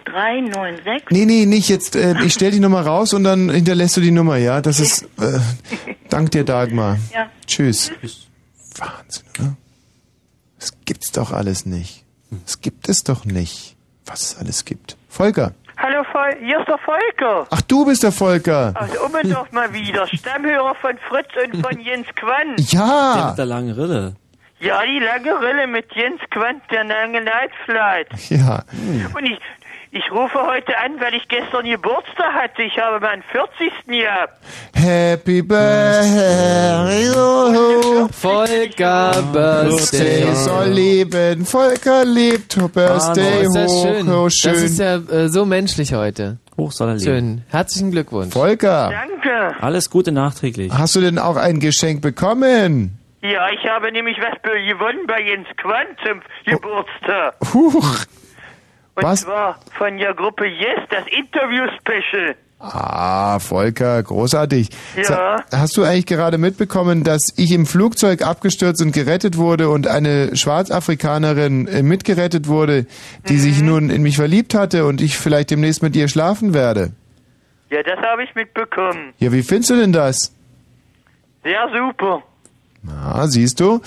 [0.06, 1.10] 396.
[1.10, 1.94] Nee, nee, nicht jetzt.
[1.94, 4.60] Äh, ich stell die Nummer raus und dann hinterlässt du die Nummer, ja?
[4.60, 5.02] Das ist.
[5.20, 5.38] Äh,
[6.08, 6.98] dank dir, Dagmar.
[7.12, 7.30] Ja.
[7.46, 7.92] Tschüss.
[8.76, 9.56] Wahnsinn, oder?
[10.58, 12.04] Das gibt's doch alles nicht.
[12.30, 13.76] Das gibt es doch nicht,
[14.06, 14.96] was es alles gibt.
[15.08, 15.54] Volker.
[15.82, 16.04] Hallo,
[16.38, 17.44] hier ist der Volker.
[17.50, 18.72] Ach, du bist der Volker.
[18.76, 20.06] Aus Ummendorf mal wieder.
[20.06, 22.72] Stammhörer von Fritz und von Jens Quandt.
[22.72, 23.14] Ja.
[23.16, 24.14] Der mit der langen Rille.
[24.60, 28.06] Ja, die lange Rille mit Jens Quandt, der lange Nightflight.
[28.30, 28.62] Ja.
[29.12, 29.40] Und ich,
[29.94, 32.62] ich rufe heute an, weil ich gestern Geburtstag hatte.
[32.62, 33.70] Ich habe meinen 40.
[33.86, 34.38] gehabt.
[34.74, 37.10] Happy Birthday.
[37.14, 40.34] oh, Volker Birthday.
[40.34, 41.44] soll leben.
[41.44, 42.56] Volker lebt.
[42.72, 43.86] Birthday Oh, ist das hoch.
[43.86, 44.08] schön.
[44.10, 44.52] Oh, schön.
[44.52, 46.38] Das ist ja äh, so menschlich heute.
[46.56, 47.04] Hoch soll er leben.
[47.04, 47.42] Schön.
[47.50, 48.32] Herzlichen Glückwunsch.
[48.32, 48.90] Volker.
[48.90, 49.54] Danke.
[49.60, 50.72] Alles Gute nachträglich.
[50.72, 52.98] Hast du denn auch ein Geschenk bekommen?
[53.20, 57.34] Ja, ich habe nämlich was gewonnen bei Jens Quandt zum Geburtstag.
[57.54, 58.06] Huch.
[58.94, 59.22] Und Was?
[59.22, 62.34] zwar von der Gruppe Yes, das Interview-Special.
[62.64, 64.68] Ah, Volker, großartig.
[65.08, 65.42] Ja.
[65.50, 70.36] Hast du eigentlich gerade mitbekommen, dass ich im Flugzeug abgestürzt und gerettet wurde und eine
[70.36, 72.86] Schwarzafrikanerin äh, mitgerettet wurde,
[73.28, 73.66] die sich Mhm.
[73.66, 76.92] nun in mich verliebt hatte und ich vielleicht demnächst mit ihr schlafen werde?
[77.70, 79.12] Ja, das habe ich mitbekommen.
[79.18, 80.32] Ja, wie findest du denn das?
[81.42, 82.22] Sehr super.
[82.88, 83.80] Ah, siehst du.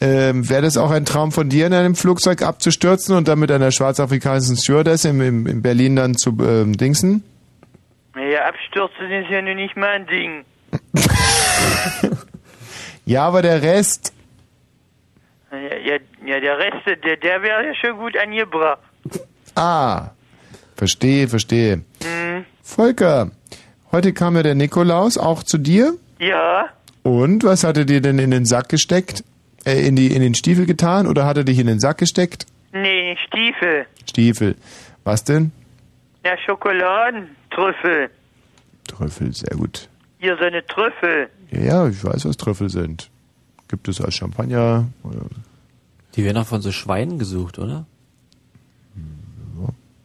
[0.00, 3.50] Ähm, Wäre das auch ein Traum von dir, in einem Flugzeug abzustürzen und dann mit
[3.50, 7.22] einer schwarzafrikanischen Stewardess im, im, in Berlin dann zu ähm, dingsen?
[8.14, 10.44] Naja, abstürzen ist ja nun nicht mein Ding.
[13.08, 14.12] Ja, aber der Rest.
[15.50, 18.82] Ja, ja, ja der Rest, der, der wäre ja schon gut angebracht.
[19.54, 20.10] Ah,
[20.76, 21.84] verstehe, verstehe.
[22.04, 22.44] Hm.
[22.62, 23.30] Volker,
[23.92, 25.94] heute kam ja der Nikolaus auch zu dir.
[26.18, 26.68] Ja,
[27.08, 29.24] Und was hat er dir denn in den Sack gesteckt?
[29.64, 32.46] Äh, in, die, in den Stiefel getan oder hat er dich in den Sack gesteckt?
[32.72, 33.86] nee, Stiefel.
[34.08, 34.56] Stiefel.
[35.04, 35.52] Was denn?
[36.24, 38.10] Ja, Schokoladentrüffel.
[38.86, 39.88] Trüffel, sehr gut.
[40.18, 41.28] Hier so eine Trüffel.
[41.50, 43.08] Ja, ja, ich weiß, was Trüffel sind.
[43.68, 44.86] Gibt es als Champagner?
[45.02, 45.20] Oder
[46.14, 47.86] Die werden auch von so Schweinen gesucht, oder?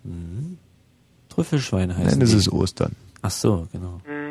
[0.03, 0.57] Mhm.
[1.30, 2.38] Trüffelschweine heißen Nein, das die.
[2.38, 2.95] ist Ostern.
[3.22, 3.99] Ach so, genau.
[4.07, 4.23] Mhm.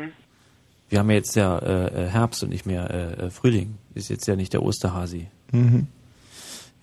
[0.93, 3.79] Wir haben ja jetzt ja äh, äh, Herbst und nicht mehr äh, äh, Frühling.
[3.95, 5.25] Ist jetzt ja nicht der Osterhasi.
[5.51, 5.87] Mhm.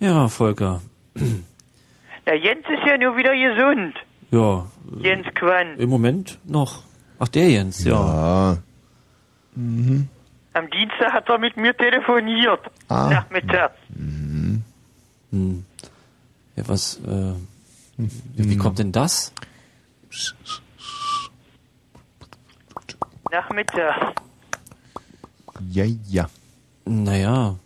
[0.00, 0.82] Ja, Volker.
[2.26, 3.94] Ja, Jens ist ja nur wieder gesund.
[4.32, 4.66] Ja,
[5.00, 5.78] Jens Quandt.
[5.78, 6.82] im Moment noch.
[7.20, 8.58] Ach, der Jens, ja.
[9.55, 10.08] Mhm.
[10.55, 12.62] Am Dienstag hat er mit mir telefoniert.
[12.89, 13.10] Ah.
[13.10, 13.78] Nachmittags.
[13.94, 15.64] Hm.
[16.56, 17.32] Ja, was, äh,
[17.97, 19.32] wie, wie kommt denn das?
[23.31, 24.15] Nachmittags.
[25.70, 26.28] Ja, ja.
[26.84, 27.57] Naja,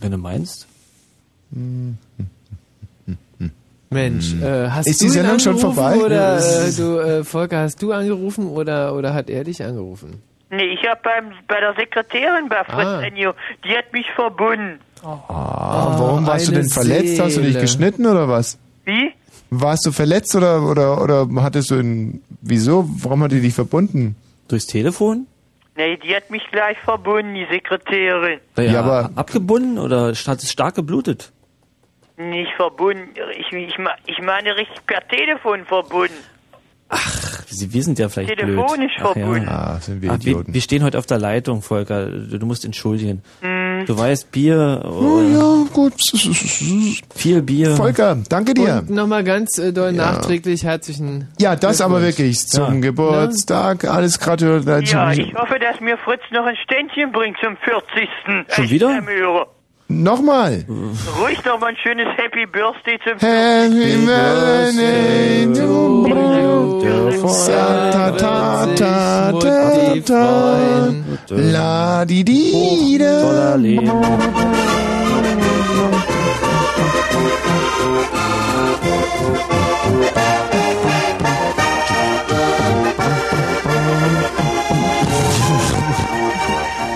[0.00, 0.66] wenn du meinst.
[3.92, 4.42] Mensch, Hm.
[4.42, 5.96] äh, hast Ist du die Sendung schon angerufen vorbei?
[5.96, 10.22] Oder äh, du, äh, Volker, hast du angerufen oder oder hat er dich angerufen?
[10.50, 13.02] Nee, ich habe beim bei der Sekretärin bei Fritz Ah.
[13.64, 14.78] Die hat mich verbunden.
[15.02, 17.18] Ah, warum warst du denn verletzt?
[17.20, 17.60] Hast du dich Seele.
[17.62, 18.58] geschnitten oder was?
[18.84, 19.12] Wie?
[19.50, 22.88] Warst du verletzt oder, oder, oder hattest du ein, wieso?
[22.98, 24.14] Warum hat die dich verbunden?
[24.50, 25.26] Durchs Telefon?
[25.76, 28.40] Nee, die hat mich gleich verbunden, die Sekretärin.
[28.56, 31.32] Ja, Ja, aber- abgebunden oder hat es stark geblutet?
[32.16, 33.74] Nicht verbunden, ich, ich,
[34.06, 36.12] ich meine richtig per Telefon verbunden.
[37.46, 39.06] Sie, wir sind ja vielleicht Telefonisch blöd.
[39.08, 39.48] Ach verbunden.
[39.48, 40.52] Ah, sind wir Ach, wir, Idioten.
[40.54, 42.06] wir stehen heute auf der Leitung, Volker.
[42.06, 43.22] Du, du musst entschuldigen.
[43.86, 45.94] Du weißt, Bier, Oh, äh, ja, gut.
[47.14, 47.76] viel Bier.
[47.76, 48.78] Volker, danke dir.
[48.86, 50.12] Und nochmal ganz äh, doll Ja.
[50.12, 52.80] nachträglich herzlichen Ja, das aber wirklich zum Ja.
[52.80, 53.84] Geburtstag.
[53.84, 55.00] Alles Gratulation.
[55.00, 58.08] Ja, ich hoffe, dass mir Fritz noch ein Ständchen bringt zum 40.
[58.24, 58.90] Schon Als wieder?
[58.90, 59.46] Stammhörer.
[59.90, 60.64] Nochmal.
[61.20, 67.28] Ruhig doch mal ein schönes Happy Birthday zum Happy Birthday to you.
[67.28, 70.94] Sa ta ta ta ta ta.
[71.28, 73.56] La di di da.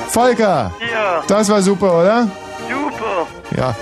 [0.09, 2.29] Volker, Ja, das war super, oder?
[3.57, 3.75] Ja.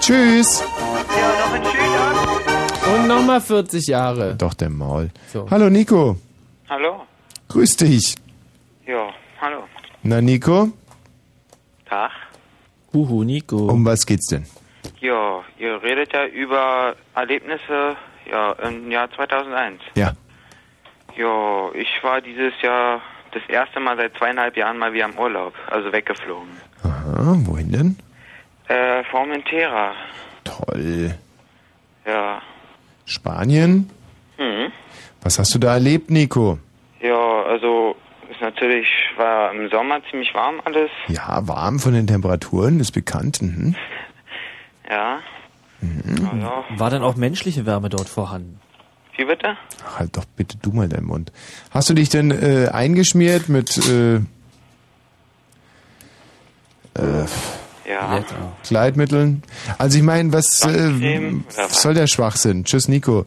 [0.00, 0.62] Tschüss.
[0.62, 3.00] Ja, noch einen schönen Abend.
[3.00, 4.34] Und nochmal 40 Jahre.
[4.36, 5.10] Doch der Maul.
[5.32, 5.46] So.
[5.50, 6.16] Hallo Nico.
[6.68, 7.02] Hallo?
[7.48, 8.14] Grüß dich.
[8.86, 9.64] Ja, hallo.
[10.02, 10.68] Na Nico,
[11.88, 12.10] Tag.
[12.92, 13.56] Huhu, Nico.
[13.66, 14.46] um was geht's denn?
[15.00, 17.96] Ja, ihr redet ja über Erlebnisse
[18.30, 19.80] ja, im Jahr 2001.
[19.94, 20.12] Ja.
[21.16, 23.00] Ja, ich war dieses Jahr
[23.32, 26.48] das erste Mal seit zweieinhalb Jahren mal wieder im Urlaub, also weggeflogen.
[26.82, 27.96] Aha, wohin denn?
[28.70, 29.94] Äh, Formentera.
[30.44, 31.12] Toll.
[32.06, 32.40] Ja.
[33.04, 33.90] Spanien?
[34.36, 34.70] Hm.
[35.22, 36.58] Was hast du da erlebt, Nico?
[37.00, 37.96] Ja, also
[38.30, 40.88] ist natürlich war im Sommer ziemlich warm alles.
[41.08, 43.42] Ja, warm von den Temperaturen, ist bekannt.
[43.42, 43.74] Mhm.
[44.88, 45.18] Ja.
[45.80, 46.40] Mhm.
[46.40, 46.64] Ja.
[46.76, 48.60] War denn auch menschliche Wärme dort vorhanden?
[49.16, 49.56] Wie bitte?
[49.98, 51.32] Halt doch bitte du mal deinen Mund.
[51.72, 54.16] Hast du dich denn äh, eingeschmiert mit äh,
[56.94, 57.26] äh,
[57.90, 58.24] Ja.
[58.64, 59.42] Kleidmitteln?
[59.78, 61.32] Also ich meine, was äh,
[61.70, 62.64] soll der Schwachsinn?
[62.64, 63.26] Tschüss, Nico.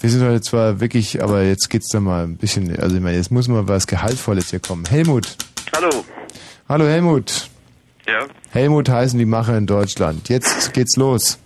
[0.00, 3.16] Wir sind heute zwar wirklich, aber jetzt geht's da mal ein bisschen, also ich meine,
[3.16, 4.84] jetzt muss mal was Gehaltvolles hier kommen.
[4.88, 5.36] Helmut.
[5.74, 6.04] Hallo.
[6.68, 7.48] Hallo Helmut.
[8.06, 8.26] Ja.
[8.50, 10.28] Helmut heißen die Macher in Deutschland.
[10.28, 11.38] Jetzt geht's los.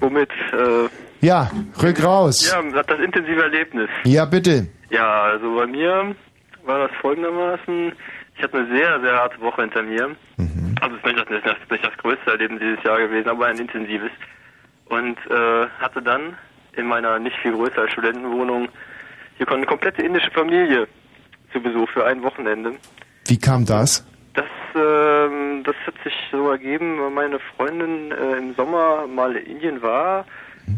[0.00, 0.30] Womit?
[0.52, 0.88] Äh,
[1.24, 1.50] Ja,
[1.80, 2.50] rück raus.
[2.50, 3.88] ja, das, das intensive Erlebnis.
[4.04, 4.66] Ja, bitte.
[4.90, 6.16] Ja, also bei mir
[6.64, 7.92] war das folgendermaßen.
[8.36, 10.16] Ich hatte eine sehr, sehr harte Woche hinter mir.
[10.80, 13.46] Also es ist nicht das, nicht, das, nicht das größte Erlebnis dieses Jahr gewesen, aber
[13.46, 14.10] ein intensives.
[14.86, 16.36] Und äh, hatte dann
[16.76, 18.68] in meiner nicht viel größer als Studentenwohnung
[19.36, 20.86] hier eine komplette indische Familie
[21.52, 22.74] zu Besuch für ein Wochenende.
[23.26, 24.06] Wie kam das?
[24.34, 24.44] Das,
[24.74, 29.82] ähm, das hat sich so ergeben, weil meine Freundin äh, im Sommer mal in Indien
[29.82, 30.24] war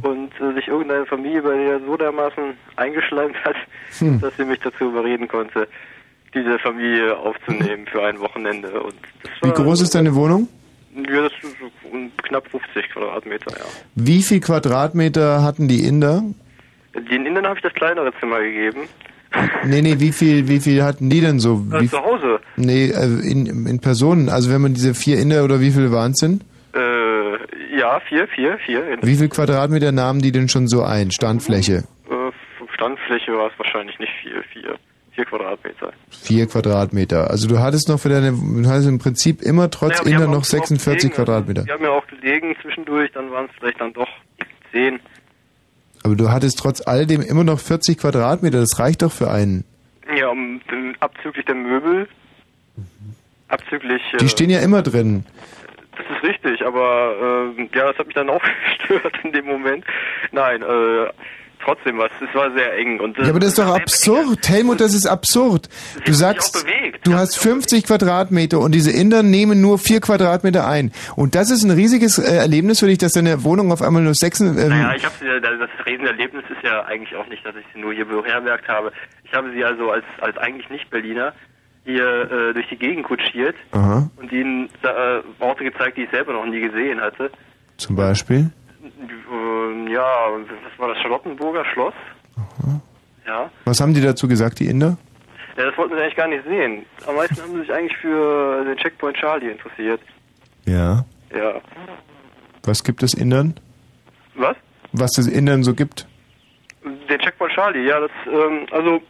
[0.03, 3.57] und äh, sich irgendeine Familie bei der so dermaßen eingeschleimt hat,
[3.99, 4.21] Hm.
[4.21, 5.69] dass sie mich dazu überreden konnte,
[6.35, 8.81] diese Familie aufzunehmen für ein Wochenende.
[8.83, 8.95] Und
[9.43, 10.49] Wie groß ist deine Wohnung?
[10.95, 13.65] Ja, das ist knapp 50 Quadratmeter, ja.
[13.95, 16.23] Wie viel Quadratmeter hatten die Inder?
[17.11, 18.81] Den Indern habe ich das kleinere Zimmer gegeben.
[19.65, 21.63] Nee, nee, wie viel, wie viel hatten die denn so?
[21.73, 22.41] Äh, Wie, zu Hause.
[22.57, 24.29] nee, äh, in, in Personen.
[24.29, 26.43] Also wenn man diese vier Inder oder wie viele waren es denn?
[26.75, 28.99] Äh, ja, vier, vier, vier.
[29.01, 31.11] Wie viel Quadratmeter nahmen die denn schon so ein?
[31.11, 31.85] Standfläche?
[32.11, 34.77] Äh, Standfläche war es wahrscheinlich nicht viel, vier.
[35.15, 35.93] Vier Quadratmeter.
[36.11, 37.31] Vier Quadratmeter.
[37.31, 40.39] Also du hattest noch für deine, du hattest im Prinzip immer trotz Naja, Inder noch
[40.41, 41.67] auch- 46 auch gelegen, Quadratmeter.
[41.67, 44.09] Wir haben ja auch gelegen zwischendurch, dann waren es vielleicht dann doch
[44.71, 45.01] zehn.
[46.03, 48.59] Aber du hattest trotz all dem immer noch 40 Quadratmeter.
[48.61, 49.65] Das reicht doch für einen.
[50.17, 52.09] Ja, um, um, abzüglich der Möbel.
[53.49, 54.03] Abzüglich.
[54.15, 55.25] Äh, Die stehen ja immer drin.
[55.97, 58.43] Das ist richtig, aber äh, ja, das hat mich dann auch
[58.79, 59.85] gestört in dem Moment.
[60.33, 61.07] Nein, äh,
[61.63, 62.11] trotzdem was.
[62.21, 64.49] Es war sehr eng und äh, Ja, aber das ist doch absurd.
[64.49, 65.69] Helmut, das ist absurd.
[66.05, 66.65] Du sagst,
[67.05, 70.93] du hast 50 Quadratmeter und diese Inder nehmen nur 4 Quadratmeter ein.
[71.17, 74.15] Und das ist ein riesiges äh, Erlebnis für dich, dass deine Wohnung auf einmal nur
[74.15, 74.41] 6...
[74.41, 77.81] Ähm, Naja, ich habe sie, das Riesenerlebnis ist ja eigentlich auch nicht, dass ich sie
[77.81, 78.93] nur hier beherbergt habe.
[79.25, 81.33] Ich habe sie also als, als eigentlich Nicht-Berliner
[81.85, 86.33] hier äh, durch die Gegend kutschiert Aha, und ihnen äh, Orte gezeigt, die ich selber
[86.33, 87.31] noch nie gesehen hatte.
[87.77, 88.51] zum Beispiel.
[88.83, 90.99] Ähm, ja, was war das?
[90.99, 91.95] Charlottenburger Schloss?
[93.27, 93.51] Ja.
[93.65, 94.97] Was haben die dazu gesagt, die Inder?
[95.57, 96.85] ja, das wollten sie eigentlich gar nicht sehen.
[97.07, 100.01] Am meisten haben sie sich eigentlich für den Checkpoint Charlie interessiert.
[100.65, 101.05] Ja.
[101.35, 101.61] Ja.
[102.65, 103.55] Was gibt es Indern?
[104.35, 104.57] Was?
[104.93, 106.07] Was es Indern so gibt?
[106.85, 109.01] Den Checkpoint Charlie, ja, das, ähm, also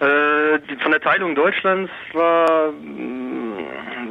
[0.00, 3.46] äh, die, von der Teilung Deutschlands war mh,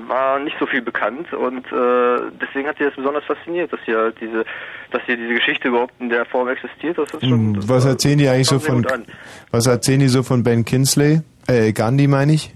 [0.08, 3.98] war nicht so viel bekannt und äh, deswegen hat sie das besonders fasziniert, dass hier
[3.98, 4.46] halt diese,
[4.92, 6.98] dass hier diese Geschichte überhaupt in der Form existiert.
[6.98, 8.86] Das ist schon, Hm, Was erzählen die eigentlich so von...
[9.52, 11.22] Was erzählen die so von Ben Kinsley?
[11.48, 12.54] Äh, Gandhi meine ich?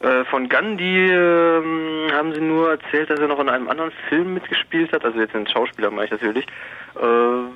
[0.00, 4.34] Äh, von Gandhi ähm, haben sie nur erzählt, dass er noch in einem anderen Film
[4.34, 6.46] mitgespielt hat, also jetzt ein Schauspieler meine ich natürlich.
[6.96, 7.48] Äh,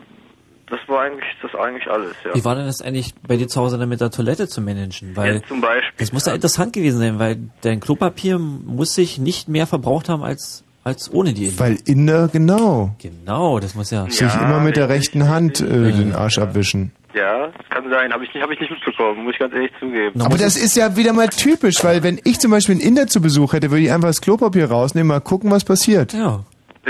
[0.70, 2.34] das war eigentlich das eigentlich alles, ja.
[2.34, 5.16] Wie war denn das eigentlich bei dir zu Hause dann mit der Toilette zu managen?
[5.16, 5.92] Weil Ja, zum Beispiel.
[5.98, 10.22] Das muss ja interessant gewesen sein, weil dein Klopapier muss sich nicht mehr verbraucht haben
[10.22, 11.58] als als ohne die Inder.
[11.58, 12.94] Weil Inder, genau.
[13.02, 14.08] Genau, das muss ja.
[14.08, 16.92] Sich immer mit der rechten Hand äh, den Arsch abwischen.
[17.14, 18.10] Ja, das kann sein.
[18.12, 20.20] Habe ich, nicht- hab ich nicht mitbekommen, muss ich ganz ehrlich zugeben.
[20.22, 23.20] Aber das ist ja wieder mal typisch, weil wenn ich zum Beispiel einen Inder zu
[23.20, 26.12] Besuch hätte, würde ich einfach das Klopapier rausnehmen, mal gucken, was passiert.
[26.14, 26.44] Ja.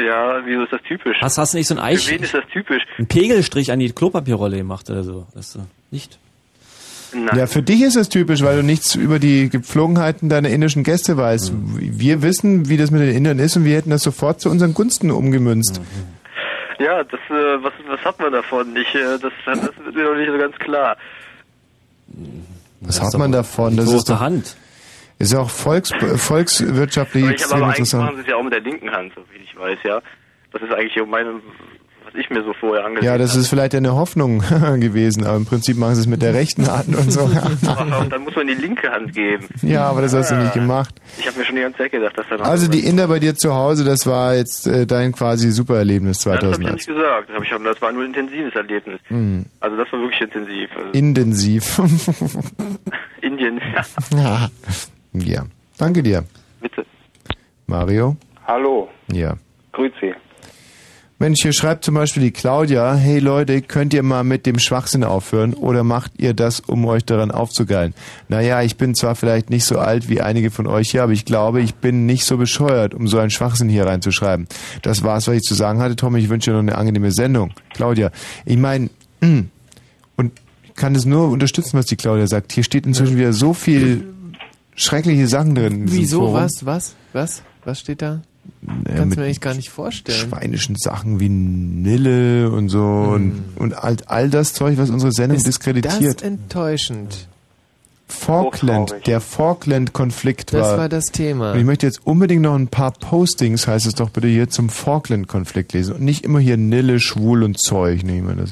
[0.06, 1.16] Ja, wieso ist das typisch?
[1.20, 2.82] Hast, hast du nicht so ein Eich, Für wen ist das typisch?
[2.98, 5.26] einen Pegelstrich an die Klopapierrolle gemacht oder so?
[5.34, 5.60] Das du
[5.90, 6.18] nicht?
[7.34, 11.16] Ja, für dich ist es typisch, weil du nichts über die Gepflogenheiten deiner indischen Gäste
[11.16, 11.52] weißt.
[11.78, 14.74] Wir wissen, wie das mit den Indern ist und wir hätten das sofort zu unseren
[14.74, 15.80] Gunsten umgemünzt.
[16.78, 18.76] Ja, das, äh, was, was hat man davon?
[18.76, 20.96] Ich, äh, das, das wird mir noch nicht so ganz klar.
[22.80, 23.76] Was hat man davon?
[23.76, 24.56] Das ist doch Hand.
[25.18, 28.16] Ist ja auch volks, volkswirtschaftlich Aber ich habe extrem aber eigentlich machen interessant.
[28.16, 30.00] sie es ja auch mit der linken Hand, so wie ich weiß, ja.
[30.52, 31.34] Das ist eigentlich meine,
[32.04, 34.38] was ich mir so vorher angesehen Ja, das ist vielleicht eine Hoffnung
[34.80, 37.28] gewesen, aber im Prinzip machen sie es mit der rechten Hand und so.
[37.28, 37.96] habe.
[38.04, 39.46] Und dann muss man die linke Hand geben.
[39.62, 40.94] Ja, aber das hast du nicht gemacht.
[41.18, 43.18] Ich habe mir schon die ganze Zeit gedacht, dass da noch Also die Inder bei
[43.18, 46.76] dir zu Hause, das war jetzt äh, dein quasi Supererlebnis Ja, das habe ich ja
[46.76, 46.86] 2001.
[46.86, 47.28] nicht gesagt.
[47.28, 49.00] Das, hab ich, das war nur ein intensives Erlebnis.
[49.10, 49.44] Mhm.
[49.60, 50.70] Also das war wirklich intensiv.
[50.76, 51.78] Also Intensiv.
[53.20, 53.60] Indien,
[54.16, 54.48] ja.
[55.12, 55.44] Ja.
[55.76, 56.24] Danke dir.
[56.60, 56.84] Bitte.
[57.66, 58.16] Mario?
[58.46, 59.36] Hallo, Ja.
[59.72, 60.14] Grüezi.
[61.20, 65.02] Mensch, hier schreibt zum Beispiel die Claudia, hey Leute, könnt ihr mal mit dem Schwachsinn
[65.02, 67.92] aufhören oder macht ihr das, um euch daran aufzugeilen?
[68.28, 71.24] Naja, ich bin zwar vielleicht nicht so alt wie einige von euch hier, aber ich
[71.24, 74.46] glaube, ich bin nicht so bescheuert, um so einen Schwachsinn hier reinzuschreiben.
[74.82, 75.96] Das war's, was ich zu sagen hatte.
[75.96, 77.52] Tom, ich wünsche dir noch eine angenehme Sendung.
[77.74, 78.12] Claudia,
[78.44, 78.88] ich meine,
[79.20, 82.52] und ich kann es nur unterstützen, was die Claudia sagt.
[82.52, 84.04] Hier steht inzwischen wieder so viel
[84.78, 85.82] schreckliche Sachen drin.
[85.86, 86.32] Wieso?
[86.32, 86.64] Was?
[86.64, 86.94] Was?
[87.12, 87.42] Was?
[87.64, 88.20] Was steht da?
[88.86, 90.16] Ja, Kannst du mir eigentlich gar nicht vorstellen.
[90.18, 95.36] schweinischen Sachen wie Nille und so und, und all, all das Zeug, was unsere Sendung
[95.36, 96.22] Ist diskreditiert.
[96.22, 97.28] das enttäuschend?
[98.10, 100.78] Falkland, der Falkland-Konflikt Das war.
[100.78, 101.52] war das Thema.
[101.52, 104.70] Und ich möchte jetzt unbedingt noch ein paar Postings, heißt es doch bitte hier, zum
[104.70, 105.94] Falkland-Konflikt lesen.
[105.96, 108.02] Und nicht immer hier Nille, schwul und Zeug.
[108.04, 108.44] Nee, ich meine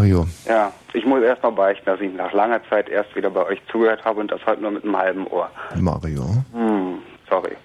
[0.00, 0.26] Mario.
[0.48, 3.60] Ja, ich muss erst mal beichten, dass ich nach langer Zeit erst wieder bei euch
[3.70, 5.50] zugehört habe und das halt nur mit einem halben Ohr.
[5.78, 6.24] Mario.
[6.54, 6.98] Hm,
[7.28, 7.56] sorry.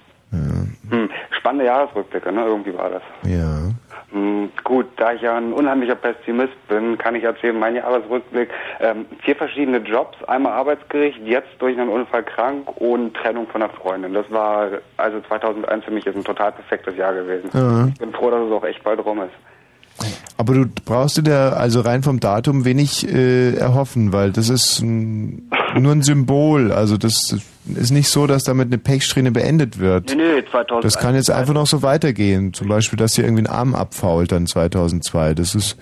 [0.90, 2.46] Hm, spannende Jahresrückblicke, ne?
[2.46, 3.02] Irgendwie war das.
[3.24, 3.70] Ja.
[4.12, 8.50] Hm, gut, da ich ja ein unheimlicher Pessimist bin, kann ich erzählen, mein Jahresrückblick,
[8.82, 13.74] ähm, vier verschiedene Jobs, einmal Arbeitsgericht, jetzt durch einen Unfall krank und Trennung von einer
[13.74, 14.14] Freundin.
[14.14, 17.50] Das war, also 2001 für mich ist ein total perfektes Jahr gewesen.
[17.54, 17.88] Ja.
[17.88, 19.34] Ich bin froh, dass es auch echt bald rum ist.
[20.38, 25.50] Aber du brauchst dir also rein vom Datum wenig äh, erhoffen, weil das ist ein,
[25.80, 26.74] nur ein Symbol.
[26.74, 27.38] Also das
[27.74, 30.10] ist nicht so, dass damit eine Pechsträhne beendet wird.
[30.10, 30.84] Nee, nee, 2001.
[30.84, 32.54] Das kann jetzt einfach noch so weitergehen.
[32.54, 35.36] Zum Beispiel, dass hier irgendwie ein Arm abfault dann 2002.
[35.36, 35.78] Das ist...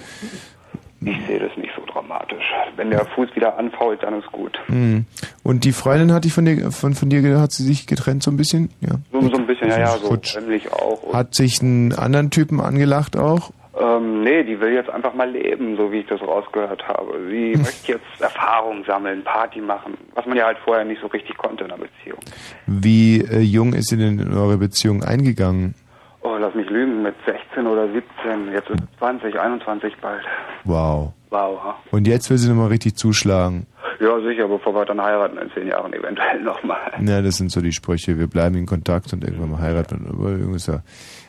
[1.01, 2.45] Ich sehe das nicht so dramatisch.
[2.75, 4.57] Wenn der Fuß wieder anfault, dann ist gut.
[4.67, 5.05] Hm.
[5.41, 8.31] Und die Freundin hat dich von dir, von, von dir, hat sie sich getrennt so
[8.31, 8.69] ein bisschen?
[8.81, 8.91] Ja.
[9.11, 10.37] So, so ein bisschen, ja, ja, so Futsch.
[10.71, 11.13] auch.
[11.13, 13.51] Hat sich einen anderen Typen angelacht auch?
[13.79, 17.19] Ähm, nee, die will jetzt einfach mal leben, so wie ich das rausgehört habe.
[17.29, 17.61] Sie Hm.
[17.61, 21.63] möchte jetzt Erfahrung sammeln, Party machen, was man ja halt vorher nicht so richtig konnte
[21.63, 22.19] in einer Beziehung.
[22.67, 25.75] Wie äh, jung ist sie denn in eure Beziehung eingegangen?
[26.21, 30.23] Oh, lass mich lügen, mit 16 oder 17, jetzt ist es 20, 21 bald.
[30.63, 31.11] Wow.
[31.31, 31.75] Wow, ha?
[31.91, 33.65] Und jetzt will sie nochmal richtig zuschlagen.
[33.99, 36.91] Ja, sicher, bevor wir dann heiraten in zehn Jahren eventuell nochmal.
[37.05, 38.17] Ja, das sind so die Sprüche.
[38.17, 40.07] Wir bleiben in Kontakt und irgendwann mal heiraten.
[40.09, 40.79] Aber irgendwas ja.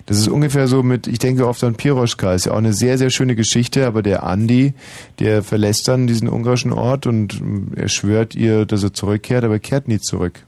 [0.07, 2.35] Das ist ungefähr so mit, ich denke oft an Piroschka.
[2.35, 4.75] Ist ja auch eine sehr, sehr schöne Geschichte, aber der Andi,
[5.19, 9.55] der verlässt dann diesen ungarischen Ort und ähm, er schwört ihr, dass er zurückkehrt, aber
[9.55, 10.41] er kehrt nie zurück.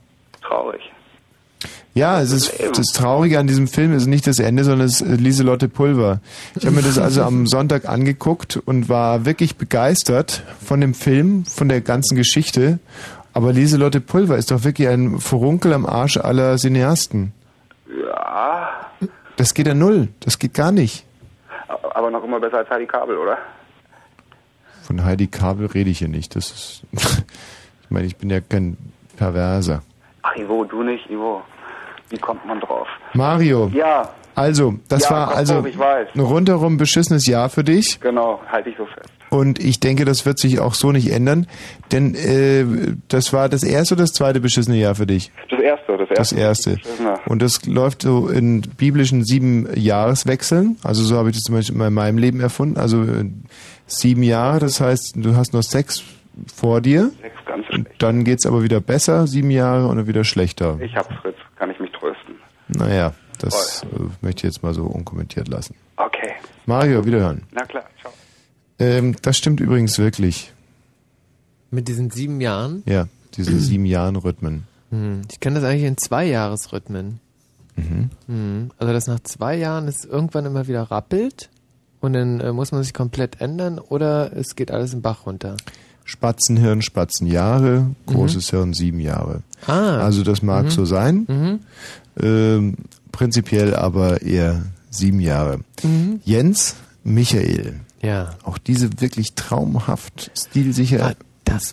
[0.43, 0.81] Traurig.
[1.95, 5.19] Ja, es ist das Traurige an diesem Film ist nicht das Ende, sondern es ist
[5.19, 6.19] Lieselotte Pulver.
[6.55, 11.45] Ich habe mir das also am Sonntag angeguckt und war wirklich begeistert von dem Film,
[11.45, 12.77] von der ganzen Geschichte.
[13.33, 17.33] Aber Lieselotte Pulver ist doch wirklich ein Furunkel am Arsch aller Cineasten.
[17.89, 18.86] Ja,
[19.37, 20.09] Das geht ja null.
[20.19, 21.05] Das geht gar nicht.
[21.93, 23.37] aber noch immer besser als Heidi Kabel, oder?
[24.83, 26.35] Von Heidi Kabel rede ich hier nicht.
[26.35, 28.77] Das ist, ich meine, ich bin ja kein
[29.17, 29.81] Perverser.
[30.21, 31.41] Ach, Ivo, du nicht, Ivo.
[32.09, 32.87] Wie kommt man drauf?
[33.13, 33.69] Mario.
[33.73, 37.99] Ja, Also, das Ja, war also ein rundherum beschissenes Jahr für dich.
[37.99, 39.09] genau, halte ich so fest.
[39.29, 41.47] Und ich denke, das wird sich auch so nicht ändern,
[41.91, 42.65] denn äh,
[43.09, 45.31] das war das erste oder das zweite beschissene Jahr für dich?
[45.49, 46.71] Das erste, das Das erste.
[46.71, 46.81] erste.
[46.83, 47.19] Beschissener.
[47.27, 50.77] Und das läuft so in biblischen sieben Jahreswechseln.
[50.83, 52.77] Also so habe ich das zum Beispiel in meinem Leben erfunden.
[52.77, 53.25] Also äh,
[53.85, 56.03] sieben Jahre, das heißt, du hast noch sechs
[56.53, 57.11] vor dir.
[57.21, 60.77] Sechs ganz Und dann geht's aber wieder besser, sieben Jahre, und dann wieder schlechter.
[60.81, 62.35] Ich hab's, Fritz, kann ich mich trösten.
[62.67, 63.87] Naja, das äh,
[64.21, 65.75] möchte ich jetzt mal so unkommentiert lassen.
[65.95, 66.31] Okay.
[66.65, 67.43] Mario, wiederhören.
[67.51, 68.11] Na klar, ciao.
[68.79, 70.53] Ähm, das stimmt übrigens wirklich.
[71.71, 72.83] Mit diesen sieben Jahren?
[72.85, 74.67] Ja, diese sieben Jahren Rhythmen.
[74.89, 75.21] Hm.
[75.31, 77.19] Ich kann das eigentlich in zwei Jahresrhythmen.
[77.75, 78.09] Mhm.
[78.27, 78.71] Mhm.
[78.77, 81.49] Also dass nach zwei Jahren es irgendwann immer wieder rappelt
[81.99, 85.57] und dann äh, muss man sich komplett ändern oder es geht alles im Bach runter.
[86.05, 89.43] Spatzenhirn, Spatzenjahre, großes Hirn, sieben Jahre.
[89.67, 89.97] Ah.
[89.99, 90.69] Also das mag Mhm.
[90.69, 91.25] so sein.
[91.27, 91.59] Mhm.
[92.19, 92.75] Ähm,
[93.11, 95.59] prinzipiell aber eher sieben Jahre.
[95.83, 96.21] Mhm.
[96.23, 97.81] Jens Michael.
[98.01, 98.31] Ja.
[98.43, 101.15] Auch diese wirklich traumhaft, stilsicher,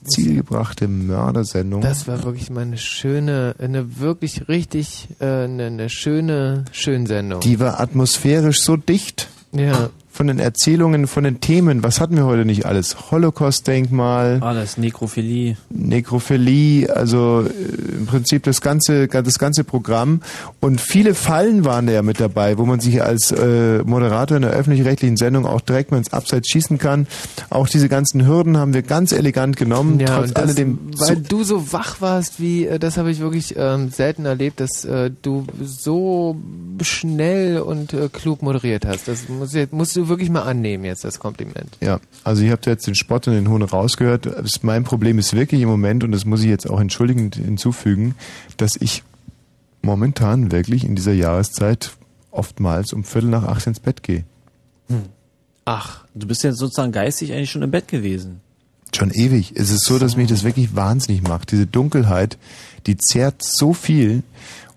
[0.05, 1.81] zielgebrachte Mördersendung.
[1.81, 7.41] Das war wirklich mal eine schöne, eine wirklich richtig, äh, eine, eine schöne Schönsendung.
[7.41, 9.29] Die war atmosphärisch so dicht.
[9.53, 9.91] Ja.
[10.17, 11.83] Von den Erzählungen, von den Themen.
[11.83, 13.11] Was hatten wir heute nicht alles?
[13.11, 14.39] Holocaust-Denkmal.
[14.43, 15.57] Alles, Nekrophilie.
[15.71, 20.21] Nekrophilie, also äh, im Prinzip das ganze, das ganze Programm.
[20.61, 24.45] Und viele Fallen waren da ja mit dabei, wo man sich als äh, Moderator in
[24.45, 27.09] einer öffentlich-rechtlichen Sendung auch direkt mal ins Abseits schießen kann.
[27.51, 30.79] Auch diese ganzen Hürden haben wir ganz elegant genommen, Ja, trotz das, alledem.
[30.97, 34.61] weil so- du so wach warst, wie äh, das habe ich wirklich ähm, selten erlebt,
[34.61, 36.37] dass äh, du so
[36.83, 39.09] schnell und äh, klug moderiert hast.
[39.09, 41.77] Das muss, jetzt- musst du wirklich mal annehmen jetzt das Kompliment.
[41.81, 44.27] Ja, also ihr habt jetzt den Spott und den Hohn rausgehört.
[44.27, 48.15] Das- Mein Problem ist wirklich im Moment, und das muss ich jetzt auch entschuldigend hinzufügen,
[48.57, 49.03] dass ich
[49.83, 51.93] momentan wirklich in dieser Jahreszeit
[52.31, 54.25] oftmals um Viertel nach acht ins Bett gehe.
[55.65, 58.41] Ach, du bist jetzt sozusagen geistig eigentlich schon im Bett gewesen.
[58.95, 59.53] Schon ewig.
[59.57, 61.51] Es ist so, dass mich das wirklich wahnsinnig macht.
[61.51, 62.39] Diese Dunkelheit,
[62.87, 64.23] die zehrt so viel.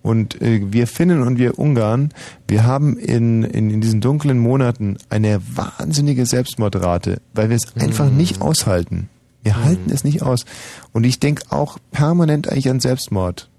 [0.08, 2.14] Und äh, wir Finnen und wir Ungarn,
[2.48, 8.10] wir haben in, in, in diesen dunklen Monaten eine wahnsinnige Selbstmordrate, weil wir es einfach
[8.10, 9.10] nicht aushalten.
[9.44, 10.45] Wir halten es nicht aus.
[10.94, 13.50] Und ich denke auch permanent eigentlich an Selbstmord.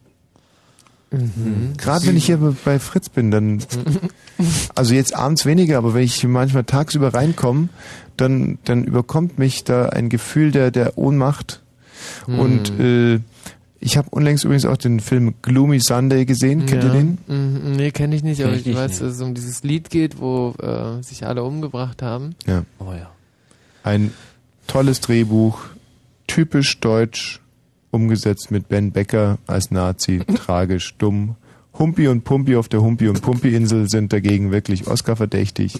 [1.10, 1.72] Mhm.
[1.76, 3.62] Gerade wenn ich hier bei- bei Fritz bin, dann,
[4.74, 7.68] also jetzt abends weniger, aber wenn ich manchmal tagsüber reinkomme,
[8.16, 11.62] dann, dann überkommt mich da ein Gefühl der, der Ohnmacht.
[12.26, 13.20] Und äh,
[13.80, 16.66] ich habe unlängst übrigens auch den Film Gloomy Sunday gesehen.
[16.66, 16.92] Kennt ja.
[16.92, 17.18] ihr den?
[17.26, 19.90] Mhm, nee, kenne ich nicht, aber ich, ich nicht, weiß, dass es um dieses Lied
[19.90, 22.34] geht, wo äh, sich alle umgebracht haben.
[22.46, 22.64] Ja.
[22.80, 23.10] Oh ja.
[23.84, 24.12] Ein
[24.66, 25.60] tolles Drehbuch,
[26.26, 27.40] typisch deutsch,
[27.90, 31.36] umgesetzt mit Ben Becker als Nazi, tragisch, dumm.
[31.78, 35.78] Humpi und Pumpi auf der Humpi und Pumpi-Insel sind dagegen wirklich Oscar-verdächtig.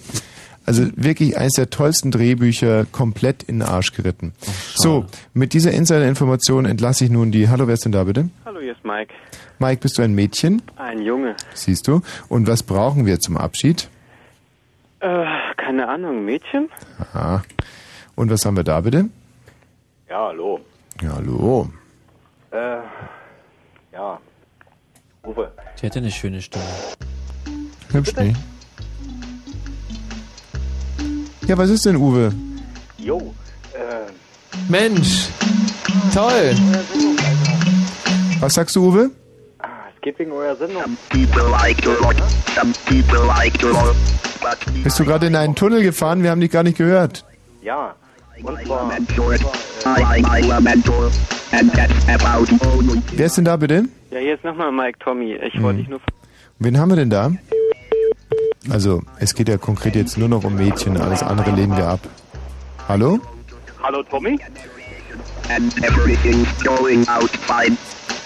[0.65, 4.33] Also wirklich eines der tollsten Drehbücher, komplett in den Arsch geritten.
[4.81, 7.49] So, mit dieser Insider-Information entlasse ich nun die...
[7.49, 8.29] Hallo, wer ist denn da bitte?
[8.45, 9.13] Hallo, hier ist Mike.
[9.59, 10.61] Mike, bist du ein Mädchen?
[10.77, 11.35] Ein Junge.
[11.53, 12.01] Siehst du?
[12.29, 13.89] Und was brauchen wir zum Abschied?
[15.01, 15.25] Äh,
[15.57, 16.69] keine Ahnung, Mädchen?
[16.99, 17.43] Aha.
[18.15, 19.09] Und was haben wir da bitte?
[20.09, 20.59] Ja, hallo.
[21.01, 21.69] Ja, hallo.
[22.51, 22.77] Äh,
[23.93, 24.19] ja.
[25.25, 25.51] Uwe.
[25.77, 26.65] Die hätte eine schöne Stimme.
[27.91, 28.33] Hübsch, ne?
[31.47, 32.33] Ja, was ist denn, Uwe?
[32.97, 33.33] Jo,
[33.73, 34.11] äh,
[34.67, 35.27] Mensch,
[36.13, 36.55] toll.
[38.39, 39.11] Was sagst du, Uwe?
[39.99, 40.81] es geht wegen eurer Sendung.
[44.83, 46.23] Bist du gerade in einen Tunnel gefahren?
[46.23, 47.25] Wir haben dich gar nicht gehört.
[47.61, 47.95] Ja,
[48.43, 48.91] und zwar...
[53.11, 53.83] Wer ist denn da bitte?
[54.11, 55.33] Ja, hier ist nochmal Mike Tommy.
[55.33, 55.99] Ich wollte dich nur...
[56.59, 57.31] Wen haben wir denn da?
[58.69, 61.99] Also, es geht ja konkret jetzt nur noch um Mädchen, alles andere lehnen wir ab.
[62.87, 63.19] Hallo?
[63.81, 64.37] Hallo, Tommy?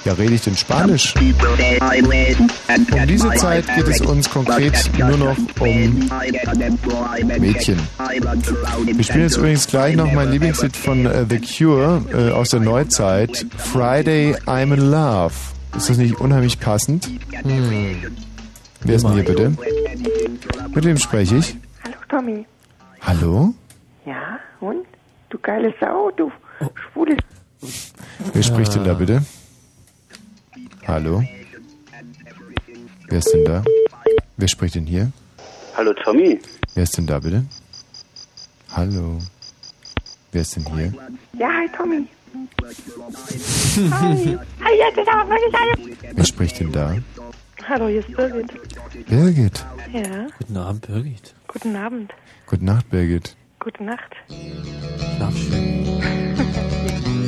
[0.04, 1.14] Ja, rede ich denn Spanisch?
[1.16, 6.10] Um diese Zeit geht es uns konkret nur noch um
[7.40, 7.80] Mädchen.
[8.86, 12.60] Wir spielen jetzt übrigens gleich noch mein Lieblingslied von äh, The Cure äh, aus der
[12.60, 15.34] Neuzeit, Friday I'm in Love.
[15.78, 17.10] Ist das nicht unheimlich passend?
[17.32, 18.14] Hm.
[18.82, 19.54] Wer ist denn hier bitte?
[20.74, 21.56] Mit wem spreche ich?
[21.84, 22.46] Hallo Tommy.
[23.02, 23.54] Hallo?
[24.06, 24.86] Ja, und?
[25.34, 26.32] Du geile Sau, du
[26.76, 27.18] schwules...
[28.34, 29.26] Wer spricht denn da bitte?
[30.86, 31.24] Hallo?
[33.08, 33.64] Wer ist denn da?
[34.38, 35.12] Wer spricht denn hier?
[35.76, 36.40] Hallo, Tommy.
[36.76, 37.44] Wer ist denn da bitte?
[38.74, 39.18] Hallo?
[40.32, 40.94] Wer ist denn hier?
[41.40, 42.08] Ja, hi Tommy.
[43.92, 44.38] hi.
[44.64, 45.98] Hi, jetzt ist aber wirklich alles.
[46.14, 46.96] Wer spricht denn da?
[47.68, 48.52] Hallo, hier ist Birgit.
[49.10, 49.66] Birgit.
[49.94, 51.34] Ja, Guten Abend, Birgit.
[51.48, 52.14] guten Abend.
[52.46, 53.36] Gute Nacht, Birgit.
[53.64, 54.12] Gute Nacht.
[55.16, 55.86] Schlaf schön.